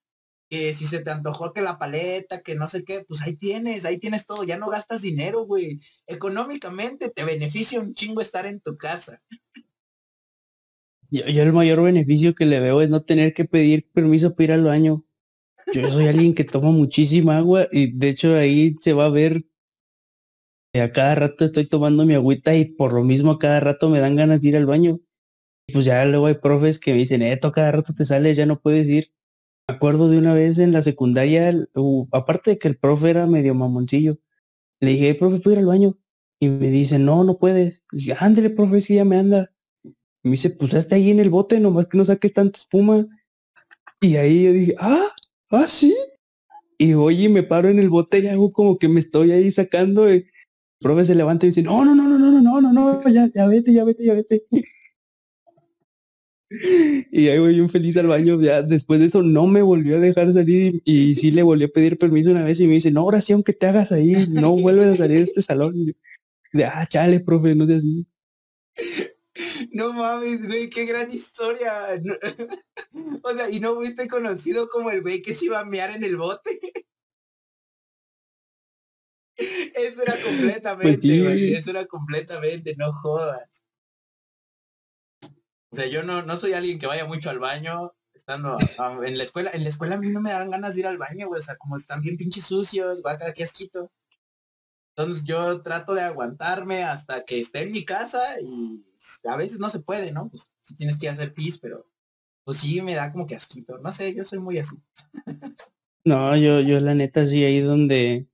que 0.52 0.74
si 0.74 0.84
se 0.84 1.00
te 1.00 1.10
antojó 1.10 1.54
que 1.54 1.62
la 1.62 1.78
paleta, 1.78 2.42
que 2.42 2.56
no 2.56 2.68
sé 2.68 2.84
qué, 2.84 3.02
pues 3.08 3.22
ahí 3.22 3.36
tienes, 3.36 3.86
ahí 3.86 3.98
tienes 3.98 4.26
todo, 4.26 4.44
ya 4.44 4.58
no 4.58 4.68
gastas 4.68 5.00
dinero, 5.00 5.46
güey. 5.46 5.80
Económicamente 6.06 7.08
te 7.08 7.24
beneficia 7.24 7.80
un 7.80 7.94
chingo 7.94 8.20
estar 8.20 8.44
en 8.44 8.60
tu 8.60 8.76
casa. 8.76 9.22
Yo, 11.08 11.22
el 11.24 11.54
mayor 11.54 11.82
beneficio 11.82 12.34
que 12.34 12.44
le 12.44 12.60
veo 12.60 12.82
es 12.82 12.90
no 12.90 13.02
tener 13.02 13.32
que 13.32 13.46
pedir 13.46 13.90
permiso 13.94 14.34
para 14.34 14.44
ir 14.44 14.52
al 14.52 14.64
baño. 14.64 15.06
Yo 15.74 15.88
soy 15.92 16.08
alguien 16.08 16.34
que 16.34 16.44
toma 16.44 16.70
muchísima 16.70 17.38
agua 17.38 17.68
y 17.70 17.92
de 17.92 18.08
hecho 18.08 18.34
ahí 18.34 18.76
se 18.80 18.92
va 18.92 19.06
a 19.06 19.10
ver 19.10 19.44
que 20.72 20.80
a 20.80 20.92
cada 20.92 21.14
rato 21.14 21.44
estoy 21.44 21.66
tomando 21.66 22.04
mi 22.04 22.14
agüita 22.14 22.54
y 22.54 22.64
por 22.64 22.92
lo 22.92 23.04
mismo 23.04 23.32
a 23.32 23.38
cada 23.38 23.60
rato 23.60 23.88
me 23.90 24.00
dan 24.00 24.16
ganas 24.16 24.40
de 24.40 24.48
ir 24.48 24.56
al 24.56 24.66
baño. 24.66 25.00
Pues 25.72 25.84
ya 25.84 26.04
luego 26.04 26.26
hay 26.26 26.34
profes 26.34 26.78
que 26.78 26.92
me 26.92 26.98
dicen, 26.98 27.22
esto 27.22 27.48
a 27.48 27.52
cada 27.52 27.72
rato 27.72 27.94
te 27.94 28.04
sales, 28.04 28.36
ya 28.36 28.46
no 28.46 28.60
puedes 28.60 28.88
ir 28.88 29.12
acuerdo 29.66 30.08
de 30.08 30.18
una 30.18 30.34
vez 30.34 30.58
en 30.58 30.72
la 30.72 30.82
secundaria, 30.82 31.52
aparte 32.12 32.52
de 32.52 32.58
que 32.58 32.68
el 32.68 32.76
profe 32.78 33.10
era 33.10 33.26
medio 33.26 33.54
mamoncillo, 33.54 34.18
le 34.80 34.90
dije, 34.92 35.14
profe, 35.14 35.40
¿puedo 35.40 35.54
ir 35.54 35.58
al 35.60 35.66
baño? 35.66 35.98
Y 36.40 36.48
me 36.48 36.68
dice, 36.68 36.98
no, 36.98 37.24
no 37.24 37.38
puedes. 37.38 37.82
Y 37.92 37.98
dije, 37.98 38.16
ándale, 38.18 38.50
profe, 38.50 38.80
si 38.80 38.96
ya 38.96 39.04
me 39.04 39.16
anda. 39.16 39.52
Y 39.84 40.28
me 40.28 40.32
dice, 40.32 40.50
pues 40.50 40.74
hasta 40.74 40.96
ahí 40.96 41.10
en 41.10 41.20
el 41.20 41.30
bote, 41.30 41.60
nomás 41.60 41.86
que 41.88 41.98
no 41.98 42.04
saques 42.04 42.32
tanta 42.32 42.58
espuma. 42.58 43.06
Y 44.00 44.16
ahí 44.16 44.44
yo 44.44 44.52
dije, 44.52 44.74
ah, 44.78 45.12
ah, 45.52 45.66
sí. 45.68 45.94
Y 46.78 46.94
oye, 46.94 47.28
me 47.28 47.42
paro 47.42 47.68
en 47.68 47.78
el 47.78 47.88
bote 47.90 48.18
y 48.18 48.26
hago 48.26 48.52
como 48.52 48.78
que 48.78 48.88
me 48.88 49.00
estoy 49.00 49.32
ahí 49.32 49.52
sacando. 49.52 50.08
el 50.08 50.26
profe 50.80 51.06
se 51.06 51.14
levanta 51.14 51.46
y 51.46 51.50
dice, 51.50 51.62
no, 51.62 51.84
no, 51.84 51.94
no, 51.94 52.08
no, 52.08 52.18
no, 52.18 52.30
no, 52.40 52.60
no, 52.60 52.72
no, 52.72 53.08
ya, 53.08 53.30
ya 53.34 53.46
vete, 53.46 53.72
ya 53.72 53.84
vete, 53.84 54.04
ya 54.04 54.14
vete. 54.14 54.44
Y 57.10 57.28
ahí 57.28 57.38
voy 57.38 57.60
un 57.60 57.70
feliz 57.70 57.96
al 57.96 58.06
baño. 58.08 58.40
Ya 58.40 58.62
después 58.62 59.00
de 59.00 59.06
eso 59.06 59.22
no 59.22 59.46
me 59.46 59.62
volvió 59.62 59.96
a 59.96 60.00
dejar 60.00 60.32
salir 60.34 60.82
y 60.84 61.16
sí 61.16 61.30
le 61.30 61.42
volvió 61.42 61.66
a 61.66 61.70
pedir 61.70 61.98
permiso 61.98 62.30
una 62.30 62.44
vez 62.44 62.60
y 62.60 62.66
me 62.66 62.74
dice, 62.74 62.90
no, 62.90 63.00
ahora 63.00 63.22
sí, 63.22 63.32
aunque 63.32 63.52
te 63.52 63.66
hagas 63.66 63.92
ahí, 63.92 64.26
no 64.28 64.56
vuelves 64.56 64.94
a 64.94 64.96
salir 64.96 65.18
de 65.18 65.24
este 65.24 65.42
salón. 65.42 65.74
de, 66.52 66.64
ah, 66.64 66.86
chale, 66.88 67.20
profe, 67.20 67.54
no 67.54 67.66
sé 67.66 67.76
así. 67.76 68.06
No 69.70 69.92
mames, 69.92 70.46
güey, 70.46 70.68
qué 70.68 70.84
gran 70.84 71.10
historia. 71.10 72.00
o 73.22 73.32
sea, 73.32 73.50
y 73.50 73.60
no 73.60 73.74
fuiste 73.74 74.06
conocido 74.08 74.68
como 74.68 74.90
el 74.90 75.02
güey 75.02 75.22
que 75.22 75.34
se 75.34 75.46
iba 75.46 75.60
a 75.60 75.64
mear 75.64 75.90
en 75.90 76.04
el 76.04 76.16
bote. 76.16 76.60
Eso 79.36 80.02
era 80.02 80.20
completamente, 80.22 81.22
güey. 81.22 81.54
Eso 81.54 81.70
era 81.70 81.86
completamente, 81.86 82.74
no 82.76 82.92
jodas. 82.92 83.62
O 85.22 85.76
sea, 85.76 85.86
yo 85.86 86.02
no, 86.02 86.22
no 86.22 86.36
soy 86.36 86.52
alguien 86.52 86.78
que 86.78 86.86
vaya 86.86 87.06
mucho 87.06 87.30
al 87.30 87.38
baño 87.38 87.92
estando 88.12 88.58
en 89.02 89.16
la 89.16 89.24
escuela. 89.24 89.50
En 89.54 89.62
la 89.62 89.70
escuela 89.70 89.94
a 89.94 89.98
mí 89.98 90.10
no 90.10 90.20
me 90.20 90.30
dan 90.30 90.50
ganas 90.50 90.74
de 90.74 90.80
ir 90.80 90.86
al 90.86 90.98
baño, 90.98 91.28
güey. 91.28 91.38
O 91.38 91.42
sea, 91.42 91.56
como 91.56 91.76
están 91.78 92.02
bien 92.02 92.18
pinches 92.18 92.44
sucios, 92.44 93.02
va 93.04 93.12
a 93.12 93.16
quedar 93.16 93.30
aquí 93.30 93.42
asquito. 93.42 93.90
Entonces 94.94 95.24
yo 95.24 95.62
trato 95.62 95.94
de 95.94 96.02
aguantarme 96.02 96.84
hasta 96.84 97.24
que 97.24 97.40
esté 97.40 97.62
en 97.62 97.72
mi 97.72 97.84
casa 97.84 98.36
y 98.42 98.91
a 99.24 99.36
veces 99.36 99.58
no 99.58 99.70
se 99.70 99.80
puede, 99.80 100.12
¿no? 100.12 100.28
Pues 100.28 100.50
si 100.62 100.76
tienes 100.76 100.98
que 100.98 101.08
hacer 101.08 101.34
pis, 101.34 101.58
pero 101.58 101.86
pues 102.44 102.58
sí 102.58 102.80
me 102.82 102.94
da 102.94 103.12
como 103.12 103.26
que 103.26 103.36
asquito. 103.36 103.78
No 103.78 103.92
sé, 103.92 104.14
yo 104.14 104.24
soy 104.24 104.38
muy 104.38 104.58
así. 104.58 104.76
No, 106.04 106.36
yo, 106.36 106.60
yo 106.60 106.80
la 106.80 106.94
neta 106.94 107.26
sí 107.26 107.44
ahí 107.44 107.60
donde 107.60 108.26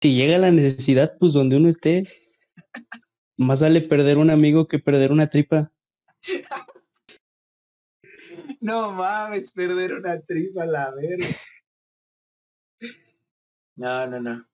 si 0.00 0.14
llega 0.14 0.38
la 0.38 0.50
necesidad, 0.50 1.16
pues 1.18 1.32
donde 1.32 1.56
uno 1.56 1.68
esté, 1.68 2.04
más 3.36 3.60
vale 3.60 3.80
perder 3.80 4.18
un 4.18 4.30
amigo 4.30 4.66
que 4.66 4.78
perder 4.78 5.12
una 5.12 5.28
tripa. 5.28 5.72
No 8.58 8.90
mames, 8.90 9.52
perder 9.52 9.92
una 9.92 10.18
tripa, 10.20 10.66
la 10.66 10.90
verga. 10.90 11.28
No, 13.76 14.06
no, 14.06 14.20
no. 14.20 14.46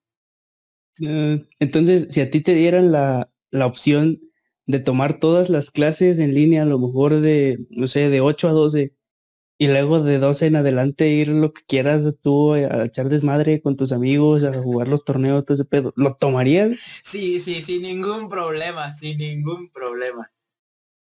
Entonces, 1.59 2.09
si 2.11 2.21
a 2.21 2.29
ti 2.29 2.41
te 2.41 2.53
dieran 2.53 2.91
la, 2.91 3.31
la 3.49 3.65
opción 3.65 4.19
de 4.65 4.79
tomar 4.79 5.19
todas 5.19 5.49
las 5.49 5.71
clases 5.71 6.19
en 6.19 6.33
línea, 6.33 6.63
a 6.63 6.65
lo 6.65 6.79
mejor 6.79 7.21
de, 7.21 7.65
no 7.69 7.87
sé, 7.87 8.09
de 8.09 8.21
8 8.21 8.49
a 8.49 8.51
12, 8.51 8.95
y 9.57 9.67
luego 9.67 10.01
de 10.01 10.19
12 10.19 10.47
en 10.47 10.55
adelante 10.55 11.07
ir 11.09 11.27
lo 11.27 11.53
que 11.53 11.61
quieras 11.67 12.05
tú 12.21 12.53
a 12.53 12.85
echar 12.85 13.09
desmadre 13.09 13.61
con 13.61 13.77
tus 13.77 13.91
amigos, 13.91 14.43
a 14.43 14.53
jugar 14.61 14.87
los 14.87 15.05
torneos, 15.05 15.45
todo 15.45 15.55
ese 15.55 15.65
pedo, 15.65 15.93
¿lo 15.95 16.15
tomarías? 16.15 16.77
Sí, 17.03 17.39
sí, 17.39 17.61
sin 17.61 17.83
ningún 17.83 18.29
problema, 18.29 18.91
sin 18.93 19.17
ningún 19.19 19.69
problema 19.69 20.29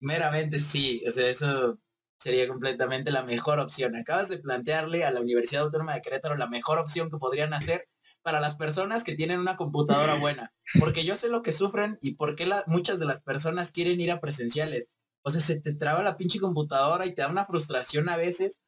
meramente 0.03 0.59
sí, 0.59 1.01
o 1.07 1.11
sea, 1.11 1.29
eso 1.29 1.79
sería 2.19 2.47
completamente 2.47 3.09
la 3.11 3.23
mejor 3.23 3.59
opción. 3.59 3.95
Acabas 3.95 4.29
de 4.29 4.37
plantearle 4.37 5.05
a 5.05 5.11
la 5.11 5.21
Universidad 5.21 5.63
Autónoma 5.63 5.95
de 5.95 6.01
Querétaro 6.01 6.35
la 6.35 6.47
mejor 6.47 6.77
opción 6.77 7.09
que 7.09 7.17
podrían 7.17 7.53
hacer 7.53 7.87
para 8.23 8.41
las 8.41 8.55
personas 8.55 9.03
que 9.03 9.15
tienen 9.15 9.39
una 9.39 9.57
computadora 9.57 10.15
buena, 10.19 10.53
porque 10.79 11.05
yo 11.05 11.15
sé 11.15 11.29
lo 11.29 11.41
que 11.41 11.51
sufren 11.51 11.99
y 12.01 12.15
por 12.15 12.35
qué 12.35 12.49
muchas 12.67 12.99
de 12.99 13.05
las 13.05 13.21
personas 13.21 13.71
quieren 13.71 14.01
ir 14.01 14.11
a 14.11 14.19
presenciales. 14.19 14.87
O 15.21 15.29
sea, 15.29 15.41
se 15.41 15.61
te 15.61 15.73
traba 15.73 16.03
la 16.03 16.17
pinche 16.17 16.39
computadora 16.39 17.05
y 17.05 17.13
te 17.13 17.21
da 17.21 17.29
una 17.29 17.45
frustración 17.45 18.09
a 18.09 18.17
veces, 18.17 18.59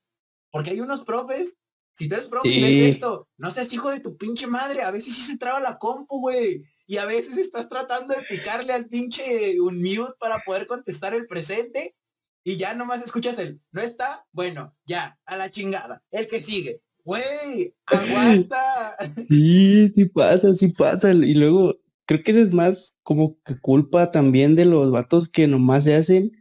porque 0.51 0.69
hay 0.69 0.79
unos 0.79 1.01
profes, 1.01 1.57
si 1.95 2.07
tú 2.07 2.15
eres 2.15 2.27
profe 2.27 2.49
y 2.49 2.61
ves 2.61 2.95
esto, 2.95 3.27
no 3.37 3.51
seas 3.51 3.73
hijo 3.73 3.89
de 3.89 4.01
tu 4.01 4.17
pinche 4.17 4.47
madre, 4.47 4.83
a 4.83 4.91
veces 4.91 5.15
sí 5.15 5.21
se 5.21 5.37
traba 5.37 5.59
la 5.59 5.79
compu, 5.79 6.19
güey 6.19 6.63
y 6.87 6.97
a 6.97 7.05
veces 7.05 7.37
estás 7.37 7.67
tratando 7.67 8.13
de 8.13 8.21
picarle 8.23 8.73
al 8.73 8.87
pinche 8.87 9.59
un 9.59 9.81
mute 9.81 10.13
para 10.19 10.39
poder 10.45 10.67
contestar 10.67 11.13
el 11.13 11.25
presente 11.25 11.95
y 12.43 12.57
ya 12.57 12.75
nomás 12.75 13.03
escuchas 13.03 13.39
el, 13.39 13.59
¿no 13.71 13.81
está? 13.81 14.25
Bueno, 14.31 14.75
ya, 14.85 15.19
a 15.25 15.35
la 15.35 15.49
chingada. 15.49 16.03
El 16.11 16.27
que 16.27 16.41
sigue. 16.41 16.81
Güey, 17.05 17.73
aguanta. 17.85 18.57
Sí, 19.29 19.91
sí 19.95 20.05
pasa, 20.05 20.55
sí 20.57 20.69
pasa. 20.69 21.11
Y 21.13 21.35
luego, 21.35 21.75
creo 22.05 22.23
que 22.23 22.41
es 22.41 22.51
más 22.51 22.97
como 23.03 23.37
que 23.43 23.59
culpa 23.59 24.11
también 24.11 24.55
de 24.55 24.65
los 24.65 24.91
vatos 24.91 25.29
que 25.29 25.47
nomás 25.47 25.83
se 25.85 25.95
hacen. 25.95 26.31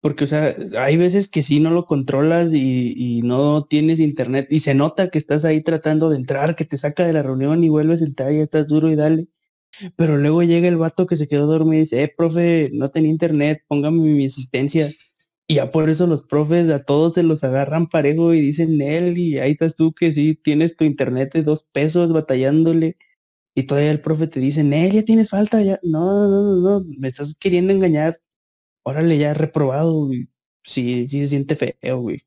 Porque, 0.00 0.24
o 0.24 0.26
sea, 0.26 0.56
hay 0.78 0.96
veces 0.96 1.28
que 1.28 1.42
sí 1.42 1.60
no 1.60 1.70
lo 1.70 1.86
controlas 1.86 2.52
y, 2.54 2.94
y, 2.96 3.22
no 3.22 3.66
tienes 3.66 4.00
internet 4.00 4.48
y 4.50 4.60
se 4.60 4.74
nota 4.74 5.10
que 5.10 5.18
estás 5.18 5.44
ahí 5.44 5.62
tratando 5.62 6.08
de 6.10 6.16
entrar, 6.16 6.56
que 6.56 6.64
te 6.64 6.78
saca 6.78 7.04
de 7.06 7.12
la 7.12 7.22
reunión 7.22 7.62
y 7.64 7.68
vuelves 7.68 8.02
a 8.02 8.06
entrar 8.06 8.32
y 8.32 8.40
estás 8.40 8.66
duro 8.68 8.88
y 8.90 8.96
dale. 8.96 9.28
Pero 9.96 10.16
luego 10.16 10.42
llega 10.42 10.68
el 10.68 10.76
vato 10.78 11.06
que 11.06 11.16
se 11.16 11.28
quedó 11.28 11.46
dormido 11.46 11.78
y 11.78 11.80
dice, 11.84 12.02
eh, 12.02 12.12
profe, 12.16 12.70
no 12.72 12.90
tenía 12.90 13.10
internet, 13.10 13.62
póngame 13.68 14.00
mi 14.00 14.26
asistencia. 14.26 14.90
Y 15.50 15.54
ya 15.56 15.72
por 15.72 15.90
eso 15.90 16.06
los 16.06 16.22
profes 16.22 16.70
a 16.70 16.84
todos 16.84 17.14
se 17.14 17.24
los 17.24 17.42
agarran 17.42 17.88
parejo 17.88 18.32
y 18.34 18.40
dicen, 18.40 18.80
él, 18.80 19.18
y 19.18 19.40
ahí 19.40 19.50
estás 19.50 19.74
tú 19.74 19.92
que 19.92 20.12
sí 20.14 20.36
tienes 20.36 20.76
tu 20.76 20.84
internet 20.84 21.32
de 21.34 21.42
dos 21.42 21.64
pesos 21.72 22.12
batallándole. 22.12 22.96
Y 23.56 23.64
todavía 23.64 23.90
el 23.90 24.00
profe 24.00 24.28
te 24.28 24.38
dice, 24.38 24.60
él, 24.60 24.92
ya 24.92 25.04
tienes 25.04 25.30
falta, 25.30 25.60
ya. 25.60 25.80
No, 25.82 26.28
no, 26.28 26.42
no, 26.44 26.80
no, 26.80 26.86
me 26.96 27.08
estás 27.08 27.34
queriendo 27.40 27.72
engañar. 27.72 28.20
Órale, 28.84 29.18
ya 29.18 29.34
reprobado, 29.34 30.08
Sí, 30.62 31.08
sí 31.08 31.20
se 31.22 31.28
siente 31.30 31.56
feo, 31.56 31.98
güey. 31.98 32.24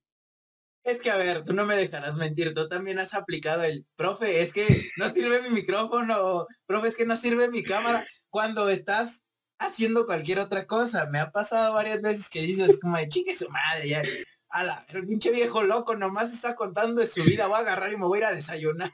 Es 0.83 0.99
que, 0.99 1.09
a 1.09 1.15
ver, 1.15 1.45
tú 1.45 1.53
no 1.53 1.65
me 1.65 1.77
dejarás 1.77 2.17
mentir, 2.17 2.53
tú 2.53 2.67
también 2.67 2.99
has 2.99 3.13
aplicado 3.13 3.63
el, 3.63 3.85
profe, 3.95 4.41
es 4.41 4.51
que 4.51 4.89
no 4.97 5.07
sirve 5.07 5.41
mi 5.43 5.49
micrófono, 5.49 6.45
profe, 6.65 6.89
es 6.89 6.97
que 6.97 7.05
no 7.05 7.15
sirve 7.15 7.49
mi 7.49 7.63
cámara. 7.63 8.05
Cuando 8.29 8.67
estás 8.67 9.22
haciendo 9.67 10.05
cualquier 10.05 10.39
otra 10.39 10.65
cosa. 10.67 11.09
Me 11.11 11.19
ha 11.19 11.31
pasado 11.31 11.73
varias 11.73 12.01
veces 12.01 12.29
que 12.29 12.41
dices 12.41 12.79
como 12.79 12.97
de 12.97 13.09
chingue 13.09 13.33
su 13.33 13.49
madre, 13.49 13.89
ya. 13.89 14.03
A 14.49 14.85
el 14.89 15.07
pinche 15.07 15.31
viejo 15.31 15.63
loco 15.63 15.95
nomás 15.95 16.31
está 16.31 16.55
contando 16.55 17.01
de 17.01 17.07
su 17.07 17.23
vida, 17.23 17.47
voy 17.47 17.57
a 17.57 17.59
agarrar 17.59 17.91
y 17.91 17.97
me 17.97 18.05
voy 18.05 18.17
a 18.17 18.21
ir 18.21 18.25
a 18.25 18.35
desayunar. 18.35 18.91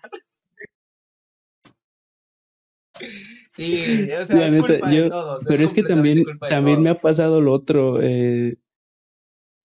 Sí, 3.51 4.09
o 4.11 4.25
sea, 4.25 4.47
es 4.47 4.61
culpa 4.61 4.89
de 4.89 5.09
todos. 5.09 5.45
Pero 5.47 5.63
es, 5.63 5.73
que 5.73 5.83
también, 5.83 6.25
también 6.49 6.81
me 6.81 6.89
ha 6.89 6.95
pasado 6.95 7.41
lo 7.41 7.51
otro. 7.53 7.99
Eh, 8.01 8.57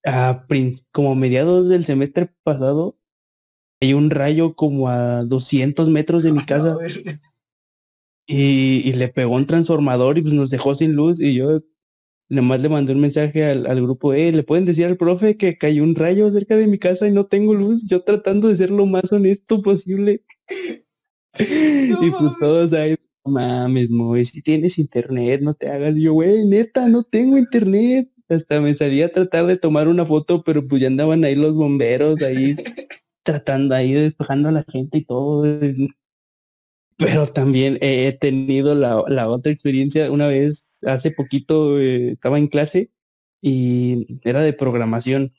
a, 0.04 0.46
como 0.92 1.14
mediados 1.14 1.68
del 1.68 1.86
semestre 1.86 2.30
pasado, 2.42 2.98
hay 3.80 3.94
un 3.94 4.10
rayo 4.10 4.54
como 4.54 4.88
a 4.88 5.24
200 5.24 5.88
metros 5.90 6.22
de 6.22 6.32
mi 6.32 6.44
casa. 6.46 6.76
Y, 8.26 8.92
le 8.94 9.08
pegó 9.08 9.34
un 9.34 9.46
transformador 9.46 10.18
y 10.18 10.22
pues 10.22 10.34
nos 10.34 10.50
dejó 10.50 10.74
sin 10.74 10.94
luz 10.94 11.20
y 11.20 11.34
yo 11.34 11.60
nomás 12.28 12.60
le 12.60 12.68
mandé 12.68 12.92
un 12.94 13.00
mensaje 13.00 13.44
al, 13.44 13.82
grupo, 13.82 14.14
eh, 14.14 14.32
le 14.32 14.42
pueden 14.42 14.64
decir 14.64 14.86
al 14.86 14.96
profe 14.96 15.36
que 15.36 15.58
cayó 15.58 15.82
un 15.82 15.94
rayo 15.94 16.32
cerca 16.32 16.56
de 16.56 16.66
mi 16.66 16.78
casa 16.78 17.06
y 17.06 17.12
no 17.12 17.26
tengo 17.26 17.54
luz, 17.54 17.84
yo 17.86 18.02
tratando 18.02 18.48
de 18.48 18.56
ser 18.56 18.70
lo 18.70 18.86
más 18.86 19.12
honesto 19.12 19.62
posible. 19.62 20.24
y 21.38 22.10
pues 22.10 22.32
todos 22.40 22.72
ahí, 22.72 22.96
mames, 23.24 23.90
Moy, 23.90 24.24
si 24.26 24.42
tienes 24.42 24.78
internet, 24.78 25.40
no 25.42 25.54
te 25.54 25.68
hagas. 25.68 25.94
yo, 25.96 26.12
güey, 26.14 26.46
neta, 26.46 26.88
no 26.88 27.02
tengo 27.04 27.38
internet. 27.38 28.10
Hasta 28.28 28.60
me 28.60 28.74
salía 28.76 29.06
a 29.06 29.08
tratar 29.10 29.46
de 29.46 29.58
tomar 29.58 29.86
una 29.88 30.06
foto, 30.06 30.42
pero 30.42 30.66
pues 30.66 30.80
ya 30.80 30.88
andaban 30.88 31.24
ahí 31.24 31.34
los 31.36 31.54
bomberos, 31.54 32.22
ahí 32.22 32.56
tratando, 33.22 33.74
ahí 33.74 33.92
despejando 33.92 34.48
a 34.48 34.52
la 34.52 34.64
gente 34.64 34.98
y 34.98 35.04
todo. 35.04 35.44
Pero 36.96 37.32
también 37.32 37.78
he 37.80 38.12
tenido 38.12 38.74
la, 38.74 39.02
la 39.08 39.28
otra 39.28 39.52
experiencia. 39.52 40.10
Una 40.10 40.28
vez, 40.28 40.80
hace 40.86 41.10
poquito, 41.10 41.78
eh, 41.80 42.12
estaba 42.12 42.38
en 42.38 42.48
clase 42.48 42.90
y 43.40 44.20
era 44.22 44.40
de 44.40 44.52
programación. 44.52 45.34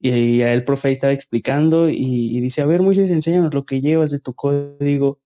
Y, 0.00 0.42
a 0.42 0.54
el 0.54 0.64
profe 0.64 0.92
estaba 0.92 1.12
explicando 1.12 1.90
y, 1.90 2.40
dice, 2.40 2.62
a 2.62 2.66
ver, 2.66 2.82
Moisés, 2.82 3.10
enséñanos 3.10 3.52
lo 3.52 3.66
que 3.66 3.80
llevas 3.80 4.10
de 4.10 4.20
tu 4.20 4.34
código. 4.34 5.20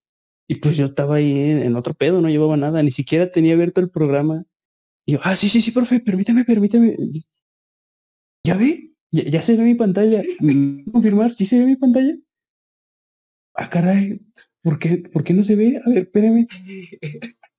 Y 0.49 0.57
pues 0.57 0.77
yo 0.77 0.87
estaba 0.87 1.17
ahí 1.17 1.39
en, 1.39 1.77
otro 1.77 1.95
pedo, 1.95 2.21
no 2.21 2.29
llevaba 2.29 2.57
nada, 2.57 2.83
ni 2.83 2.91
siquiera 2.91 3.33
tenía 3.33 3.55
abierto 3.55 3.81
el 3.81 3.91
programa. 3.91 4.45
Y 5.07 5.13
yo, 5.13 5.21
ah, 5.23 5.37
sí, 5.37 5.49
sí, 5.49 5.63
sí, 5.63 5.71
profe, 5.71 6.01
permítame, 6.01 6.45
permítame. 6.45 6.97
¿Ya 8.45 8.57
ve? 8.57 8.91
Ya, 9.11 9.43
se 9.43 9.57
ve 9.57 9.63
mi 9.63 9.75
pantalla. 9.75 10.23
¿Confirmar? 10.93 11.35
¿Sí 11.35 11.47
se 11.47 11.59
ve 11.59 11.67
mi 11.67 11.77
pantalla? 11.77 12.17
Ah, 13.55 13.71
caray. 13.71 14.21
¿Por 14.65 14.79
qué, 14.79 14.97
¿Por 15.13 15.23
qué 15.23 15.35
no 15.35 15.45
se 15.45 15.57
ve? 15.57 15.79
A 15.85 15.91
ver, 15.91 15.99
espérame. 15.99 16.49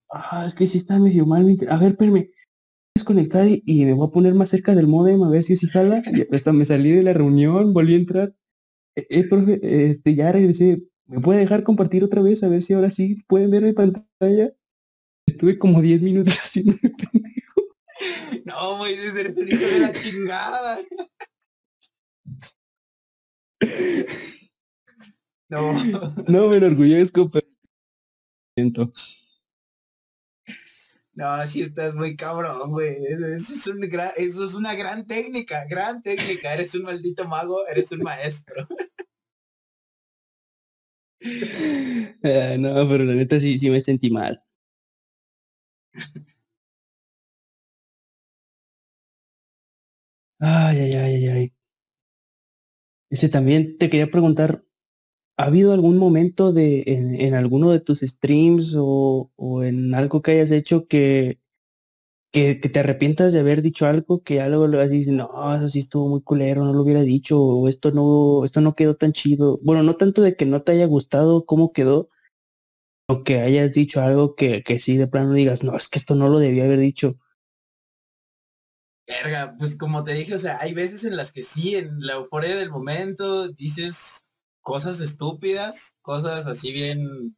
Ah, 0.09 0.45
es 0.47 0.55
que 0.55 0.65
sí 0.65 0.79
está 0.79 0.97
medio 0.97 1.27
mal. 1.27 1.45
A 1.69 1.77
ver, 1.77 1.91
espérame. 1.91 2.31
Desconectar 2.95 3.47
y, 3.47 3.61
y 3.65 3.85
me 3.85 3.93
voy 3.93 4.07
a 4.07 4.11
poner 4.11 4.33
más 4.33 4.49
cerca 4.49 4.73
del 4.73 4.87
modem 4.87 5.21
a 5.23 5.29
ver 5.29 5.43
si 5.43 5.55
si 5.55 5.67
jala. 5.67 6.01
hasta 6.31 6.51
me 6.51 6.65
salí 6.65 6.91
de 6.91 7.03
la 7.03 7.13
reunión, 7.13 7.73
volví 7.73 7.93
a 7.93 7.97
entrar. 7.97 8.33
Eh, 8.95 9.05
eh 9.09 9.23
profe, 9.29 9.59
este, 9.91 10.15
ya 10.15 10.31
regresé. 10.31 10.81
¿Me 11.05 11.21
puede 11.21 11.41
dejar 11.41 11.63
compartir 11.63 12.03
otra 12.03 12.23
vez? 12.23 12.41
A 12.41 12.47
ver 12.47 12.63
si 12.63 12.73
ahora 12.73 12.89
sí 12.89 13.17
pueden 13.27 13.51
ver 13.51 13.61
mi 13.61 13.73
pantalla. 13.73 14.51
Estuve 15.27 15.59
como 15.59 15.81
10 15.81 16.01
minutos 16.01 16.33
haciendo 16.43 16.73
pendejo. 16.81 17.61
No, 18.45 18.77
güey, 18.79 18.97
desde 18.97 19.21
el 19.27 19.35
de 19.35 19.79
la 19.79 19.93
chingada. 19.93 20.79
No. 25.49 25.73
No 26.27 26.47
me 26.49 26.57
enorgullezco, 26.57 27.29
pero 27.29 27.47
siento. 28.55 28.91
No, 31.13 31.47
si 31.47 31.61
estás 31.61 31.95
muy 31.95 32.15
cabrón, 32.15 32.71
güey. 32.71 32.97
Eso, 33.05 33.25
es 33.27 33.49
eso 34.17 34.45
es 34.45 34.53
una 34.53 34.75
gran 34.75 35.05
técnica, 35.07 35.65
gran 35.65 36.01
técnica. 36.01 36.53
Eres 36.53 36.75
un 36.75 36.83
maldito 36.83 37.25
mago, 37.25 37.65
eres 37.67 37.91
un 37.91 37.99
maestro. 38.01 38.67
Ah, 42.23 42.55
no, 42.59 42.87
pero 42.87 43.03
la 43.03 43.13
neta 43.13 43.39
sí, 43.39 43.57
sí 43.57 43.69
me 43.69 43.81
sentí 43.81 44.09
mal. 44.11 44.43
Ay, 50.39 50.79
ay, 50.79 50.93
ay, 50.93 51.15
ay, 51.15 51.27
ay. 51.29 51.53
Este 53.09 53.29
también 53.29 53.77
te 53.77 53.89
quería 53.89 54.11
preguntar, 54.11 54.64
¿ha 55.37 55.45
habido 55.45 55.73
algún 55.73 55.97
momento 55.97 56.53
de 56.53 56.83
en, 56.87 57.19
en 57.19 57.33
alguno 57.33 57.71
de 57.71 57.79
tus 57.79 57.99
streams 58.01 58.75
o, 58.77 59.31
o, 59.35 59.63
en 59.63 59.93
algo 59.93 60.21
que 60.21 60.31
hayas 60.31 60.51
hecho 60.51 60.87
que, 60.87 61.39
que, 62.31 62.55
te 62.55 62.79
arrepientas 62.79 63.33
de 63.33 63.39
haber 63.39 63.61
dicho 63.61 63.85
algo, 63.85 64.23
que 64.23 64.41
algo 64.41 64.67
lo 64.67 64.87
dices, 64.87 65.13
no, 65.13 65.55
eso 65.55 65.69
sí 65.69 65.79
estuvo 65.79 66.09
muy 66.09 66.21
culero, 66.21 66.63
no 66.65 66.73
lo 66.73 66.81
hubiera 66.83 67.01
dicho, 67.01 67.39
o 67.39 67.67
esto 67.69 67.91
no, 67.91 68.45
esto 68.45 68.61
no 68.61 68.75
quedó 68.75 68.95
tan 68.95 69.13
chido. 69.13 69.59
Bueno, 69.63 69.83
no 69.83 69.95
tanto 69.97 70.21
de 70.21 70.35
que 70.35 70.45
no 70.45 70.61
te 70.63 70.73
haya 70.73 70.85
gustado 70.85 71.45
cómo 71.45 71.73
quedó, 71.73 72.09
o 73.07 73.23
que 73.23 73.39
hayas 73.41 73.73
dicho 73.73 74.01
algo 74.01 74.35
que, 74.35 74.63
que 74.63 74.79
sí 74.79 74.97
de 74.97 75.07
plano 75.07 75.33
digas, 75.33 75.63
no, 75.63 75.77
es 75.77 75.87
que 75.87 75.99
esto 75.99 76.15
no 76.15 76.29
lo 76.29 76.39
debía 76.39 76.65
haber 76.65 76.79
dicho. 76.79 77.17
Verga, 79.07 79.55
pues 79.59 79.77
como 79.77 80.03
te 80.03 80.13
dije, 80.13 80.33
o 80.33 80.39
sea, 80.39 80.59
hay 80.59 80.73
veces 80.73 81.05
en 81.05 81.15
las 81.15 81.31
que 81.31 81.43
sí, 81.43 81.75
en 81.75 81.99
la 81.99 82.13
euforia 82.13 82.55
del 82.55 82.71
momento, 82.71 83.49
dices 83.49 84.24
cosas 84.65 84.99
estúpidas, 84.99 85.95
cosas 86.01 86.47
así 86.47 86.73
bien 86.73 87.37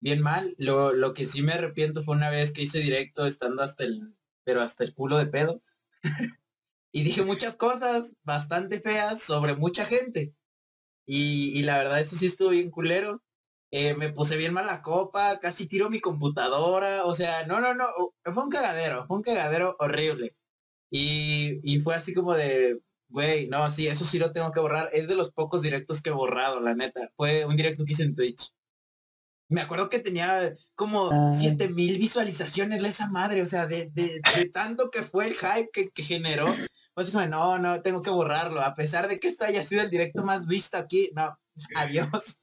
bien 0.00 0.22
mal. 0.22 0.54
Lo, 0.58 0.92
lo 0.92 1.12
que 1.14 1.26
sí 1.26 1.42
me 1.42 1.54
arrepiento 1.54 2.04
fue 2.04 2.14
una 2.16 2.30
vez 2.30 2.52
que 2.52 2.62
hice 2.62 2.78
directo 2.78 3.26
estando 3.26 3.62
hasta 3.62 3.84
el, 3.84 4.14
pero 4.44 4.62
hasta 4.62 4.84
el 4.84 4.94
culo 4.94 5.18
de 5.18 5.26
pedo. 5.26 5.62
y 6.92 7.02
dije 7.02 7.24
muchas 7.24 7.56
cosas 7.56 8.14
bastante 8.22 8.80
feas 8.80 9.20
sobre 9.20 9.56
mucha 9.56 9.84
gente. 9.84 10.32
Y, 11.06 11.58
y 11.58 11.64
la 11.64 11.78
verdad 11.78 12.00
eso 12.00 12.16
sí 12.16 12.26
estuvo 12.26 12.50
bien 12.50 12.70
culero. 12.70 13.22
Eh, 13.72 13.94
me 13.96 14.12
puse 14.12 14.36
bien 14.36 14.54
mal 14.54 14.66
la 14.66 14.80
copa, 14.82 15.40
casi 15.40 15.68
tiro 15.68 15.90
mi 15.90 16.00
computadora. 16.00 17.04
O 17.04 17.14
sea, 17.14 17.46
no, 17.46 17.60
no, 17.60 17.74
no. 17.74 17.86
Fue 18.24 18.44
un 18.44 18.50
cagadero, 18.50 19.06
fue 19.08 19.16
un 19.16 19.24
cagadero 19.24 19.76
horrible. 19.80 20.36
Y, 20.90 21.60
y 21.64 21.80
fue 21.80 21.96
así 21.96 22.14
como 22.14 22.34
de, 22.34 22.80
güey, 23.08 23.48
no, 23.48 23.70
sí, 23.70 23.86
eso 23.88 24.04
sí 24.04 24.18
lo 24.18 24.32
tengo 24.32 24.52
que 24.52 24.60
borrar. 24.60 24.90
Es 24.92 25.08
de 25.08 25.14
los 25.14 25.30
pocos 25.30 25.62
directos 25.62 26.02
que 26.02 26.10
he 26.10 26.12
borrado, 26.12 26.60
la 26.60 26.74
neta. 26.74 27.10
Fue 27.16 27.44
un 27.44 27.56
directo 27.56 27.84
que 27.84 27.92
hice 27.92 28.04
en 28.04 28.14
Twitch 28.14 28.52
me 29.48 29.62
acuerdo 29.62 29.88
que 29.88 29.98
tenía 29.98 30.54
como 30.74 31.10
ah. 31.10 31.30
siete 31.32 31.68
mil 31.68 31.98
visualizaciones 31.98 32.82
la 32.82 32.88
esa 32.88 33.08
madre, 33.08 33.42
o 33.42 33.46
sea, 33.46 33.66
de, 33.66 33.90
de, 33.90 34.20
tanto 34.52 34.90
que 34.90 35.02
fue 35.02 35.28
el 35.28 35.34
hype 35.34 35.70
que, 35.72 35.90
que 35.90 36.02
generó, 36.02 36.54
pues 36.94 37.10
como, 37.10 37.26
no, 37.26 37.58
no, 37.58 37.80
tengo 37.80 38.02
que 38.02 38.10
borrarlo, 38.10 38.60
a 38.60 38.74
pesar 38.74 39.08
de 39.08 39.18
que 39.18 39.28
esto 39.28 39.44
haya 39.44 39.64
sido 39.64 39.82
el 39.82 39.90
directo 39.90 40.22
más 40.22 40.46
visto 40.46 40.76
aquí, 40.76 41.10
no, 41.14 41.36
adiós. 41.74 42.38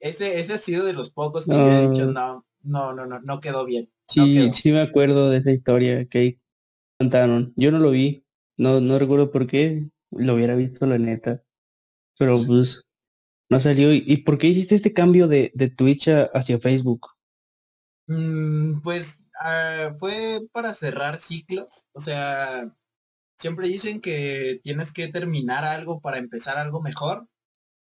Ese, 0.00 0.38
ese 0.38 0.54
ha 0.54 0.58
sido 0.58 0.84
de 0.84 0.92
los 0.92 1.10
pocos 1.10 1.46
que 1.46 1.52
he 1.52 1.88
dicho, 1.88 2.06
no, 2.06 2.44
no, 2.62 2.92
no, 2.92 3.06
no, 3.06 3.20
no 3.20 3.40
quedó 3.40 3.64
bien. 3.64 3.90
Sí, 4.06 4.50
sí 4.52 4.70
me 4.70 4.82
acuerdo 4.82 5.30
de 5.30 5.38
esa 5.38 5.50
historia 5.50 6.04
que 6.06 6.38
contaron. 6.98 7.54
Yo 7.56 7.72
no 7.72 7.78
lo 7.78 7.90
vi, 7.90 8.23
no, 8.56 8.80
no 8.80 8.98
recuerdo 8.98 9.30
por 9.30 9.46
qué, 9.46 9.88
lo 10.10 10.34
hubiera 10.34 10.54
visto 10.54 10.86
la 10.86 10.98
neta. 10.98 11.42
Pero 12.18 12.38
pues 12.46 12.82
no 13.50 13.60
salió. 13.60 13.92
¿Y 13.92 14.18
por 14.18 14.38
qué 14.38 14.48
hiciste 14.48 14.76
este 14.76 14.92
cambio 14.92 15.28
de, 15.28 15.52
de 15.54 15.68
Twitch 15.68 16.08
hacia 16.32 16.60
Facebook? 16.60 17.08
Mm, 18.06 18.80
pues 18.82 19.24
ah, 19.40 19.94
fue 19.98 20.40
para 20.52 20.74
cerrar 20.74 21.18
ciclos. 21.18 21.86
O 21.92 22.00
sea, 22.00 22.74
siempre 23.38 23.68
dicen 23.68 24.00
que 24.00 24.60
tienes 24.62 24.92
que 24.92 25.08
terminar 25.08 25.64
algo 25.64 26.00
para 26.00 26.18
empezar 26.18 26.56
algo 26.56 26.82
mejor. 26.82 27.28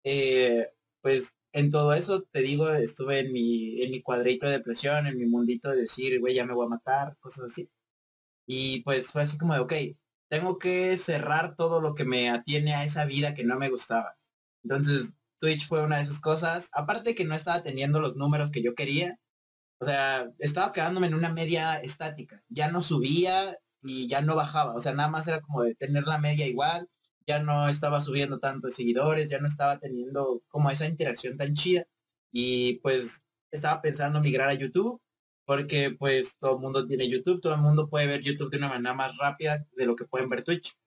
Eh, 0.04 0.70
pues 1.02 1.38
en 1.54 1.72
todo 1.72 1.94
eso, 1.94 2.24
te 2.32 2.41
digo, 2.41 2.70
estuve 2.72 3.20
en 3.20 3.32
mi, 3.34 3.82
en 3.82 3.91
mi 3.91 4.02
cuadrito 4.02 4.46
de 4.46 4.54
depresión, 4.54 5.08
en 5.08 5.18
mi 5.18 5.26
mundito 5.26 5.70
de 5.72 5.82
decir, 5.82 6.20
güey, 6.20 6.36
ya 6.36 6.46
me 6.46 6.54
voy 6.54 6.68
a 6.68 6.70
matar, 6.70 7.18
cosas 7.20 7.46
así. 7.46 7.70
Y 8.48 8.82
pues 8.84 9.12
fue 9.12 9.24
así 9.24 9.38
como 9.38 9.54
de, 9.54 9.60
ok, 9.62 9.74
tengo 10.30 10.60
que 10.60 10.97
cerrar 10.97 11.56
todo 11.56 11.81
lo 11.81 11.95
que 11.95 12.06
me 12.06 12.30
atiene 12.30 12.76
a 12.76 12.84
esa 12.85 13.06
vida 13.06 13.34
que 13.35 13.43
no 13.43 13.57
me 13.57 13.69
gustaba. 13.69 14.15
Entonces 14.64 15.15
Twitch 15.39 15.68
fue 15.68 15.84
una 15.84 15.97
de 15.97 16.03
esas 16.03 16.22
cosas. 16.22 16.69
Aparte 16.73 17.15
que 17.15 17.26
no 17.26 17.35
estaba 17.35 17.64
teniendo 17.64 17.99
los 17.99 18.15
números 18.15 18.51
que 18.51 18.64
yo 18.64 18.76
quería. 18.76 19.19
O 19.80 19.85
sea, 19.85 20.31
estaba 20.39 20.73
quedándome 20.73 21.07
en 21.07 21.15
una 21.15 21.34
media 21.34 21.76
estática. 21.81 22.43
Ya 22.49 22.72
no 22.72 22.81
subía 22.81 23.57
y 23.81 24.07
ya 24.10 24.22
no 24.22 24.35
bajaba. 24.35 24.76
O 24.76 24.81
sea, 24.81 24.93
nada 24.93 25.10
más 25.10 25.27
era 25.27 25.41
como 25.41 25.64
de 25.64 25.76
tener 25.76 26.03
la 26.06 26.19
media 26.19 26.47
igual. 26.47 26.89
Ya 27.27 27.39
no 27.39 27.69
estaba 27.69 28.01
subiendo 28.01 28.39
tantos 28.39 28.76
seguidores, 28.76 29.30
ya 29.30 29.39
no 29.39 29.47
estaba 29.47 29.80
teniendo 29.80 30.43
como 30.49 30.69
esa 30.72 30.88
interacción 30.88 31.38
tan 31.38 31.56
chida. 31.56 31.85
Y 32.31 32.76
pues 32.80 33.23
estaba 33.51 33.81
pensando 33.81 34.22
migrar 34.22 34.49
a 34.49 34.53
YouTube 34.53 35.01
porque 35.49 35.89
pues 35.97 36.38
todo 36.38 36.57
el 36.57 36.59
mundo 36.59 36.85
tiene 36.85 37.09
YouTube, 37.09 37.41
todo 37.41 37.55
el 37.55 37.59
mundo 37.61 37.89
puede 37.89 38.05
ver 38.05 38.21
YouTube 38.21 38.51
de 38.51 38.57
una 38.57 38.69
manera 38.69 38.93
más 38.93 39.17
rápida 39.17 39.65
de 39.76 39.85
lo 39.88 39.95
que 39.95 40.05
pueden 40.05 40.30
ver 40.30 40.43
Twitch. 40.43 40.77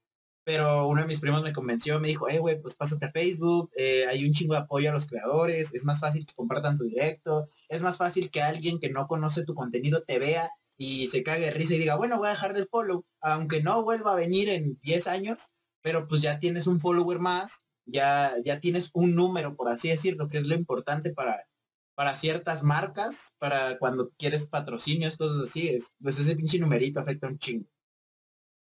Pero 0.44 0.86
uno 0.86 1.00
de 1.00 1.08
mis 1.08 1.18
primos 1.18 1.42
me 1.42 1.52
convenció, 1.52 1.98
me 1.98 2.06
dijo, 2.06 2.28
eh, 2.28 2.38
güey, 2.38 2.62
pues 2.62 2.76
pásate 2.76 3.06
a 3.06 3.10
Facebook, 3.10 3.72
eh, 3.76 4.06
hay 4.06 4.24
un 4.24 4.32
chingo 4.32 4.54
de 4.54 4.60
apoyo 4.60 4.88
a 4.88 4.92
los 4.92 5.08
creadores, 5.08 5.74
es 5.74 5.84
más 5.84 5.98
fácil 5.98 6.24
que 6.24 6.34
compartan 6.36 6.76
tu 6.76 6.84
directo, 6.84 7.48
es 7.68 7.82
más 7.82 7.96
fácil 7.96 8.30
que 8.30 8.40
alguien 8.40 8.78
que 8.78 8.88
no 8.88 9.08
conoce 9.08 9.44
tu 9.44 9.56
contenido 9.56 10.04
te 10.04 10.20
vea 10.20 10.48
y 10.76 11.08
se 11.08 11.24
cague 11.24 11.46
de 11.46 11.50
risa 11.50 11.74
y 11.74 11.78
diga, 11.78 11.96
bueno, 11.96 12.18
voy 12.18 12.28
a 12.28 12.30
dejar 12.30 12.56
el 12.56 12.68
follow, 12.68 13.04
aunque 13.20 13.64
no 13.64 13.82
vuelva 13.82 14.12
a 14.12 14.16
venir 14.16 14.48
en 14.48 14.78
10 14.82 15.08
años, 15.08 15.52
pero 15.80 16.06
pues 16.06 16.22
ya 16.22 16.38
tienes 16.38 16.68
un 16.68 16.80
follower 16.80 17.18
más, 17.18 17.64
ya, 17.84 18.36
ya 18.44 18.60
tienes 18.60 18.90
un 18.94 19.16
número, 19.16 19.56
por 19.56 19.68
así 19.68 19.88
decirlo, 19.88 20.28
que 20.28 20.38
es 20.38 20.46
lo 20.46 20.54
importante 20.54 21.12
para, 21.12 21.48
para 21.94 22.14
ciertas 22.14 22.62
marcas, 22.62 23.34
para 23.38 23.78
cuando 23.78 24.10
quieres 24.18 24.46
patrocinios, 24.48 25.16
cosas 25.16 25.42
así, 25.42 25.68
es, 25.68 25.94
pues 26.02 26.18
ese 26.18 26.36
pinche 26.36 26.58
numerito 26.58 27.00
afecta 27.00 27.28
un 27.28 27.38
chingo. 27.38 27.66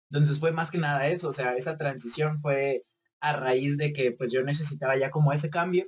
Entonces 0.10 0.40
fue 0.40 0.52
más 0.52 0.72
que 0.72 0.78
nada 0.78 1.08
eso, 1.08 1.30
o 1.30 1.34
sea, 1.34 1.56
esa 1.56 1.78
transición 1.78 2.42
fue 2.42 2.84
a 3.22 3.34
raíz 3.34 3.78
de 3.78 3.94
que 3.94 4.12
pues 4.12 4.32
yo 4.32 4.44
necesitaba 4.44 4.98
ya 4.98 5.12
como 5.12 5.32
ese 5.34 5.50
cambio 5.50 5.88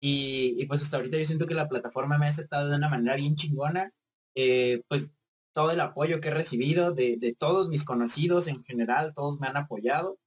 y, 0.00 0.66
pues 0.66 0.82
hasta 0.82 0.96
ahorita 0.96 1.18
yo 1.18 1.26
siento 1.26 1.46
que 1.46 1.54
la 1.54 1.68
plataforma 1.68 2.18
me 2.18 2.26
ha 2.26 2.30
aceptado 2.30 2.68
de 2.70 2.76
una 2.76 2.88
manera 2.88 3.16
bien 3.16 3.36
chingona, 3.36 3.92
eh, 4.34 4.82
pues 4.88 5.12
todo 5.54 5.70
el 5.72 5.80
apoyo 5.80 6.20
que 6.20 6.28
he 6.28 6.32
recibido 6.32 6.92
de, 6.92 7.16
de 7.18 7.34
todos 7.34 7.68
mis 7.68 7.84
conocidos 7.84 8.48
en 8.48 8.64
general, 8.64 9.14
todos 9.14 9.38
me 9.40 9.46
han 9.48 9.56
apoyado 9.56 10.18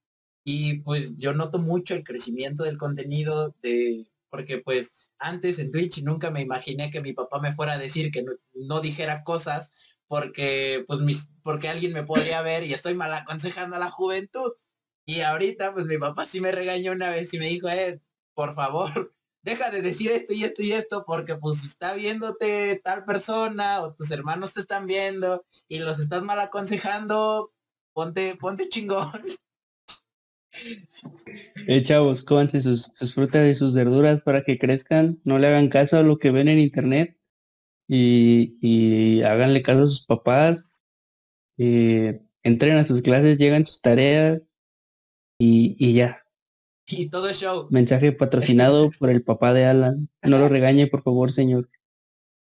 y 0.44 0.80
pues 0.80 1.16
yo 1.18 1.34
noto 1.34 1.58
mucho 1.58 1.94
el 1.94 2.04
crecimiento 2.04 2.64
del 2.64 2.78
contenido 2.78 3.54
de 3.62 4.06
porque 4.30 4.58
pues 4.58 5.10
antes 5.18 5.58
en 5.58 5.70
Twitch 5.70 6.02
nunca 6.02 6.30
me 6.30 6.40
imaginé 6.40 6.90
que 6.90 7.00
mi 7.00 7.12
papá 7.12 7.40
me 7.40 7.54
fuera 7.54 7.74
a 7.74 7.78
decir 7.78 8.10
que 8.10 8.24
no, 8.54 8.80
dijera 8.80 9.24
cosas 9.24 9.70
porque 10.08 10.84
pues 10.86 11.00
mis, 11.00 11.30
porque 11.42 11.68
alguien 11.68 11.92
me 11.92 12.04
podría 12.04 12.42
ver 12.42 12.64
y 12.64 12.72
estoy 12.72 12.94
mal 12.94 13.12
aconsejando 13.12 13.76
a 13.76 13.80
la 13.80 13.90
juventud. 13.90 14.52
Y 15.06 15.20
ahorita 15.20 15.72
pues 15.74 15.86
mi 15.86 15.98
papá 15.98 16.26
sí 16.26 16.40
me 16.40 16.52
regañó 16.52 16.92
una 16.92 17.10
vez 17.10 17.32
y 17.34 17.38
me 17.38 17.46
dijo, 17.46 17.68
eh, 17.68 18.00
por 18.34 18.54
favor, 18.54 19.14
deja 19.42 19.70
de 19.70 19.82
decir 19.82 20.10
esto 20.10 20.32
y 20.32 20.44
esto 20.44 20.62
y 20.62 20.72
esto 20.72 21.04
porque 21.06 21.36
pues 21.36 21.64
está 21.64 21.94
viéndote 21.94 22.80
tal 22.84 23.04
persona 23.04 23.80
o 23.82 23.94
tus 23.94 24.10
hermanos 24.10 24.54
te 24.54 24.60
están 24.60 24.86
viendo 24.86 25.44
y 25.68 25.78
los 25.78 25.98
estás 26.00 26.22
mal 26.24 26.40
aconsejando, 26.40 27.52
ponte, 27.92 28.36
ponte 28.36 28.68
chingón. 28.68 29.24
Eh, 31.68 31.82
chavos, 31.84 32.22
cómanse 32.22 32.60
sus, 32.60 32.92
frutas 33.14 33.46
y 33.46 33.54
sus 33.54 33.74
verduras 33.74 34.22
para 34.22 34.42
que 34.42 34.58
crezcan, 34.58 35.20
no 35.24 35.38
le 35.38 35.48
hagan 35.48 35.68
caso 35.68 35.98
a 35.98 36.02
lo 36.02 36.18
que 36.18 36.30
ven 36.30 36.48
en 36.48 36.58
internet 36.58 37.16
y, 37.88 38.56
y 38.60 39.22
háganle 39.22 39.62
caso 39.62 39.80
a 39.80 39.86
sus 39.86 40.06
papás, 40.06 40.82
eh, 41.58 42.20
entren 42.42 42.76
a 42.76 42.86
sus 42.86 43.02
clases, 43.02 43.38
llegan 43.38 43.66
sus 43.66 43.80
tareas 43.80 44.40
y, 45.38 45.76
y 45.78 45.94
ya. 45.94 46.22
Y 46.86 47.10
todo 47.10 47.32
show. 47.32 47.66
Mensaje 47.70 48.12
patrocinado 48.12 48.90
por 48.98 49.10
el 49.10 49.22
papá 49.22 49.52
de 49.52 49.64
Alan. 49.64 50.08
No 50.22 50.38
lo 50.38 50.48
regañe, 50.48 50.86
por 50.86 51.02
favor, 51.02 51.32
señor. 51.32 51.68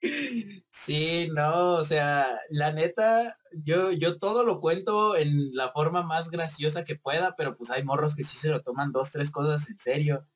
Sí, 0.85 1.29
no, 1.33 1.75
o 1.75 1.83
sea, 1.85 2.39
la 2.49 2.73
neta, 2.73 3.37
yo, 3.53 3.93
yo 3.93 4.19
todo 4.19 4.43
lo 4.43 4.59
cuento 4.59 5.15
en 5.15 5.55
la 5.55 5.71
forma 5.71 6.03
más 6.03 6.29
graciosa 6.29 6.83
que 6.83 6.97
pueda, 6.97 7.35
pero 7.37 7.55
pues 7.55 7.69
hay 7.71 7.83
morros 7.83 8.15
que 8.15 8.23
sí 8.23 8.37
se 8.37 8.49
lo 8.49 8.61
toman 8.61 8.91
dos, 8.91 9.11
tres 9.11 9.31
cosas 9.31 9.69
en 9.69 9.79
serio. 9.79 10.27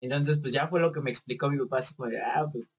Entonces, 0.00 0.38
pues 0.38 0.52
ya 0.52 0.68
fue 0.68 0.78
lo 0.80 0.92
que 0.92 1.00
me 1.00 1.10
explicó 1.10 1.50
mi 1.50 1.58
papá, 1.58 1.78
así 1.78 1.96
como 1.96 2.08
de, 2.10 2.20
ah, 2.22 2.46
pues, 2.52 2.72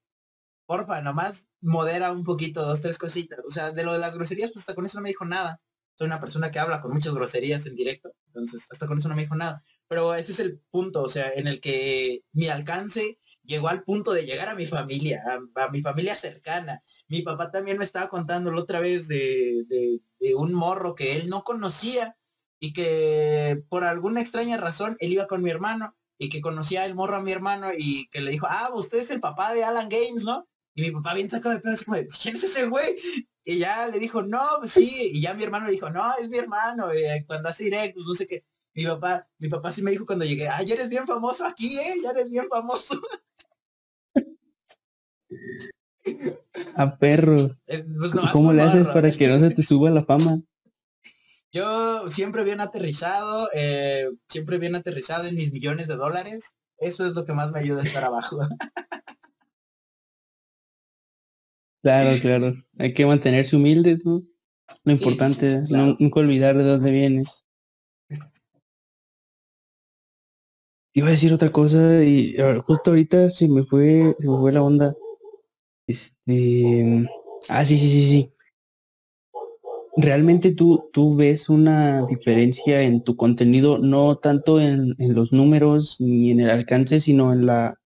porfa, 0.66 1.02
nomás 1.02 1.48
modera 1.60 2.12
un 2.12 2.24
poquito, 2.24 2.64
dos, 2.66 2.82
tres 2.82 2.98
cositas. 2.98 3.40
O 3.46 3.50
sea, 3.50 3.72
de 3.72 3.84
lo 3.84 3.92
de 3.92 3.98
las 4.00 4.14
groserías, 4.16 4.52
pues 4.52 4.62
hasta 4.62 4.74
con 4.74 4.86
eso 4.86 4.98
no 4.98 5.02
me 5.04 5.10
dijo 5.10 5.26
nada. 5.26 5.60
Soy 5.96 6.06
una 6.06 6.20
persona 6.20 6.50
que 6.50 6.60
habla 6.60 6.80
con 6.80 6.92
muchas 6.92 7.14
groserías 7.14 7.66
en 7.66 7.76
directo, 7.76 8.14
entonces 8.28 8.66
hasta 8.70 8.86
con 8.86 8.98
eso 8.98 9.08
no 9.10 9.16
me 9.16 9.22
dijo 9.22 9.36
nada. 9.36 9.64
Pero 9.88 10.14
ese 10.14 10.32
es 10.32 10.40
el 10.40 10.60
punto, 10.70 11.02
o 11.02 11.08
sea, 11.08 11.32
en 11.34 11.46
el 11.48 11.60
que 11.60 12.22
mi 12.32 12.48
alcance 12.48 13.18
llegó 13.48 13.68
al 13.68 13.82
punto 13.82 14.12
de 14.12 14.26
llegar 14.26 14.48
a 14.50 14.54
mi 14.54 14.66
familia, 14.66 15.24
a, 15.54 15.70
mi 15.70 15.80
familia 15.80 16.14
cercana. 16.14 16.82
Mi 17.08 17.22
papá 17.22 17.50
también 17.50 17.78
me 17.78 17.84
estaba 17.84 18.08
contando 18.08 18.52
la 18.52 18.60
otra 18.60 18.78
vez 18.78 19.08
de, 19.08 20.00
un 20.36 20.52
morro 20.52 20.94
que 20.94 21.16
él 21.16 21.28
no 21.30 21.42
conocía 21.42 22.16
y 22.60 22.72
que 22.72 23.62
por 23.68 23.84
alguna 23.84 24.20
extraña 24.20 24.58
razón 24.58 24.96
él 25.00 25.12
iba 25.12 25.26
con 25.26 25.42
mi 25.42 25.50
hermano 25.50 25.96
y 26.18 26.28
que 26.28 26.40
conocía 26.42 26.84
el 26.84 26.94
morro 26.94 27.16
a 27.16 27.22
mi 27.22 27.32
hermano 27.32 27.70
y 27.76 28.08
que 28.10 28.20
le 28.20 28.30
dijo, 28.30 28.46
ah, 28.50 28.70
usted 28.74 28.98
es 28.98 29.10
el 29.10 29.20
papá 29.20 29.54
de 29.54 29.64
Alan 29.64 29.88
Games, 29.88 30.24
¿no? 30.24 30.46
Y 30.74 30.82
mi 30.82 30.90
papá 30.90 31.14
bien 31.14 31.30
sacado 31.30 31.54
de 31.54 31.60
pedo, 31.60 31.74
como, 31.84 31.96
¿quién 32.22 32.36
es 32.36 32.44
ese 32.44 32.66
güey? 32.66 32.98
Y 33.44 33.58
ya 33.58 33.86
le 33.88 33.98
dijo, 33.98 34.22
no, 34.22 34.44
pues 34.58 34.72
sí, 34.72 35.10
y 35.14 35.22
ya 35.22 35.32
mi 35.32 35.44
hermano 35.44 35.66
le 35.66 35.72
dijo, 35.72 35.88
no, 35.88 36.04
es 36.20 36.28
mi 36.28 36.36
hermano, 36.36 36.92
eh, 36.92 37.24
cuando 37.26 37.48
hace 37.48 37.64
directos, 37.64 38.04
no 38.06 38.14
sé 38.14 38.26
qué. 38.26 38.44
Mi 38.74 38.84
papá, 38.84 39.26
mi 39.38 39.48
papá 39.48 39.72
sí 39.72 39.80
me 39.82 39.90
dijo 39.90 40.04
cuando 40.04 40.24
llegué, 40.24 40.48
ah, 40.48 40.62
ya 40.62 40.74
eres 40.74 40.88
bien 40.90 41.06
famoso 41.06 41.46
aquí, 41.46 41.78
eh, 41.78 41.94
ya 42.02 42.10
eres 42.10 42.28
bien 42.30 42.46
famoso. 42.50 43.00
A 46.76 46.96
perro. 46.96 47.36
Pues, 47.66 48.12
¿Cómo 48.32 48.52
le 48.52 48.62
haces 48.62 48.86
para 48.88 49.10
que 49.10 49.28
no 49.28 49.40
se 49.40 49.54
te 49.54 49.62
suba 49.62 49.90
la 49.90 50.04
fama? 50.04 50.40
Yo 51.50 52.08
siempre 52.10 52.44
bien 52.44 52.60
aterrizado, 52.60 53.48
eh, 53.54 54.08
siempre 54.28 54.58
bien 54.58 54.74
aterrizado 54.74 55.26
en 55.26 55.34
mis 55.34 55.52
millones 55.52 55.88
de 55.88 55.96
dólares. 55.96 56.54
Eso 56.78 57.06
es 57.06 57.14
lo 57.14 57.24
que 57.24 57.32
más 57.32 57.50
me 57.50 57.60
ayuda 57.60 57.80
a 57.80 57.84
estar 57.84 58.04
abajo. 58.04 58.38
claro, 61.82 62.10
claro. 62.22 62.54
Hay 62.78 62.94
que 62.94 63.06
mantenerse 63.06 63.56
humildes, 63.56 64.04
¿no? 64.04 64.22
Lo 64.84 64.92
importante, 64.92 65.62
no, 65.70 65.96
nunca 65.98 66.20
olvidar 66.20 66.56
de 66.56 66.64
dónde 66.64 66.90
vienes. 66.90 67.44
Iba 70.92 71.08
a 71.08 71.12
decir 71.12 71.32
otra 71.32 71.50
cosa 71.50 72.02
y 72.04 72.36
justo 72.66 72.90
ahorita 72.90 73.30
se 73.30 73.48
me 73.48 73.64
fue, 73.64 74.14
se 74.18 74.28
me 74.28 74.36
fue 74.36 74.52
la 74.52 74.62
onda. 74.62 74.94
Este, 75.88 77.08
ah, 77.48 77.64
sí, 77.64 77.78
sí, 77.78 77.88
sí, 77.88 78.10
sí. 78.10 78.32
¿Realmente 79.96 80.52
tú, 80.52 80.90
tú 80.92 81.16
ves 81.16 81.48
una 81.48 82.06
diferencia 82.06 82.82
en 82.82 83.02
tu 83.02 83.16
contenido, 83.16 83.78
no 83.78 84.16
tanto 84.18 84.60
en, 84.60 84.94
los 84.98 85.32
números 85.32 85.96
ni 85.98 86.30
en 86.30 86.40
el 86.40 86.50
alcance, 86.50 87.00
sino 87.00 87.32
en 87.32 87.46
la, 87.46 87.78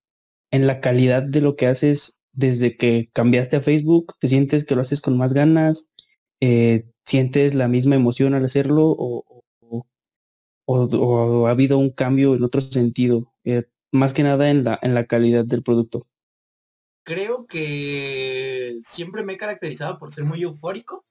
en 0.51 0.67
la 0.67 0.81
calidad 0.81 1.23
de 1.23 1.41
lo 1.41 1.55
que 1.55 1.67
haces 1.67 2.21
desde 2.33 2.77
que 2.77 3.09
cambiaste 3.13 3.55
a 3.57 3.61
Facebook? 3.61 4.15
¿Te 4.19 4.27
sientes 4.27 4.65
que 4.65 4.75
lo 4.75 4.81
haces 4.81 5.01
con 5.01 5.17
más 5.17 5.33
ganas? 5.33 5.89
Eh, 6.41 6.85
¿Sientes 7.05 7.55
la 7.55 7.67
misma 7.69 7.95
emoción 7.95 8.33
al 8.33 8.45
hacerlo 8.45 8.85
o, 8.97 9.25
o, 10.65 11.47
ha 11.47 11.51
habido 11.51 11.77
un 11.77 11.89
cambio 11.91 12.35
en 12.35 12.43
otro 12.43 12.61
sentido? 12.61 13.33
Eh, 13.45 13.63
más 13.91 14.13
que 14.13 14.23
nada 14.23 14.49
en 14.49 14.65
la, 14.65 14.79
en 14.81 14.93
la 14.93 15.05
calidad 15.05 15.45
del 15.45 15.63
producto 15.63 16.07
creo 17.03 17.45
que 17.47 18.79
siempre 18.83 19.23
me 19.23 19.33
he 19.33 19.37
caracterizado 19.37 19.99
por 19.99 20.11
ser 20.11 20.25
muy 20.25 20.41
eufórico. 20.43 21.05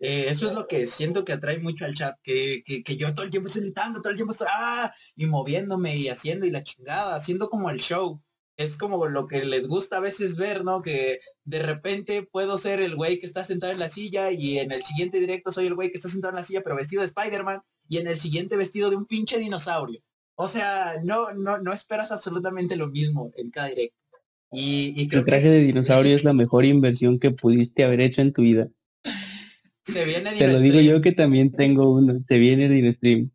Eh, 0.00 0.26
eso 0.30 0.48
es 0.48 0.54
lo 0.54 0.66
que 0.66 0.86
siento 0.86 1.24
que 1.24 1.32
atrae 1.32 1.58
mucho 1.58 1.84
al 1.84 1.94
chat, 1.94 2.16
que, 2.22 2.62
que, 2.64 2.96
yo 2.96 3.12
todo 3.14 3.24
el 3.26 3.30
tiempo 3.30 3.48
estoy 3.48 3.62
gritando, 3.62 4.00
todo 4.00 4.10
el 4.10 4.16
tiempo 4.16 4.32
estoy 4.32 4.48
¡ah! 4.50 4.94
y 5.14 5.26
moviéndome 5.26 5.94
y 5.96 6.08
haciendo 6.08 6.46
y 6.46 6.50
la 6.50 6.64
chingada, 6.64 7.14
haciendo 7.14 7.50
como 7.50 7.70
el 7.70 7.80
show. 7.80 8.22
Es 8.56 8.76
como 8.78 9.06
lo 9.06 9.26
que 9.26 9.44
les 9.44 9.66
gusta 9.66 9.98
a 9.98 10.00
veces 10.00 10.36
ver, 10.36 10.64
¿no? 10.64 10.82
Que 10.82 11.20
de 11.44 11.62
repente 11.62 12.22
puedo 12.30 12.58
ser 12.58 12.80
el 12.80 12.96
güey 12.96 13.18
que 13.18 13.26
está 13.26 13.44
sentado 13.44 13.72
en 13.72 13.78
la 13.78 13.88
silla 13.88 14.30
y 14.32 14.58
en 14.58 14.72
el 14.72 14.84
siguiente 14.84 15.18
directo 15.20 15.52
soy 15.52 15.66
el 15.66 15.74
güey 15.74 15.90
que 15.90 15.96
está 15.96 16.08
sentado 16.08 16.30
en 16.32 16.36
la 16.36 16.44
silla 16.44 16.62
pero 16.62 16.76
vestido 16.76 17.00
de 17.02 17.06
Spider-Man 17.06 17.62
y 17.88 17.98
en 17.98 18.08
el 18.08 18.20
siguiente 18.20 18.56
vestido 18.56 18.90
de 18.90 18.96
un 18.96 19.06
pinche 19.06 19.38
dinosaurio. 19.38 20.02
O 20.34 20.48
sea, 20.48 20.96
no, 21.04 21.32
no, 21.32 21.58
no 21.58 21.72
esperas 21.72 22.12
absolutamente 22.12 22.76
lo 22.76 22.88
mismo 22.88 23.30
en 23.36 23.50
cada 23.50 23.68
directo. 23.68 23.99
Y, 24.52 25.08
creo 25.08 25.20
el 25.20 25.26
traje 25.26 25.48
de 25.48 25.60
dinosaurio 25.60 26.16
es 26.16 26.24
la 26.24 26.32
mejor 26.32 26.64
inversión 26.64 27.20
que 27.20 27.30
pudiste 27.30 27.84
haber 27.84 28.00
hecho 28.00 28.20
en 28.20 28.32
tu 28.32 28.42
vida. 28.42 28.68
Se 29.84 30.04
viene 30.04 30.32
Te 30.32 30.48
lo 30.48 30.60
digo 30.60 30.80
yo 30.80 31.00
que 31.00 31.12
también 31.12 31.52
tengo 31.52 31.92
uno. 31.92 32.20
Se 32.26 32.38
viene 32.38 32.68
Dinostream. 32.68 33.30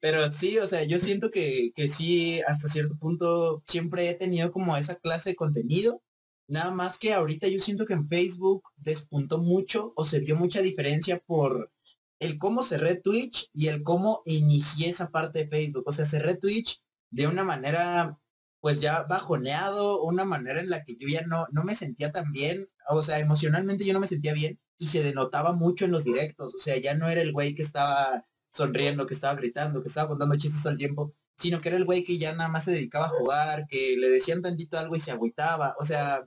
Pero 0.00 0.32
sí, 0.32 0.58
o 0.58 0.66
sea, 0.66 0.82
yo 0.84 0.98
siento 0.98 1.30
que, 1.30 1.72
que 1.74 1.88
sí, 1.88 2.40
hasta 2.46 2.68
cierto 2.68 2.96
punto, 2.96 3.62
siempre 3.66 4.08
he 4.08 4.14
tenido 4.14 4.50
como 4.50 4.76
esa 4.76 4.96
clase 4.96 5.30
de 5.30 5.36
contenido. 5.36 6.02
Nada 6.48 6.70
más 6.70 6.98
que 6.98 7.12
ahorita 7.12 7.48
yo 7.48 7.60
siento 7.60 7.84
que 7.84 7.94
en 7.94 8.08
Facebook 8.08 8.62
despuntó 8.76 9.38
mucho 9.38 9.92
o 9.96 10.04
se 10.04 10.20
vio 10.20 10.36
mucha 10.36 10.62
diferencia 10.62 11.18
por 11.18 11.72
el 12.20 12.38
cómo 12.38 12.62
cerré 12.62 12.96
Twitch 12.96 13.50
y 13.52 13.66
el 13.68 13.82
cómo 13.82 14.22
inicié 14.24 14.88
esa 14.88 15.10
parte 15.10 15.40
de 15.40 15.48
Facebook. 15.48 15.84
O 15.86 15.92
sea, 15.92 16.06
cerré 16.06 16.36
Twitch 16.36 16.80
de 17.10 17.26
una 17.26 17.44
manera 17.44 18.18
pues 18.60 18.80
ya 18.80 19.02
bajoneado, 19.04 20.02
una 20.02 20.24
manera 20.24 20.60
en 20.60 20.70
la 20.70 20.82
que 20.84 20.96
yo 20.96 21.08
ya 21.08 21.22
no, 21.22 21.46
no 21.52 21.64
me 21.64 21.74
sentía 21.74 22.12
tan 22.12 22.32
bien, 22.32 22.68
o 22.88 23.02
sea, 23.02 23.18
emocionalmente 23.18 23.84
yo 23.84 23.92
no 23.92 24.00
me 24.00 24.06
sentía 24.06 24.32
bien 24.32 24.58
y 24.78 24.88
se 24.88 25.02
denotaba 25.02 25.52
mucho 25.52 25.84
en 25.84 25.92
los 25.92 26.04
directos, 26.04 26.54
o 26.54 26.58
sea, 26.58 26.76
ya 26.78 26.94
no 26.94 27.08
era 27.08 27.20
el 27.20 27.32
güey 27.32 27.54
que 27.54 27.62
estaba 27.62 28.24
sonriendo, 28.52 29.06
que 29.06 29.14
estaba 29.14 29.34
gritando, 29.34 29.82
que 29.82 29.88
estaba 29.88 30.08
contando 30.08 30.36
chistes 30.36 30.62
todo 30.62 30.72
el 30.72 30.78
tiempo, 30.78 31.14
sino 31.36 31.60
que 31.60 31.68
era 31.68 31.76
el 31.76 31.84
güey 31.84 32.04
que 32.04 32.18
ya 32.18 32.32
nada 32.34 32.48
más 32.48 32.64
se 32.64 32.72
dedicaba 32.72 33.06
a 33.06 33.10
jugar, 33.10 33.66
que 33.68 33.96
le 33.96 34.08
decían 34.10 34.42
tantito 34.42 34.78
algo 34.78 34.96
y 34.96 35.00
se 35.00 35.12
agüitaba, 35.12 35.74
o 35.78 35.84
sea, 35.84 36.26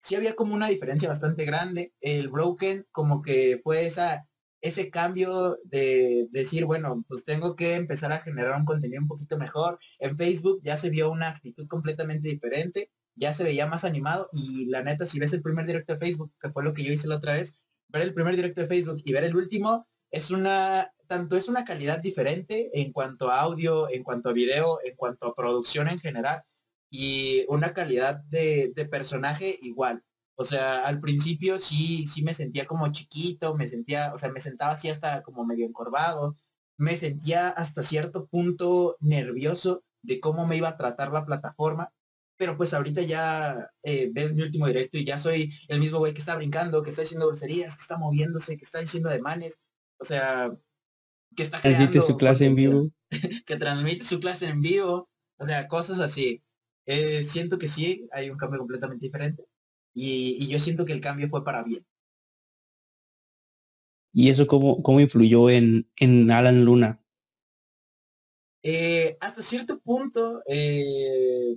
sí 0.00 0.14
había 0.14 0.34
como 0.34 0.54
una 0.54 0.68
diferencia 0.68 1.08
bastante 1.08 1.44
grande. 1.44 1.92
El 2.00 2.28
Broken 2.28 2.86
como 2.92 3.22
que 3.22 3.60
fue 3.62 3.86
esa 3.86 4.27
ese 4.60 4.90
cambio 4.90 5.58
de 5.64 6.26
decir, 6.30 6.64
bueno, 6.64 7.04
pues 7.08 7.24
tengo 7.24 7.54
que 7.56 7.74
empezar 7.76 8.12
a 8.12 8.20
generar 8.20 8.58
un 8.58 8.64
contenido 8.64 9.00
un 9.02 9.08
poquito 9.08 9.38
mejor. 9.38 9.78
En 9.98 10.16
Facebook 10.16 10.60
ya 10.62 10.76
se 10.76 10.90
vio 10.90 11.10
una 11.10 11.28
actitud 11.28 11.66
completamente 11.68 12.28
diferente. 12.28 12.90
ya 13.16 13.32
se 13.32 13.44
veía 13.44 13.66
más 13.66 13.84
animado 13.84 14.28
y 14.32 14.66
la 14.66 14.82
neta, 14.82 15.04
si 15.06 15.18
ves 15.18 15.32
el 15.32 15.42
primer 15.42 15.66
directo 15.66 15.94
de 15.94 15.98
Facebook, 15.98 16.32
que 16.40 16.50
fue 16.50 16.62
lo 16.64 16.72
que 16.72 16.84
yo 16.84 16.92
hice 16.92 17.08
la 17.08 17.16
otra 17.16 17.34
vez, 17.34 17.56
ver 17.88 18.02
el 18.02 18.14
primer 18.14 18.36
directo 18.36 18.60
de 18.60 18.68
Facebook 18.68 19.02
y 19.04 19.12
ver 19.12 19.24
el 19.24 19.36
último, 19.36 19.88
es 20.10 20.30
una, 20.30 20.92
tanto 21.06 21.36
es 21.36 21.48
una 21.48 21.64
calidad 21.64 22.00
diferente 22.00 22.70
en 22.74 22.92
cuanto 22.92 23.30
a 23.30 23.40
audio, 23.40 23.90
en 23.90 24.02
cuanto 24.04 24.28
a 24.30 24.32
video, 24.32 24.78
en 24.84 24.94
cuanto 24.96 25.26
a 25.26 25.34
producción 25.34 25.88
en 25.88 25.98
general 25.98 26.42
y 26.90 27.44
una 27.48 27.74
calidad 27.74 28.16
de, 28.30 28.72
de 28.74 28.86
personaje 28.86 29.58
igual. 29.62 30.02
O 30.40 30.44
sea, 30.44 30.86
al 30.86 31.00
principio 31.00 31.58
sí, 31.58 32.06
sí 32.06 32.22
me 32.22 32.32
sentía 32.32 32.64
como 32.64 32.92
chiquito, 32.92 33.56
me 33.56 33.66
sentía, 33.66 34.12
o 34.14 34.18
sea, 34.18 34.30
me 34.30 34.40
sentaba 34.40 34.70
así 34.70 34.88
hasta 34.88 35.22
como 35.22 35.44
medio 35.44 35.66
encorvado, 35.66 36.36
me 36.76 36.94
sentía 36.94 37.48
hasta 37.48 37.82
cierto 37.82 38.28
punto 38.28 38.96
nervioso 39.00 39.82
de 40.02 40.20
cómo 40.20 40.46
me 40.46 40.56
iba 40.56 40.68
a 40.68 40.76
tratar 40.76 41.12
la 41.12 41.26
plataforma, 41.26 41.92
pero 42.36 42.56
pues 42.56 42.72
ahorita 42.72 43.02
ya 43.02 43.68
eh, 43.82 44.10
ves 44.12 44.32
mi 44.32 44.42
último 44.42 44.68
directo 44.68 44.96
y 44.96 45.04
ya 45.04 45.18
soy 45.18 45.52
el 45.66 45.80
mismo 45.80 45.98
güey 45.98 46.14
que 46.14 46.20
está 46.20 46.36
brincando, 46.36 46.84
que 46.84 46.90
está 46.90 47.02
haciendo 47.02 47.26
groserías, 47.26 47.74
que 47.74 47.82
está 47.82 47.98
moviéndose, 47.98 48.56
que 48.56 48.64
está 48.64 48.78
diciendo 48.78 49.08
ademanes, 49.08 49.58
o 49.98 50.04
sea, 50.04 50.56
que 51.34 51.42
está 51.42 51.60
creando... 51.60 52.00
su 52.02 52.16
clase 52.16 52.44
en 52.46 52.54
vivo. 52.54 52.90
Que 53.44 53.56
transmite 53.56 54.04
su 54.04 54.20
clase 54.20 54.46
en 54.46 54.60
vivo, 54.60 55.08
o 55.40 55.44
sea, 55.44 55.66
cosas 55.66 55.98
así. 55.98 56.44
Eh, 56.86 57.24
siento 57.24 57.58
que 57.58 57.66
sí, 57.66 58.06
hay 58.12 58.30
un 58.30 58.38
cambio 58.38 58.60
completamente 58.60 59.04
diferente 59.04 59.44
y, 59.98 60.46
yo 60.48 60.58
siento 60.58 60.84
que 60.84 60.92
el 60.92 61.00
cambio 61.00 61.28
fue 61.28 61.44
para 61.44 61.62
bien. 61.62 61.84
¿Y 64.12 64.30
eso 64.30 64.46
cómo, 64.46 64.82
cómo 64.82 65.00
influyó 65.00 65.50
en, 65.50 65.90
en 65.96 66.30
Alan 66.30 66.64
Luna? 66.64 67.00
Eh, 68.62 69.16
hasta 69.20 69.42
cierto 69.42 69.80
punto, 69.80 70.42
eh, 70.46 71.56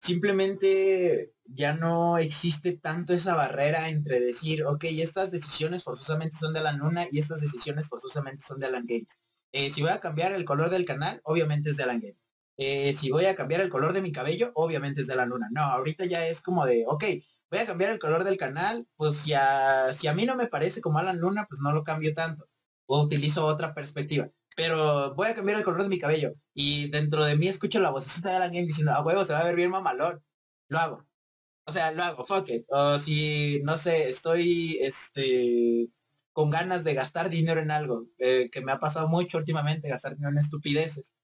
simplemente 0.00 1.34
ya 1.44 1.74
no 1.74 2.18
existe 2.18 2.78
tanto 2.78 3.12
esa 3.12 3.34
barrera 3.36 3.88
entre 3.88 4.20
decir, 4.20 4.64
ok, 4.64 4.84
estas 4.84 5.30
decisiones 5.30 5.84
forzosamente 5.84 6.36
son 6.38 6.52
de 6.54 6.60
Alan 6.60 6.78
Luna 6.78 7.06
y 7.10 7.18
estas 7.18 7.40
decisiones 7.40 7.88
forzosamente 7.88 8.42
son 8.44 8.58
de 8.60 8.66
Alan 8.66 8.86
Games. 8.86 9.20
Eh, 9.52 9.70
si 9.70 9.82
voy 9.82 9.90
a 9.90 10.00
cambiar 10.00 10.32
el 10.32 10.44
color 10.44 10.70
del 10.70 10.84
canal, 10.84 11.20
obviamente 11.24 11.70
es 11.70 11.76
de 11.76 11.84
Alan 11.84 12.00
Games. 12.00 12.96
si 12.98 13.10
voy 13.10 13.26
a 13.26 13.34
cambiar 13.34 13.60
el 13.60 13.68
color 13.68 13.92
de 13.92 14.02
mi 14.02 14.12
cabello, 14.12 14.52
obviamente 14.54 15.02
es 15.02 15.06
de 15.06 15.12
Alan 15.14 15.28
Luna. 15.28 15.48
No, 15.52 15.62
ahorita 15.62 16.06
ya 16.06 16.26
es 16.26 16.40
como 16.40 16.64
de, 16.66 16.84
ok, 16.86 17.04
voy 17.50 17.60
a 17.60 17.66
cambiar 17.66 17.90
el 17.92 17.98
color 17.98 18.24
del 18.24 18.36
canal, 18.36 18.86
pues 18.96 19.16
si 19.18 19.32
a, 19.34 19.92
si 19.92 20.08
a 20.08 20.14
mí 20.14 20.26
no 20.26 20.36
me 20.36 20.46
parece 20.48 20.80
como 20.80 20.98
Alan 20.98 21.18
Luna, 21.20 21.46
pues 21.48 21.60
no 21.60 21.72
lo 21.72 21.82
cambio 21.82 22.14
tanto. 22.14 22.48
O 22.86 23.02
utilizo 23.02 23.46
otra 23.46 23.74
perspectiva 23.74 24.30
pero 24.56 25.14
voy 25.14 25.28
a 25.28 25.34
cambiar 25.34 25.58
el 25.58 25.64
color 25.64 25.82
de 25.82 25.88
mi 25.88 25.98
cabello. 25.98 26.34
Y 26.54 26.90
dentro 26.90 27.24
de 27.24 27.36
mí 27.36 27.48
escucho 27.48 27.80
la 27.80 27.90
vocecita 27.90 28.30
de 28.30 28.36
Alan 28.36 28.52
Games 28.52 28.68
diciendo, 28.68 28.92
a 28.92 29.02
huevo, 29.02 29.24
se 29.24 29.32
va 29.32 29.40
a 29.40 29.44
ver 29.44 29.56
bien 29.56 29.70
mamalón. 29.70 30.22
Lo 30.68 30.78
hago. 30.78 31.06
O 31.66 31.72
sea, 31.72 31.92
lo 31.92 32.02
hago, 32.04 32.24
fuck 32.24 32.48
it. 32.50 32.64
O 32.68 32.98
si, 32.98 33.60
no 33.64 33.76
sé, 33.76 34.08
estoy, 34.08 34.78
este, 34.80 35.88
con 36.32 36.50
ganas 36.50 36.84
de 36.84 36.94
gastar 36.94 37.30
dinero 37.30 37.60
en 37.60 37.70
algo, 37.70 38.06
eh, 38.18 38.50
que 38.52 38.60
me 38.62 38.72
ha 38.72 38.80
pasado 38.80 39.08
mucho 39.08 39.38
últimamente, 39.38 39.88
gastar 39.88 40.14
dinero 40.14 40.32
en 40.32 40.38
estupideces. 40.38 41.14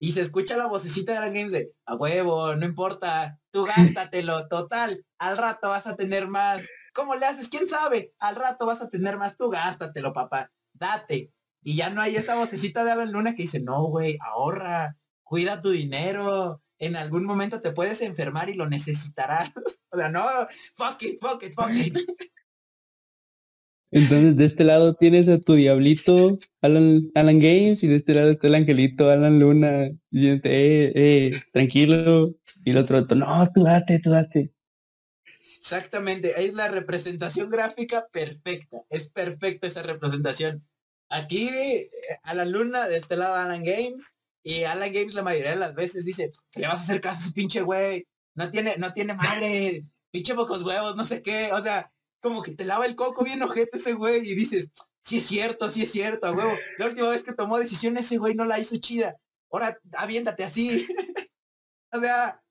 Y 0.00 0.12
se 0.12 0.20
escucha 0.20 0.56
la 0.56 0.66
vocecita 0.66 1.12
de 1.12 1.18
Alan 1.18 1.34
Games 1.34 1.52
de, 1.52 1.72
a 1.84 1.94
huevo, 1.96 2.54
no 2.54 2.64
importa, 2.64 3.40
tú 3.50 3.64
gástatelo, 3.64 4.46
total, 4.46 5.04
al 5.18 5.36
rato 5.36 5.70
vas 5.70 5.86
a 5.86 5.96
tener 5.96 6.28
más. 6.28 6.68
¿Cómo 6.94 7.16
le 7.16 7.26
haces? 7.26 7.48
¿Quién 7.48 7.66
sabe? 7.66 8.14
Al 8.18 8.36
rato 8.36 8.66
vas 8.66 8.80
a 8.80 8.90
tener 8.90 9.18
más, 9.18 9.36
tú 9.36 9.50
gástatelo, 9.50 10.12
papá. 10.12 10.52
Date. 10.72 11.32
Y 11.62 11.76
ya 11.76 11.90
no 11.90 12.00
hay 12.00 12.16
esa 12.16 12.36
vocecita 12.36 12.84
de 12.84 12.92
Alan 12.92 13.12
Luna 13.12 13.34
que 13.34 13.42
dice, 13.42 13.60
no, 13.60 13.84
güey, 13.86 14.16
ahorra, 14.20 14.96
cuida 15.24 15.60
tu 15.60 15.70
dinero. 15.70 16.62
En 16.78 16.94
algún 16.94 17.24
momento 17.24 17.60
te 17.60 17.72
puedes 17.72 18.00
enfermar 18.00 18.48
y 18.50 18.54
lo 18.54 18.68
necesitarás. 18.68 19.50
o 19.90 19.96
sea, 19.96 20.08
no, 20.08 20.24
fuck 20.76 21.02
it, 21.02 21.18
fuck 21.20 21.42
it, 21.42 21.54
fuck 21.54 21.74
it. 21.74 21.98
Entonces, 23.90 24.36
de 24.36 24.44
este 24.44 24.64
lado 24.64 24.94
tienes 24.94 25.28
a 25.28 25.40
tu 25.40 25.54
diablito, 25.54 26.38
Alan, 26.60 27.10
Alan 27.14 27.38
Games, 27.38 27.82
y 27.82 27.86
de 27.86 27.96
este 27.96 28.14
lado 28.14 28.32
está 28.32 28.48
el 28.48 28.54
angelito, 28.54 29.10
Alan 29.10 29.38
Luna, 29.38 29.90
diciendo, 30.10 30.42
eh, 30.44 30.92
eh, 30.94 31.42
tranquilo. 31.52 32.34
Y 32.64 32.70
el 32.70 32.78
otro, 32.78 33.00
no, 33.00 33.50
tú 33.54 33.64
date, 33.64 33.98
tú 34.00 34.10
date. 34.10 34.52
Exactamente, 35.58 36.32
es 36.36 36.52
la 36.54 36.68
representación 36.68 37.50
gráfica 37.50 38.06
perfecta, 38.12 38.84
es 38.90 39.08
perfecta 39.08 39.66
esa 39.66 39.82
representación. 39.82 40.66
Aquí 41.08 41.48
eh, 41.48 41.90
a 42.22 42.34
la 42.34 42.44
luna, 42.44 42.88
de 42.88 42.96
este 42.96 43.16
lado 43.16 43.34
Alan 43.34 43.64
Games, 43.64 44.16
y 44.42 44.64
Alan 44.64 44.92
Games 44.92 45.14
la 45.14 45.22
mayoría 45.22 45.50
de 45.50 45.56
las 45.56 45.74
veces 45.74 46.04
dice, 46.04 46.32
le 46.54 46.66
vas 46.66 46.80
a 46.80 46.82
hacer 46.82 47.00
caso 47.00 47.20
a 47.20 47.24
ese 47.24 47.32
pinche 47.32 47.62
güey? 47.62 48.06
No 48.34 48.50
tiene, 48.50 48.76
no 48.78 48.92
tiene 48.92 49.14
madre, 49.14 49.84
pinche 50.10 50.34
pocos 50.34 50.62
huevos, 50.62 50.94
no 50.96 51.04
sé 51.04 51.22
qué, 51.22 51.50
o 51.52 51.62
sea, 51.62 51.90
como 52.20 52.42
que 52.42 52.52
te 52.52 52.64
lava 52.64 52.86
el 52.86 52.96
coco 52.96 53.24
bien 53.24 53.42
ojete 53.42 53.78
ese 53.78 53.92
güey 53.94 54.28
y 54.28 54.34
dices, 54.34 54.70
sí 55.00 55.18
es 55.18 55.24
cierto, 55.24 55.70
sí 55.70 55.82
es 55.82 55.92
cierto, 55.92 56.32
huevo. 56.32 56.52
La 56.78 56.86
última 56.86 57.08
vez 57.10 57.22
que 57.22 57.32
tomó 57.32 57.58
decisión 57.58 57.96
ese 57.96 58.18
güey 58.18 58.34
no 58.34 58.44
la 58.44 58.58
hizo 58.58 58.76
chida. 58.76 59.16
Ahora 59.50 59.78
aviéntate 59.96 60.44
así. 60.44 60.86
o 61.92 62.00
sea, 62.00 62.42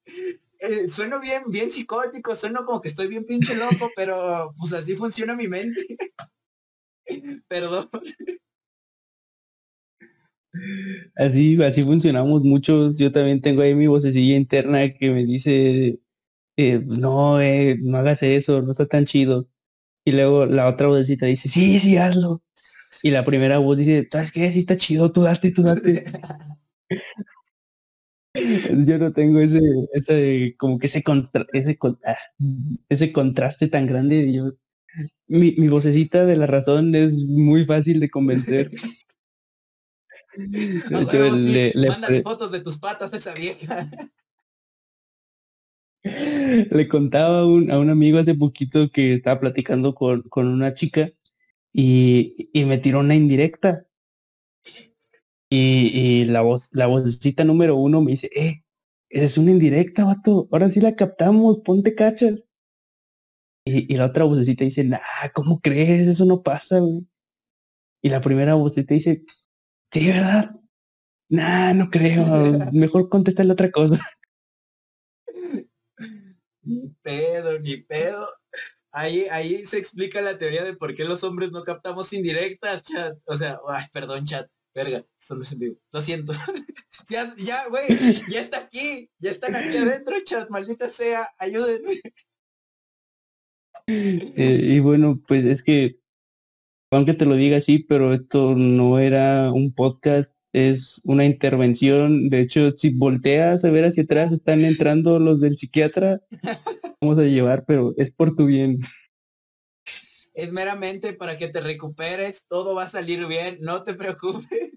eh, 0.60 0.88
sueno 0.88 1.20
bien, 1.20 1.44
bien 1.50 1.70
psicótico, 1.70 2.36
sueno 2.36 2.66
como 2.66 2.82
que 2.82 2.90
estoy 2.90 3.08
bien 3.08 3.26
pinche 3.26 3.56
loco, 3.56 3.92
pero 3.96 4.54
pues 4.58 4.74
así 4.74 4.96
funciona 4.96 5.36
mi 5.36 5.48
mente. 5.48 5.82
Perdón. 7.48 7.90
Así, 11.16 11.62
así 11.62 11.84
funcionamos 11.84 12.44
muchos. 12.44 12.98
Yo 12.98 13.12
también 13.12 13.42
tengo 13.42 13.62
ahí 13.62 13.76
mi 13.76 13.88
vocecilla 13.88 14.36
interna 14.36 14.92
que 14.94 15.12
me 15.12 15.26
dice, 15.26 16.00
eh, 16.58 16.82
no, 16.86 17.42
eh, 17.42 17.78
no 17.82 17.98
hagas 17.98 18.24
eso, 18.24 18.62
no 18.62 18.72
está 18.72 18.88
tan 18.88 19.06
chido. 19.06 19.48
Y 20.08 20.14
luego 20.14 20.46
la 20.46 20.70
otra 20.70 20.88
vocecita 20.88 21.26
dice, 21.26 21.50
sí, 21.50 21.82
sí, 21.82 21.98
hazlo. 21.98 22.42
Y 23.04 23.12
la 23.12 23.26
primera 23.26 23.58
voz 23.58 23.76
dice, 23.76 24.08
¿sabes 24.10 24.32
qué? 24.32 24.54
Sí 24.54 24.60
está 24.60 24.78
chido, 24.78 25.12
tú 25.12 25.24
date, 25.24 25.52
tú 25.52 25.64
date. 25.64 26.06
Yo 28.88 29.00
no 29.00 29.12
tengo 29.12 29.42
ese, 29.42 29.60
ese 29.92 30.56
como 30.58 30.80
que 30.80 30.88
ese, 30.88 31.04
contra, 31.04 31.46
ese, 31.52 31.78
ah, 32.06 32.16
ese 32.88 33.12
contraste 33.12 33.68
tan 33.68 33.86
grande. 33.86 34.32
Yo, 34.32 34.54
mi, 35.28 35.56
mi 35.58 35.68
vocecita 35.68 36.26
de 36.26 36.38
la 36.38 36.48
razón 36.48 36.96
es 36.96 37.12
muy 37.14 37.66
fácil 37.66 38.00
de 38.00 38.10
convencer. 38.10 38.72
Mándale 40.90 42.22
fotos 42.24 42.52
de 42.52 42.62
tus 42.62 42.78
patas 42.78 43.14
a 43.14 43.18
esa 43.18 43.34
vieja. 43.34 43.90
Le 46.04 46.88
contaba 46.88 47.40
a 47.40 47.46
un, 47.46 47.72
a 47.72 47.80
un 47.80 47.90
amigo 47.90 48.20
hace 48.20 48.36
poquito 48.36 48.90
que 48.92 49.16
estaba 49.16 49.40
platicando 49.40 49.94
con, 49.96 50.24
con 50.24 50.48
una 50.48 50.74
chica 50.74 51.10
y, 51.74 52.50
y, 52.54 52.66
me 52.66 52.78
tiró 52.78 53.00
una 53.02 53.16
indirecta. 53.16 53.86
Y, 55.50 55.92
y, 55.94 56.26
la 56.26 56.42
voz, 56.42 56.70
la 56.72 56.88
vocecita 56.88 57.44
número 57.44 57.76
uno 57.76 58.02
me 58.02 58.12
dice, 58.12 58.30
eh, 58.36 58.64
es 59.10 59.38
una 59.38 59.52
indirecta, 59.52 60.06
vato. 60.06 60.48
Ahora 60.52 60.72
sí 60.72 60.80
la 60.82 60.96
captamos, 60.96 61.60
ponte 61.64 61.96
cachas. 61.96 62.36
Y, 63.66 63.94
y 63.94 63.98
la 63.98 64.06
otra 64.06 64.24
vocecita 64.24 64.64
dice, 64.66 64.84
nah, 64.84 65.00
¿cómo 65.34 65.60
crees? 65.60 66.08
Eso 66.08 66.26
no 66.26 66.42
pasa, 66.42 66.80
güey. 66.80 67.06
Y 68.02 68.10
la 68.10 68.22
primera 68.22 68.54
vocecita 68.56 68.94
dice, 68.94 69.24
Sí, 69.92 70.08
¿verdad? 70.08 70.52
Nah, 71.30 71.74
no 71.74 71.90
creo. 71.90 72.26
Mejor 72.74 73.10
la 73.12 73.54
otra 73.54 73.72
cosa. 73.72 74.00
Ni 76.68 76.90
pedo, 77.02 77.60
ni 77.60 77.78
pedo. 77.78 78.28
Ahí, 78.92 79.28
ahí 79.32 79.66
se 79.66 79.78
explica 79.78 80.22
la 80.22 80.38
teoría 80.38 80.64
de 80.64 80.76
por 80.76 80.94
qué 80.96 81.06
los 81.06 81.24
hombres 81.24 81.52
no 81.52 81.64
captamos 81.64 82.14
indirectas, 82.14 82.84
chat. 82.84 83.18
O 83.26 83.36
sea, 83.38 83.60
ay, 83.68 83.86
perdón, 83.94 84.26
chat. 84.26 84.50
Verga, 84.76 85.06
esto 85.20 85.36
no 85.36 85.44
es 85.44 85.52
en 85.54 85.60
vivo. 85.60 85.78
Lo 85.92 86.02
siento. 86.02 86.34
ya, 87.10 87.34
ya, 87.38 87.68
güey, 87.70 87.88
ya 88.30 88.42
está 88.42 88.60
aquí. 88.60 89.10
Ya 89.18 89.32
están 89.32 89.56
aquí 89.56 89.78
adentro, 89.78 90.16
chat. 90.24 90.50
Maldita 90.50 90.90
sea, 90.90 91.28
ayúdenme. 91.38 92.02
Eh, 93.90 94.60
y 94.64 94.80
bueno, 94.82 95.18
pues 95.26 95.46
es 95.46 95.64
que 95.64 96.02
aunque 96.92 97.14
te 97.14 97.26
lo 97.26 97.36
diga 97.36 97.58
así, 97.58 97.80
pero 97.80 98.14
esto 98.14 98.56
no 98.56 99.00
era 99.00 99.52
un 99.52 99.74
podcast, 99.74 100.32
es 100.54 101.02
una 101.04 101.26
intervención. 101.26 102.30
De 102.30 102.42
hecho, 102.42 102.72
si 102.78 102.90
volteas 102.90 103.64
a 103.64 103.70
ver 103.70 103.86
hacia 103.86 104.04
atrás, 104.04 104.32
están 104.32 104.64
entrando 104.66 105.20
los 105.20 105.40
del 105.40 105.58
psiquiatra. 105.58 106.22
Vamos 107.02 107.20
a 107.20 107.24
llevar, 107.24 107.66
pero 107.66 107.94
es 107.98 108.12
por 108.12 108.36
tu 108.36 108.46
bien. 108.46 108.80
Es 110.34 110.52
meramente 110.52 111.14
para 111.14 111.38
que 111.38 111.48
te 111.48 111.62
recuperes, 111.62 112.46
todo 112.48 112.76
va 112.76 112.84
a 112.84 112.88
salir 112.88 113.26
bien, 113.26 113.58
no 113.62 113.84
te 113.84 113.94
preocupes. 113.96 114.72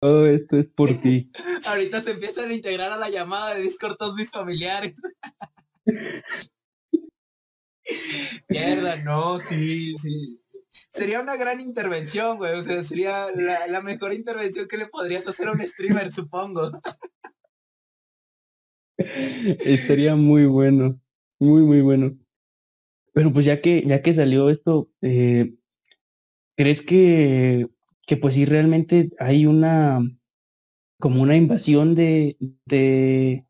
Todo 0.00 0.26
esto 0.26 0.58
es 0.58 0.68
por 0.68 0.90
ti. 1.02 1.30
Ahorita 1.64 2.00
se 2.00 2.12
empiezan 2.12 2.50
a 2.50 2.54
integrar 2.54 2.92
a 2.92 2.96
la 2.96 3.10
llamada 3.10 3.54
de 3.54 3.62
Discord 3.62 3.96
todos 3.96 4.14
mis 4.14 4.30
familiares. 4.30 4.94
Mierda, 8.48 8.96
no, 8.96 9.38
sí, 9.38 9.94
sí 9.98 10.43
sería 10.92 11.20
una 11.20 11.36
gran 11.36 11.60
intervención, 11.60 12.38
güey. 12.38 12.54
O 12.54 12.62
sea, 12.62 12.82
sería 12.82 13.26
la, 13.32 13.80
mejor 13.82 14.12
intervención 14.12 14.68
que 14.68 14.76
le 14.76 14.86
podrías 14.86 15.26
hacer 15.26 15.48
a 15.48 15.52
un 15.52 15.66
streamer, 15.66 16.12
supongo. 16.12 16.80
Estaría 18.98 20.14
muy 20.16 20.46
bueno, 20.46 21.00
muy, 21.40 21.62
muy 21.62 21.80
bueno. 21.80 22.16
Pero 23.12 23.32
pues 23.32 23.46
ya 23.46 23.60
que, 23.60 23.84
ya 23.86 24.02
que 24.02 24.14
salió 24.14 24.50
esto, 24.50 24.90
eh, 25.02 25.54
¿crees 26.56 26.82
que, 26.82 27.68
que 28.06 28.16
pues 28.16 28.34
sí 28.34 28.44
realmente 28.44 29.10
hay 29.18 29.46
una, 29.46 30.00
como 30.98 31.22
una 31.22 31.36
invasión 31.36 31.94
de, 31.94 32.36
de 32.66 33.46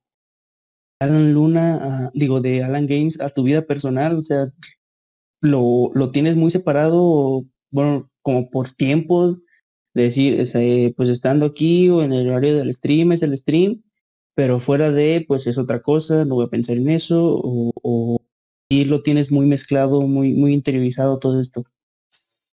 Alan 1.00 1.32
Luna, 1.32 2.10
digo, 2.14 2.40
de 2.40 2.62
Alan 2.62 2.86
Games 2.86 3.20
a 3.20 3.30
tu 3.30 3.42
vida 3.42 3.62
personal? 3.62 4.18
O 4.18 4.24
sea, 4.24 4.52
¿lo, 5.44 5.90
lo 5.94 6.10
tienes 6.10 6.36
muy 6.36 6.50
separado, 6.50 7.44
bueno, 7.70 8.10
como 8.22 8.50
por 8.50 8.72
tiempos? 8.72 9.38
De 9.92 10.04
decir, 10.04 10.40
este, 10.40 10.92
pues 10.96 11.08
estando 11.10 11.46
aquí 11.46 11.88
o 11.90 12.02
en 12.02 12.12
el 12.12 12.28
horario 12.28 12.56
del 12.56 12.74
stream 12.74 13.12
es 13.12 13.22
el 13.22 13.36
stream, 13.36 13.82
pero 14.34 14.60
fuera 14.60 14.90
de, 14.90 15.24
pues 15.28 15.46
es 15.46 15.58
otra 15.58 15.82
cosa, 15.82 16.24
no 16.24 16.36
voy 16.36 16.46
a 16.46 16.50
pensar 16.50 16.76
en 16.76 16.88
eso, 16.88 17.22
o, 17.22 17.72
o 17.82 18.18
y 18.68 18.86
lo 18.86 19.02
tienes 19.02 19.30
muy 19.30 19.46
mezclado, 19.46 20.00
muy, 20.02 20.32
muy 20.32 20.54
interiorizado 20.54 21.18
todo 21.18 21.40
esto. 21.40 21.64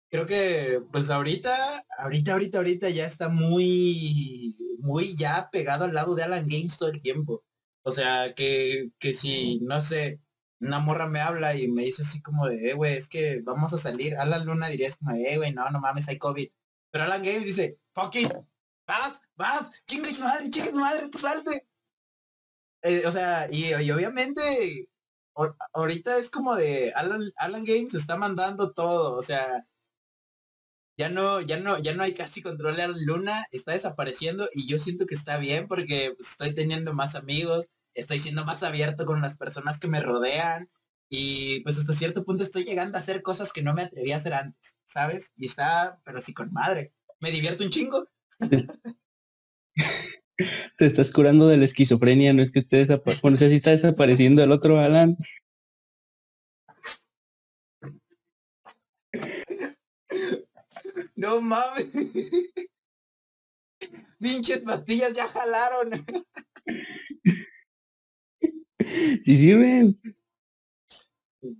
Creo 0.10 0.26
que, 0.26 0.82
pues 0.92 1.10
ahorita, 1.10 1.86
ahorita, 2.00 2.32
ahorita, 2.32 2.58
ahorita 2.58 2.90
ya 2.90 3.06
está 3.06 3.28
muy, 3.28 4.56
muy 4.80 5.16
ya 5.16 5.50
pegado 5.52 5.86
al 5.86 5.94
lado 5.94 6.16
de 6.16 6.24
Alan 6.24 6.48
Games 6.48 6.78
todo 6.78 6.90
el 6.90 7.02
tiempo. 7.02 7.44
O 7.84 7.92
sea, 7.92 8.34
que, 8.34 8.90
que 8.98 9.14
si, 9.14 9.60
no 9.60 9.82
sé, 9.82 10.22
una 10.60 10.80
morra 10.80 11.08
me 11.08 11.20
habla 11.22 11.56
y 11.56 11.68
me 11.68 11.84
dice 11.84 12.04
así 12.04 12.22
como 12.22 12.48
de, 12.48 12.72
eh, 12.72 12.74
güey, 12.74 12.96
es 12.98 13.08
que 13.10 13.42
vamos 13.42 13.74
a 13.74 13.78
salir. 13.78 14.18
Alan 14.18 14.46
Luna 14.46 14.68
diría 14.70 14.88
es 14.88 14.98
como, 14.98 15.12
eh, 15.16 15.38
güey, 15.38 15.54
no, 15.54 15.70
no 15.70 15.80
mames, 15.80 16.08
hay 16.08 16.18
COVID. 16.18 16.50
Pero 16.92 17.04
Alan 17.04 17.24
Games 17.24 17.46
dice, 17.46 17.80
fuck 17.94 18.16
it, 18.16 18.34
vas, 18.88 19.22
vas, 19.36 19.72
chingue 19.88 20.14
su 20.14 20.24
madre, 20.24 20.50
chingue 20.50 20.72
su 20.72 20.78
madre, 20.78 21.10
tú 21.10 21.18
salte. 21.20 21.68
Eh, 22.82 23.04
o 23.06 23.12
sea, 23.12 23.48
y, 23.52 23.74
obviamente 23.92 24.88
ahorita 25.74 26.18
es 26.18 26.30
como 26.32 26.56
de 26.56 26.92
Alan, 26.96 27.32
Alan 27.38 27.64
Games 27.64 27.94
está 27.94 28.18
mandando 28.18 28.72
todo, 28.74 29.16
o 29.16 29.22
sea, 29.22 29.68
ya 30.98 31.10
no, 31.10 31.42
ya 31.42 31.60
no, 31.60 31.78
ya 31.80 31.94
no 31.94 32.04
hay 32.04 32.14
casi 32.14 32.42
control 32.42 32.76
de 32.78 32.88
Luna, 32.88 33.46
está 33.52 33.74
desapareciendo 33.74 34.50
y 34.54 34.68
yo 34.68 34.80
siento 34.80 35.06
que 35.06 35.14
está 35.16 35.38
bien 35.38 35.68
porque 35.68 36.14
pues, 36.18 36.32
estoy 36.32 36.56
teniendo 36.56 36.94
más 36.94 37.16
amigos, 37.16 37.70
estoy 37.98 38.20
siendo 38.20 38.46
más 38.46 38.64
abierto 38.64 39.06
con 39.06 39.22
las 39.22 39.38
personas 39.38 39.80
que 39.80 39.88
me 39.88 40.00
rodean 40.00 40.70
y 41.10 41.62
pues 41.62 41.80
hasta 41.80 41.94
cierto 41.94 42.24
punto 42.24 42.44
estoy 42.44 42.64
llegando 42.64 42.98
a 42.98 43.00
hacer 43.00 43.22
cosas 43.24 43.52
que 43.52 43.64
no 43.64 43.74
me 43.74 43.82
atreví 43.84 44.12
a 44.12 44.18
hacer 44.18 44.34
antes, 44.34 44.78
¿sabes? 44.86 45.34
Y 45.36 45.48
está, 45.48 46.00
pero 46.06 46.22
sí 46.22 46.34
con 46.34 46.54
madre. 46.54 46.94
Me 47.20 47.32
divierto 47.32 47.64
un 47.64 47.72
chingo. 47.72 48.08
Te 50.78 50.86
estás 50.86 51.12
curando 51.12 51.48
de 51.48 51.58
la 51.58 51.66
esquizofrenia, 51.66 52.32
no 52.34 52.44
es 52.44 52.52
que 52.52 52.60
esté 52.60 52.86
desapareciendo, 52.86 53.22
bueno, 53.24 53.38
si 53.38 53.46
está 53.56 53.72
desapareciendo 53.72 54.44
el 54.44 54.52
otro 54.52 54.80
Alan. 54.80 55.18
No 61.16 61.42
mames. 61.42 61.88
Pinches 64.20 64.62
pastillas 64.62 65.14
ya 65.14 65.28
jalaron. 65.28 66.06
¿Sí 69.26 69.38
sirven? 69.38 70.00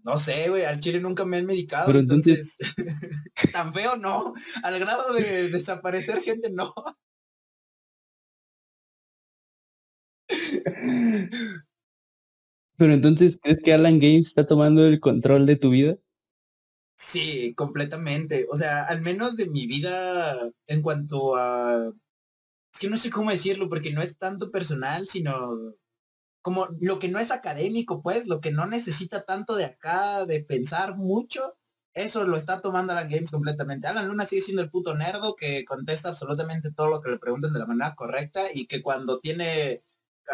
No 0.04 0.18
sé, 0.18 0.50
güey, 0.50 0.66
al 0.66 0.80
chile 0.80 1.00
nunca 1.00 1.26
me 1.26 1.38
han 1.38 1.46
medicado, 1.46 1.88
Pero 1.88 2.00
entonces, 2.00 2.58
tan 3.54 3.74
feo 3.74 3.96
no, 3.96 4.34
al 4.64 4.80
grado 4.80 5.14
de 5.14 5.50
desaparecer 5.50 6.22
gente 6.24 6.50
no. 6.52 6.74
Pero 12.78 12.94
entonces, 12.94 13.38
¿crees 13.42 13.62
que 13.64 13.74
Alan 13.74 14.00
Games 14.00 14.28
está 14.28 14.46
tomando 14.46 14.86
el 14.86 15.00
control 15.00 15.46
de 15.46 15.56
tu 15.56 15.70
vida? 15.72 15.98
Sí, 16.96 17.54
completamente. 17.56 18.48
O 18.50 18.58
sea, 18.58 18.84
al 18.84 19.02
menos 19.02 19.38
de 19.38 19.48
mi 19.48 19.68
vida 19.68 20.52
en 20.68 20.82
cuanto 20.82 21.36
a... 21.36 21.92
Es 22.74 22.80
que 22.80 22.90
no 22.90 22.98
sé 22.98 23.10
cómo 23.10 23.32
decirlo 23.32 23.70
porque 23.70 23.92
no 23.92 24.02
es 24.02 24.18
tanto 24.18 24.52
personal, 24.52 25.08
sino 25.08 25.76
como 26.48 26.70
lo 26.80 26.98
que 26.98 27.10
no 27.10 27.20
es 27.20 27.30
académico, 27.32 28.02
pues, 28.02 28.26
lo 28.26 28.40
que 28.40 28.52
no 28.54 28.68
necesita 28.68 29.26
tanto 29.26 29.58
de 29.58 29.66
acá, 29.66 30.26
de 30.26 30.42
pensar 30.42 30.96
mucho, 30.96 31.58
eso 31.94 32.24
lo 32.24 32.38
está 32.38 32.62
tomando 32.62 32.94
Alan 32.94 33.10
Games 33.10 33.32
completamente. 33.32 33.86
Alan 33.86 34.08
Luna 34.08 34.26
sigue 34.26 34.42
siendo 34.44 34.62
el 34.62 34.70
puto 34.70 34.96
nerdo 34.96 35.36
que 35.36 35.66
contesta 35.66 36.08
absolutamente 36.08 36.72
todo 36.72 36.88
lo 36.88 37.02
que 37.02 37.10
le 37.12 37.20
pregunten 37.20 37.52
de 37.52 37.60
la 37.60 37.66
manera 37.66 37.96
correcta 37.96 38.44
y 38.54 38.66
que 38.66 38.82
cuando 38.82 39.20
tiene 39.20 39.84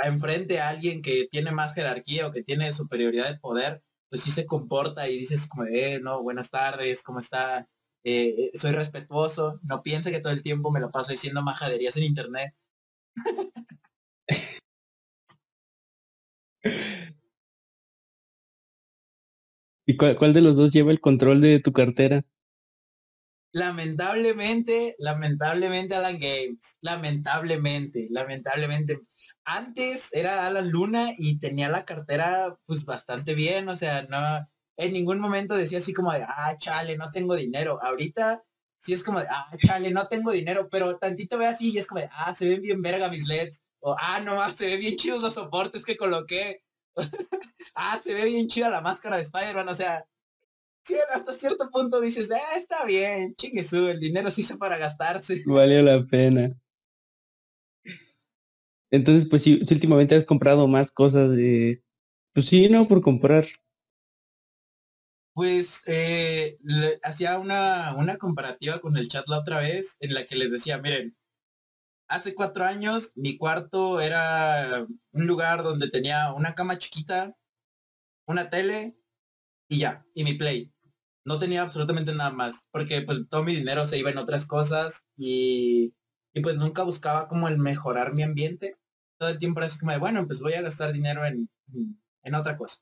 enfrente 0.04 0.60
a 0.60 0.70
alguien 0.70 1.02
que 1.02 1.28
tiene 1.32 1.52
más 1.52 1.74
jerarquía 1.74 2.28
o 2.28 2.32
que 2.32 2.44
tiene 2.44 2.72
superioridad 2.74 3.28
de 3.32 3.40
poder, 3.40 3.82
pues 4.08 4.22
sí 4.22 4.30
se 4.30 4.46
comporta 4.46 5.10
y 5.10 5.18
dices 5.18 5.48
como, 5.48 5.66
eh, 5.66 6.00
no, 6.00 6.22
buenas 6.22 6.52
tardes, 6.52 7.02
¿cómo 7.02 7.18
está? 7.18 7.68
Eh, 8.04 8.52
soy 8.54 8.74
respetuoso, 8.74 9.60
no 9.64 9.82
piense 9.82 10.12
que 10.12 10.20
todo 10.20 10.32
el 10.32 10.44
tiempo 10.44 10.72
me 10.72 10.80
lo 10.80 10.92
paso 10.92 11.12
diciendo 11.12 11.42
majaderías 11.42 11.98
en 11.98 12.04
internet. 12.04 12.54
¿Y 19.86 19.98
cuál, 19.98 20.34
de 20.34 20.42
los 20.42 20.56
dos 20.56 20.72
lleva 20.72 20.92
el 20.92 21.02
control 21.02 21.42
de 21.42 21.60
tu 21.60 21.74
cartera? 21.74 22.22
Lamentablemente, 23.52 24.96
lamentablemente 24.98 25.96
Alan 25.96 26.18
Games, 26.20 26.78
lamentablemente, 26.82 28.08
lamentablemente 28.10 29.00
antes 29.46 30.14
era 30.14 30.48
Alan 30.48 30.70
Luna 30.70 31.14
y 31.18 31.38
tenía 31.40 31.70
la 31.70 31.86
cartera 31.86 32.58
pues 32.66 32.86
bastante 32.86 33.36
bien, 33.36 33.68
o 33.70 33.76
sea, 33.76 34.04
no, 34.04 34.48
en 34.78 34.94
ningún 34.94 35.20
momento 35.20 35.56
decía 35.56 35.80
así 35.80 35.94
como 35.94 36.12
de, 36.14 36.24
ah, 36.24 36.56
chale, 36.58 36.98
no 36.98 37.12
tengo 37.12 37.36
dinero. 37.36 37.80
Ahorita 37.84 38.44
sí 38.78 38.94
es 38.94 39.04
como 39.04 39.20
de, 39.20 39.28
ah, 39.30 39.52
chale, 39.64 39.92
no 39.92 40.08
tengo 40.08 40.32
dinero, 40.32 40.70
pero 40.70 40.98
tantito 40.98 41.38
ve 41.38 41.46
así 41.48 41.72
y 41.74 41.78
es 41.78 41.88
como 41.88 42.02
de, 42.02 42.10
ah, 42.12 42.34
se 42.34 42.48
ven 42.48 42.62
bien 42.62 42.82
verga 42.82 43.10
mis 43.10 43.28
LEDs. 43.28 43.64
O, 43.86 43.96
ah, 44.00 44.22
no, 44.22 44.50
se 44.52 44.66
ven 44.66 44.80
bien 44.80 44.96
chidos 44.96 45.22
los 45.22 45.34
soportes 45.34 45.84
que 45.84 45.98
coloqué. 45.98 46.64
ah, 47.76 48.00
se 48.00 48.14
ve 48.14 48.26
bien 48.26 48.48
chida 48.48 48.70
la 48.70 48.80
máscara 48.80 49.18
de 49.18 49.24
Spider-Man, 49.24 49.68
o 49.68 49.76
sea, 49.76 50.06
sí, 50.86 50.96
hasta 51.14 51.34
cierto 51.34 51.70
punto 51.70 52.00
dices, 52.00 52.32
ah, 52.32 52.58
está 52.58 52.86
bien, 52.86 53.36
chingue 53.36 53.62
su, 53.62 53.90
el 53.90 54.00
dinero 54.00 54.32
sí 54.32 54.40
hizo 54.40 54.58
para 54.58 54.78
gastarse. 54.78 55.44
Valió 55.46 55.82
la 55.82 56.02
pena. 56.06 56.56
Entonces, 58.90 59.28
pues 59.30 59.44
sí, 59.44 59.60
últimamente 59.70 60.16
has 60.16 60.24
comprado 60.24 60.66
más 60.68 60.90
cosas 60.90 61.32
de... 61.32 61.84
Pues 62.34 62.46
sí, 62.46 62.70
no, 62.70 62.88
por 62.88 63.02
comprar. 63.02 63.48
Pues 65.34 65.84
eh, 65.88 66.58
hacía 67.04 67.38
una, 67.38 67.96
una 67.98 68.18
comparativa 68.18 68.80
con 68.80 68.96
el 68.96 69.10
chat 69.10 69.28
la 69.28 69.40
otra 69.40 69.60
vez 69.60 69.98
en 70.00 70.14
la 70.14 70.26
que 70.26 70.36
les 70.36 70.52
decía, 70.52 70.78
miren, 70.78 71.18
hace 72.16 72.36
cuatro 72.36 72.66
años 72.66 73.12
mi 73.16 73.38
cuarto 73.38 74.02
era 74.02 74.86
un 75.12 75.28
lugar 75.28 75.64
donde 75.64 75.90
tenía 75.90 76.34
una 76.34 76.56
cama 76.56 76.78
chiquita, 76.78 77.36
una 78.28 78.50
tele 78.50 78.96
y 79.70 79.80
ya, 79.80 80.06
y 80.14 80.24
mi 80.24 80.36
play. 80.36 80.72
No 81.26 81.40
tenía 81.40 81.62
absolutamente 81.62 82.14
nada 82.14 82.32
más, 82.32 82.68
porque 82.72 83.02
pues 83.04 83.28
todo 83.30 83.44
mi 83.44 83.56
dinero 83.56 83.86
se 83.86 83.98
iba 83.98 84.10
en 84.12 84.18
otras 84.18 84.46
cosas 84.46 85.06
y, 85.18 85.94
y 86.34 86.42
pues 86.42 86.58
nunca 86.58 86.84
buscaba 86.84 87.28
como 87.28 87.48
el 87.48 87.58
mejorar 87.58 88.14
mi 88.14 88.24
ambiente 88.24 88.78
todo 89.24 89.32
el 89.32 89.40
tiempo 89.40 89.60
era 89.60 89.68
así 89.68 89.80
como 89.80 89.92
de, 89.92 90.00
bueno, 90.00 90.26
pues 90.28 90.42
voy 90.42 90.54
a 90.54 90.62
gastar 90.62 90.92
dinero 90.92 91.26
en, 91.26 91.50
en 92.24 92.36
otra 92.36 92.58
cosa. 92.58 92.80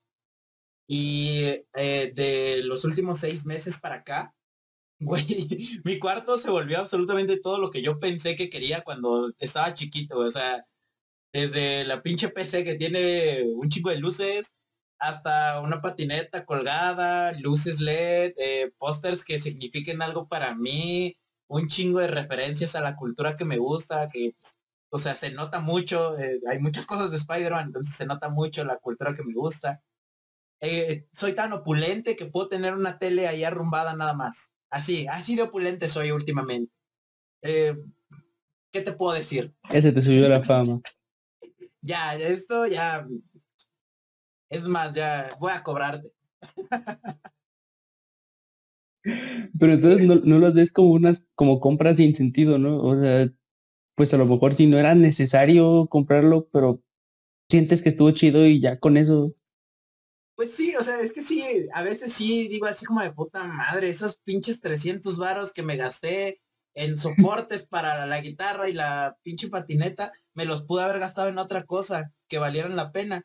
Y 0.88 1.64
eh, 1.76 2.12
de 2.16 2.62
los 2.64 2.84
últimos 2.84 3.20
seis 3.20 3.46
meses 3.46 3.80
para 3.80 3.98
acá, 3.98 4.36
güey, 5.02 5.82
mi 5.84 6.00
cuarto 6.00 6.38
se 6.38 6.50
volvió 6.50 6.80
absolutamente 6.80 7.40
todo 7.40 7.60
lo 7.60 7.72
que 7.72 7.82
yo 7.82 8.00
pensé 8.00 8.36
que 8.36 8.50
quería 8.50 8.82
cuando 8.84 9.34
estaba 9.40 9.74
chiquito. 9.74 10.20
O 10.20 10.32
sea, 10.32 10.66
desde 11.34 11.86
la 11.86 12.04
pinche 12.04 12.30
PC 12.30 12.64
que 12.64 12.76
tiene 12.76 13.44
un 13.56 13.70
chico 13.70 13.90
de 13.90 13.98
luces, 14.00 14.56
hasta 15.00 15.62
una 15.62 15.82
patineta 15.82 16.46
colgada, 16.46 17.34
luces 17.34 17.80
LED, 17.82 18.34
eh, 18.38 18.72
pósters 18.78 19.24
que 19.26 19.40
signifiquen 19.40 20.02
algo 20.02 20.28
para 20.28 20.56
mí, 20.56 21.18
un 21.48 21.68
chingo 21.70 22.00
de 22.00 22.08
referencias 22.08 22.76
a 22.76 22.82
la 22.82 22.96
cultura 22.96 23.36
que 23.38 23.46
me 23.46 23.58
gusta, 23.58 24.10
que 24.10 24.36
pues, 24.40 24.58
o 24.90 24.98
sea, 25.00 25.16
se 25.16 25.32
nota 25.32 25.60
mucho, 25.62 26.18
eh, 26.20 26.40
hay 26.50 26.60
muchas 26.60 26.86
cosas 26.86 27.12
de 27.12 27.18
Spider-Man, 27.18 27.68
entonces 27.68 27.96
se 27.96 28.06
nota 28.06 28.30
mucho 28.30 28.64
la 28.64 28.78
cultura 28.78 29.16
que 29.16 29.24
me 29.24 29.34
gusta. 29.34 29.82
Eh, 30.62 31.08
soy 31.14 31.34
tan 31.34 31.54
opulente 31.54 32.16
que 32.16 32.26
puedo 32.28 32.48
tener 32.50 32.76
una 32.76 33.00
tele 33.00 33.28
ahí 33.28 33.44
arrumbada 33.44 33.96
nada 33.96 34.14
más. 34.14 34.51
Así, 34.72 35.06
así 35.08 35.36
de 35.36 35.44
opulente 35.44 35.88
soy 35.88 36.12
últimamente. 36.12 36.74
Eh, 37.44 37.76
¿Qué 38.72 38.82
te 38.82 38.94
puedo 38.94 39.14
decir? 39.14 39.54
Ese 39.70 39.92
te 39.92 40.02
subió 40.02 40.30
la 40.30 40.44
fama. 40.44 40.82
ya, 41.82 42.16
esto 42.16 42.66
ya... 42.68 43.06
Es 44.50 44.66
más, 44.66 44.94
ya 44.94 45.36
voy 45.40 45.52
a 45.52 45.62
cobrarte. 45.64 46.12
Pero 49.04 49.74
entonces 49.74 50.06
no, 50.08 50.16
no 50.16 50.40
lo 50.40 50.54
ves 50.54 50.72
como 50.72 50.92
unas, 50.92 51.26
como 51.36 51.60
compras 51.60 51.98
sin 51.98 52.16
sentido, 52.16 52.58
¿no? 52.58 52.82
O 52.82 53.00
sea, 53.00 53.30
pues 53.96 54.14
a 54.14 54.18
lo 54.18 54.26
mejor 54.26 54.54
si 54.56 54.68
no 54.68 54.78
era 54.78 54.96
necesario 54.96 55.88
comprarlo, 55.88 56.48
pero 56.52 56.82
sientes 57.50 57.82
que 57.82 57.90
estuvo 57.90 58.12
chido 58.12 58.46
y 58.46 58.60
ya 58.60 58.80
con 58.80 58.98
eso. 58.98 59.34
Pues 60.42 60.56
sí, 60.56 60.76
o 60.76 60.82
sea, 60.82 61.00
es 61.02 61.14
que 61.14 61.22
sí, 61.22 61.68
a 61.72 61.84
veces 61.84 62.14
sí 62.14 62.48
digo 62.48 62.66
así 62.66 62.84
como 62.84 63.04
de 63.04 63.12
puta 63.12 63.44
madre, 63.44 63.90
esos 63.90 64.18
pinches 64.24 64.60
300 64.60 65.20
varos 65.20 65.54
que 65.54 65.62
me 65.62 65.78
gasté 65.78 66.42
en 66.74 66.98
soportes 67.38 67.68
para 67.68 68.08
la 68.08 68.20
guitarra 68.22 68.68
y 68.68 68.74
la 68.74 69.20
pinche 69.22 69.50
patineta, 69.50 70.12
me 70.34 70.46
los 70.46 70.64
pude 70.64 70.82
haber 70.82 70.98
gastado 70.98 71.28
en 71.28 71.38
otra 71.38 71.64
cosa 71.66 72.12
que 72.28 72.40
valieran 72.40 72.76
la 72.76 72.92
pena. 72.92 73.24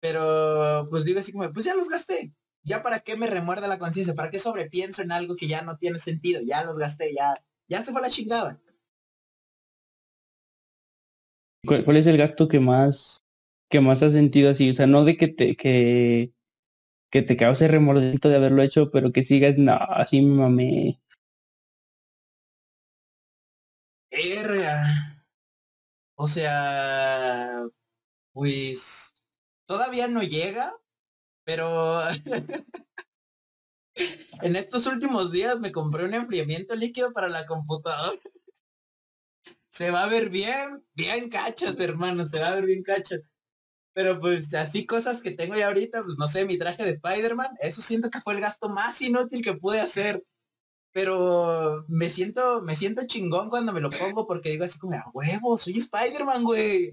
Pero 0.00 0.86
pues 0.90 1.06
digo 1.06 1.20
así 1.20 1.32
como, 1.32 1.50
pues 1.50 1.64
ya 1.64 1.74
los 1.74 1.88
gasté. 1.88 2.34
Ya 2.62 2.82
para 2.82 3.00
qué 3.00 3.16
me 3.16 3.26
remuerde 3.26 3.66
la 3.66 3.78
conciencia, 3.78 4.14
para 4.14 4.28
qué 4.30 4.38
sobrepienso 4.38 5.00
en 5.00 5.12
algo 5.12 5.36
que 5.36 5.48
ya 5.48 5.62
no 5.62 5.78
tiene 5.78 5.98
sentido, 5.98 6.42
ya 6.44 6.62
los 6.62 6.76
gasté, 6.76 7.14
ya, 7.16 7.42
ya 7.68 7.82
se 7.82 7.90
fue 7.90 8.02
la 8.02 8.10
chingada. 8.10 8.60
¿Cuál, 11.66 11.96
es 11.96 12.06
el 12.06 12.18
gasto 12.18 12.48
que 12.48 12.60
más 12.60 13.16
que 13.70 13.80
más 13.80 14.02
has 14.02 14.12
sentido 14.12 14.50
así? 14.50 14.70
O 14.70 14.74
sea, 14.74 14.86
no 14.86 15.04
de 15.04 15.16
que 15.16 15.28
te 15.28 15.56
que, 15.56 16.32
que 17.10 17.22
te 17.22 17.36
cause 17.36 17.68
remordimiento 17.68 18.28
de 18.28 18.36
haberlo 18.36 18.62
hecho, 18.62 18.90
pero 18.90 19.12
que 19.12 19.24
sigas, 19.24 19.56
no, 19.58 19.74
así 19.74 20.22
me 20.22 20.36
mamé. 20.36 21.00
O 26.16 26.26
sea, 26.26 27.66
pues 28.32 29.14
todavía 29.66 30.08
no 30.08 30.22
llega, 30.22 30.74
pero 31.44 32.02
en 34.42 34.56
estos 34.56 34.86
últimos 34.86 35.32
días 35.32 35.58
me 35.60 35.72
compré 35.72 36.04
un 36.04 36.14
enfriamiento 36.14 36.74
líquido 36.76 37.12
para 37.12 37.28
la 37.28 37.46
computadora. 37.46 38.20
Se 39.70 39.90
va 39.90 40.04
a 40.04 40.08
ver 40.08 40.30
bien, 40.30 40.84
bien 40.94 41.28
cachas, 41.28 41.78
hermano, 41.78 42.24
se 42.26 42.40
va 42.40 42.48
a 42.48 42.54
ver 42.54 42.66
bien 42.66 42.82
cachas. 42.82 43.33
Pero 43.94 44.20
pues 44.20 44.52
así 44.54 44.84
cosas 44.84 45.22
que 45.22 45.30
tengo 45.30 45.56
ya 45.56 45.68
ahorita, 45.68 46.02
pues 46.04 46.18
no 46.18 46.26
sé, 46.26 46.44
mi 46.44 46.58
traje 46.58 46.84
de 46.84 46.90
Spider-Man, 46.90 47.56
eso 47.60 47.80
siento 47.80 48.10
que 48.10 48.20
fue 48.20 48.34
el 48.34 48.40
gasto 48.40 48.68
más 48.68 49.00
inútil 49.00 49.42
que 49.42 49.54
pude 49.54 49.80
hacer 49.80 50.22
pero 50.94 51.84
me 51.88 52.08
siento, 52.08 52.62
me 52.62 52.76
siento 52.76 53.02
chingón 53.08 53.50
cuando 53.50 53.72
me 53.72 53.80
lo 53.80 53.90
pongo 53.90 54.28
porque 54.28 54.50
digo 54.50 54.64
así 54.64 54.78
como, 54.78 54.94
a 54.94 55.10
huevo, 55.12 55.58
soy 55.58 55.74
Spider-Man, 55.76 56.44
güey. 56.44 56.90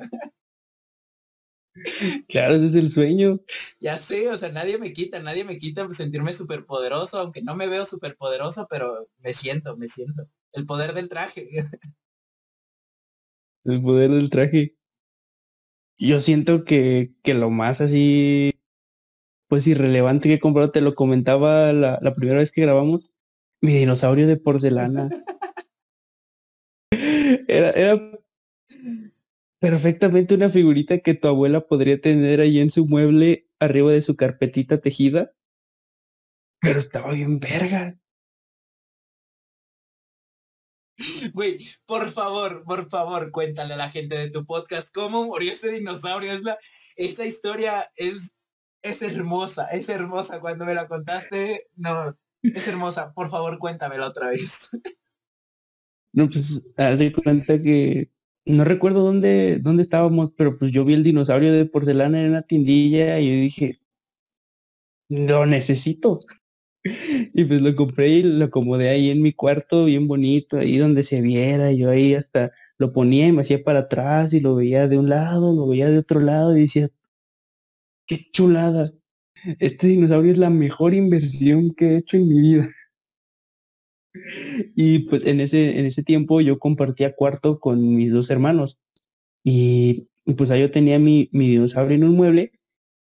Claro, 2.27 2.55
ese 2.55 2.67
es 2.67 2.75
el 2.75 2.91
sueño. 2.91 3.39
Ya 3.79 3.97
sé, 3.97 4.29
o 4.29 4.37
sea, 4.37 4.51
nadie 4.51 4.77
me 4.77 4.91
quita, 4.91 5.19
nadie 5.19 5.45
me 5.45 5.57
quita 5.57 5.87
sentirme 5.93 6.33
súper 6.33 6.65
poderoso, 6.65 7.19
aunque 7.19 7.41
no 7.43 7.55
me 7.55 7.67
veo 7.67 7.85
súper 7.85 8.17
poderoso, 8.17 8.67
pero 8.69 9.07
me 9.19 9.33
siento, 9.33 9.77
me 9.77 9.87
siento. 9.87 10.27
El 10.51 10.65
poder 10.65 10.93
del 10.93 11.07
traje. 11.07 11.47
El 13.63 13.81
poder 13.83 14.09
del 14.09 14.31
traje. 14.31 14.75
Yo 16.01 16.19
siento 16.19 16.65
que, 16.65 17.13
que 17.21 17.35
lo 17.35 17.51
más 17.51 17.79
así, 17.79 18.55
pues 19.47 19.67
irrelevante 19.67 20.29
que 20.29 20.35
he 20.35 20.39
comprado, 20.39 20.71
te 20.71 20.81
lo 20.81 20.95
comentaba 20.95 21.71
la, 21.73 21.99
la 22.01 22.15
primera 22.15 22.39
vez 22.39 22.51
que 22.51 22.61
grabamos, 22.61 23.11
mi 23.61 23.75
dinosaurio 23.77 24.25
de 24.25 24.37
porcelana. 24.37 25.09
era, 27.47 27.69
era 27.69 28.01
perfectamente 29.59 30.33
una 30.33 30.49
figurita 30.49 30.97
que 30.97 31.13
tu 31.13 31.27
abuela 31.27 31.61
podría 31.61 32.01
tener 32.01 32.39
ahí 32.39 32.59
en 32.59 32.71
su 32.71 32.87
mueble 32.87 33.47
arriba 33.59 33.91
de 33.91 34.01
su 34.01 34.15
carpetita 34.15 34.81
tejida. 34.81 35.33
Pero 36.61 36.79
estaba 36.79 37.13
bien 37.13 37.39
verga. 37.39 38.00
Güey, 41.33 41.67
por 41.85 42.11
favor, 42.11 42.63
por 42.63 42.89
favor, 42.89 43.31
cuéntale 43.31 43.73
a 43.73 43.77
la 43.77 43.89
gente 43.89 44.17
de 44.17 44.29
tu 44.29 44.45
podcast 44.45 44.93
cómo 44.93 45.25
murió 45.25 45.51
ese 45.51 45.71
dinosaurio. 45.71 46.31
Es 46.31 46.43
la, 46.43 46.57
esa 46.95 47.25
historia 47.25 47.91
es, 47.95 48.33
es 48.81 49.01
hermosa, 49.01 49.65
es 49.67 49.89
hermosa. 49.89 50.39
Cuando 50.39 50.65
me 50.65 50.73
la 50.73 50.87
contaste, 50.87 51.67
no, 51.75 52.17
es 52.41 52.67
hermosa. 52.67 53.13
Por 53.13 53.29
favor, 53.29 53.57
cuéntamela 53.59 54.07
otra 54.07 54.29
vez. 54.29 54.69
No, 56.13 56.29
pues, 56.29 56.61
haz 56.75 56.99
de 56.99 57.13
cuenta 57.13 57.61
que 57.61 58.11
no 58.43 58.65
recuerdo 58.65 59.01
dónde, 59.01 59.59
dónde 59.59 59.83
estábamos, 59.83 60.31
pero 60.35 60.57
pues 60.57 60.73
yo 60.73 60.83
vi 60.83 60.93
el 60.93 61.03
dinosaurio 61.03 61.53
de 61.53 61.65
porcelana 61.65 62.19
en 62.19 62.31
una 62.31 62.41
tindilla 62.41 63.17
y 63.19 63.43
dije, 63.43 63.79
lo 65.07 65.45
necesito. 65.45 66.19
Y 66.83 67.45
pues 67.45 67.61
lo 67.61 67.75
compré 67.75 68.09
y 68.09 68.23
lo 68.23 68.45
acomodé 68.45 68.89
ahí 68.89 69.09
en 69.11 69.21
mi 69.21 69.33
cuarto, 69.33 69.85
bien 69.85 70.07
bonito, 70.07 70.57
ahí 70.57 70.77
donde 70.77 71.03
se 71.03 71.21
viera. 71.21 71.71
Yo 71.71 71.89
ahí 71.89 72.15
hasta 72.15 72.51
lo 72.77 72.91
ponía 72.93 73.27
y 73.27 73.31
me 73.31 73.43
hacía 73.43 73.63
para 73.63 73.79
atrás 73.79 74.33
y 74.33 74.39
lo 74.39 74.55
veía 74.55 74.87
de 74.87 74.97
un 74.97 75.09
lado, 75.09 75.53
lo 75.53 75.67
veía 75.67 75.89
de 75.89 75.99
otro 75.99 76.19
lado 76.19 76.57
y 76.57 76.61
decía, 76.61 76.89
qué 78.07 78.27
chulada 78.31 78.91
este 79.59 79.87
dinosaurio 79.87 80.31
es 80.31 80.37
la 80.37 80.49
mejor 80.49 80.93
inversión 80.93 81.73
que 81.73 81.93
he 81.93 81.97
hecho 81.97 82.17
en 82.17 82.27
mi 82.27 82.41
vida. 82.41 82.69
Y 84.75 84.99
pues 85.09 85.25
en 85.25 85.39
ese, 85.39 85.79
en 85.79 85.85
ese 85.85 86.03
tiempo 86.03 86.41
yo 86.41 86.59
compartía 86.59 87.15
cuarto 87.15 87.59
con 87.59 87.95
mis 87.95 88.11
dos 88.11 88.29
hermanos. 88.29 88.79
Y, 89.43 90.09
pues 90.37 90.49
ahí 90.51 90.61
yo 90.61 90.71
tenía 90.71 90.99
mi, 90.99 91.29
mi 91.31 91.49
dinosaurio 91.49 91.95
en 91.95 92.03
un 92.03 92.15
mueble. 92.15 92.51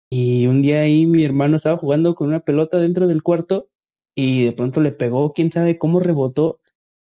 Y 0.09 0.47
un 0.47 0.61
día 0.61 0.81
ahí 0.81 1.05
mi 1.05 1.23
hermano 1.23 1.57
estaba 1.57 1.77
jugando 1.77 2.15
con 2.15 2.29
una 2.29 2.39
pelota 2.39 2.79
dentro 2.79 3.07
del 3.07 3.23
cuarto 3.23 3.69
y 4.15 4.45
de 4.45 4.51
pronto 4.53 4.81
le 4.81 4.91
pegó, 4.91 5.33
quién 5.33 5.51
sabe 5.51 5.77
cómo 5.77 5.99
rebotó 5.99 6.61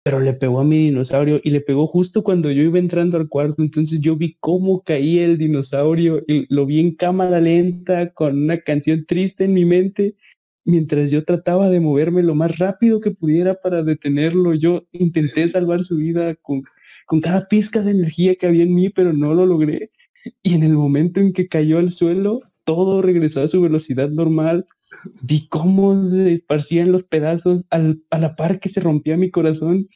pero 0.08 0.20
le 0.20 0.32
pegó 0.32 0.60
a 0.60 0.64
mi 0.64 0.78
dinosaurio 0.86 1.38
y 1.44 1.50
le 1.50 1.60
pegó 1.60 1.86
justo 1.86 2.22
cuando 2.22 2.50
yo 2.50 2.62
iba 2.62 2.78
entrando 2.78 3.18
al 3.18 3.28
cuarto. 3.28 3.62
Entonces 3.62 4.00
yo 4.00 4.16
vi 4.16 4.38
cómo 4.40 4.82
caía 4.82 5.26
el 5.26 5.36
dinosaurio 5.36 6.24
y 6.26 6.46
lo 6.48 6.64
vi 6.64 6.80
en 6.80 6.94
cámara 6.94 7.42
lenta 7.42 8.10
con 8.14 8.44
una 8.44 8.56
canción 8.56 9.04
triste 9.04 9.44
en 9.44 9.52
mi 9.52 9.66
mente. 9.66 10.16
Mientras 10.64 11.10
yo 11.10 11.26
trataba 11.26 11.68
de 11.68 11.80
moverme 11.80 12.22
lo 12.22 12.34
más 12.34 12.56
rápido 12.56 13.02
que 13.02 13.10
pudiera 13.10 13.56
para 13.56 13.82
detenerlo, 13.82 14.54
yo 14.54 14.86
intenté 14.92 15.50
salvar 15.52 15.84
su 15.84 15.96
vida 15.96 16.34
con, 16.36 16.62
con 17.06 17.20
cada 17.20 17.46
pizca 17.46 17.82
de 17.82 17.90
energía 17.90 18.34
que 18.36 18.46
había 18.46 18.62
en 18.62 18.74
mí, 18.74 18.88
pero 18.88 19.12
no 19.12 19.34
lo 19.34 19.44
logré. 19.44 19.90
Y 20.42 20.54
en 20.54 20.62
el 20.62 20.72
momento 20.72 21.20
en 21.20 21.34
que 21.34 21.48
cayó 21.48 21.78
al 21.78 21.92
suelo, 21.92 22.40
todo 22.68 23.00
regresó 23.00 23.40
a 23.40 23.48
su 23.48 23.62
velocidad 23.62 24.10
normal. 24.10 24.66
Vi 25.22 25.48
cómo 25.48 26.06
se 26.10 26.34
esparcían 26.34 26.92
los 26.92 27.04
pedazos 27.04 27.64
al, 27.70 28.02
a 28.10 28.18
la 28.18 28.36
par 28.36 28.60
que 28.60 28.68
se 28.68 28.80
rompía 28.80 29.16
mi 29.16 29.30
corazón 29.30 29.88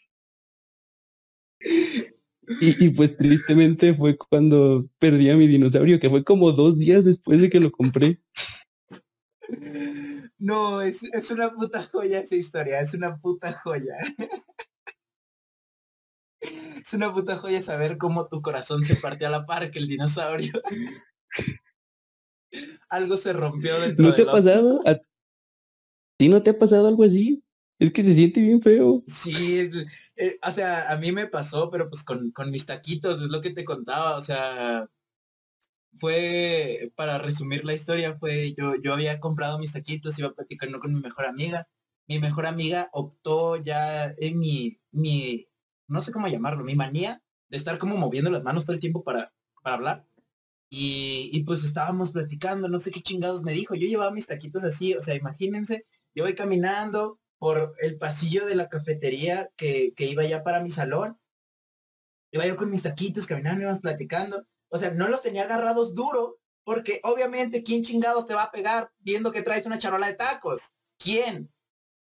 y, 2.60 2.88
pues 2.88 3.14
tristemente 3.18 3.94
fue 3.94 4.16
cuando 4.16 4.88
perdí 4.98 5.28
a 5.28 5.36
mi 5.36 5.46
dinosaurio, 5.46 6.00
que 6.00 6.08
fue 6.08 6.24
como 6.24 6.52
dos 6.52 6.78
días 6.78 7.04
después 7.04 7.42
de 7.42 7.50
que 7.50 7.60
lo 7.60 7.70
compré. 7.70 8.22
No, 10.38 10.80
es, 10.80 11.04
es 11.12 11.30
una 11.30 11.52
puta 11.52 11.82
joya 11.82 12.20
esa 12.20 12.36
historia, 12.36 12.80
es 12.80 12.94
una 12.94 13.18
puta 13.18 13.52
joya. 13.52 13.96
Es 16.40 16.94
una 16.94 17.12
puta 17.12 17.36
joya 17.36 17.60
saber 17.60 17.98
cómo 17.98 18.28
tu 18.28 18.40
corazón 18.40 18.82
se 18.82 18.96
partió 18.96 19.28
a 19.28 19.30
la 19.30 19.44
par 19.44 19.70
que 19.70 19.78
el 19.78 19.88
dinosaurio. 19.88 20.54
Algo 22.92 23.16
se 23.16 23.32
rompió 23.32 23.80
dentro 23.80 24.04
¿No 24.04 24.14
te 24.14 24.22
ha 24.22 24.26
pasado? 24.26 24.80
¿A 24.86 25.00
ti 26.18 26.28
no 26.28 26.42
te 26.42 26.50
ha 26.50 26.58
pasado 26.58 26.86
algo 26.86 27.04
así? 27.04 27.42
Es 27.78 27.90
que 27.92 28.04
se 28.04 28.14
siente 28.14 28.40
bien 28.40 28.60
feo. 28.60 29.02
Sí, 29.06 29.70
eh, 30.16 30.38
o 30.46 30.50
sea, 30.50 30.92
a 30.92 30.96
mí 30.98 31.10
me 31.10 31.26
pasó, 31.26 31.70
pero 31.70 31.88
pues 31.88 32.04
con, 32.04 32.30
con, 32.32 32.50
mis 32.50 32.66
taquitos, 32.66 33.20
es 33.20 33.30
lo 33.30 33.40
que 33.40 33.50
te 33.50 33.64
contaba, 33.64 34.16
o 34.16 34.20
sea, 34.20 34.88
fue, 35.94 36.92
para 36.94 37.18
resumir 37.18 37.64
la 37.64 37.74
historia, 37.74 38.16
fue, 38.18 38.54
yo, 38.56 38.74
yo 38.76 38.92
había 38.92 39.18
comprado 39.20 39.58
mis 39.58 39.72
taquitos, 39.72 40.18
iba 40.18 40.34
platicando 40.34 40.78
con 40.78 40.92
mi 40.94 41.00
mejor 41.00 41.24
amiga, 41.24 41.66
mi 42.06 42.18
mejor 42.18 42.46
amiga 42.46 42.90
optó 42.92 43.56
ya 43.56 44.14
en 44.18 44.38
mi, 44.38 44.78
mi, 44.90 45.48
no 45.88 46.02
sé 46.02 46.12
cómo 46.12 46.28
llamarlo, 46.28 46.62
mi 46.62 46.76
manía 46.76 47.22
de 47.48 47.56
estar 47.56 47.78
como 47.78 47.96
moviendo 47.96 48.30
las 48.30 48.44
manos 48.44 48.64
todo 48.64 48.74
el 48.74 48.80
tiempo 48.80 49.02
para, 49.02 49.32
para 49.62 49.76
hablar. 49.76 50.06
Y, 50.74 51.28
y 51.32 51.44
pues 51.44 51.64
estábamos 51.64 52.12
platicando, 52.12 52.66
no 52.68 52.80
sé 52.80 52.90
qué 52.90 53.02
chingados 53.02 53.42
me 53.42 53.52
dijo, 53.52 53.74
yo 53.74 53.86
llevaba 53.86 54.10
mis 54.10 54.26
taquitos 54.26 54.64
así, 54.64 54.94
o 54.94 55.02
sea, 55.02 55.14
imagínense, 55.14 55.84
yo 56.14 56.24
voy 56.24 56.34
caminando, 56.34 57.20
por 57.42 57.74
el 57.80 57.98
pasillo 57.98 58.46
de 58.46 58.54
la 58.54 58.68
cafetería 58.68 59.50
que, 59.56 59.92
iba 59.98 60.22
ya 60.22 60.44
para 60.44 60.60
mi 60.60 60.70
salón. 60.70 61.18
Iba 62.30 62.46
yo 62.46 62.56
con 62.56 62.70
mis 62.70 62.84
taquitos, 62.84 63.26
caminando, 63.26 63.62
íbamos 63.62 63.80
platicando. 63.80 64.46
O 64.68 64.78
sea, 64.78 64.92
no 64.92 65.08
los 65.08 65.22
tenía 65.22 65.42
agarrados 65.42 65.96
duro, 65.96 66.38
porque 66.62 67.00
obviamente, 67.02 67.64
¿quién 67.64 67.82
chingados 67.82 68.26
te 68.26 68.34
va 68.34 68.44
a 68.44 68.52
pegar 68.52 68.92
viendo 69.00 69.32
que 69.32 69.42
traes 69.42 69.66
una 69.66 69.80
charola 69.80 70.06
de 70.06 70.14
tacos? 70.14 70.72
¿Quién? 71.00 71.52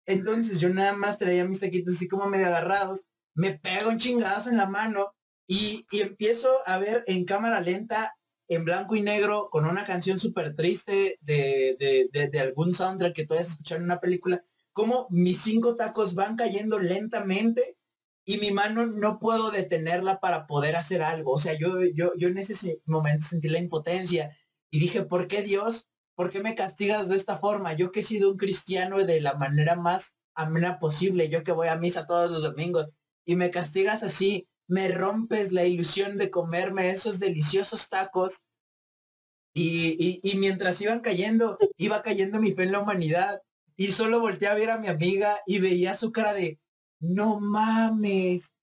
Entonces 0.06 0.60
yo 0.60 0.70
nada 0.70 0.94
más 0.94 1.18
traía 1.18 1.44
mis 1.44 1.62
taquitos 1.62 1.96
así 1.96 2.08
como 2.08 2.28
medio 2.28 2.46
agarrados, 2.46 3.08
me 3.34 3.58
pego 3.58 3.90
un 3.90 3.98
chingazo 3.98 4.52
en 4.52 4.58
la 4.58 4.68
mano 4.68 5.16
y, 5.48 5.88
empiezo 5.92 6.50
a 6.68 6.78
ver 6.78 7.04
en 7.08 7.26
cámara 7.26 7.62
lenta, 7.62 8.16
en 8.56 8.66
blanco 8.66 8.98
y 8.98 9.02
negro, 9.02 9.50
con 9.50 9.66
una 9.66 9.86
canción 9.86 10.20
súper 10.20 10.54
triste 10.54 11.18
de, 11.22 11.78
de, 12.12 12.28
de, 12.28 12.40
algún 12.40 12.74
soundtrack 12.74 13.14
que 13.14 13.26
tú 13.26 13.34
hayas 13.34 13.52
escuchado 13.52 13.80
en 13.80 13.86
una 13.86 14.02
película, 14.02 14.44
cómo 14.74 15.08
mis 15.10 15.42
cinco 15.42 15.78
tacos 15.78 16.16
van 16.16 16.36
cayendo 16.36 16.78
lentamente 16.78 17.78
y 18.26 18.40
mi 18.40 18.52
mano 18.52 18.86
no 18.86 19.20
puedo 19.20 19.52
detenerla 19.52 20.20
para 20.20 20.48
poder 20.48 20.76
hacer 20.76 21.02
algo. 21.02 21.32
O 21.32 21.38
sea, 21.38 21.58
yo, 21.58 21.82
yo, 21.96 22.12
yo 22.18 22.28
en 22.28 22.38
ese 22.40 22.82
momento 22.86 23.26
sentí 23.26 23.48
la 23.48 23.60
impotencia 23.60 24.38
y 24.70 24.82
dije, 24.82 25.04
¿por 25.04 25.28
qué 25.28 25.44
Dios? 25.44 25.88
¿Por 26.16 26.30
qué 26.30 26.42
me 26.42 26.54
castigas 26.54 27.08
de 27.08 27.16
esta 27.16 27.38
forma? 27.38 27.74
Yo 27.74 27.92
que 27.94 28.02
he 28.02 28.04
sido 28.04 28.32
un 28.32 28.38
cristiano 28.38 29.04
de 29.06 29.22
la 29.22 29.36
manera 29.36 29.78
más 29.78 30.18
amena 30.36 30.78
posible, 30.78 31.30
yo 31.30 31.44
que 31.44 31.54
voy 31.54 31.70
a 31.70 31.78
misa 31.78 32.06
todos 32.06 32.30
los 32.30 32.44
domingos 32.44 32.92
y 33.26 33.38
me 33.38 33.50
castigas 33.50 34.04
así, 34.04 34.50
me 34.72 34.88
rompes 34.88 35.52
la 35.52 35.66
ilusión 35.66 36.18
de 36.18 36.32
comerme 36.32 36.92
esos 36.92 37.20
deliciosos 37.20 37.90
tacos 37.90 38.42
y, 39.54 40.22
y, 40.24 40.38
mientras 40.38 40.80
iban 40.80 41.02
cayendo, 41.02 41.58
iba 41.76 42.02
cayendo 42.02 42.40
mi 42.40 42.54
fe 42.54 42.64
en 42.64 42.72
la 42.72 42.80
humanidad 42.80 43.42
y 43.76 43.92
solo 43.92 44.22
volteé 44.22 44.48
a 44.48 44.56
ver 44.56 44.70
a 44.70 44.78
mi 44.78 44.88
amiga 44.88 45.38
y 45.46 45.60
veía 45.60 45.94
su 45.94 46.14
cara 46.14 46.34
de, 46.34 46.58
no 47.02 47.42
mames. 47.42 48.54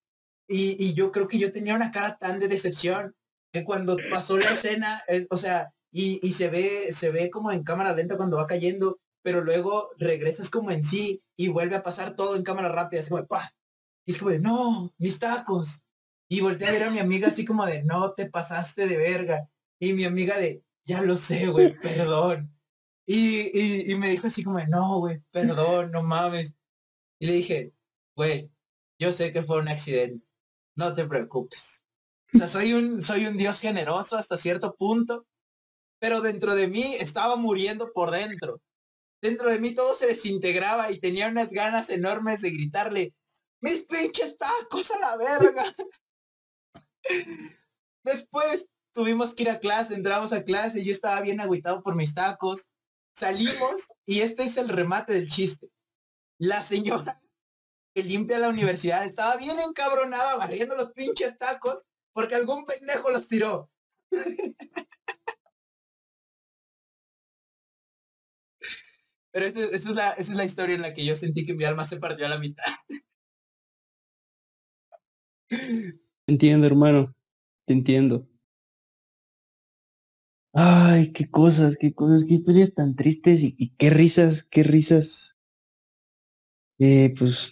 Y, 0.48 0.82
y, 0.82 0.94
yo 0.94 1.12
creo 1.12 1.28
que 1.28 1.38
yo 1.38 1.52
tenía 1.52 1.74
una 1.74 1.92
cara 1.92 2.16
tan 2.16 2.40
de 2.40 2.48
decepción 2.48 3.14
que 3.52 3.64
cuando 3.64 3.98
pasó 4.10 4.38
la 4.38 4.52
escena, 4.52 5.02
eh, 5.08 5.26
o 5.28 5.36
sea, 5.36 5.74
y, 5.92 6.26
y, 6.26 6.32
se 6.32 6.48
ve, 6.48 6.90
se 6.90 7.10
ve 7.10 7.28
como 7.28 7.52
en 7.52 7.64
cámara 7.64 7.92
lenta 7.92 8.16
cuando 8.16 8.38
va 8.38 8.46
cayendo, 8.46 8.98
pero 9.22 9.42
luego 9.44 9.90
regresas 9.98 10.48
como 10.48 10.70
en 10.70 10.84
sí 10.84 11.22
y 11.36 11.48
vuelve 11.48 11.76
a 11.76 11.82
pasar 11.82 12.16
todo 12.16 12.34
en 12.34 12.44
cámara 12.44 12.70
rápida, 12.70 13.00
así 13.00 13.10
como 13.10 13.26
pa. 13.26 13.52
Y 14.06 14.12
es 14.12 14.18
como 14.18 14.30
no, 14.38 14.90
mis 14.96 15.18
tacos. 15.18 15.82
Y 16.28 16.40
volteé 16.40 16.68
a 16.68 16.72
ver 16.72 16.82
a 16.84 16.90
mi 16.90 16.98
amiga 16.98 17.28
así 17.28 17.44
como 17.44 17.64
de, 17.64 17.82
no, 17.84 18.12
te 18.12 18.28
pasaste 18.28 18.86
de 18.86 18.96
verga. 18.96 19.48
Y 19.80 19.92
mi 19.94 20.04
amiga 20.04 20.38
de, 20.38 20.62
ya 20.84 21.02
lo 21.02 21.16
sé, 21.16 21.46
güey, 21.48 21.78
perdón. 21.80 22.54
Y, 23.06 23.58
y, 23.58 23.92
y 23.92 23.94
me 23.94 24.10
dijo 24.10 24.26
así 24.26 24.44
como 24.44 24.58
de, 24.58 24.66
no, 24.68 24.98
güey, 24.98 25.20
perdón, 25.30 25.90
no 25.92 26.02
mames. 26.02 26.54
Y 27.18 27.26
le 27.26 27.32
dije, 27.32 27.72
güey, 28.14 28.50
yo 28.98 29.12
sé 29.12 29.32
que 29.32 29.42
fue 29.42 29.60
un 29.60 29.68
accidente, 29.68 30.26
no 30.76 30.94
te 30.94 31.06
preocupes. 31.06 31.82
O 32.34 32.38
sea, 32.38 32.48
soy 32.48 32.74
un, 32.74 33.02
soy 33.02 33.26
un 33.26 33.36
Dios 33.36 33.60
generoso 33.60 34.16
hasta 34.16 34.36
cierto 34.36 34.74
punto, 34.74 35.26
pero 35.98 36.20
dentro 36.20 36.54
de 36.54 36.68
mí 36.68 36.96
estaba 36.98 37.36
muriendo 37.36 37.92
por 37.92 38.10
dentro. 38.10 38.60
Dentro 39.22 39.50
de 39.50 39.58
mí 39.58 39.74
todo 39.74 39.94
se 39.94 40.06
desintegraba 40.06 40.90
y 40.92 41.00
tenía 41.00 41.28
unas 41.28 41.50
ganas 41.50 41.90
enormes 41.90 42.42
de 42.42 42.50
gritarle, 42.50 43.14
mis 43.60 43.84
pinches 43.84 44.36
tacos 44.36 44.90
a 44.90 44.98
la 44.98 45.16
verga. 45.16 45.74
Después 48.04 48.68
tuvimos 48.92 49.34
que 49.34 49.44
ir 49.44 49.50
a 49.50 49.58
clase, 49.58 49.94
entramos 49.94 50.32
a 50.32 50.44
clase, 50.44 50.84
yo 50.84 50.92
estaba 50.92 51.20
bien 51.20 51.40
agüitado 51.40 51.82
por 51.82 51.94
mis 51.94 52.14
tacos. 52.14 52.68
Salimos 53.14 53.88
y 54.06 54.20
este 54.20 54.44
es 54.44 54.56
el 54.56 54.68
remate 54.68 55.12
del 55.12 55.28
chiste. 55.28 55.68
La 56.38 56.62
señora 56.62 57.20
limpia 57.94 58.38
la 58.38 58.48
universidad 58.48 59.04
estaba 59.04 59.36
bien 59.36 59.58
encabronada 59.58 60.36
barriendo 60.36 60.76
los 60.76 60.92
pinches 60.92 61.36
tacos 61.36 61.84
porque 62.12 62.34
algún 62.34 62.64
pendejo 62.64 63.10
los 63.10 63.28
tiró. 63.28 63.70
Pero 69.30 69.46
esa, 69.46 70.12
es 70.12 70.28
es 70.28 70.34
la 70.34 70.44
historia 70.44 70.74
en 70.74 70.82
la 70.82 70.94
que 70.94 71.04
yo 71.04 71.14
sentí 71.14 71.44
que 71.44 71.54
mi 71.54 71.64
alma 71.64 71.84
se 71.84 71.98
partió 71.98 72.26
a 72.26 72.30
la 72.30 72.38
mitad. 72.38 72.64
Entiendo, 76.28 76.64
hermano. 76.68 77.12
Te 77.66 77.72
entiendo. 77.72 78.28
Ay, 80.52 81.12
qué 81.14 81.30
cosas, 81.30 81.78
qué 81.80 81.94
cosas, 81.94 82.26
qué 82.28 82.34
historias 82.34 82.74
tan 82.74 82.94
tristes 82.96 83.40
y, 83.40 83.54
y 83.56 83.70
qué 83.76 83.88
risas, 83.88 84.42
qué 84.44 84.62
risas. 84.62 85.36
Eh, 86.78 87.14
pues 87.18 87.50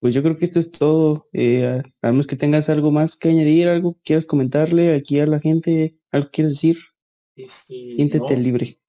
pues 0.00 0.14
yo 0.14 0.22
creo 0.22 0.38
que 0.38 0.44
esto 0.44 0.60
es 0.60 0.70
todo. 0.70 1.28
Eh, 1.32 1.82
a 2.02 2.10
menos 2.12 2.26
que 2.26 2.36
tengas 2.36 2.68
algo 2.68 2.92
más 2.92 3.16
que 3.16 3.30
añadir, 3.30 3.68
algo 3.68 3.94
que 3.94 4.02
quieras 4.04 4.26
comentarle 4.26 4.94
aquí 4.94 5.18
a 5.18 5.26
la 5.26 5.40
gente, 5.40 5.98
algo 6.12 6.26
que 6.26 6.32
quieras 6.32 6.52
decir. 6.54 6.78
Este, 7.36 7.74
Siéntete 7.96 8.36
libre. 8.36 8.80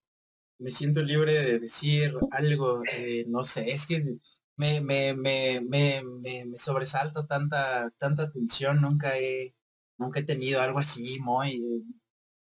Me 0.58 0.70
siento 0.70 1.02
libre 1.02 1.32
de 1.32 1.58
decir 1.58 2.14
algo, 2.32 2.82
eh, 2.92 3.24
no 3.28 3.44
sé, 3.44 3.70
es 3.70 3.86
que 3.86 4.18
me, 4.56 4.80
me, 4.80 5.14
me, 5.14 5.60
me, 5.60 6.02
me, 6.02 6.58
sobresalta 6.58 7.26
tanta, 7.26 7.90
tanta 7.98 8.30
tensión, 8.30 8.80
nunca 8.80 9.16
he, 9.18 9.54
nunca 9.98 10.20
he 10.20 10.24
tenido 10.24 10.60
algo 10.60 10.78
así, 10.78 11.18
muy... 11.20 11.84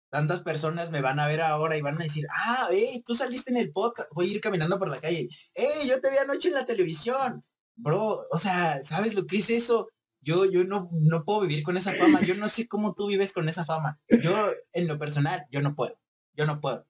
tantas 0.09 0.41
personas 0.43 0.91
me 0.91 1.01
van 1.01 1.19
a 1.19 1.27
ver 1.27 1.41
ahora 1.41 1.77
y 1.77 1.81
van 1.81 1.95
a 1.95 2.03
decir, 2.03 2.27
ah, 2.31 2.67
hey, 2.71 3.03
tú 3.05 3.15
saliste 3.15 3.51
en 3.51 3.57
el 3.57 3.71
podcast, 3.71 4.09
voy 4.13 4.29
a 4.29 4.33
ir 4.33 4.41
caminando 4.41 4.77
por 4.79 4.89
la 4.89 4.99
calle, 4.99 5.29
hey, 5.53 5.87
yo 5.87 6.01
te 6.01 6.09
vi 6.11 6.17
anoche 6.17 6.49
en 6.49 6.55
la 6.55 6.65
televisión, 6.65 7.45
bro, 7.75 8.27
o 8.29 8.37
sea, 8.37 8.83
¿sabes 8.83 9.15
lo 9.15 9.25
que 9.25 9.37
es 9.37 9.49
eso? 9.49 9.89
Yo, 10.23 10.45
yo 10.45 10.63
no, 10.63 10.89
no 10.91 11.25
puedo 11.25 11.41
vivir 11.41 11.63
con 11.63 11.77
esa 11.77 11.93
fama. 11.93 12.21
Yo 12.21 12.35
no 12.35 12.47
sé 12.47 12.67
cómo 12.67 12.93
tú 12.93 13.07
vives 13.07 13.33
con 13.33 13.49
esa 13.49 13.65
fama. 13.65 13.99
Yo, 14.21 14.51
en 14.71 14.87
lo 14.87 14.99
personal, 14.99 15.47
yo 15.49 15.63
no 15.63 15.73
puedo. 15.73 15.99
Yo 16.35 16.45
no 16.45 16.61
puedo. 16.61 16.85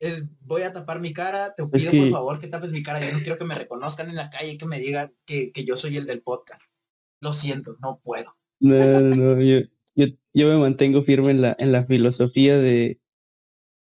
Es, 0.00 0.24
voy 0.40 0.62
a 0.62 0.72
tapar 0.72 1.00
mi 1.00 1.12
cara, 1.12 1.54
te 1.54 1.66
pido 1.66 1.92
por 1.92 2.10
favor 2.10 2.38
que 2.38 2.48
tapes 2.48 2.72
mi 2.72 2.82
cara. 2.82 3.00
Yo 3.00 3.12
no 3.12 3.20
quiero 3.22 3.38
que 3.38 3.44
me 3.44 3.54
reconozcan 3.54 4.08
en 4.08 4.16
la 4.16 4.30
calle 4.30 4.52
y 4.52 4.58
que 4.58 4.66
me 4.66 4.78
digan 4.78 5.14
que, 5.24 5.52
que 5.52 5.64
yo 5.64 5.76
soy 5.76 5.96
el 5.96 6.06
del 6.06 6.22
podcast. 6.22 6.74
Lo 7.20 7.32
siento, 7.32 7.76
no 7.80 8.00
puedo. 8.02 8.36
No, 8.60 9.00
no, 9.00 9.40
yo, 9.40 9.66
yo, 9.94 10.06
yo 10.32 10.48
me 10.48 10.56
mantengo 10.56 11.02
firme 11.04 11.30
en 11.30 11.42
la, 11.42 11.56
en 11.58 11.72
la 11.72 11.86
filosofía 11.86 12.58
de, 12.58 13.00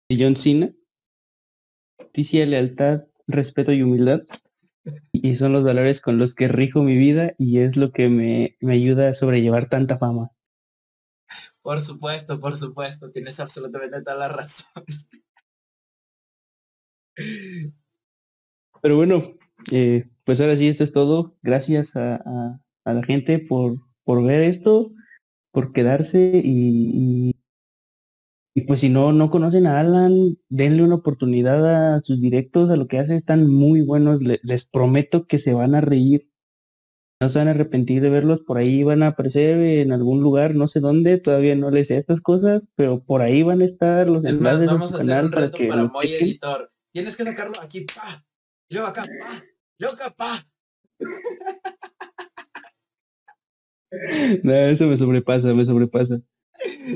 de 0.09 0.23
John 0.23 0.35
Cena. 0.35 0.73
Justicia, 1.97 2.45
lealtad, 2.45 3.03
respeto 3.27 3.71
y 3.71 3.83
humildad 3.83 4.23
y 5.11 5.35
son 5.35 5.53
los 5.53 5.63
valores 5.63 6.01
con 6.01 6.17
los 6.17 6.35
que 6.35 6.47
rijo 6.47 6.83
mi 6.83 6.97
vida 6.97 7.33
y 7.37 7.59
es 7.59 7.75
lo 7.75 7.91
que 7.91 8.09
me, 8.09 8.57
me 8.59 8.73
ayuda 8.73 9.09
a 9.09 9.15
sobrellevar 9.15 9.69
tanta 9.69 9.97
fama. 9.97 10.31
Por 11.61 11.81
supuesto, 11.81 12.39
por 12.39 12.57
supuesto, 12.57 13.11
tienes 13.11 13.39
absolutamente 13.39 14.01
toda 14.01 14.17
la 14.17 14.27
razón. 14.29 14.83
Pero 18.81 18.95
bueno, 18.95 19.37
eh, 19.71 20.09
pues 20.23 20.41
ahora 20.41 20.55
sí, 20.57 20.67
esto 20.67 20.83
es 20.83 20.91
todo. 20.91 21.35
Gracias 21.41 21.95
a, 21.95 22.15
a, 22.85 22.93
la 22.93 23.03
gente 23.03 23.39
por, 23.39 23.75
por 24.03 24.23
ver 24.23 24.43
esto, 24.43 24.91
por 25.51 25.71
quedarse 25.71 26.41
y, 26.43 27.35
y 28.53 28.61
pues 28.61 28.81
si 28.81 28.89
no, 28.89 29.13
no 29.13 29.29
conocen 29.29 29.65
a 29.65 29.79
Alan, 29.79 30.37
denle 30.49 30.83
una 30.83 30.95
oportunidad 30.95 31.95
a 31.95 32.01
sus 32.01 32.19
directos, 32.19 32.69
a 32.69 32.75
lo 32.75 32.87
que 32.87 32.99
hace, 32.99 33.15
están 33.15 33.47
muy 33.47 33.81
buenos, 33.81 34.21
les, 34.21 34.65
prometo 34.65 35.25
que 35.25 35.39
se 35.39 35.53
van 35.53 35.73
a 35.73 35.81
reír. 35.81 36.27
No 37.21 37.29
se 37.29 37.37
van 37.37 37.47
a 37.47 37.51
arrepentir 37.51 38.01
de 38.01 38.09
verlos, 38.09 38.41
por 38.41 38.57
ahí 38.57 38.83
van 38.83 39.03
a 39.03 39.07
aparecer 39.07 39.59
en 39.59 39.91
algún 39.93 40.21
lugar, 40.21 40.55
no 40.55 40.67
sé 40.67 40.79
dónde, 40.79 41.19
todavía 41.19 41.55
no 41.55 41.69
les 41.69 41.87
sé 41.87 41.97
estas 41.97 42.19
cosas, 42.19 42.67
pero 42.75 43.03
por 43.03 43.21
ahí 43.21 43.43
van 43.43 43.61
a 43.61 43.65
estar 43.65 44.09
los 44.09 44.25
enlaces 44.25 44.65
vamos 44.65 44.93
a 44.93 44.97
hacer 44.97 45.25
un 45.25 45.31
reto 45.31 45.57
para, 45.69 45.85
Moy 45.85 46.13
Editor. 46.13 46.71
Tienes 46.93 47.15
que 47.15 47.23
sacarlo 47.23 47.59
aquí, 47.61 47.81
pa, 47.81 48.25
y 48.67 48.73
luego 48.73 48.89
acá, 48.89 49.03
pa, 49.03 49.43
luego 49.79 49.95
acá, 49.95 50.13
pa. 50.13 50.45
no, 54.43 54.53
eso 54.53 54.87
me 54.87 54.97
sobrepasa, 54.97 55.53
me 55.53 55.65
sobrepasa. 55.65 56.21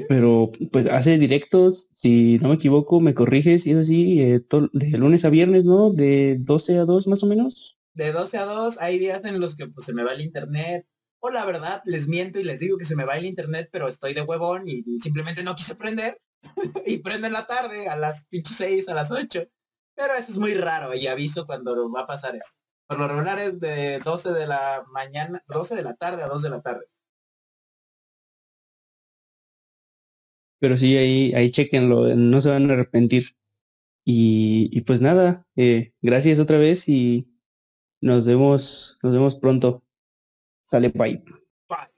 Pero 0.10 0.52
pues 0.72 0.88
hace 0.88 1.18
directos, 1.18 1.88
si 1.96 2.40
no 2.40 2.50
me 2.50 2.56
equivoco, 2.56 3.00
me 3.00 3.14
corriges, 3.14 3.66
y 3.66 3.72
es 3.72 3.78
así, 3.78 4.22
eh, 4.22 4.42
de 4.74 4.98
lunes 4.98 5.24
a 5.24 5.30
viernes, 5.30 5.64
¿no? 5.64 5.92
De 5.92 6.38
12 6.40 6.78
a 6.78 6.86
2 6.86 7.08
más 7.08 7.24
o 7.24 7.28
menos. 7.28 7.78
De 7.94 8.12
12 8.12 8.38
a 8.38 8.46
2, 8.46 8.82
hay 8.82 9.00
días 9.00 9.24
en 9.24 9.40
los 9.40 9.56
que 9.56 9.68
pues 9.68 9.86
se 9.86 9.94
me 9.94 10.04
va 10.04 10.14
el 10.14 10.22
internet, 10.22 10.86
o 11.22 11.30
la 11.30 11.46
verdad, 11.46 11.82
les 11.86 12.10
miento 12.10 12.40
y 12.40 12.44
les 12.44 12.60
digo 12.60 12.78
que 12.78 12.86
se 12.86 12.98
me 12.98 13.06
va 13.06 13.18
el 13.18 13.26
internet, 13.26 13.70
pero 13.72 13.88
estoy 13.88 14.14
de 14.14 14.24
huevón 14.24 14.68
y 14.68 14.84
simplemente 15.00 15.42
no 15.42 15.56
quise 15.56 15.76
prender, 15.76 16.20
y 16.86 16.98
prendo 16.98 17.28
en 17.28 17.34
la 17.34 17.48
tarde, 17.48 17.88
a 17.88 17.96
las 17.96 18.26
pinches 18.26 18.58
6, 18.58 18.90
a 18.90 18.94
las 18.94 19.10
8. 19.10 19.48
Pero 19.96 20.14
eso 20.14 20.32
es 20.32 20.38
muy 20.38 20.54
raro 20.54 20.94
y 20.94 21.08
aviso 21.08 21.46
cuando 21.46 21.92
va 21.92 22.02
a 22.02 22.06
pasar 22.06 22.36
eso. 22.36 22.54
Por 22.88 23.00
lo 23.00 23.08
regular 23.08 23.40
es 23.40 23.60
de 23.60 24.00
12 24.00 24.32
de 24.34 24.48
la 24.48 24.84
mañana, 24.92 25.44
12 25.48 25.76
de 25.76 25.84
la 25.84 25.96
tarde 25.96 26.24
a 26.24 26.28
2 26.28 26.44
de 26.44 26.50
la 26.50 26.62
tarde. 26.62 26.86
pero 30.66 30.80
sí, 30.80 30.98
ahí, 30.98 31.32
ahí 31.36 31.52
chequenlo, 31.52 32.16
no 32.16 32.42
se 32.42 32.50
van 32.50 32.72
a 32.72 32.74
arrepentir. 32.74 33.36
Y, 34.04 34.70
y 34.72 34.82
pues 34.82 35.02
nada, 35.02 35.46
eh, 35.56 35.94
gracias 36.02 36.40
otra 36.40 36.58
vez 36.58 36.90
y 36.90 37.28
nos 38.02 38.26
vemos, 38.26 38.98
nos 39.04 39.14
vemos 39.14 39.36
pronto. 39.36 39.84
Sale, 40.66 40.90
bye. 40.90 41.24
Bye. 41.70 41.92